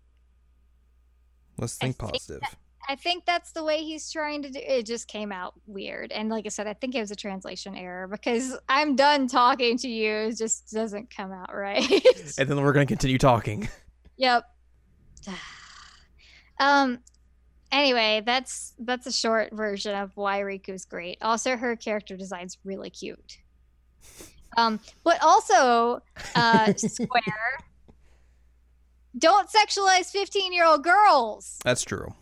Let's 1.59 1.77
I 1.81 1.87
think 1.87 1.99
think 1.99 2.13
positive. 2.13 2.43
I 2.89 2.95
think 2.95 3.27
that's 3.27 3.53
the 3.53 3.63
way 3.63 3.83
he's 3.83 4.11
trying 4.11 4.43
to 4.43 4.51
do 4.51 4.61
it 4.63 4.87
just 4.87 5.09
came 5.09 5.31
out 5.31 5.55
weird. 5.67 6.11
And 6.11 6.31
like 6.31 6.47
I 6.47 6.49
said, 6.49 6.67
I 6.67 6.73
think 6.73 6.95
it 6.95 7.01
was 7.01 7.11
a 7.11 7.17
translation 7.17 7.77
error 7.77 8.09
because 8.09 8.57
I'm 8.69 8.97
done 8.97 9.27
talking 9.27 9.77
to 9.79 9.89
you. 9.89 10.11
It 10.11 10.39
just 10.39 10.71
doesn't 10.71 11.15
come 11.15 11.33
out 11.33 11.55
right. 11.55 11.85
and 12.39 12.49
then 12.49 12.63
we're 12.63 12.73
gonna 12.73 12.87
continue 12.87 13.19
talking. 13.19 13.69
Yep. 14.21 14.43
um 16.61 16.99
anyway, 17.73 18.23
that's 18.25 18.75
that's 18.79 19.07
a 19.07 19.13
short 19.13 19.53
version 19.53 19.95
of 19.95 20.17
why 20.17 20.41
Rikku's 20.41 20.85
great. 20.85 21.19
Also 21.23 21.57
her 21.57 21.77
character 21.77 22.17
design's 22.17 22.59
really 22.65 22.91
cute. 22.91 23.39
Um 24.57 24.81
but 25.05 25.23
also 25.23 26.03
uh 26.35 26.73
Square 26.77 27.59
don't 29.19 29.49
sexualize 29.49 30.11
15 30.11 30.53
year 30.53 30.65
old 30.65 30.85
girls. 30.85 31.59
That's 31.65 31.85
true. 31.85 32.15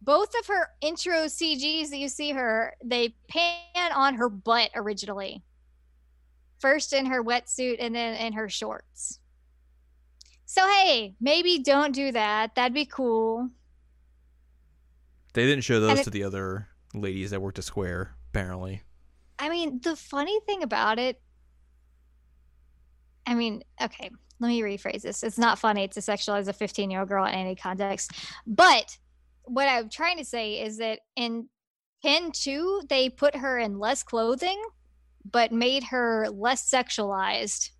Both 0.00 0.34
of 0.38 0.46
her 0.46 0.68
intro 0.80 1.26
CGs 1.26 1.90
that 1.90 1.98
you 1.98 2.08
see 2.08 2.32
her, 2.32 2.74
they 2.84 3.14
pan 3.28 3.92
on 3.94 4.14
her 4.14 4.28
butt 4.28 4.70
originally. 4.74 5.42
First 6.58 6.92
in 6.92 7.06
her 7.06 7.22
wetsuit 7.22 7.76
and 7.78 7.94
then 7.94 8.14
in 8.14 8.32
her 8.32 8.48
shorts. 8.48 9.20
So, 10.52 10.68
hey, 10.68 11.14
maybe 11.18 11.60
don't 11.60 11.94
do 11.94 12.12
that. 12.12 12.56
That'd 12.56 12.74
be 12.74 12.84
cool. 12.84 13.48
They 15.32 15.46
didn't 15.46 15.64
show 15.64 15.80
those 15.80 16.00
it, 16.00 16.04
to 16.04 16.10
the 16.10 16.24
other 16.24 16.68
ladies 16.92 17.30
that 17.30 17.40
worked 17.40 17.58
at 17.58 17.64
Square, 17.64 18.14
apparently. 18.28 18.82
I 19.38 19.48
mean, 19.48 19.80
the 19.82 19.96
funny 19.96 20.38
thing 20.40 20.62
about 20.62 20.98
it, 20.98 21.22
I 23.26 23.34
mean, 23.34 23.62
okay, 23.82 24.10
let 24.40 24.48
me 24.48 24.60
rephrase 24.60 25.00
this. 25.00 25.22
It's 25.22 25.38
not 25.38 25.58
funny 25.58 25.88
to 25.88 26.00
sexualize 26.00 26.48
a 26.48 26.52
15 26.52 26.90
year 26.90 27.00
old 27.00 27.08
girl 27.08 27.24
in 27.24 27.32
any 27.32 27.56
context. 27.56 28.10
But 28.46 28.98
what 29.44 29.68
I'm 29.68 29.88
trying 29.88 30.18
to 30.18 30.24
say 30.26 30.60
is 30.60 30.76
that 30.76 30.98
in 31.16 31.48
Pen 32.04 32.30
2, 32.30 32.82
they 32.90 33.08
put 33.08 33.36
her 33.36 33.58
in 33.58 33.78
less 33.78 34.02
clothing, 34.02 34.62
but 35.24 35.50
made 35.50 35.84
her 35.84 36.28
less 36.28 36.70
sexualized. 36.70 37.70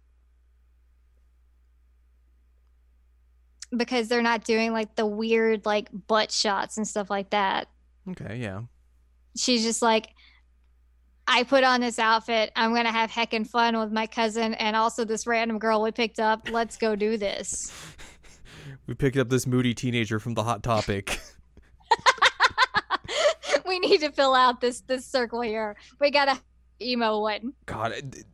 Because 3.76 4.08
they're 4.08 4.22
not 4.22 4.44
doing 4.44 4.72
like 4.72 4.96
the 4.96 5.06
weird 5.06 5.64
like 5.64 5.88
butt 6.06 6.30
shots 6.30 6.76
and 6.76 6.86
stuff 6.86 7.08
like 7.08 7.30
that. 7.30 7.68
Okay, 8.10 8.38
yeah. 8.38 8.62
She's 9.36 9.62
just 9.62 9.80
like, 9.80 10.08
I 11.26 11.44
put 11.44 11.64
on 11.64 11.80
this 11.80 11.98
outfit. 11.98 12.52
I'm 12.56 12.74
gonna 12.74 12.92
have 12.92 13.10
heckin' 13.10 13.46
fun 13.46 13.78
with 13.78 13.92
my 13.92 14.06
cousin 14.06 14.54
and 14.54 14.76
also 14.76 15.04
this 15.04 15.26
random 15.26 15.58
girl 15.58 15.82
we 15.82 15.90
picked 15.90 16.20
up. 16.20 16.48
Let's 16.50 16.76
go 16.76 16.96
do 16.96 17.16
this. 17.16 17.72
we 18.86 18.94
picked 18.94 19.16
up 19.16 19.30
this 19.30 19.46
moody 19.46 19.72
teenager 19.74 20.18
from 20.18 20.34
the 20.34 20.42
Hot 20.42 20.62
Topic. 20.62 21.18
we 23.66 23.78
need 23.78 24.00
to 24.00 24.10
fill 24.12 24.34
out 24.34 24.60
this 24.60 24.80
this 24.82 25.06
circle 25.06 25.40
here. 25.40 25.76
We 26.00 26.10
got 26.10 26.28
a 26.28 26.38
emo 26.80 27.20
one. 27.20 27.52
God, 27.66 27.92
it, 27.92 28.24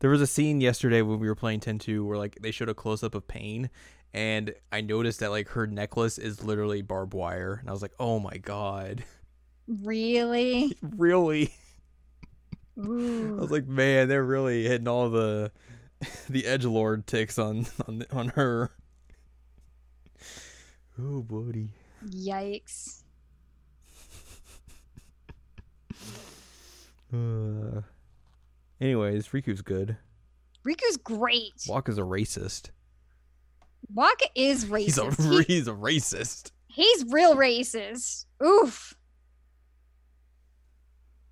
there 0.00 0.10
was 0.10 0.20
a 0.20 0.26
scene 0.26 0.60
yesterday 0.60 1.02
when 1.02 1.18
we 1.18 1.28
were 1.28 1.34
playing 1.34 1.60
10-2 1.60 2.04
where 2.04 2.18
like 2.18 2.38
they 2.40 2.50
showed 2.50 2.68
a 2.68 2.74
close 2.74 3.02
up 3.02 3.14
of 3.14 3.26
Paine, 3.26 3.70
and 4.14 4.54
I 4.72 4.80
noticed 4.80 5.20
that 5.20 5.30
like 5.30 5.48
her 5.50 5.66
necklace 5.66 6.18
is 6.18 6.44
literally 6.44 6.82
barbed 6.82 7.14
wire, 7.14 7.58
and 7.60 7.68
I 7.68 7.72
was 7.72 7.82
like, 7.82 7.94
oh 7.98 8.18
my 8.18 8.36
god. 8.36 9.04
Really? 9.66 10.76
really? 10.82 11.52
Ooh. 12.78 13.36
I 13.38 13.40
was 13.40 13.50
like, 13.50 13.66
man, 13.66 14.08
they're 14.08 14.24
really 14.24 14.64
hitting 14.64 14.88
all 14.88 15.10
the 15.10 15.50
the 16.28 16.46
edge 16.46 16.64
lord 16.64 17.06
ticks 17.06 17.38
on 17.38 17.66
on 17.86 18.04
on 18.12 18.28
her. 18.28 18.70
Oh, 21.00 21.22
buddy. 21.22 21.70
Yikes. 22.04 23.02
Uh, 27.12 27.82
anyways, 28.80 29.28
Rikku's 29.28 29.62
good. 29.62 29.96
Rikku's 30.66 30.96
great. 30.96 31.54
Wakka's 31.68 31.98
a 31.98 32.02
racist. 32.02 32.70
Wakka 33.94 34.26
is 34.34 34.64
racist. 34.66 34.84
He's 34.84 34.98
a 34.98 35.42
He- 35.42 35.54
he's 35.54 35.68
a 35.68 35.72
racist. 35.72 36.50
he's 36.68 37.04
real 37.10 37.36
racist. 37.36 38.26
Oof. 38.44 38.94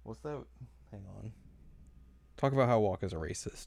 What's 0.04 0.20
that? 0.20 0.42
Hang 0.90 1.04
on. 1.18 1.32
Talk 2.36 2.52
about 2.52 2.68
how 2.68 2.80
Wakka's 2.80 3.12
a 3.12 3.16
racist. 3.16 3.66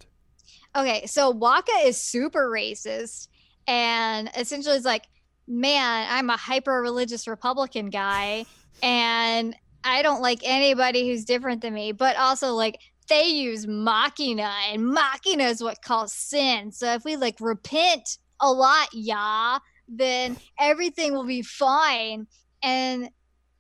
Okay, 0.76 1.06
so 1.06 1.34
Wakka 1.34 1.86
is 1.86 2.02
super 2.02 2.50
racist 2.50 3.28
and 3.68 4.30
essentially 4.38 4.76
is 4.76 4.86
like, 4.86 5.06
man, 5.48 6.08
I'm 6.10 6.30
a 6.30 6.38
hyper 6.38 6.82
religious 6.82 7.28
Republican 7.28 7.90
guy 7.90 8.46
and 8.82 9.56
I 9.84 10.02
don't 10.02 10.22
like 10.22 10.40
anybody 10.44 11.08
who's 11.10 11.26
different 11.26 11.62
than 11.62 11.74
me, 11.74 11.92
but 11.92 12.16
also 12.18 12.54
like 12.54 12.80
they 13.10 13.26
use 13.26 13.68
machina 13.68 14.52
and 14.70 14.86
machina 14.86 15.46
is 15.46 15.62
what 15.62 15.82
caused 15.82 16.16
sin. 16.16 16.72
So 16.72 16.94
if 16.94 17.04
we 17.04 17.16
like 17.16 17.36
repent 17.40 18.18
a 18.40 18.52
lot, 18.52 18.90
yeah, 18.94 19.60
then 19.88 20.38
everything 20.60 21.14
will 21.14 21.26
be 21.26 21.42
fine. 21.42 22.28
And 22.64 23.10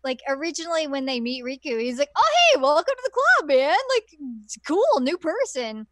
like 0.03 0.21
originally 0.27 0.87
when 0.87 1.05
they 1.05 1.19
meet 1.19 1.43
Rikku, 1.43 1.79
he's 1.81 1.99
like, 1.99 2.09
"Oh 2.15 2.27
hey, 2.53 2.61
welcome 2.61 2.93
to 2.95 3.03
the 3.03 3.11
club, 3.11 3.49
man! 3.49 3.77
Like, 3.95 4.19
cool, 4.65 5.01
new 5.01 5.17
person." 5.17 5.87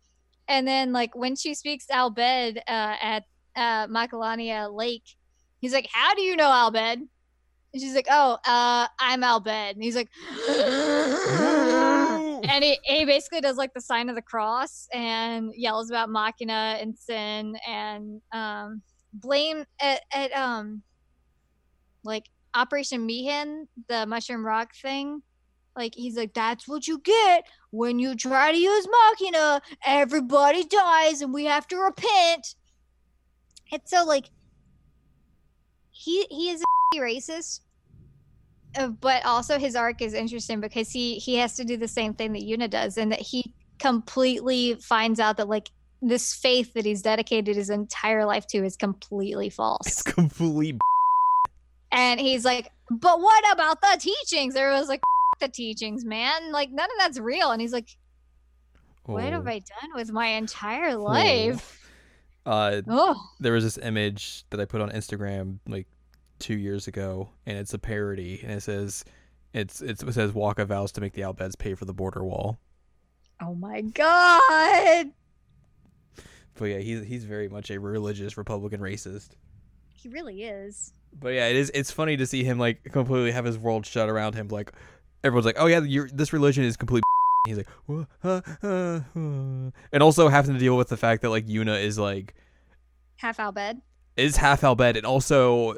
And 0.47 0.67
then 0.67 0.93
like 0.93 1.15
when 1.15 1.35
she 1.35 1.53
speaks 1.53 1.89
Al 1.89 2.13
Bhed 2.13 2.57
uh, 2.57 2.95
at 3.01 3.23
uh, 3.55 3.87
Macalania 3.87 4.73
Lake, 4.73 5.03
he's 5.59 5.73
like, 5.73 5.89
"How 5.91 6.15
do 6.15 6.21
you 6.21 6.35
know 6.35 6.51
Al 6.51 6.71
Bhed?" 6.71 6.99
And 7.73 7.81
she's 7.81 7.95
like, 7.95 8.07
"Oh, 8.09 8.37
uh, 8.45 8.87
I'm 8.99 9.23
Al 9.23 9.41
Bhed." 9.41 9.73
And 9.73 9.83
he's 9.83 9.95
like, 9.95 10.09
and 12.49 12.63
he, 12.63 12.79
he 12.83 13.05
basically 13.05 13.41
does 13.41 13.57
like 13.57 13.73
the 13.73 13.81
sign 13.81 14.09
of 14.09 14.15
the 14.15 14.21
cross 14.21 14.87
and 14.93 15.51
yells 15.55 15.89
about 15.89 16.09
Machina 16.09 16.77
and 16.79 16.97
sin 16.97 17.55
and 17.67 18.21
um 18.31 18.81
blame 19.13 19.65
at, 19.79 20.01
at 20.13 20.31
um 20.33 20.81
like 22.03 22.25
Operation 22.55 23.05
Mi'ihen, 23.05 23.67
the 23.87 24.05
Mushroom 24.07 24.45
Rock 24.45 24.73
thing. 24.81 25.21
Like 25.75 25.93
he's 25.93 26.17
like, 26.17 26.33
that's 26.33 26.67
what 26.67 26.87
you 26.87 26.99
get 26.99 27.45
when 27.69 27.99
you 27.99 28.15
try 28.15 28.51
to 28.51 28.57
use 28.57 28.87
Machina. 28.87 29.61
Everybody 29.85 30.63
dies, 30.63 31.21
and 31.21 31.31
we 31.31 31.45
have 31.45 31.67
to 31.67 31.77
repent. 31.77 32.55
It's 33.71 33.91
so 33.91 34.03
like 34.03 34.31
he 35.91 36.25
he 36.31 36.49
is 36.49 36.61
a 36.61 36.97
racist, 36.99 37.59
but 39.01 39.25
also 39.25 39.57
his 39.57 39.75
arc 39.75 40.01
is 40.01 40.13
interesting 40.13 40.59
because 40.59 40.89
he 40.91 41.15
he 41.15 41.35
has 41.35 41.55
to 41.55 41.63
do 41.63 41.77
the 41.77 41.87
same 41.87 42.13
thing 42.13 42.33
that 42.33 42.43
Yuna 42.43 42.69
does, 42.69 42.97
and 42.97 43.11
that 43.11 43.19
he 43.19 43.53
completely 43.79 44.75
finds 44.75 45.19
out 45.19 45.37
that 45.37 45.47
like 45.47 45.69
this 46.01 46.33
faith 46.33 46.73
that 46.73 46.85
he's 46.85 47.01
dedicated 47.01 47.55
his 47.55 47.69
entire 47.69 48.25
life 48.25 48.45
to 48.47 48.63
is 48.63 48.75
completely 48.75 49.49
false. 49.49 49.87
It's 49.87 50.01
complete. 50.03 50.77
And 51.91 52.19
he's 52.19 52.45
like, 52.45 52.71
but 52.91 53.19
what 53.19 53.43
about 53.51 53.81
the 53.81 53.97
teachings? 53.99 54.53
There 54.53 54.71
was 54.71 54.87
like, 54.87 54.99
"F- 55.35 55.39
the 55.39 55.47
teachings, 55.47 56.05
man. 56.05 56.51
Like, 56.51 56.69
none 56.69 56.85
of 56.85 56.97
that's 56.99 57.17
real. 57.19 57.51
And 57.51 57.61
he's 57.61 57.73
like, 57.73 57.89
what 59.05 59.23
have 59.23 59.47
Oh. 59.47 59.49
I 59.49 59.59
done 59.59 59.91
with 59.95 60.11
my 60.11 60.27
entire 60.27 60.95
life? 60.95 61.89
Uh, 62.45 62.81
Oh, 62.87 63.15
there 63.39 63.53
was 63.53 63.63
this 63.63 63.77
image 63.77 64.43
that 64.51 64.59
I 64.59 64.65
put 64.65 64.81
on 64.81 64.89
Instagram 64.91 65.59
like 65.67 65.87
two 66.39 66.57
years 66.57 66.87
ago, 66.87 67.29
and 67.45 67.57
it's 67.57 67.73
a 67.73 67.79
parody, 67.79 68.39
and 68.43 68.51
it 68.51 68.61
says, 68.61 69.03
"It's 69.53 69.81
it's, 69.81 70.03
it 70.03 70.13
says 70.13 70.31
Wakka 70.31 70.65
vows 70.67 70.91
to 70.93 71.01
make 71.01 71.13
the 71.13 71.23
Al 71.23 71.33
Bheds 71.33 71.57
pay 71.57 71.73
for 71.75 71.85
the 71.85 71.93
border 71.93 72.23
wall." 72.23 72.59
oh 73.39 73.53
my 73.53 73.81
God. 73.81 75.11
But 76.55 76.65
yeah, 76.65 76.79
he's 76.79 77.05
he's 77.05 77.23
very 77.25 77.47
much 77.47 77.69
a 77.69 77.79
religious 77.79 78.35
Republican 78.37 78.81
racist. 78.81 79.29
He 79.93 80.09
really 80.09 80.43
is. 80.43 80.93
But 81.19 81.29
yeah, 81.29 81.47
it 81.47 81.55
is. 81.55 81.71
It's 81.73 81.91
funny 81.91 82.17
to 82.17 82.25
see 82.25 82.43
him 82.43 82.57
like 82.57 82.83
completely 82.91 83.31
have 83.31 83.45
his 83.45 83.57
world 83.57 83.85
shut 83.85 84.09
around 84.09 84.33
him. 84.33 84.47
Like 84.47 84.71
everyone's 85.23 85.45
like, 85.45 85.57
"Oh 85.59 85.67
yeah, 85.67 85.81
this 86.11 86.33
religion 86.33 86.63
is 86.63 86.75
complete." 86.77 87.03
He's 87.47 87.57
like, 87.57 87.67
"Wha- 87.85 88.05
uh, 88.23 88.41
uh, 88.63 88.67
uh," 88.67 89.01
and 89.15 90.01
also 90.01 90.27
having 90.29 90.53
to 90.53 90.59
deal 90.59 90.75
with 90.75 90.89
the 90.89 90.97
fact 90.97 91.21
that 91.21 91.29
like 91.29 91.45
Yuna 91.45 91.81
is 91.81 91.99
like 91.99 92.33
Half 93.17 93.39
Al 93.39 93.53
Bhed. 93.53 93.81
is 94.15 94.35
half 94.37 94.63
Al 94.63 94.75
Bhed, 94.75 94.97
and 94.97 95.05
also 95.05 95.75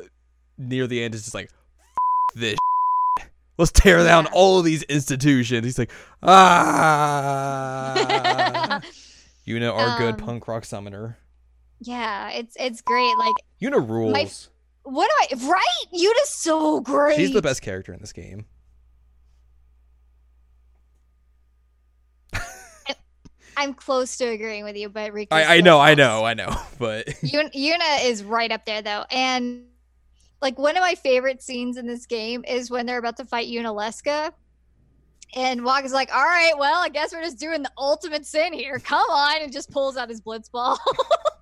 near 0.59 0.85
the 0.85 1.01
end 1.01 1.15
is 1.15 1.23
just 1.23 1.33
like, 1.33 1.49
"F- 1.49 2.35
"This, 2.35 2.57
let's 3.57 3.71
tear 3.71 4.03
down 4.03 4.27
all 4.27 4.59
of 4.59 4.65
these 4.65 4.83
institutions." 4.83 5.65
He's 5.65 5.79
like, 5.79 5.91
"Ah." 6.21 7.95
Yuna, 9.47 9.73
our 9.73 9.97
good 9.97 10.13
Um, 10.15 10.19
punk 10.19 10.47
rock 10.47 10.63
summoner. 10.65 11.17
yeah, 11.79 12.29
it's 12.29 12.55
it's 12.59 12.81
great. 12.81 13.17
Like, 13.17 13.33
Yuna 13.61 13.87
rules. 13.89 14.49
what 14.83 15.09
do 15.09 15.35
I 15.37 15.49
right? 15.49 15.85
Yuna's 15.93 16.29
so 16.29 16.81
great. 16.81 17.15
She's 17.15 17.33
the 17.33 17.41
best 17.41 17.61
character 17.63 17.91
in 17.93 17.99
this 17.99 18.13
game. 18.13 18.45
I'm 23.57 23.73
close 23.73 24.15
to 24.17 24.25
agreeing 24.25 24.63
with 24.63 24.77
you, 24.77 24.87
but 24.87 25.11
Rikku. 25.11 25.27
I, 25.31 25.57
I 25.57 25.61
know, 25.61 25.81
I 25.81 25.93
know, 25.93 26.23
I 26.23 26.33
know, 26.35 26.55
but 26.77 27.07
Yun- 27.21 27.49
Yuna 27.49 28.05
is 28.05 28.23
right 28.23 28.49
up 28.51 28.63
there 28.65 28.81
though, 28.81 29.03
and 29.11 29.63
like 30.41 30.57
one 30.57 30.77
of 30.77 30.81
my 30.81 30.95
favorite 30.95 31.41
scenes 31.43 31.77
in 31.77 31.85
this 31.87 32.05
game 32.05 32.43
is 32.47 32.69
when 32.71 32.85
they're 32.85 32.99
about 32.99 33.17
to 33.17 33.25
fight 33.25 33.47
Yunalesca. 33.49 34.31
And 35.35 35.61
Wakka 35.61 35.85
is 35.85 35.93
like, 35.93 36.09
all 36.13 36.23
right, 36.23 36.53
well, 36.57 36.79
I 36.81 36.89
guess 36.89 37.13
we're 37.13 37.21
just 37.21 37.37
doing 37.39 37.61
the 37.61 37.71
ultimate 37.77 38.25
sin 38.25 38.51
here. 38.51 38.79
Come 38.79 39.07
on, 39.11 39.41
and 39.43 39.51
just 39.53 39.69
pulls 39.69 39.95
out 39.95 40.09
his 40.09 40.21
blitz 40.21 40.49
ball. 40.49 40.79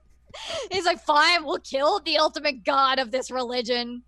He's 0.71 0.85
like, 0.85 0.99
fine, 0.99 1.45
we'll 1.45 1.59
kill 1.59 1.99
the 2.01 2.17
ultimate 2.17 2.63
god 2.65 2.99
of 2.99 3.11
this 3.11 3.31
religion. 3.31 4.03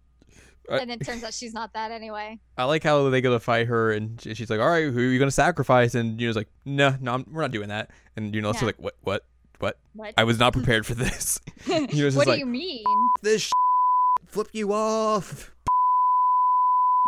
Uh, 0.70 0.76
And 0.76 0.90
then 0.90 1.00
turns 1.00 1.24
out 1.24 1.34
she's 1.34 1.54
not 1.54 1.74
that 1.74 1.92
anyway. 1.92 2.40
I 2.58 2.66
like 2.66 2.84
how 2.84 3.10
they 3.10 3.22
go 3.22 3.32
to 3.32 3.40
fight 3.40 3.68
her, 3.68 3.92
and 3.92 4.22
she's 4.22 4.50
like, 4.52 4.60
"All 4.60 4.70
right, 4.70 4.84
who 4.92 5.00
are 5.00 5.04
you 5.12 5.18
gonna 5.18 5.32
sacrifice?" 5.32 5.96
And 5.96 6.20
Yuna's 6.22 6.36
like, 6.36 6.50
"No, 6.66 6.96
no, 7.02 7.14
I'm, 7.16 7.26
we're 7.32 7.42
not 7.42 7.50
doing 7.52 7.70
that." 7.70 7.90
And 8.16 8.36
Yuna's 8.36 8.58
Yeah. 8.62 8.66
like, 8.68 8.76
"What? 8.78 8.96
What? 9.02 9.26
What? 9.58 9.80
What? 9.94 10.14
I 10.16 10.26
was 10.26 10.38
not 10.38 10.54
prepared 10.54 10.86
for 10.86 10.94
this. 10.94 11.40
What 11.68 11.90
do 11.90 12.10
like, 12.18 12.40
you 12.40 12.46
mean? 12.46 12.84
this 13.24 13.42
sh- 13.44 13.52
flip 14.30 14.50
you 14.54 14.74
off." 14.74 15.52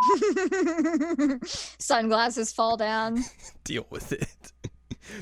Sunglasses 1.45 2.51
fall 2.51 2.77
down. 2.77 3.23
Deal 3.63 3.85
with 3.89 4.11
it. 4.11 4.51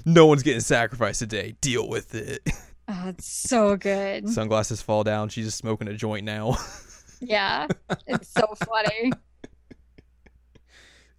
no 0.06 0.26
one's 0.26 0.44
getting 0.44 0.62
sacrificed 0.62 1.20
today. 1.20 1.56
Deal 1.62 1.88
with 1.88 2.16
it. 2.16 2.42
Oh, 2.88 3.10
it's 3.10 3.26
so 3.28 3.76
good. 3.76 4.28
Sunglasses 4.30 4.82
fall 4.82 5.04
down. 5.04 5.30
She's 5.30 5.46
just 5.46 5.58
smoking 5.58 5.88
a 5.88 5.94
joint 5.94 6.26
now. 6.26 6.58
Yeah, 7.22 7.68
it's 8.08 8.30
so 8.30 8.48
funny. 8.66 9.12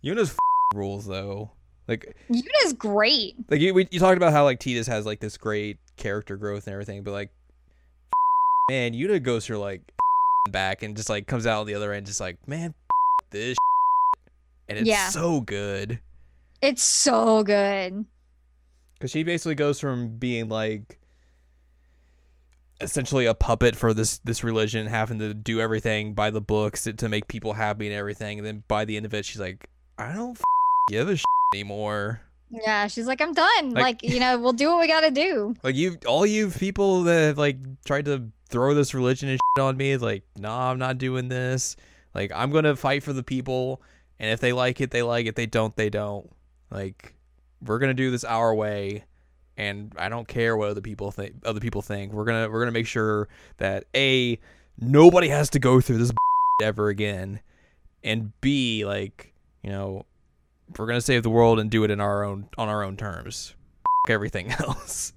Yuna's 0.05 0.31
f- 0.31 0.39
rules 0.74 1.07
though. 1.07 1.51
Like, 1.86 2.16
Yuna's 2.31 2.73
great. 2.73 3.35
like 3.51 3.61
you, 3.61 3.74
we, 3.74 3.86
you 3.90 3.98
talked 4.01 4.16
about 4.16 4.32
how 4.32 4.44
like 4.44 4.61
Tidus 4.61 4.86
has 4.86 5.05
like 5.05 5.20
this 5.20 5.36
great 5.36 5.77
character 5.97 6.36
growth 6.36 6.66
and 6.66 6.73
everything, 6.74 7.02
but 7.02 7.11
like, 7.12 7.31
man, 8.70 8.94
Yuna 8.94 9.23
goes 9.23 9.44
through 9.47 9.59
like 9.59 9.82
back 10.49 10.83
and 10.83 10.97
just 10.97 11.09
like 11.09 11.27
comes 11.27 11.47
out 11.47 11.61
on 11.61 11.67
the 11.67 11.75
other 11.75 11.93
end, 11.93 12.07
just 12.07 12.21
like, 12.21 12.37
man, 12.49 12.75
this, 13.31 13.57
and 14.69 14.79
it's 14.79 14.89
Yeah. 14.89 15.09
so 15.09 15.41
good 15.41 16.01
It's 16.62 16.83
so 16.83 17.43
good. 17.43 18.05
because 18.95 19.11
she 19.11 19.23
basically 19.23 19.55
goes 19.55 19.81
from 19.81 20.17
being 20.19 20.49
like 20.49 20.99
essentially 22.81 23.27
a 23.27 23.35
puppet 23.35 23.77
for 23.77 23.93
this 23.93 24.19
this 24.19 24.43
religion, 24.43 24.87
having 24.87 25.19
to 25.19 25.35
do 25.35 25.61
everything 25.61 26.15
by 26.15 26.31
the 26.31 26.41
books 26.41 26.85
to, 26.85 26.93
to 26.95 27.09
make 27.09 27.29
people 27.29 27.53
happy 27.53 27.87
and 27.87 27.95
everything, 27.95 28.39
and 28.39 28.47
then 28.47 28.62
by 28.69 28.85
the 28.85 28.97
end 28.97 29.07
of 29.07 29.12
it, 29.15 29.25
she's 29.25 29.41
like, 29.41 29.69
I 29.99 30.12
don't 30.15 30.37
f- 30.37 30.43
give 30.89 31.09
a 31.11 31.19
anymore. 31.55 32.23
Yeah, 32.51 32.86
she's 32.89 33.06
like, 33.06 33.20
I'm 33.20 33.32
done. 33.32 33.70
Like- 33.70 34.02
Like, 34.02 34.02
you 34.02 34.18
know, 34.20 34.39
we'll 34.39 34.52
do 34.52 34.68
what 34.70 34.81
we 34.81 34.86
gotta 34.89 35.10
do. 35.10 35.55
Like 35.62 35.77
you, 35.77 35.98
all 36.06 36.27
you 36.27 36.51
people 36.51 37.05
that 37.05 37.20
have 37.28 37.39
like 37.39 37.59
tried 37.85 38.06
to 38.06 38.28
throw 38.48 38.74
this 38.74 38.93
religion 38.94 39.28
and 39.28 39.39
shit 39.56 39.62
on 39.62 39.77
me, 39.77 39.90
is 39.93 40.02
like, 40.02 40.24
nah, 40.36 40.70
I'm 40.70 40.78
not 40.78 40.98
doing 40.98 41.28
this. 41.28 41.77
Like 42.14 42.32
I'm 42.35 42.51
gonna 42.51 42.74
fight 42.77 43.02
for 43.05 43.12
the 43.12 43.22
people, 43.22 43.81
and 44.18 44.31
if 44.32 44.40
they 44.40 44.52
like 44.52 44.81
it, 44.81 44.90
they 44.90 45.02
like 45.02 45.27
it. 45.27 45.36
They 45.36 45.47
don't, 45.47 45.74
they 45.77 45.90
don't. 45.90 46.28
Like 46.70 47.14
we're 47.64 47.78
gonna 47.78 47.94
do 47.94 48.10
this 48.10 48.24
our 48.24 48.52
way, 48.55 49.05
and 49.56 49.93
I 49.97 50.09
don't 50.09 50.27
care 50.27 50.56
what 50.56 50.70
other 50.70 50.81
people 50.81 51.12
think. 51.12 51.35
Other 51.44 51.60
people 51.60 51.82
think 51.82 52.12
we're 52.12 52.24
gonna 52.24 52.51
we're 52.51 52.60
gonna 52.60 52.72
make 52.72 52.89
sure 52.89 53.28
that 53.59 53.85
a 53.94 54.40
nobody 54.77 55.28
has 55.28 55.51
to 55.51 55.59
go 55.60 55.81
through 55.81 55.98
this 55.98 56.10
ever 56.62 56.89
again, 56.89 57.39
and 58.02 58.32
b 58.40 58.85
like 58.85 59.32
you 59.62 59.70
know 59.70 60.05
we're 60.79 60.87
gonna 60.87 61.01
save 61.01 61.23
the 61.23 61.31
world 61.31 61.59
and 61.61 61.71
do 61.71 61.85
it 61.85 61.91
in 61.91 62.01
our 62.01 62.25
own 62.25 62.49
on 62.59 62.69
our 62.69 62.83
own 62.83 62.97
terms. 62.97 63.55
Everything 64.09 64.51
else. 64.61 65.13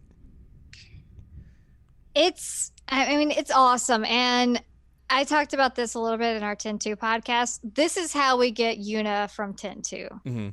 It's, 2.15 2.71
I 2.87 3.15
mean, 3.17 3.31
it's 3.31 3.51
awesome. 3.51 4.05
And 4.05 4.61
I 5.09 5.23
talked 5.23 5.53
about 5.53 5.75
this 5.75 5.95
a 5.95 5.99
little 5.99 6.17
bit 6.17 6.35
in 6.37 6.43
our 6.43 6.55
10 6.55 6.79
2 6.79 6.95
podcast. 6.95 7.59
This 7.63 7.97
is 7.97 8.13
how 8.13 8.37
we 8.37 8.51
get 8.51 8.79
Yuna 8.79 9.31
from 9.31 9.53
10 9.53 9.81
2. 9.81 9.95
Mm-hmm. 10.25 10.49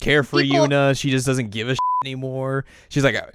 Carefree 0.00 0.44
People- 0.50 0.66
Yuna, 0.68 0.98
she 0.98 1.10
just 1.10 1.26
doesn't 1.26 1.50
give 1.50 1.68
a 1.68 1.72
shit 1.74 1.78
anymore. 2.04 2.64
She's 2.88 3.04
like, 3.04 3.14
"Uh, 3.16 3.26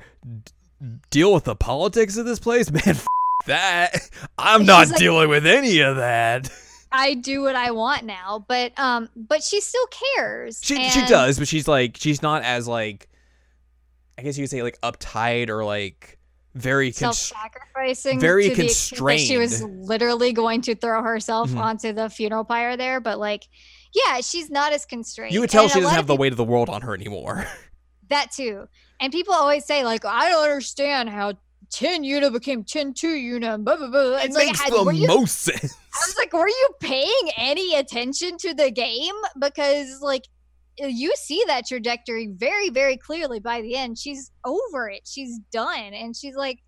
deal 1.10 1.34
with 1.34 1.44
the 1.44 1.56
politics 1.56 2.18
of 2.18 2.26
this 2.26 2.40
place, 2.40 2.72
man. 2.72 2.82
F- 2.86 3.08
that 3.48 4.10
I'm 4.38 4.66
not 4.66 4.90
like- 4.90 4.98
dealing 4.98 5.30
with 5.30 5.46
any 5.46 5.80
of 5.80 5.98
that. 5.98 6.52
I 6.96 7.14
do 7.16 7.42
what 7.42 7.56
I 7.56 7.72
want 7.72 8.04
now, 8.04 8.46
but 8.48 8.78
um, 8.80 9.10
but 9.16 9.44
she 9.44 9.60
still 9.62 9.88
cares. 10.16 10.60
She 10.64 10.90
she 10.90 11.06
does, 11.06 11.38
but 11.38 11.48
she's 11.48 11.68
like, 11.68 11.98
she's 11.98 12.22
not 12.22 12.44
as 12.44 12.68
like, 12.68 13.10
I 14.18 14.22
guess 14.22 14.38
you 14.38 14.44
could 14.44 14.50
say 14.52 14.64
like 14.64 14.80
uptight 14.82 15.50
or 15.50 15.64
like 15.66 16.18
very 16.54 16.90
self-sacrificing 16.92 18.18
very 18.20 18.48
that 18.48 19.20
she 19.20 19.38
was 19.38 19.62
literally 19.62 20.32
going 20.32 20.62
to 20.62 20.74
throw 20.74 21.04
herself 21.04 21.50
Mhm. 21.50 21.58
onto 21.60 21.92
the 21.92 22.10
funeral 22.10 22.46
pyre 22.46 22.78
there 22.78 23.02
but 23.02 23.20
like 23.20 23.44
yeah 23.94 24.22
she's 24.22 24.50
not 24.50 24.72
as 24.72 24.86
constrained 24.86 25.34
You 25.34 25.42
would 25.42 25.50
tell 25.50 25.64
And 25.64 25.72
she 25.74 25.82
doesn't 25.82 25.94
have 25.94 26.08
the 26.08 26.16
weight 26.16 26.32
of 26.32 26.38
the 26.38 26.46
world 26.46 26.70
on 26.70 26.82
her 26.84 26.94
anymore. 26.96 27.46
that 28.10 28.32
too 28.32 28.70
and 29.02 29.12
people 29.12 29.34
always 29.34 29.66
say 29.66 29.84
like 29.84 30.06
i 30.06 30.30
don't 30.30 30.44
understand 30.44 31.10
how 31.10 31.34
10 31.72 32.04
Yuna 32.04 32.32
became 32.32 32.64
10 32.64 32.94
2 32.94 33.08
Yuna 33.08 33.56
and 33.56 33.66
blah 33.66 33.78
blah 33.78 33.90
blah 33.90 34.18
it 34.18 34.26
it's 34.26 34.36
like 34.36 34.48
makes 34.48 34.62
had- 34.62 34.74
the 34.74 34.92
you, 34.92 35.08
most 35.08 35.40
sense. 35.40 35.76
I 35.94 36.00
was 36.08 36.16
like 36.18 36.34
were 36.34 36.48
you 36.48 36.70
paying 36.80 37.30
any 37.38 37.76
attention 37.76 38.38
to 38.40 38.54
the 38.54 38.72
game? 38.72 39.16
Because 39.40 40.00
like 40.02 40.24
uh, 40.84 40.88
you 40.88 41.14
see 41.16 41.44
that 41.48 41.66
trajectory 41.68 42.34
very 42.36 42.70
very 42.70 42.98
clearly 42.98 43.40
by 43.40 43.62
the 43.62 43.76
end. 43.76 43.98
She's 43.98 44.32
over 44.46 44.90
it. 44.90 45.02
She's 45.06 45.40
done. 45.52 45.94
And 45.94 46.16
she's 46.16 46.36
like 46.36 46.60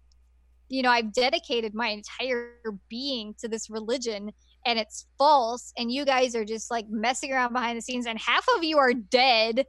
you 0.70 0.82
know 0.82 0.90
i've 0.90 1.14
dedicated 1.14 1.74
my 1.74 1.88
entire 1.88 2.52
being 2.90 3.34
to 3.40 3.48
this 3.48 3.70
religion 3.70 4.32
and 4.66 4.78
it's 4.78 5.06
false 5.18 5.72
and 5.78 5.92
you 5.92 6.04
guys 6.04 6.36
are 6.36 6.44
just 6.44 6.70
like 6.70 6.86
messing 6.90 7.32
around 7.32 7.54
behind 7.54 7.78
the 7.78 7.82
scenes 7.82 8.06
and 8.06 8.20
half 8.20 8.46
of 8.58 8.64
you 8.64 8.78
are 8.78 8.94
dead. 8.94 9.66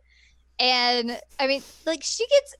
And 0.58 1.20
i 1.38 1.46
mean 1.46 1.62
like 1.86 2.02
she 2.02 2.26
gets 2.26 2.54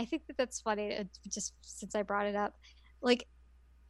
i 0.00 0.04
think 0.04 0.26
that 0.26 0.36
that's 0.36 0.60
funny 0.60 0.96
uh, 0.96 1.04
just 1.28 1.52
since 1.60 1.94
i 1.94 2.02
brought 2.02 2.26
it 2.26 2.34
up 2.36 2.54
like 3.02 3.26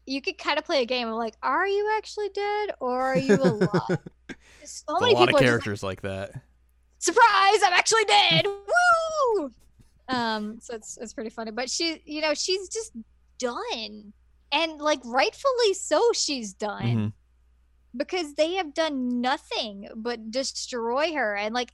you 0.07 0.21
could 0.21 0.39
kind 0.39 0.59
of 0.59 0.65
play 0.65 0.83
a 0.83 0.87
game 0.87 1.09
of 1.09 1.15
like 1.15 1.35
are 1.43 1.67
you 1.67 1.93
actually 1.97 2.29
dead 2.35 2.71
or 2.81 3.01
are 3.01 3.19
you 3.19 3.35
alive? 3.37 3.99
So 4.65 4.85
a 4.89 4.93
lot 4.93 5.03
of 5.13 5.19
just 5.19 5.33
like, 5.33 5.43
characters 5.43 5.83
like 5.83 6.03
that. 6.03 6.33
surprise 6.99 7.61
i'm 7.65 7.73
actually 7.73 8.05
dead! 8.05 8.47
Woo! 8.47 9.53
Um 10.09 10.59
so 10.61 10.75
it's 10.75 10.99
it's 10.99 11.13
pretty 11.15 11.31
funny 11.31 11.51
but 11.51 11.71
she 11.71 12.03
you 12.05 12.21
know 12.21 12.35
she's 12.35 12.69
just 12.69 12.93
done. 13.39 14.13
And 14.53 14.81
like 14.81 15.01
rightfully 15.05 15.75
so 15.75 16.11
she's 16.13 16.53
done. 16.53 16.83
Mhm. 16.97 17.13
because 17.97 18.35
they 18.35 18.55
have 18.55 18.75
done 18.75 19.21
nothing 19.21 19.89
but 19.97 20.31
destroy 20.31 21.13
her 21.15 21.37
and 21.37 21.55
like 21.55 21.73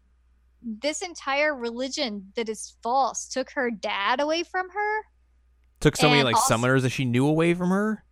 this 0.66 1.00
entire 1.00 1.54
religion 1.54 2.32
that 2.34 2.48
is 2.48 2.74
false 2.82 3.26
took 3.28 3.50
her 3.52 3.70
dad 3.70 4.20
away 4.20 4.42
from 4.42 4.68
her 4.70 5.02
Took 5.80 5.96
so 5.96 6.08
many 6.10 6.22
like 6.24 6.36
summoners 6.36 6.82
that 6.82 6.90
she 6.90 7.04
knew 7.04 7.26
away 7.26 7.54
from 7.54 7.68
her. 7.70 8.04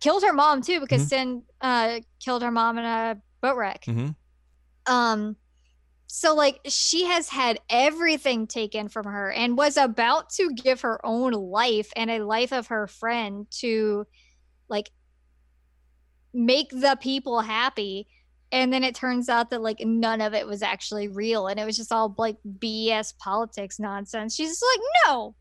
killed 0.00 0.22
her 0.24 0.32
mom 0.32 0.60
too 0.62 0.80
because 0.80 1.02
Mhm. 1.04 1.08
sin 1.08 1.42
uh 1.60 2.00
killed 2.24 2.42
her 2.42 2.50
mom 2.50 2.78
in 2.78 2.84
a 2.84 3.16
boat 3.40 3.56
wreck 3.56 3.84
Mm-hmm. 3.86 4.92
um 4.92 5.36
so 6.08 6.34
like 6.34 6.58
she 6.66 7.04
has 7.04 7.28
had 7.28 7.60
everything 7.70 8.48
taken 8.48 8.88
from 8.88 9.04
her 9.06 9.30
and 9.30 9.56
was 9.56 9.76
about 9.76 10.30
to 10.30 10.50
give 10.54 10.80
her 10.80 10.98
own 11.06 11.32
life 11.32 11.92
and 11.94 12.10
a 12.10 12.24
life 12.24 12.52
of 12.52 12.66
her 12.68 12.88
friend 12.88 13.46
to 13.60 14.04
like 14.68 14.90
make 16.32 16.70
the 16.70 16.96
people 17.00 17.40
happy 17.40 18.08
and 18.52 18.72
then 18.72 18.82
it 18.82 18.94
turns 18.94 19.28
out 19.28 19.50
that 19.50 19.62
like 19.62 19.80
none 19.80 20.20
of 20.20 20.34
it 20.34 20.46
was 20.46 20.62
actually 20.62 21.08
real 21.08 21.46
and 21.46 21.60
it 21.60 21.64
was 21.64 21.76
just 21.76 21.92
all 21.92 22.14
like 22.18 22.36
bs 22.58 23.16
politics 23.18 23.78
nonsense. 23.78 24.34
She's 24.34 24.50
just 24.50 24.64
like 24.74 24.80
no 25.06 25.34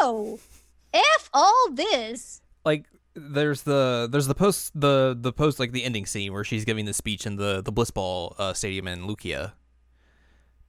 no. 0.00 0.38
F 0.92 1.30
all 1.32 1.70
this. 1.72 2.40
Like 2.64 2.86
there's 3.14 3.62
the 3.62 4.08
there's 4.10 4.26
the 4.26 4.34
post 4.34 4.78
the 4.78 5.16
the 5.18 5.32
post 5.32 5.58
like 5.58 5.72
the 5.72 5.84
ending 5.84 6.06
scene 6.06 6.32
where 6.32 6.44
she's 6.44 6.64
giving 6.64 6.84
the 6.84 6.94
speech 6.94 7.26
in 7.26 7.36
the 7.36 7.62
the 7.62 7.72
Blitzball 7.72 8.34
uh, 8.38 8.52
stadium 8.52 8.88
in 8.88 9.06
Luca, 9.06 9.54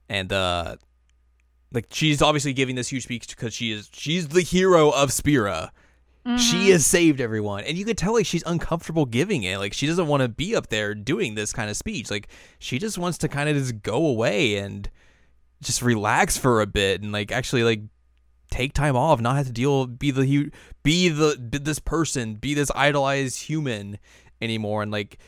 and 0.08 0.32
uh, 0.32 0.76
like 1.72 1.86
she's 1.90 2.22
obviously 2.22 2.52
giving 2.52 2.74
this 2.74 2.88
huge 2.88 3.04
speech 3.04 3.28
because 3.28 3.54
she 3.54 3.72
is 3.72 3.88
she's 3.92 4.28
the 4.28 4.42
hero 4.42 4.90
of 4.90 5.12
Spira. 5.12 5.72
Mhm. 6.26 6.38
She 6.38 6.70
has 6.70 6.86
saved 6.86 7.20
everyone, 7.20 7.64
and 7.64 7.76
you 7.76 7.84
can 7.84 7.96
tell 7.96 8.14
like 8.14 8.24
she's 8.24 8.42
uncomfortable 8.46 9.04
giving 9.04 9.42
it. 9.42 9.58
Like 9.58 9.74
she 9.74 9.86
doesn't 9.86 10.06
want 10.06 10.22
to 10.22 10.28
be 10.28 10.56
up 10.56 10.68
there 10.68 10.94
doing 10.94 11.34
this 11.34 11.52
kind 11.52 11.68
of 11.68 11.76
speech. 11.76 12.10
Like 12.10 12.28
she 12.58 12.78
just 12.78 12.96
wants 12.96 13.18
to 13.18 13.28
kind 13.28 13.48
of 13.48 13.56
just 13.56 13.82
go 13.82 14.06
away 14.06 14.56
and 14.56 14.88
just 15.60 15.82
relax 15.82 16.36
for 16.38 16.60
a 16.62 16.66
bit 16.66 17.02
and 17.02 17.12
like 17.12 17.30
actually 17.30 17.62
like 17.62 17.82
take 18.50 18.72
time 18.72 18.96
off, 18.96 19.20
not 19.20 19.36
have 19.36 19.46
to 19.46 19.52
deal, 19.52 19.86
be 19.86 20.10
the 20.10 20.50
be 20.82 21.08
the 21.10 21.36
be 21.38 21.58
this 21.58 21.78
person, 21.78 22.36
be 22.36 22.54
this 22.54 22.70
idolized 22.74 23.42
human 23.42 23.98
anymore, 24.40 24.82
and 24.82 24.90
like 24.92 25.18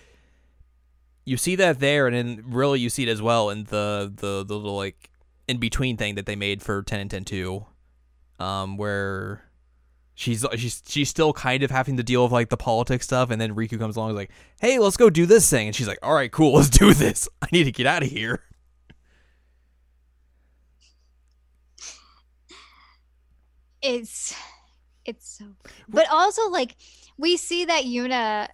you 1.26 1.36
see 1.36 1.56
that 1.56 1.80
there, 1.80 2.06
and 2.06 2.16
then 2.16 2.44
really 2.46 2.80
you 2.80 2.88
see 2.88 3.02
it 3.02 3.08
as 3.08 3.20
well 3.20 3.50
in 3.50 3.64
the 3.64 4.12
the 4.14 4.44
the 4.46 4.54
little 4.54 4.76
like 4.76 5.10
in 5.46 5.58
between 5.58 5.96
thing 5.96 6.14
that 6.14 6.24
they 6.24 6.36
made 6.36 6.62
for 6.62 6.82
ten 6.82 7.00
and 7.00 7.10
ten 7.10 7.24
two, 7.24 7.66
um, 8.38 8.76
where 8.76 9.42
she's 10.16 10.44
she's 10.56 10.82
she's 10.88 11.08
still 11.08 11.32
kind 11.32 11.62
of 11.62 11.70
having 11.70 11.96
to 11.98 12.02
deal 12.02 12.24
with 12.24 12.32
like 12.32 12.48
the 12.48 12.56
politics 12.56 13.04
stuff, 13.04 13.30
and 13.30 13.40
then 13.40 13.54
Rikku 13.54 13.78
comes 13.78 13.94
along 13.94 14.10
and 14.10 14.18
is 14.18 14.22
like, 14.22 14.30
"Hey, 14.60 14.80
let's 14.80 14.96
go 14.96 15.08
do 15.08 15.26
this 15.26 15.48
thing," 15.48 15.68
and 15.68 15.76
she's 15.76 15.86
like, 15.86 16.00
"All 16.02 16.14
right, 16.14 16.32
cool, 16.32 16.54
let's 16.54 16.70
do 16.70 16.92
this. 16.92 17.28
I 17.42 17.46
need 17.52 17.64
to 17.64 17.72
get 17.72 17.86
out 17.86 18.02
of 18.02 18.08
here." 18.08 18.42
It's 23.82 24.34
it's 25.04 25.38
so 25.38 25.44
but 25.88 26.06
also 26.10 26.48
like 26.48 26.74
we 27.16 27.36
see 27.36 27.66
that 27.66 27.84
Yuna 27.84 28.48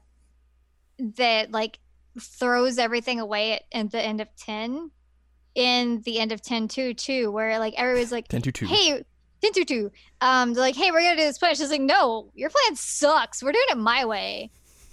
that 1.17 1.51
like 1.53 1.79
throws 2.21 2.77
everything 2.77 3.19
away 3.19 3.55
at, 3.55 3.63
at 3.73 3.91
the 3.91 4.03
end 4.03 4.21
of 4.21 4.29
10 4.37 4.91
in 5.55 6.03
the 6.03 6.19
end 6.19 6.33
of 6.33 6.43
10 6.43 6.69
2 6.69 6.93
too 6.93 7.31
where 7.31 7.59
like 7.59 7.73
everybody's 7.79 8.13
like 8.13 8.29
10 8.29 8.43
to 8.43 8.53
2. 8.53 8.67
hey 8.67 9.05
10 9.43 9.53
2 9.53 9.65
2 9.65 9.91
um 10.21 10.55
they're 10.55 10.63
like 10.63 10.77
hey 10.77 10.91
we're 10.91 11.01
gonna 11.03 11.17
do 11.17 11.23
this 11.23 11.39
plan 11.39 11.55
she's 11.55 11.71
like 11.71 11.81
no 11.81 12.31
your 12.35 12.51
plan 12.51 12.77
sucks 12.77 13.43
we're 13.43 13.53
doing 13.53 13.65
it 13.71 13.79
my 13.79 14.05
way 14.05 14.51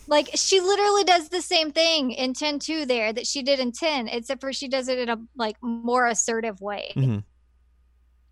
like 0.07 0.29
she 0.33 0.59
literally 0.59 1.03
does 1.03 1.29
the 1.29 1.41
same 1.41 1.71
thing 1.71 2.11
in 2.11 2.33
10 2.33 2.59
2 2.59 2.85
there 2.85 3.13
that 3.13 3.27
she 3.27 3.43
did 3.43 3.59
in 3.59 3.71
10 3.71 4.07
except 4.07 4.41
for 4.41 4.51
she 4.51 4.67
does 4.67 4.87
it 4.87 4.97
in 4.97 5.09
a 5.09 5.17
like 5.37 5.55
more 5.61 6.07
assertive 6.07 6.59
way 6.61 6.91
Mhm. 6.95 7.23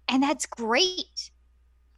and 0.10 0.24
that's 0.24 0.46
great 0.46 1.32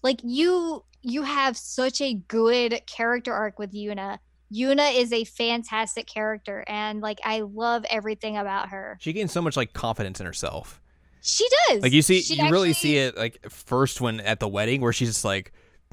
like 0.04 0.20
you 0.24 0.84
you 1.02 1.24
have 1.24 1.56
such 1.56 2.02
a 2.02 2.14
good 2.14 2.82
character 2.86 3.34
arc 3.34 3.58
with 3.58 3.72
Yuna. 3.74 4.18
Yuna 4.54 4.94
is 4.98 5.14
a 5.14 5.24
fantastic 5.24 6.08
character 6.08 6.66
and 6.68 7.00
like 7.00 7.20
I 7.24 7.40
love 7.42 7.86
everything 7.90 8.36
about 8.36 8.68
her. 8.70 8.98
She 9.00 9.14
gains 9.14 9.32
so 9.32 9.42
much 9.42 9.56
like 9.56 9.72
confidence 9.72 10.20
in 10.20 10.26
herself. 10.26 10.82
She 11.22 11.46
does. 11.68 11.82
Like 11.84 11.92
you 11.92 12.02
see, 12.02 12.22
She 12.22 12.36
you 12.36 12.50
really 12.50 12.74
see 12.74 12.98
it 12.98 13.18
like 13.18 13.40
first 13.50 14.00
when 14.02 14.20
at 14.22 14.40
the 14.40 14.48
wedding 14.48 14.82
where 14.82 14.94
she's 14.94 15.10
just 15.10 15.26
like, 15.26 15.52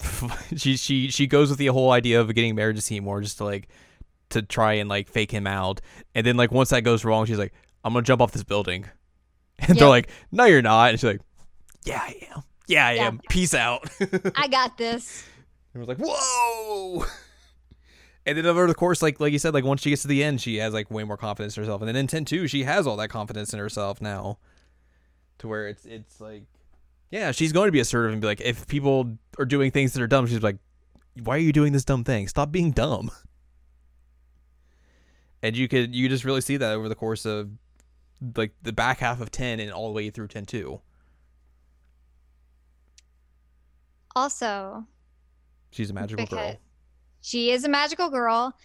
she 0.57 0.77
she 0.77 1.09
she 1.09 1.27
goes 1.27 1.49
with 1.51 1.59
the 1.59 1.67
whole 1.69 1.91
idea 1.91 2.21
of 2.21 2.33
getting 2.35 2.55
married 2.55 2.77
to 2.77 2.83
Seymour 2.83 3.23
just 3.23 3.39
to 3.39 3.45
like 3.45 3.69
to 4.31 4.43
try 4.43 4.75
and 4.75 4.89
like 4.89 5.09
fake 5.09 5.31
him 5.31 5.47
out, 5.47 5.81
and 6.15 6.27
then 6.27 6.37
like 6.37 6.51
once 6.53 6.71
that 6.71 6.83
goes 6.83 7.05
wrong, 7.05 7.27
she's 7.27 7.39
like, 7.39 7.53
I'm 7.85 7.93
gonna 7.93 8.05
jump 8.05 8.21
off 8.23 8.33
this 8.33 8.45
building, 8.45 8.87
and 9.59 9.79
they're 9.79 9.89
like, 9.89 10.11
No, 10.31 10.45
you're 10.45 10.63
not, 10.63 10.91
and 10.91 11.01
she's 11.01 11.11
like, 11.11 11.21
Yeah, 11.85 12.01
I 12.03 12.17
am. 12.35 12.43
Yeah, 12.69 12.87
I 12.87 12.93
Yeah. 12.93 13.07
am. 13.07 13.21
Peace 13.29 13.55
out. 13.55 13.89
I 14.35 14.49
got 14.51 14.77
this. 14.79 15.25
I 15.75 15.79
was 15.79 15.89
like, 15.89 15.99
Whoa. 15.99 17.05
And 18.25 18.37
then 18.37 18.45
over 18.47 18.67
the 18.67 18.75
course, 18.75 19.03
like 19.03 19.21
like 19.21 19.33
you 19.33 19.39
said, 19.39 19.55
like 19.55 19.65
once 19.65 19.83
she 19.83 19.91
gets 19.91 20.03
to 20.03 20.09
the 20.09 20.23
end, 20.25 20.41
she 20.41 20.57
has 20.57 20.75
like 20.75 20.91
way 20.91 21.05
more 21.05 21.17
confidence 21.17 21.57
in 21.57 21.63
herself. 21.63 21.81
And 21.81 21.89
then 21.89 21.97
in 21.97 22.07
ten 22.09 22.25
two, 22.25 22.49
she 22.49 22.65
has 22.65 22.87
all 22.87 22.97
that 22.97 23.09
confidence 23.09 23.53
in 23.53 23.61
herself 23.61 24.01
now, 24.01 24.39
to 25.39 25.49
where 25.49 25.69
it's 25.69 25.85
it's 25.85 26.21
like, 26.21 26.45
yeah, 27.11 27.33
she's 27.33 27.53
going 27.53 27.69
to 27.69 27.73
be 27.73 27.81
assertive 27.81 28.13
and 28.13 28.21
be 28.21 28.27
like, 28.27 28.41
if 28.41 28.67
people 28.67 29.17
are 29.39 29.45
doing 29.45 29.71
things 29.71 29.93
that 29.93 30.03
are 30.03 30.07
dumb, 30.07 30.27
she's 30.27 30.43
like, 30.43 30.59
why 31.23 31.37
are 31.37 31.41
you 31.41 31.53
doing 31.53 31.73
this 31.73 31.85
dumb 31.85 32.05
thing? 32.05 32.29
Stop 32.29 32.53
being 32.53 32.71
dumb. 32.73 33.11
And 35.43 35.57
you 35.57 35.69
could 35.69 35.95
you 35.95 36.09
just 36.09 36.25
really 36.25 36.41
see 36.41 36.57
that 36.57 36.73
over 36.73 36.89
the 36.89 36.95
course 36.95 37.25
of 37.25 37.51
like 38.37 38.53
the 38.63 38.73
back 38.73 38.99
half 38.99 39.21
of 39.21 39.31
ten 39.31 39.61
and 39.61 39.71
all 39.71 39.87
the 39.87 39.93
way 39.93 40.11
through 40.11 40.29
ten 40.29 40.45
two. 40.47 40.81
Also, 44.17 44.87
She's 45.71 45.91
a 45.91 45.93
magical 45.93 46.25
girl. 46.25 46.57
She 47.21 47.51
is 47.51 47.65
a 47.65 47.69
magical 47.69 48.09
girl. 48.09 48.57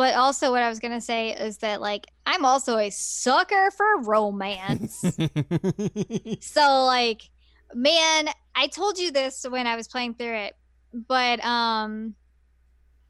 But 0.00 0.14
also 0.14 0.50
what 0.50 0.62
I 0.62 0.70
was 0.70 0.78
gonna 0.78 1.02
say 1.02 1.36
is 1.36 1.58
that 1.58 1.82
like 1.82 2.06
I'm 2.24 2.46
also 2.46 2.78
a 2.78 2.88
sucker 2.88 3.70
for 3.76 4.00
romance. 4.00 4.98
so 6.40 6.84
like 6.86 7.28
man 7.74 8.28
i 8.54 8.66
told 8.66 8.98
you 8.98 9.10
this 9.12 9.46
when 9.48 9.66
i 9.66 9.76
was 9.76 9.88
playing 9.88 10.14
through 10.14 10.34
it 10.34 10.54
but 10.92 11.44
um 11.44 12.14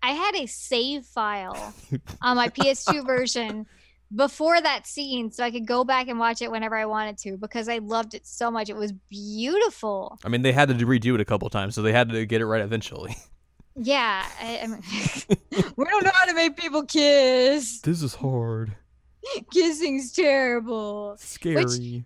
i 0.02 0.10
had 0.10 0.34
a 0.34 0.46
save 0.46 1.04
file 1.04 1.74
on 2.22 2.36
my 2.36 2.48
ps2 2.48 3.06
version 3.06 3.66
before 4.14 4.60
that 4.60 4.86
scene 4.86 5.30
so 5.30 5.44
i 5.44 5.50
could 5.50 5.66
go 5.66 5.84
back 5.84 6.08
and 6.08 6.18
watch 6.18 6.42
it 6.42 6.50
whenever 6.50 6.76
i 6.76 6.84
wanted 6.84 7.16
to 7.16 7.36
because 7.36 7.68
i 7.68 7.78
loved 7.78 8.14
it 8.14 8.26
so 8.26 8.50
much 8.50 8.68
it 8.68 8.76
was 8.76 8.92
beautiful 9.08 10.18
I 10.24 10.28
mean, 10.28 10.42
they 10.42 10.52
had 10.52 10.68
to 10.68 10.74
redo 10.86 11.14
it 11.14 11.20
a 11.20 11.24
couple 11.24 11.48
times, 11.48 11.74
so 11.74 11.82
they 11.82 11.92
had 11.92 12.10
to 12.10 12.26
get 12.26 12.40
it 12.40 12.46
right 12.46 12.62
eventually. 12.62 13.16
yeah 13.76 14.26
I, 14.40 14.58
I 14.62 14.66
mean, 14.66 14.82
we 15.76 15.84
don't 15.84 16.04
know 16.04 16.10
how 16.12 16.26
to 16.26 16.34
make 16.34 16.56
people 16.56 16.84
kiss 16.84 17.80
This 17.80 18.02
is 18.02 18.14
hard. 18.14 18.74
kissing's 19.52 20.12
terrible 20.12 21.16
Scary. 21.18 22.04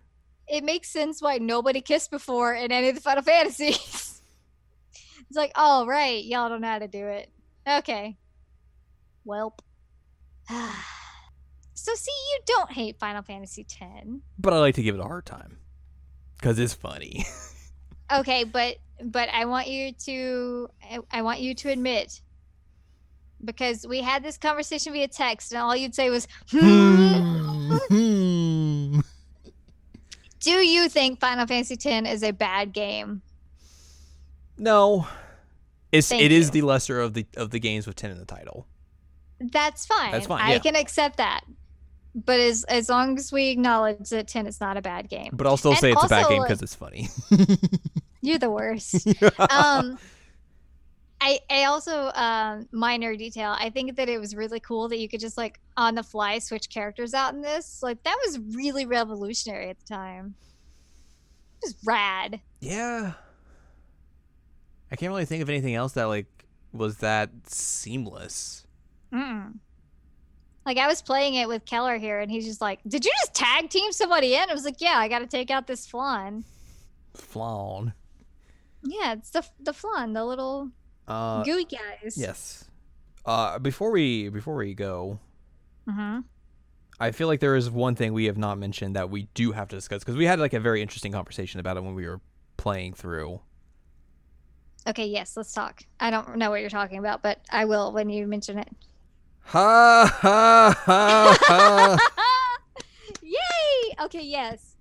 it 0.49 0.65
makes 0.65 0.91
sense 0.91 1.23
why 1.23 1.39
nobody 1.39 1.81
kissed 1.81 2.11
before 2.11 2.55
in 2.55 2.71
any 2.73 2.89
of 2.89 2.95
the 2.95 3.01
Final 3.01 3.23
Fantasies. 3.25 4.21
it's 4.93 5.37
like, 5.37 5.53
oh 5.57 5.87
right, 5.87 6.25
y'all 6.25 6.49
don't 6.49 6.61
know 6.61 6.69
how 6.69 6.79
to 6.81 6.89
do 6.89 7.07
it. 7.07 7.31
Okay. 7.67 8.17
Welp. 9.27 9.59
so 11.75 11.95
see, 11.95 12.11
you 12.33 12.41
don't 12.47 12.71
hate 12.73 12.99
Final 12.99 13.23
Fantasy 13.23 13.67
X. 13.81 14.07
But 14.39 14.53
I 14.53 14.59
like 14.59 14.75
to 14.75 14.83
give 14.83 14.95
it 14.95 15.01
a 15.01 15.05
hard 15.05 15.25
time. 15.25 15.59
Because 16.39 16.59
it's 16.59 16.75
funny. 16.75 17.25
Okay, 18.13 18.45
but 18.45 18.77
but 19.03 19.29
I 19.33 19.45
want 19.45 19.69
you 19.69 19.93
to 19.93 20.69
I, 20.83 20.99
I 21.11 21.23
want 21.23 21.41
you 21.41 21.55
to 21.55 21.71
admit 21.71 22.21
because 23.45 23.87
we 23.87 24.01
had 24.01 24.23
this 24.23 24.39
conversation 24.39 24.93
via 24.93 25.09
text 25.09 25.53
and 25.53 25.61
all 25.61 25.77
you'd 25.77 25.95
say 25.95 26.11
was 26.11 26.27
hmm. 26.51 27.77
Hmm. 27.89 29.01
Do 30.41 30.51
you 30.51 30.89
think 30.91 31.21
Final 31.21 31.47
Fantasy 31.47 31.75
X 31.75 32.09
is 32.09 32.23
a 32.23 32.33
bad 32.33 32.73
game? 32.73 33.23
no. 34.59 35.07
It's 35.91 36.09
Thank 36.09 36.23
it 36.23 36.33
is 36.33 36.47
you. 36.47 36.53
the 36.53 36.63
lesser 36.63 37.01
of 37.01 37.15
the 37.15 37.25
of 37.37 37.51
the 37.51 37.61
games 37.61 37.87
with 37.87 37.95
ten 37.95 38.11
in 38.11 38.19
the 38.19 38.25
title. 38.25 38.67
That's 39.39 39.87
fine. 39.87 40.11
That's 40.11 40.27
fine, 40.27 40.41
I 40.41 40.55
yeah. 40.55 40.59
can 40.59 40.75
accept 40.75 41.19
that. 41.19 41.43
But 42.15 42.39
as 42.39 42.65
as 42.65 42.89
long 42.89 43.19
as 43.19 43.33
we 43.33 43.49
acknowledge 43.49 44.09
that 44.11 44.29
10 44.29 44.47
is 44.47 44.61
not 44.61 44.77
a 44.77 44.83
bad 44.83 45.09
game. 45.09 45.31
But 45.33 45.47
I'll 45.47 45.57
still 45.57 45.73
And 45.73 45.81
say 45.81 45.93
it's 45.93 46.05
a 46.05 46.09
bad 46.09 46.29
game 46.29 46.43
because 46.43 46.63
it's 46.63 46.75
funny. 46.75 47.09
You're 48.21 48.39
the 48.39 48.51
worst. 48.51 49.07
um 49.39 49.99
I 51.21 51.41
I 51.51 51.65
also 51.65 52.13
um 52.15 52.69
minor 52.71 53.17
detail. 53.17 53.57
I 53.59 53.71
think 53.71 53.97
that 53.97 54.09
it 54.09 54.21
was 54.21 54.37
really 54.37 54.61
cool 54.61 54.89
that 54.89 54.99
you 54.99 55.09
could 55.09 55.21
just 55.21 55.37
like 55.37 55.59
on 55.77 55.95
the 55.97 56.03
fly 56.05 56.39
switch 56.39 56.71
characters 56.71 57.15
out 57.15 57.35
in 57.35 57.41
this. 57.43 57.83
Like 57.83 58.03
that 58.05 58.17
was 58.25 58.39
really 58.55 58.87
revolutionary 58.87 59.71
at 59.71 59.79
the 59.81 59.87
time. 59.87 60.35
It 61.63 61.67
was 61.67 61.77
rad. 61.85 62.41
yeah. 62.61 63.15
I 64.93 64.97
can't 64.97 65.11
really 65.11 65.25
think 65.25 65.43
of 65.43 65.49
anything 65.49 65.75
else 65.75 65.93
that 65.95 66.05
like 66.05 66.27
was 66.73 66.99
that 66.99 67.31
seamless. 67.47 68.65
Mm. 69.13 69.55
Like 70.67 70.79
I 70.79 70.87
was 70.87 71.03
playing 71.03 71.35
it 71.35 71.47
with 71.49 71.65
Keller 71.67 71.97
here, 71.99 72.21
and 72.21 72.31
he's 72.31 72.47
just 72.47 72.61
like, 72.61 72.81
"Did 72.89 73.05
you 73.05 73.11
just 73.21 73.35
tag 73.35 73.69
team 73.71 73.93
somebody 73.93 74.35
in?" 74.35 74.49
I 74.49 74.53
was 74.55 74.65
like, 74.65 74.81
"Yeah, 74.81 74.95
I 74.97 75.09
got 75.09 75.19
to 75.19 75.27
take 75.27 75.51
out 75.51 75.67
this 75.67 75.87
flan." 75.87 76.45
Flawn. 77.15 77.93
Yeah, 78.83 79.13
it's 79.13 79.31
the 79.31 79.45
the 79.61 79.73
flan, 79.73 80.13
the 80.13 80.25
little 80.25 80.71
Uh 81.07 81.43
gooey 81.45 81.65
guys. 81.65 82.17
yes. 82.17 82.65
Uh 83.27 83.59
before 83.59 83.91
we 83.91 84.29
before 84.31 84.57
we 84.57 84.75
go, 84.75 85.19
Mm-hmm. 85.89 86.21
I 87.01 87.11
feel 87.11 87.27
like 87.27 87.41
there 87.41 87.57
is 87.57 87.71
one 87.71 87.95
thing 87.95 88.13
we 88.13 88.25
have 88.27 88.39
not 88.39 88.57
mentioned 88.57 88.95
that 88.97 89.11
we 89.11 89.25
do 89.35 89.53
have 89.53 89.69
to 89.69 89.77
discuss 89.77 90.01
because 90.01 90.17
we 90.17 90.25
had 90.27 90.39
like 90.39 90.53
a 90.55 90.61
very 90.61 90.81
interesting 90.81 91.13
conversation 91.13 91.61
about 91.61 91.77
it 91.77 91.83
when 91.83 91.95
we 91.95 92.07
were 92.07 92.21
playing 92.57 92.95
through. 92.95 93.41
Okay, 94.87 95.07
yes, 95.07 95.37
let's 95.37 95.53
talk. 95.53 95.83
I 95.99 96.11
don't 96.11 96.37
know 96.37 96.51
what 96.51 96.61
you're 96.61 96.71
talking 96.71 96.99
about, 96.99 97.23
but 97.23 97.41
I 97.51 97.65
will 97.65 97.93
when 97.93 98.09
you 98.11 98.27
mention 98.27 98.59
it. 98.59 98.69
Ha 99.47 100.11
ha 100.21 100.75
ha 100.87 101.37
ha. 101.41 101.99
Yay! 103.23 103.95
Okay, 104.05 104.23
yes. 104.23 104.77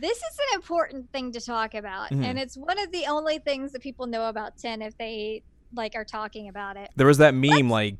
This 0.00 0.16
is 0.18 0.38
an 0.50 0.54
important 0.56 1.10
thing 1.12 1.32
to 1.32 1.40
talk 1.40 1.74
about, 1.74 2.10
Mhm. 2.10 2.24
and 2.24 2.38
it's 2.38 2.56
one 2.56 2.78
of 2.78 2.92
the 2.92 3.06
only 3.06 3.38
things 3.38 3.72
that 3.72 3.82
people 3.82 4.06
know 4.06 4.28
about 4.28 4.56
10 4.56 4.80
if 4.82 4.96
they 4.96 5.42
like 5.74 5.94
are 5.94 6.04
talking 6.04 6.48
about 6.48 6.76
it. 6.76 6.90
there 6.96 7.06
was 7.06 7.18
that 7.18 7.34
meme 7.34 7.68
like 7.68 7.96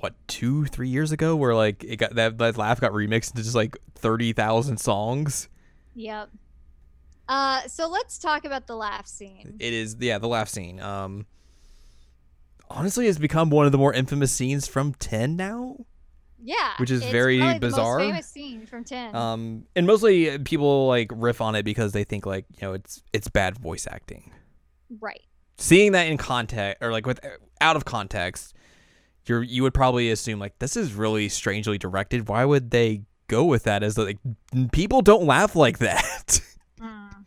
what 0.00 0.14
two 0.26 0.64
three 0.64 0.88
years 0.88 1.12
ago 1.12 1.36
where 1.36 1.54
like 1.54 1.84
it 1.84 1.96
got 1.96 2.14
that 2.14 2.38
that 2.38 2.56
laugh 2.56 2.80
got 2.80 2.92
remixed 2.92 3.32
into 3.32 3.42
just 3.42 3.54
like 3.54 3.76
thirty 3.94 4.32
thousand 4.32 4.78
songs. 4.78 5.48
Yep. 5.94 6.30
Uh, 7.28 7.60
so 7.68 7.88
let's 7.88 8.18
talk 8.18 8.46
about 8.46 8.66
the 8.66 8.74
laugh 8.76 9.06
scene. 9.06 9.56
It 9.60 9.74
is 9.74 9.96
yeah 10.00 10.16
the 10.18 10.28
laugh 10.28 10.48
scene. 10.48 10.80
Um, 10.80 11.26
honestly, 12.70 13.06
it's 13.06 13.18
become 13.18 13.50
one 13.50 13.66
of 13.66 13.72
the 13.72 13.78
more 13.78 13.92
infamous 13.92 14.32
scenes 14.32 14.66
from 14.66 14.94
ten 14.94 15.36
now. 15.36 15.76
Yeah, 16.46 16.72
Which 16.76 16.90
is 16.90 17.00
it's 17.00 17.10
very 17.10 17.38
bizarre. 17.58 17.98
The 18.00 18.04
most 18.04 18.10
famous 18.10 18.26
scene 18.26 18.66
from 18.66 18.84
10. 18.84 19.16
Um, 19.16 19.64
and 19.74 19.86
mostly 19.86 20.38
people 20.40 20.86
like 20.86 21.10
riff 21.14 21.40
on 21.40 21.54
it 21.54 21.62
because 21.62 21.92
they 21.92 22.04
think 22.04 22.26
like 22.26 22.44
you 22.60 22.66
know 22.68 22.74
it's 22.74 23.02
it's 23.14 23.28
bad 23.28 23.56
voice 23.58 23.86
acting. 23.90 24.30
right. 25.00 25.22
Seeing 25.56 25.92
that 25.92 26.06
in 26.08 26.18
context 26.18 26.82
or 26.82 26.92
like 26.92 27.06
with 27.06 27.18
out 27.62 27.76
of 27.76 27.86
context, 27.86 28.52
you're 29.24 29.42
you 29.42 29.62
would 29.62 29.72
probably 29.72 30.10
assume 30.10 30.38
like 30.38 30.58
this 30.58 30.76
is 30.76 30.92
really 30.92 31.30
strangely 31.30 31.78
directed. 31.78 32.28
Why 32.28 32.44
would 32.44 32.70
they 32.72 33.04
go 33.28 33.44
with 33.44 33.62
that 33.62 33.82
as 33.82 33.96
like 33.96 34.18
people 34.72 35.00
don't 35.00 35.24
laugh 35.24 35.56
like 35.56 35.78
that? 35.78 36.40
Mm. 36.80 37.24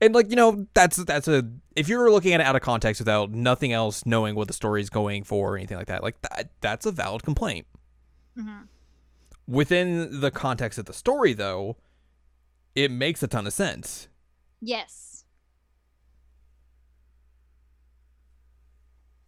And 0.00 0.14
like 0.14 0.30
you 0.30 0.36
know, 0.36 0.66
that's 0.72 0.96
that's 1.04 1.28
a 1.28 1.46
if 1.80 1.88
you're 1.88 2.10
looking 2.10 2.32
at 2.32 2.40
it 2.40 2.46
out 2.46 2.54
of 2.54 2.62
context 2.62 3.00
without 3.00 3.30
nothing 3.30 3.72
else 3.72 4.04
knowing 4.06 4.34
what 4.34 4.46
the 4.48 4.54
story 4.54 4.80
is 4.80 4.90
going 4.90 5.24
for 5.24 5.54
or 5.54 5.56
anything 5.56 5.76
like 5.78 5.86
that, 5.88 6.02
like 6.02 6.20
that 6.22 6.50
that's 6.60 6.86
a 6.86 6.92
valid 6.92 7.22
complaint. 7.22 7.66
Mhm. 8.38 8.68
Within 9.48 10.20
the 10.20 10.30
context 10.30 10.78
of 10.78 10.84
the 10.84 10.92
story, 10.92 11.32
though, 11.32 11.76
it 12.74 12.90
makes 12.90 13.22
a 13.22 13.26
ton 13.28 13.46
of 13.46 13.52
sense. 13.52 14.08
Yes. 14.60 15.24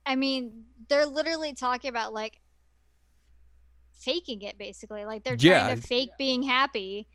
I 0.04 0.16
mean, 0.16 0.64
they're 0.88 1.06
literally 1.06 1.54
talking 1.54 1.88
about 1.88 2.12
like 2.12 2.40
faking 4.00 4.42
it 4.42 4.58
basically. 4.58 5.04
Like 5.04 5.24
they're 5.24 5.36
trying 5.36 5.50
Yeah. 5.50 5.74
to 5.74 5.80
fake 5.80 6.10
being 6.18 6.42
happy. 6.42 7.06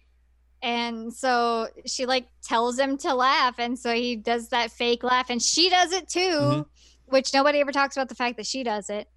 And 0.62 1.14
so 1.14 1.68
she 1.86 2.06
like 2.06 2.28
tells 2.44 2.80
him 2.80 2.98
to 3.00 3.14
laugh 3.14 3.60
and 3.60 3.78
so 3.78 3.94
he 3.94 4.16
does 4.16 4.50
that 4.50 4.72
fake 4.72 5.04
laugh 5.04 5.30
and 5.30 5.42
she 5.42 5.70
does 5.70 5.92
it 5.92 6.08
too, 6.10 6.20
Mhm. 6.20 6.66
which 7.06 7.34
nobody 7.34 7.60
ever 7.60 7.72
talks 7.72 7.96
about 7.96 8.10
the 8.10 8.16
fact 8.16 8.38
that 8.38 8.46
she 8.48 8.64
does 8.64 8.90
it. 8.90 9.08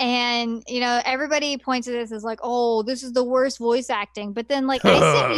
And 0.00 0.64
you 0.66 0.80
know, 0.80 1.00
everybody 1.04 1.56
points 1.56 1.86
to 1.86 1.92
this 1.92 2.10
as 2.10 2.24
like, 2.24 2.40
"Oh, 2.42 2.82
this 2.82 3.04
is 3.04 3.12
the 3.12 3.22
worst 3.22 3.58
voice 3.58 3.88
acting." 3.90 4.32
But 4.32 4.48
then 4.48 4.66
like 4.66 4.84
I 4.84 4.98
sent 4.98 5.36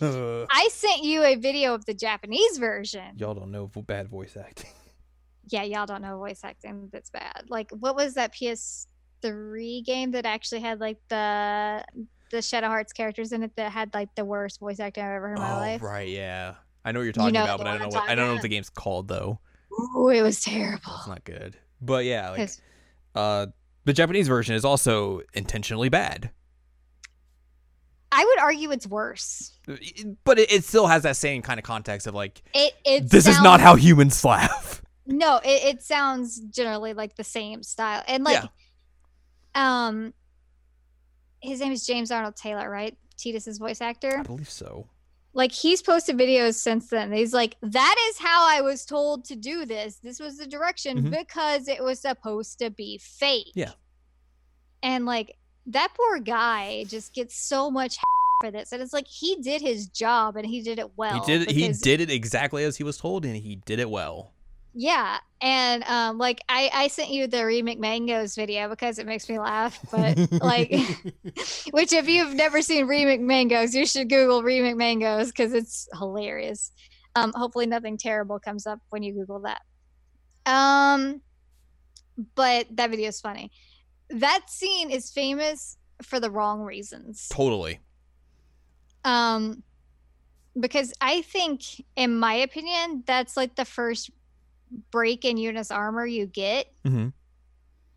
you 0.00 0.46
I 0.50 0.68
sent 0.70 1.02
you 1.04 1.24
a 1.24 1.36
video 1.36 1.72
of 1.72 1.86
the 1.86 1.94
Japanese 1.94 2.58
version. 2.58 3.16
Y'all 3.16 3.32
don't 3.34 3.50
know 3.50 3.70
bad 3.86 4.08
voice 4.08 4.36
acting. 4.36 4.70
Yeah, 5.48 5.62
y'all 5.64 5.84
don't 5.84 6.00
know 6.00 6.16
voice 6.16 6.40
acting 6.42 6.88
that's 6.90 7.10
bad. 7.10 7.44
Like, 7.48 7.70
what 7.70 7.94
was 7.94 8.14
that 8.14 8.32
PS3 8.34 9.84
game 9.84 10.12
that 10.12 10.24
actually 10.24 10.62
had 10.62 10.80
like 10.80 10.96
the 11.08 11.84
the 12.34 12.42
Shadow 12.42 12.68
Hearts 12.68 12.92
characters 12.92 13.32
in 13.32 13.42
it 13.42 13.54
that 13.56 13.72
had 13.72 13.94
like 13.94 14.14
the 14.14 14.24
worst 14.24 14.60
voice 14.60 14.80
acting 14.80 15.04
I've 15.04 15.12
ever 15.12 15.28
heard 15.28 15.38
in 15.38 15.42
my 15.42 15.52
oh 15.52 15.56
life? 15.56 15.82
right, 15.82 16.08
yeah. 16.08 16.54
I 16.84 16.92
know 16.92 17.00
what 17.00 17.04
you're 17.04 17.12
talking 17.12 17.32
know 17.32 17.44
about, 17.44 17.58
but 17.58 17.66
I 17.66 17.78
don't 17.78 17.80
know 17.80 17.88
what 17.88 18.08
I 18.08 18.14
don't 18.14 18.26
know 18.26 18.32
what 18.34 18.42
the 18.42 18.48
game's 18.48 18.70
called 18.70 19.08
though. 19.08 19.38
Ooh, 19.72 20.08
it 20.10 20.22
was 20.22 20.42
terrible. 20.42 20.92
It's 20.98 21.06
not 21.06 21.24
good. 21.24 21.56
But 21.80 22.04
yeah, 22.04 22.30
like 22.30 22.50
uh 23.14 23.46
the 23.84 23.92
Japanese 23.92 24.28
version 24.28 24.54
is 24.54 24.64
also 24.64 25.22
intentionally 25.32 25.88
bad. 25.88 26.30
I 28.12 28.24
would 28.24 28.38
argue 28.38 28.70
it's 28.70 28.86
worse. 28.86 29.58
But 30.24 30.38
it, 30.38 30.52
it 30.52 30.64
still 30.64 30.86
has 30.86 31.02
that 31.02 31.16
same 31.16 31.42
kind 31.42 31.58
of 31.58 31.64
context 31.64 32.06
of 32.06 32.14
like 32.14 32.42
It 32.52 32.74
it 32.84 33.10
this 33.10 33.26
is 33.26 33.40
not 33.40 33.60
how 33.60 33.76
humans 33.76 34.24
laugh. 34.24 34.82
No, 35.06 35.38
it, 35.44 35.76
it 35.76 35.82
sounds 35.82 36.40
generally 36.40 36.94
like 36.94 37.16
the 37.16 37.24
same 37.24 37.62
style. 37.62 38.02
And 38.08 38.24
like 38.24 38.42
um 39.54 40.14
his 41.44 41.60
name 41.60 41.72
is 41.72 41.86
James 41.86 42.10
Arnold 42.10 42.36
Taylor, 42.36 42.68
right? 42.68 42.96
Tidus's 43.16 43.58
voice 43.58 43.80
actor. 43.80 44.18
I 44.18 44.22
believe 44.22 44.50
so. 44.50 44.88
like 45.36 45.50
he's 45.52 45.82
posted 45.82 46.16
videos 46.16 46.54
since 46.54 46.88
then. 46.88 47.10
He's 47.12 47.32
like, 47.34 47.56
that 47.62 47.96
is 48.10 48.18
how 48.18 48.46
I 48.48 48.60
was 48.60 48.84
told 48.84 49.24
to 49.26 49.36
do 49.36 49.64
this. 49.66 49.96
This 49.96 50.20
was 50.20 50.38
the 50.38 50.46
direction 50.46 51.02
Mhm. 51.04 51.10
because 51.10 51.66
it 51.68 51.82
was 51.82 52.00
supposed 52.00 52.58
to 52.60 52.70
be 52.70 52.98
fake. 52.98 53.50
Yeah. 53.54 53.72
And 54.82 55.06
like 55.06 55.36
that 55.66 55.88
poor 55.96 56.18
guy 56.20 56.84
just 56.88 57.14
gets 57.14 57.36
so 57.36 57.70
much 57.70 57.96
for 58.42 58.50
this. 58.50 58.72
And 58.72 58.82
it's 58.82 58.92
like 58.92 59.06
he 59.08 59.36
did 59.36 59.60
his 59.62 59.88
job 59.88 60.36
and 60.36 60.46
he 60.46 60.60
did 60.62 60.78
it 60.78 60.96
well. 60.96 61.24
he 61.24 61.38
did 61.38 61.50
he 61.50 61.68
did 61.72 62.00
it 62.00 62.10
exactly 62.10 62.62
as 62.64 62.76
he 62.76 62.84
was 62.84 62.96
told 62.98 63.24
and 63.24 63.36
he 63.36 63.56
did 63.56 63.78
it 63.80 63.88
well. 63.90 64.33
Yeah. 64.74 65.18
And 65.40 65.84
um 65.84 66.18
like 66.18 66.40
I 66.48 66.70
I 66.72 66.88
sent 66.88 67.10
you 67.10 67.26
the 67.26 67.44
remake 67.46 67.78
mangoes 67.78 68.34
video 68.34 68.68
because 68.68 68.98
it 68.98 69.06
makes 69.06 69.28
me 69.28 69.38
laugh. 69.38 69.78
But 69.90 70.18
like 70.42 70.72
Which, 71.72 71.92
if 71.92 72.08
you've 72.08 72.34
never 72.34 72.62
seen 72.62 72.86
Remake 72.86 73.20
Mangoes, 73.20 73.74
you 73.74 73.86
should 73.86 74.08
Google 74.08 74.42
Remake 74.42 74.76
Mangoes 74.76 75.28
because 75.28 75.52
it's 75.52 75.88
hilarious. 75.98 76.72
Um, 77.16 77.32
hopefully, 77.34 77.66
nothing 77.66 77.96
terrible 77.96 78.38
comes 78.38 78.66
up 78.66 78.80
when 78.90 79.02
you 79.02 79.14
Google 79.14 79.40
that. 79.40 79.62
Um, 80.46 81.20
but 82.34 82.66
that 82.70 82.90
video 82.90 83.08
is 83.08 83.20
funny. 83.20 83.50
That 84.10 84.42
scene 84.48 84.90
is 84.90 85.10
famous 85.10 85.76
for 86.02 86.20
the 86.20 86.30
wrong 86.30 86.60
reasons. 86.60 87.28
totally. 87.28 87.80
Um, 89.04 89.62
because 90.58 90.92
I 91.00 91.22
think, 91.22 91.62
in 91.96 92.16
my 92.18 92.34
opinion, 92.34 93.04
that's 93.06 93.36
like 93.36 93.56
the 93.56 93.64
first 93.64 94.10
break 94.90 95.24
in 95.24 95.36
Yuna's 95.36 95.70
armor 95.70 96.06
you 96.06 96.26
get 96.26 96.66
hmm 96.84 97.08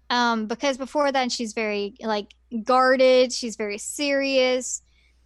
um 0.10 0.48
because 0.48 0.78
before 0.78 1.12
then 1.12 1.30
she's 1.30 1.54
very 1.54 1.94
like 2.02 2.34
guarded 2.64 3.34
she's 3.34 3.58
very 3.58 3.78
serious 3.78 4.82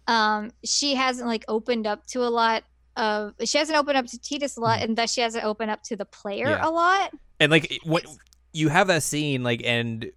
um 0.08 0.50
she 0.64 0.94
hasn't 0.96 1.28
like 1.28 1.44
opened 1.46 1.86
up 1.86 2.04
to 2.06 2.20
a 2.24 2.28
lot 2.28 2.64
of 2.96 3.32
she 3.44 3.58
hasn't 3.58 3.78
opened 3.78 3.96
up 3.96 4.06
to 4.06 4.18
tidus 4.18 4.56
a 4.56 4.60
lot 4.60 4.80
and 4.82 4.98
thus 4.98 5.12
she 5.12 5.20
hasn't 5.20 5.44
opened 5.44 5.70
up 5.70 5.82
to 5.84 5.94
the 5.96 6.04
player 6.04 6.48
Yeah. 6.48 6.66
a 6.66 6.70
lot 6.70 7.12
And 7.38 7.52
like 7.52 7.72
what 7.84 8.04
you 8.52 8.68
have 8.70 8.88
that 8.88 9.02
scene 9.04 9.44
like 9.44 9.62
and 9.64 10.10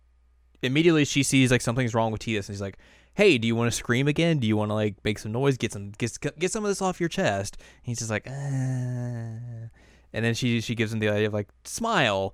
immediately 0.64 1.06
she 1.06 1.22
sees 1.22 1.52
like 1.52 1.62
something's 1.62 1.94
wrong 1.94 2.12
with 2.12 2.22
Tidus 2.22 2.48
and 2.48 2.56
she's 2.56 2.62
like, 2.62 2.78
"Hey, 3.14 3.38
do 3.38 3.48
you 3.48 3.56
want 3.56 3.72
to 3.72 3.76
scream 3.78 4.08
again? 4.08 4.40
Do 4.40 4.48
you 4.48 4.58
want 4.58 4.72
to 4.72 4.74
like 4.74 4.96
make 5.04 5.20
some 5.20 5.32
noise, 5.32 5.58
get 5.58 5.72
some 5.72 5.92
get 5.92 6.18
get 6.40 6.52
some 6.52 6.66
of 6.66 6.70
this 6.70 6.82
off 6.82 7.00
your 7.00 7.08
chest?" 7.08 7.56
And 7.60 7.68
he's 7.86 8.00
just 8.00 8.10
like, 8.10 8.28
uh. 8.28 9.70
And 10.16 10.26
then 10.26 10.34
she 10.34 10.62
she 10.62 10.74
gives 10.76 10.92
him 10.94 11.00
the 11.00 11.10
idea 11.10 11.28
of 11.28 11.34
like 11.34 11.50
smile, 11.64 12.34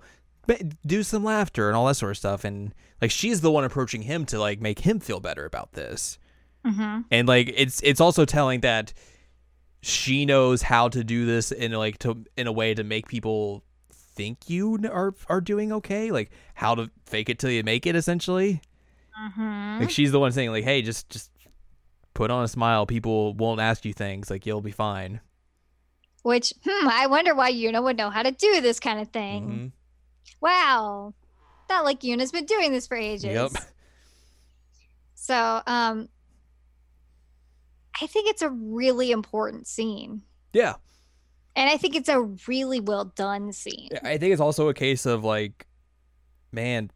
do 0.85 1.03
some 1.03 1.23
laughter 1.23 1.67
and 1.67 1.75
all 1.75 1.87
that 1.87 1.95
sort 1.95 2.11
of 2.11 2.17
stuff 2.17 2.43
and 2.43 2.73
like 3.01 3.11
she's 3.11 3.41
the 3.41 3.51
one 3.51 3.63
approaching 3.63 4.03
him 4.03 4.25
to 4.25 4.39
like 4.39 4.61
make 4.61 4.79
him 4.79 4.99
feel 4.99 5.19
better 5.19 5.45
about 5.45 5.73
this. 5.73 6.17
mm-hmm. 6.65 7.01
and 7.11 7.27
like 7.27 7.51
it's 7.55 7.81
it's 7.83 7.99
also 8.01 8.23
telling 8.25 8.61
that 8.61 8.93
she 9.81 10.25
knows 10.25 10.61
how 10.61 10.87
to 10.89 11.03
do 11.03 11.25
this 11.25 11.51
in 11.51 11.71
like 11.71 11.97
to 11.99 12.23
in 12.37 12.45
a 12.47 12.51
way 12.51 12.73
to 12.73 12.83
make 12.83 13.07
people 13.07 13.63
think 13.91 14.49
you 14.49 14.77
are 14.91 15.13
are 15.27 15.41
doing 15.41 15.71
okay 15.71 16.11
like 16.11 16.29
how 16.53 16.75
to 16.75 16.89
fake 17.05 17.29
it 17.29 17.39
till 17.39 17.49
you 17.49 17.63
make 17.63 17.85
it 17.85 17.95
essentially 17.95 18.61
Mm-hmm. 19.21 19.81
like 19.81 19.89
she's 19.89 20.11
the 20.11 20.19
one 20.19 20.31
saying 20.31 20.51
like 20.51 20.63
hey 20.63 20.81
just 20.81 21.09
just 21.09 21.29
put 22.13 22.31
on 22.31 22.43
a 22.43 22.47
smile 22.47 22.85
people 22.85 23.33
won't 23.33 23.59
ask 23.59 23.83
you 23.85 23.93
things 23.93 24.29
like 24.31 24.45
you'll 24.45 24.61
be 24.61 24.71
fine 24.71 25.19
which 26.23 26.53
hmm 26.67 26.87
i 26.87 27.07
wonder 27.07 27.33
why 27.35 27.51
yuna 27.51 27.81
would 27.83 27.97
know 27.97 28.09
how 28.09 28.21
to 28.23 28.31
do 28.31 28.61
this 28.61 28.79
kind 28.79 28.99
of 28.99 29.07
thing 29.09 29.43
Mhm. 29.47 29.71
wow 30.41 31.13
not 31.69 31.83
like 31.85 32.01
yuna's 32.01 32.31
been 32.31 32.45
doing 32.45 32.71
this 32.71 32.87
for 32.87 32.95
ages 32.97 33.25
Yep. 33.25 33.51
so 35.15 35.61
um 35.67 36.09
i 38.01 38.07
think 38.07 38.29
it's 38.29 38.41
a 38.41 38.49
really 38.49 39.11
important 39.11 39.67
scene 39.67 40.21
yeah 40.53 40.73
And 41.55 41.69
I 41.69 41.75
think 41.77 41.95
it's 41.95 42.07
a 42.09 42.21
really 42.47 42.79
well 42.79 43.05
done 43.05 43.51
scene. 43.51 43.89
i 44.03 44.17
think 44.17 44.31
it's 44.33 44.41
also 44.41 44.67
a 44.69 44.73
case 44.73 45.05
of 45.05 45.23
like 45.23 45.67
man 46.51 46.91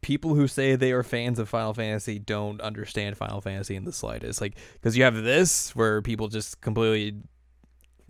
people 0.00 0.34
who 0.36 0.46
say 0.46 0.76
they 0.76 0.92
are 0.92 1.02
fans 1.02 1.40
of 1.40 1.48
Final 1.48 1.74
Fantasy 1.74 2.20
don't 2.20 2.60
understand 2.60 3.16
Final 3.16 3.40
Fantasy 3.40 3.74
in 3.74 3.84
the 3.84 3.92
slightest. 3.92 4.40
Like, 4.40 4.56
because 4.74 4.96
you 4.96 5.02
have 5.02 5.16
this 5.16 5.74
where 5.74 6.00
people 6.00 6.28
just 6.28 6.60
completely, 6.60 7.18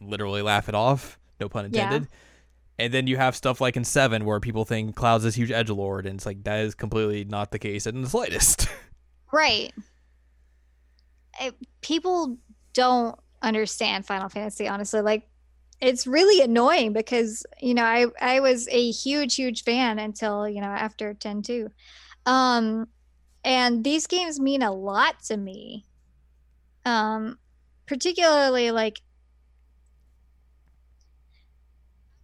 literally 0.01 0.43
laugh 0.43 0.69
it 0.69 0.75
off, 0.75 1.19
no 1.41 1.49
pun 1.49 1.69
Yeah. 1.73 1.85
intended. 1.85 2.09
And 2.79 2.93
then 2.93 3.07
you 3.07 3.17
have 3.17 3.35
stuff 3.35 3.61
like 3.61 3.77
in 3.77 3.85
Seven 3.85 4.25
where 4.27 4.39
people 4.39 4.65
think 4.67 4.95
Cloud's 4.97 5.25
this 5.25 5.35
huge 5.35 5.51
edge 5.51 5.71
lord, 5.71 6.05
and 6.07 6.17
it's 6.17 6.27
like 6.27 6.45
that 6.45 6.61
is 6.61 6.75
completely 6.75 7.25
not 7.25 7.51
the 7.51 7.59
case 7.59 7.87
in 7.87 8.03
the 8.03 8.09
slightest. 8.17 8.69
Right. 9.33 9.73
I- 11.39 11.53
people 11.81 12.39
don't 12.75 13.19
understand 13.43 14.07
Final 14.07 14.29
Fantasy, 14.29 14.69
honestly. 14.69 15.01
Like, 15.01 15.29
it's 15.81 16.07
really 16.07 16.43
annoying 16.43 16.93
because, 16.93 17.45
you 17.61 17.75
know, 17.75 17.85
I, 17.85 18.07
I 18.21 18.41
was 18.41 18.67
a 18.71 18.91
huge, 18.91 19.35
huge 19.35 19.63
fan 19.65 19.99
until, 19.99 20.49
you 20.49 20.61
know, 20.61 20.67
after 20.69 21.13
10 21.15 21.43
2. 21.43 21.71
Um, 22.25 22.89
and 23.45 23.85
these 23.85 24.07
games 24.07 24.41
mean 24.41 24.63
a 24.63 24.73
lot 24.73 25.23
to 25.25 25.37
me. 25.37 25.85
Um, 26.85 27.39
particularly 27.87 28.71
like 28.71 29.01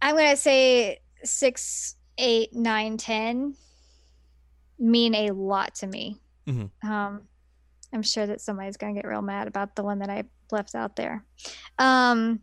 I'm 0.03 0.17
gonna 0.17 0.35
say 0.35 0.99
six, 1.23 1.95
eight, 2.17 2.53
nine, 2.53 2.97
ten 2.97 3.55
mean 4.77 5.15
a 5.15 5.31
lot 5.31 5.75
to 5.75 5.87
me. 5.87 6.19
Mhm. 6.45 6.69
Um, 6.83 7.29
I'm 7.93 8.01
sure 8.03 8.25
that 8.27 8.41
somebody's 8.41 8.75
gonna 8.75 8.95
get 8.95 9.07
real 9.07 9.21
mad 9.21 9.47
about 9.47 9.77
the 9.77 9.83
one 9.83 9.99
that 9.99 10.09
I 10.09 10.25
left 10.51 10.75
out 10.75 10.97
there. 10.97 11.23
Um, 11.79 12.41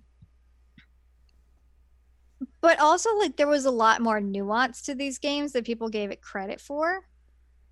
but 2.62 2.81
also, 2.81 3.15
like, 3.19 3.37
there 3.37 3.47
was 3.47 3.66
a 3.66 3.70
lot 3.70 4.01
more 4.01 4.23
nuance 4.23 4.81
to 4.82 4.95
these 4.95 5.19
games 5.19 5.53
that 5.53 5.66
people 5.66 5.91
gave 5.91 6.11
it 6.11 6.23
credit 6.23 6.62
for. 6.62 7.07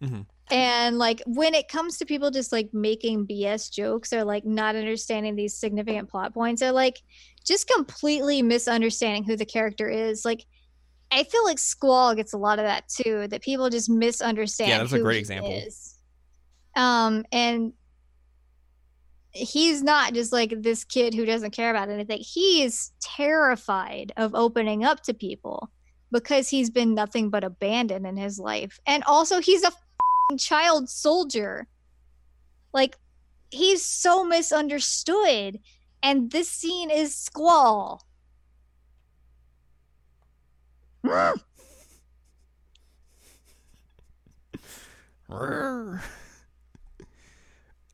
Mhm. 0.03 0.27
And 0.51 0.99
like 0.99 1.23
when 1.27 1.55
it 1.55 1.69
comes 1.69 1.99
to 1.99 2.07
people 2.07 2.31
just 2.31 2.53
like 2.53 2.71
making 2.73 3.27
BS 3.27 3.73
jokes 3.73 4.13
or 4.13 4.25
like 4.25 4.45
not 4.45 4.77
understanding 4.77 5.37
these 5.37 5.55
significant 5.55 6.09
plot 6.09 6.35
points 6.35 6.63
or 6.63 6.73
like 6.73 7.01
just 7.45 7.69
completely 7.69 8.43
misunderstanding 8.43 9.25
who 9.25 9.37
the 9.37 9.45
character 9.45 9.89
is, 9.89 10.25
like 10.25 10.45
I 11.11 11.25
feel 11.25 11.45
like 11.45 11.59
Squall 11.59 12.15
gets 12.15 12.33
a 12.33 12.39
lot 12.39 12.59
of 12.59 12.65
that 12.65 12.89
too. 12.89 13.29
That 13.29 13.43
people 13.43 13.71
just 13.71 13.89
misunderstand. 13.89 14.71
Yeah, 14.71 14.79
that's 14.79 14.93
a 14.93 15.01
great 15.01 15.19
example. 15.19 15.51
is. 15.51 15.97
Um, 16.77 17.25
and 17.33 17.73
he's 19.33 19.83
not 19.83 20.15
just 20.15 20.33
like 20.33 20.53
this 20.63 20.85
kid 20.85 21.15
who 21.15 21.25
doesn't 21.25 21.53
care 21.53 21.71
about 21.71 21.89
anything. 21.89 22.21
He 22.21 22.63
is 22.63 22.93
terrified 23.01 24.13
of 24.17 24.35
opening 24.35 24.85
up 24.85 25.03
to 25.05 25.15
people 25.15 25.71
because 26.11 26.49
he's 26.49 26.71
been 26.71 26.95
nothing 26.95 27.31
but 27.31 27.45
abandoned 27.45 28.07
in 28.07 28.17
his 28.17 28.39
life. 28.39 28.79
And 28.87 29.03
also, 29.05 29.41
he's 29.41 29.65
a 29.65 29.73
child 30.37 30.89
soldier. 30.91 31.67
Like, 32.73 32.97
he's 33.51 33.85
so 33.85 34.25
misunderstood. 34.25 35.61
And 36.03 36.31
this 36.31 36.49
scene 36.49 36.91
is 36.91 37.15
Squall. 37.15 38.05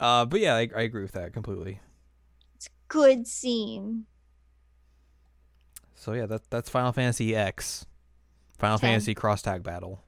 uh, 0.01 0.24
but 0.27 0.40
yeah, 0.40 0.55
I, 0.55 0.69
I 0.74 0.82
agree 0.82 1.02
with 1.02 1.12
that 1.12 1.32
completely. 1.32 1.81
It's 2.55 2.66
a 2.66 2.70
good 2.89 3.27
scene. 3.27 4.06
So 5.94 6.12
yeah, 6.12 6.27
that 6.27 6.51
that's 6.51 6.69
Final 6.69 6.93
Fantasy 6.93 7.35
X, 7.35 7.86
Final 8.59 8.78
Ten. 8.78 8.90
Fantasy 8.90 9.15
Cross 9.15 9.43
Tag 9.43 9.62
Battle. 9.62 10.03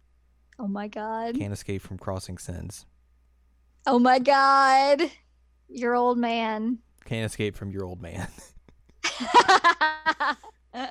Oh 0.58 0.68
my 0.68 0.88
god. 0.88 1.38
Can't 1.38 1.52
escape 1.52 1.82
from 1.82 1.98
crossing 1.98 2.38
sins. 2.38 2.86
Oh 3.86 3.98
my 3.98 4.18
god. 4.18 5.02
Your 5.68 5.94
old 5.94 6.18
man. 6.18 6.78
Can't 7.04 7.26
escape 7.26 7.56
from 7.56 7.70
your 7.70 7.84
old 7.84 8.00
man. 8.00 8.28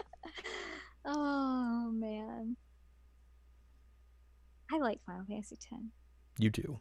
oh 1.06 1.92
man. 1.94 2.56
I 4.72 4.78
like 4.78 5.00
Final 5.06 5.26
Fantasy 5.26 5.56
X. 5.56 5.82
you 6.40 6.50
do. 6.50 6.80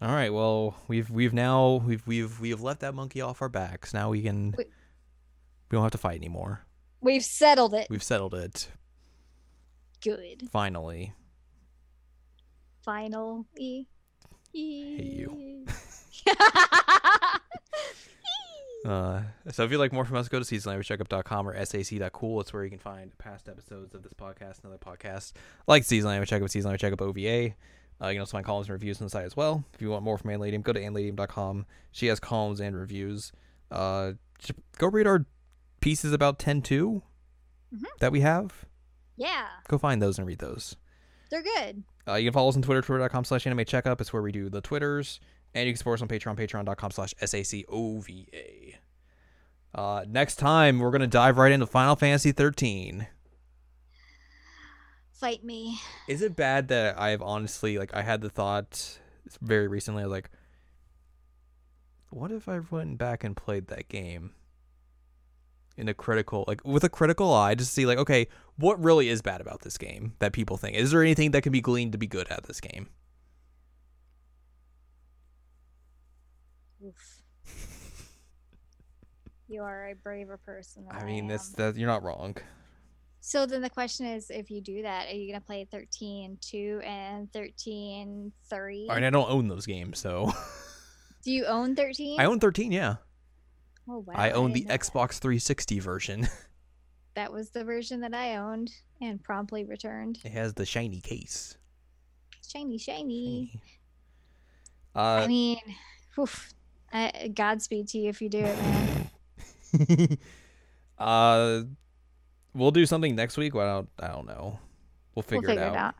All 0.00 0.12
right. 0.12 0.32
Well, 0.32 0.74
we've 0.88 1.08
we've 1.10 1.32
now 1.32 1.80
we've 1.86 2.04
we've 2.08 2.40
we've 2.40 2.60
left 2.60 2.80
that 2.80 2.92
monkey 2.92 3.20
off 3.20 3.40
our 3.40 3.48
backs. 3.48 3.94
Now 3.94 4.10
we 4.10 4.22
can. 4.22 4.52
Wait. 4.58 4.68
We 5.70 5.76
don't 5.76 5.84
have 5.84 5.92
to 5.92 5.98
fight 5.98 6.16
anymore. 6.16 6.66
We've 7.02 7.24
settled 7.24 7.74
it. 7.74 7.88
We've 7.90 8.02
settled 8.02 8.34
it 8.34 8.68
Good. 10.02 10.48
finally. 10.50 11.12
Finally. 12.84 13.88
you. 14.52 15.66
Uh, 18.84 19.22
so 19.52 19.62
if 19.62 19.70
you'd 19.70 19.78
like 19.78 19.92
more 19.92 20.04
from 20.04 20.16
us, 20.16 20.28
go 20.28 20.40
to 20.40 20.44
seasonlanguagecheckup.com 20.44 21.48
or 21.48 21.64
sac.cool. 21.64 22.40
It's 22.40 22.52
where 22.52 22.64
you 22.64 22.70
can 22.70 22.80
find 22.80 23.16
past 23.16 23.48
episodes 23.48 23.94
of 23.94 24.02
this 24.02 24.12
podcast 24.12 24.64
and 24.64 24.66
other 24.66 24.78
podcasts 24.78 25.32
like 25.68 25.84
Seasonal 25.84 26.12
Anime 26.12 26.26
Checkup, 26.26 26.50
Seasonal 26.50 26.70
Anime 26.72 26.78
Checkup 26.78 27.00
OVA. 27.00 27.54
Uh, 28.02 28.08
you 28.08 28.14
can 28.14 28.18
also 28.20 28.32
find 28.32 28.44
columns 28.44 28.66
and 28.66 28.72
reviews 28.72 29.00
on 29.00 29.06
the 29.06 29.10
site 29.10 29.24
as 29.24 29.36
well. 29.36 29.62
If 29.72 29.80
you 29.80 29.90
want 29.90 30.02
more 30.02 30.18
from 30.18 30.30
Ann 30.30 30.40
Ladium, 30.40 30.62
go 30.62 30.72
to 30.72 30.80
annladium.com. 30.80 31.66
She 31.92 32.08
has 32.08 32.18
columns 32.18 32.58
and 32.60 32.74
reviews. 32.74 33.30
Uh, 33.70 34.14
go 34.78 34.88
read 34.88 35.06
our 35.06 35.26
pieces 35.82 36.12
about 36.12 36.38
10.2 36.38 37.02
Mhm. 37.74 37.84
that 38.00 38.10
we 38.12 38.20
have. 38.20 38.64
yeah, 39.16 39.46
Go 39.68 39.76
find 39.78 40.00
those 40.00 40.16
and 40.18 40.26
read 40.26 40.38
those. 40.38 40.76
they're 41.30 41.42
good. 41.42 41.84
Uh, 42.08 42.14
you 42.14 42.26
can 42.26 42.32
follow 42.32 42.48
us 42.48 42.56
on 42.56 42.62
Twitter, 42.62 42.80
twitter.com 42.82 43.24
slash 43.24 43.46
anime 43.46 43.64
checkup. 43.64 44.00
It's 44.00 44.12
where 44.12 44.22
we 44.22 44.32
do 44.32 44.48
the 44.50 44.60
Twitters. 44.60 45.20
And 45.54 45.66
you 45.66 45.72
can 45.72 45.78
support 45.78 45.98
us 45.98 46.02
on 46.02 46.08
Patreon, 46.08 46.36
patreon.com 46.36 46.90
slash 46.90 47.14
SACOVA. 47.20 48.74
Uh, 49.74 50.04
next 50.08 50.36
time, 50.36 50.78
we're 50.78 50.90
going 50.90 51.00
to 51.02 51.06
dive 51.06 51.36
right 51.38 51.52
into 51.52 51.66
Final 51.66 51.94
Fantasy 51.96 52.32
13. 52.32 53.06
Fight 55.12 55.44
me. 55.44 55.78
Is 56.08 56.20
it 56.22 56.34
bad 56.36 56.68
that 56.68 56.98
I've 56.98 57.22
honestly, 57.22 57.78
like, 57.78 57.94
I 57.94 58.02
had 58.02 58.20
the 58.22 58.30
thought 58.30 58.98
very 59.40 59.68
recently, 59.68 60.02
I 60.02 60.06
was 60.06 60.12
like, 60.12 60.30
what 62.10 62.30
if 62.32 62.48
I 62.48 62.60
went 62.70 62.98
back 62.98 63.22
and 63.24 63.36
played 63.36 63.68
that 63.68 63.88
game? 63.88 64.32
In 65.76 65.88
a 65.88 65.94
critical, 65.94 66.44
like, 66.46 66.60
with 66.64 66.84
a 66.84 66.88
critical 66.88 67.32
eye, 67.32 67.54
just 67.54 67.70
to 67.70 67.74
see, 67.74 67.86
like, 67.86 67.98
okay, 67.98 68.28
what 68.56 68.82
really 68.82 69.08
is 69.08 69.22
bad 69.22 69.40
about 69.40 69.62
this 69.62 69.78
game 69.78 70.14
that 70.18 70.32
people 70.32 70.56
think? 70.56 70.76
Is 70.76 70.90
there 70.90 71.02
anything 71.02 71.30
that 71.30 71.42
can 71.42 71.52
be 71.52 71.62
gleaned 71.62 71.92
to 71.92 71.98
be 71.98 72.06
good 72.06 72.28
at 72.30 72.44
this 72.44 72.60
game? 72.60 72.88
Oof. 76.84 77.22
You 79.48 79.62
are 79.62 79.90
a 79.90 79.94
braver 79.94 80.38
person. 80.38 80.86
Than 80.86 80.96
I 80.96 81.04
mean, 81.04 81.24
am. 81.24 81.28
that's 81.28 81.50
that 81.50 81.76
you're 81.76 81.86
not 81.86 82.02
wrong. 82.02 82.36
So 83.20 83.44
then 83.44 83.60
the 83.60 83.70
question 83.70 84.06
is, 84.06 84.30
if 84.30 84.50
you 84.50 84.62
do 84.62 84.82
that, 84.82 85.08
are 85.08 85.14
you 85.14 85.30
gonna 85.30 85.44
play 85.44 85.68
13 85.70 86.38
2 86.40 86.80
and 86.82 87.30
13 87.32 88.32
3? 88.48 88.86
I 88.90 88.94
mean, 88.94 89.04
I 89.04 89.10
don't 89.10 89.30
own 89.30 89.48
those 89.48 89.66
games, 89.66 89.98
so 89.98 90.32
Do 91.22 91.30
you 91.30 91.44
own 91.44 91.76
13? 91.76 92.18
I 92.18 92.24
own 92.24 92.40
13. 92.40 92.72
Yeah, 92.72 92.96
Oh 93.88 94.04
wow! 94.06 94.14
I 94.14 94.30
own 94.30 94.52
the 94.52 94.64
that. 94.64 94.80
Xbox 94.80 95.18
360 95.18 95.78
version. 95.80 96.28
That 97.14 97.32
was 97.32 97.50
the 97.50 97.62
version 97.62 98.00
that 98.00 98.14
I 98.14 98.36
owned 98.36 98.70
and 99.00 99.22
promptly 99.22 99.64
returned. 99.64 100.18
it 100.24 100.32
has 100.32 100.54
the 100.54 100.64
shiny 100.64 101.00
case. 101.00 101.56
Shiny, 102.50 102.78
shiny. 102.78 103.60
Uh, 104.94 105.22
I 105.24 105.26
mean, 105.26 105.58
oof. 106.18 106.52
I, 106.92 107.30
Godspeed 107.34 107.88
to 107.88 107.98
you 107.98 108.08
if 108.10 108.20
you 108.20 108.28
do 108.28 108.40
it, 108.40 108.58
man. 108.58 110.18
uh, 110.98 111.62
we'll 112.54 112.70
do 112.70 112.84
something 112.84 113.14
next 113.14 113.38
week. 113.38 113.54
Well, 113.54 113.66
I 113.66 113.72
don't, 113.72 113.88
I 113.98 114.08
don't 114.14 114.26
know. 114.26 114.58
We'll 115.14 115.22
figure, 115.22 115.48
we'll 115.48 115.56
figure 115.56 115.68
it, 115.68 115.76
out. 115.76 115.94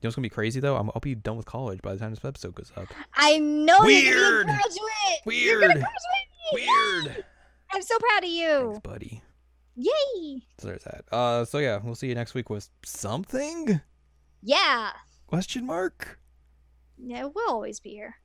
You 0.00 0.06
know 0.06 0.08
what's 0.08 0.16
gonna 0.16 0.26
be 0.26 0.30
crazy 0.30 0.60
though? 0.60 0.76
I'm, 0.76 0.90
I'll 0.90 1.00
be 1.00 1.14
done 1.16 1.36
with 1.36 1.46
college 1.46 1.82
by 1.82 1.92
the 1.94 1.98
time 1.98 2.10
this 2.10 2.24
episode 2.24 2.54
goes 2.54 2.70
up. 2.76 2.86
I 3.14 3.38
know 3.38 3.82
you're 3.84 4.14
Weird. 4.14 4.46
gonna 4.46 4.58
graduate. 4.58 5.20
You're 5.26 5.58
Weird. 5.58 5.60
gonna 5.62 5.74
graduate. 5.80 7.08
Weird. 7.08 7.24
I'm 7.72 7.82
so 7.82 7.98
proud 7.98 8.22
of 8.24 8.30
you. 8.30 8.60
Thanks, 8.72 8.80
buddy. 8.80 9.22
Yay! 9.74 10.42
So 10.58 10.68
there's 10.68 10.84
that. 10.84 11.04
Uh, 11.12 11.44
so 11.44 11.58
yeah, 11.58 11.80
we'll 11.82 11.94
see 11.94 12.08
you 12.08 12.14
next 12.14 12.34
week 12.34 12.48
with 12.48 12.68
something? 12.84 13.80
Yeah. 14.42 14.90
Question 15.26 15.66
mark. 15.66 16.18
Yeah, 16.96 17.24
we'll 17.34 17.48
always 17.50 17.78
be 17.80 17.90
here. 17.90 18.16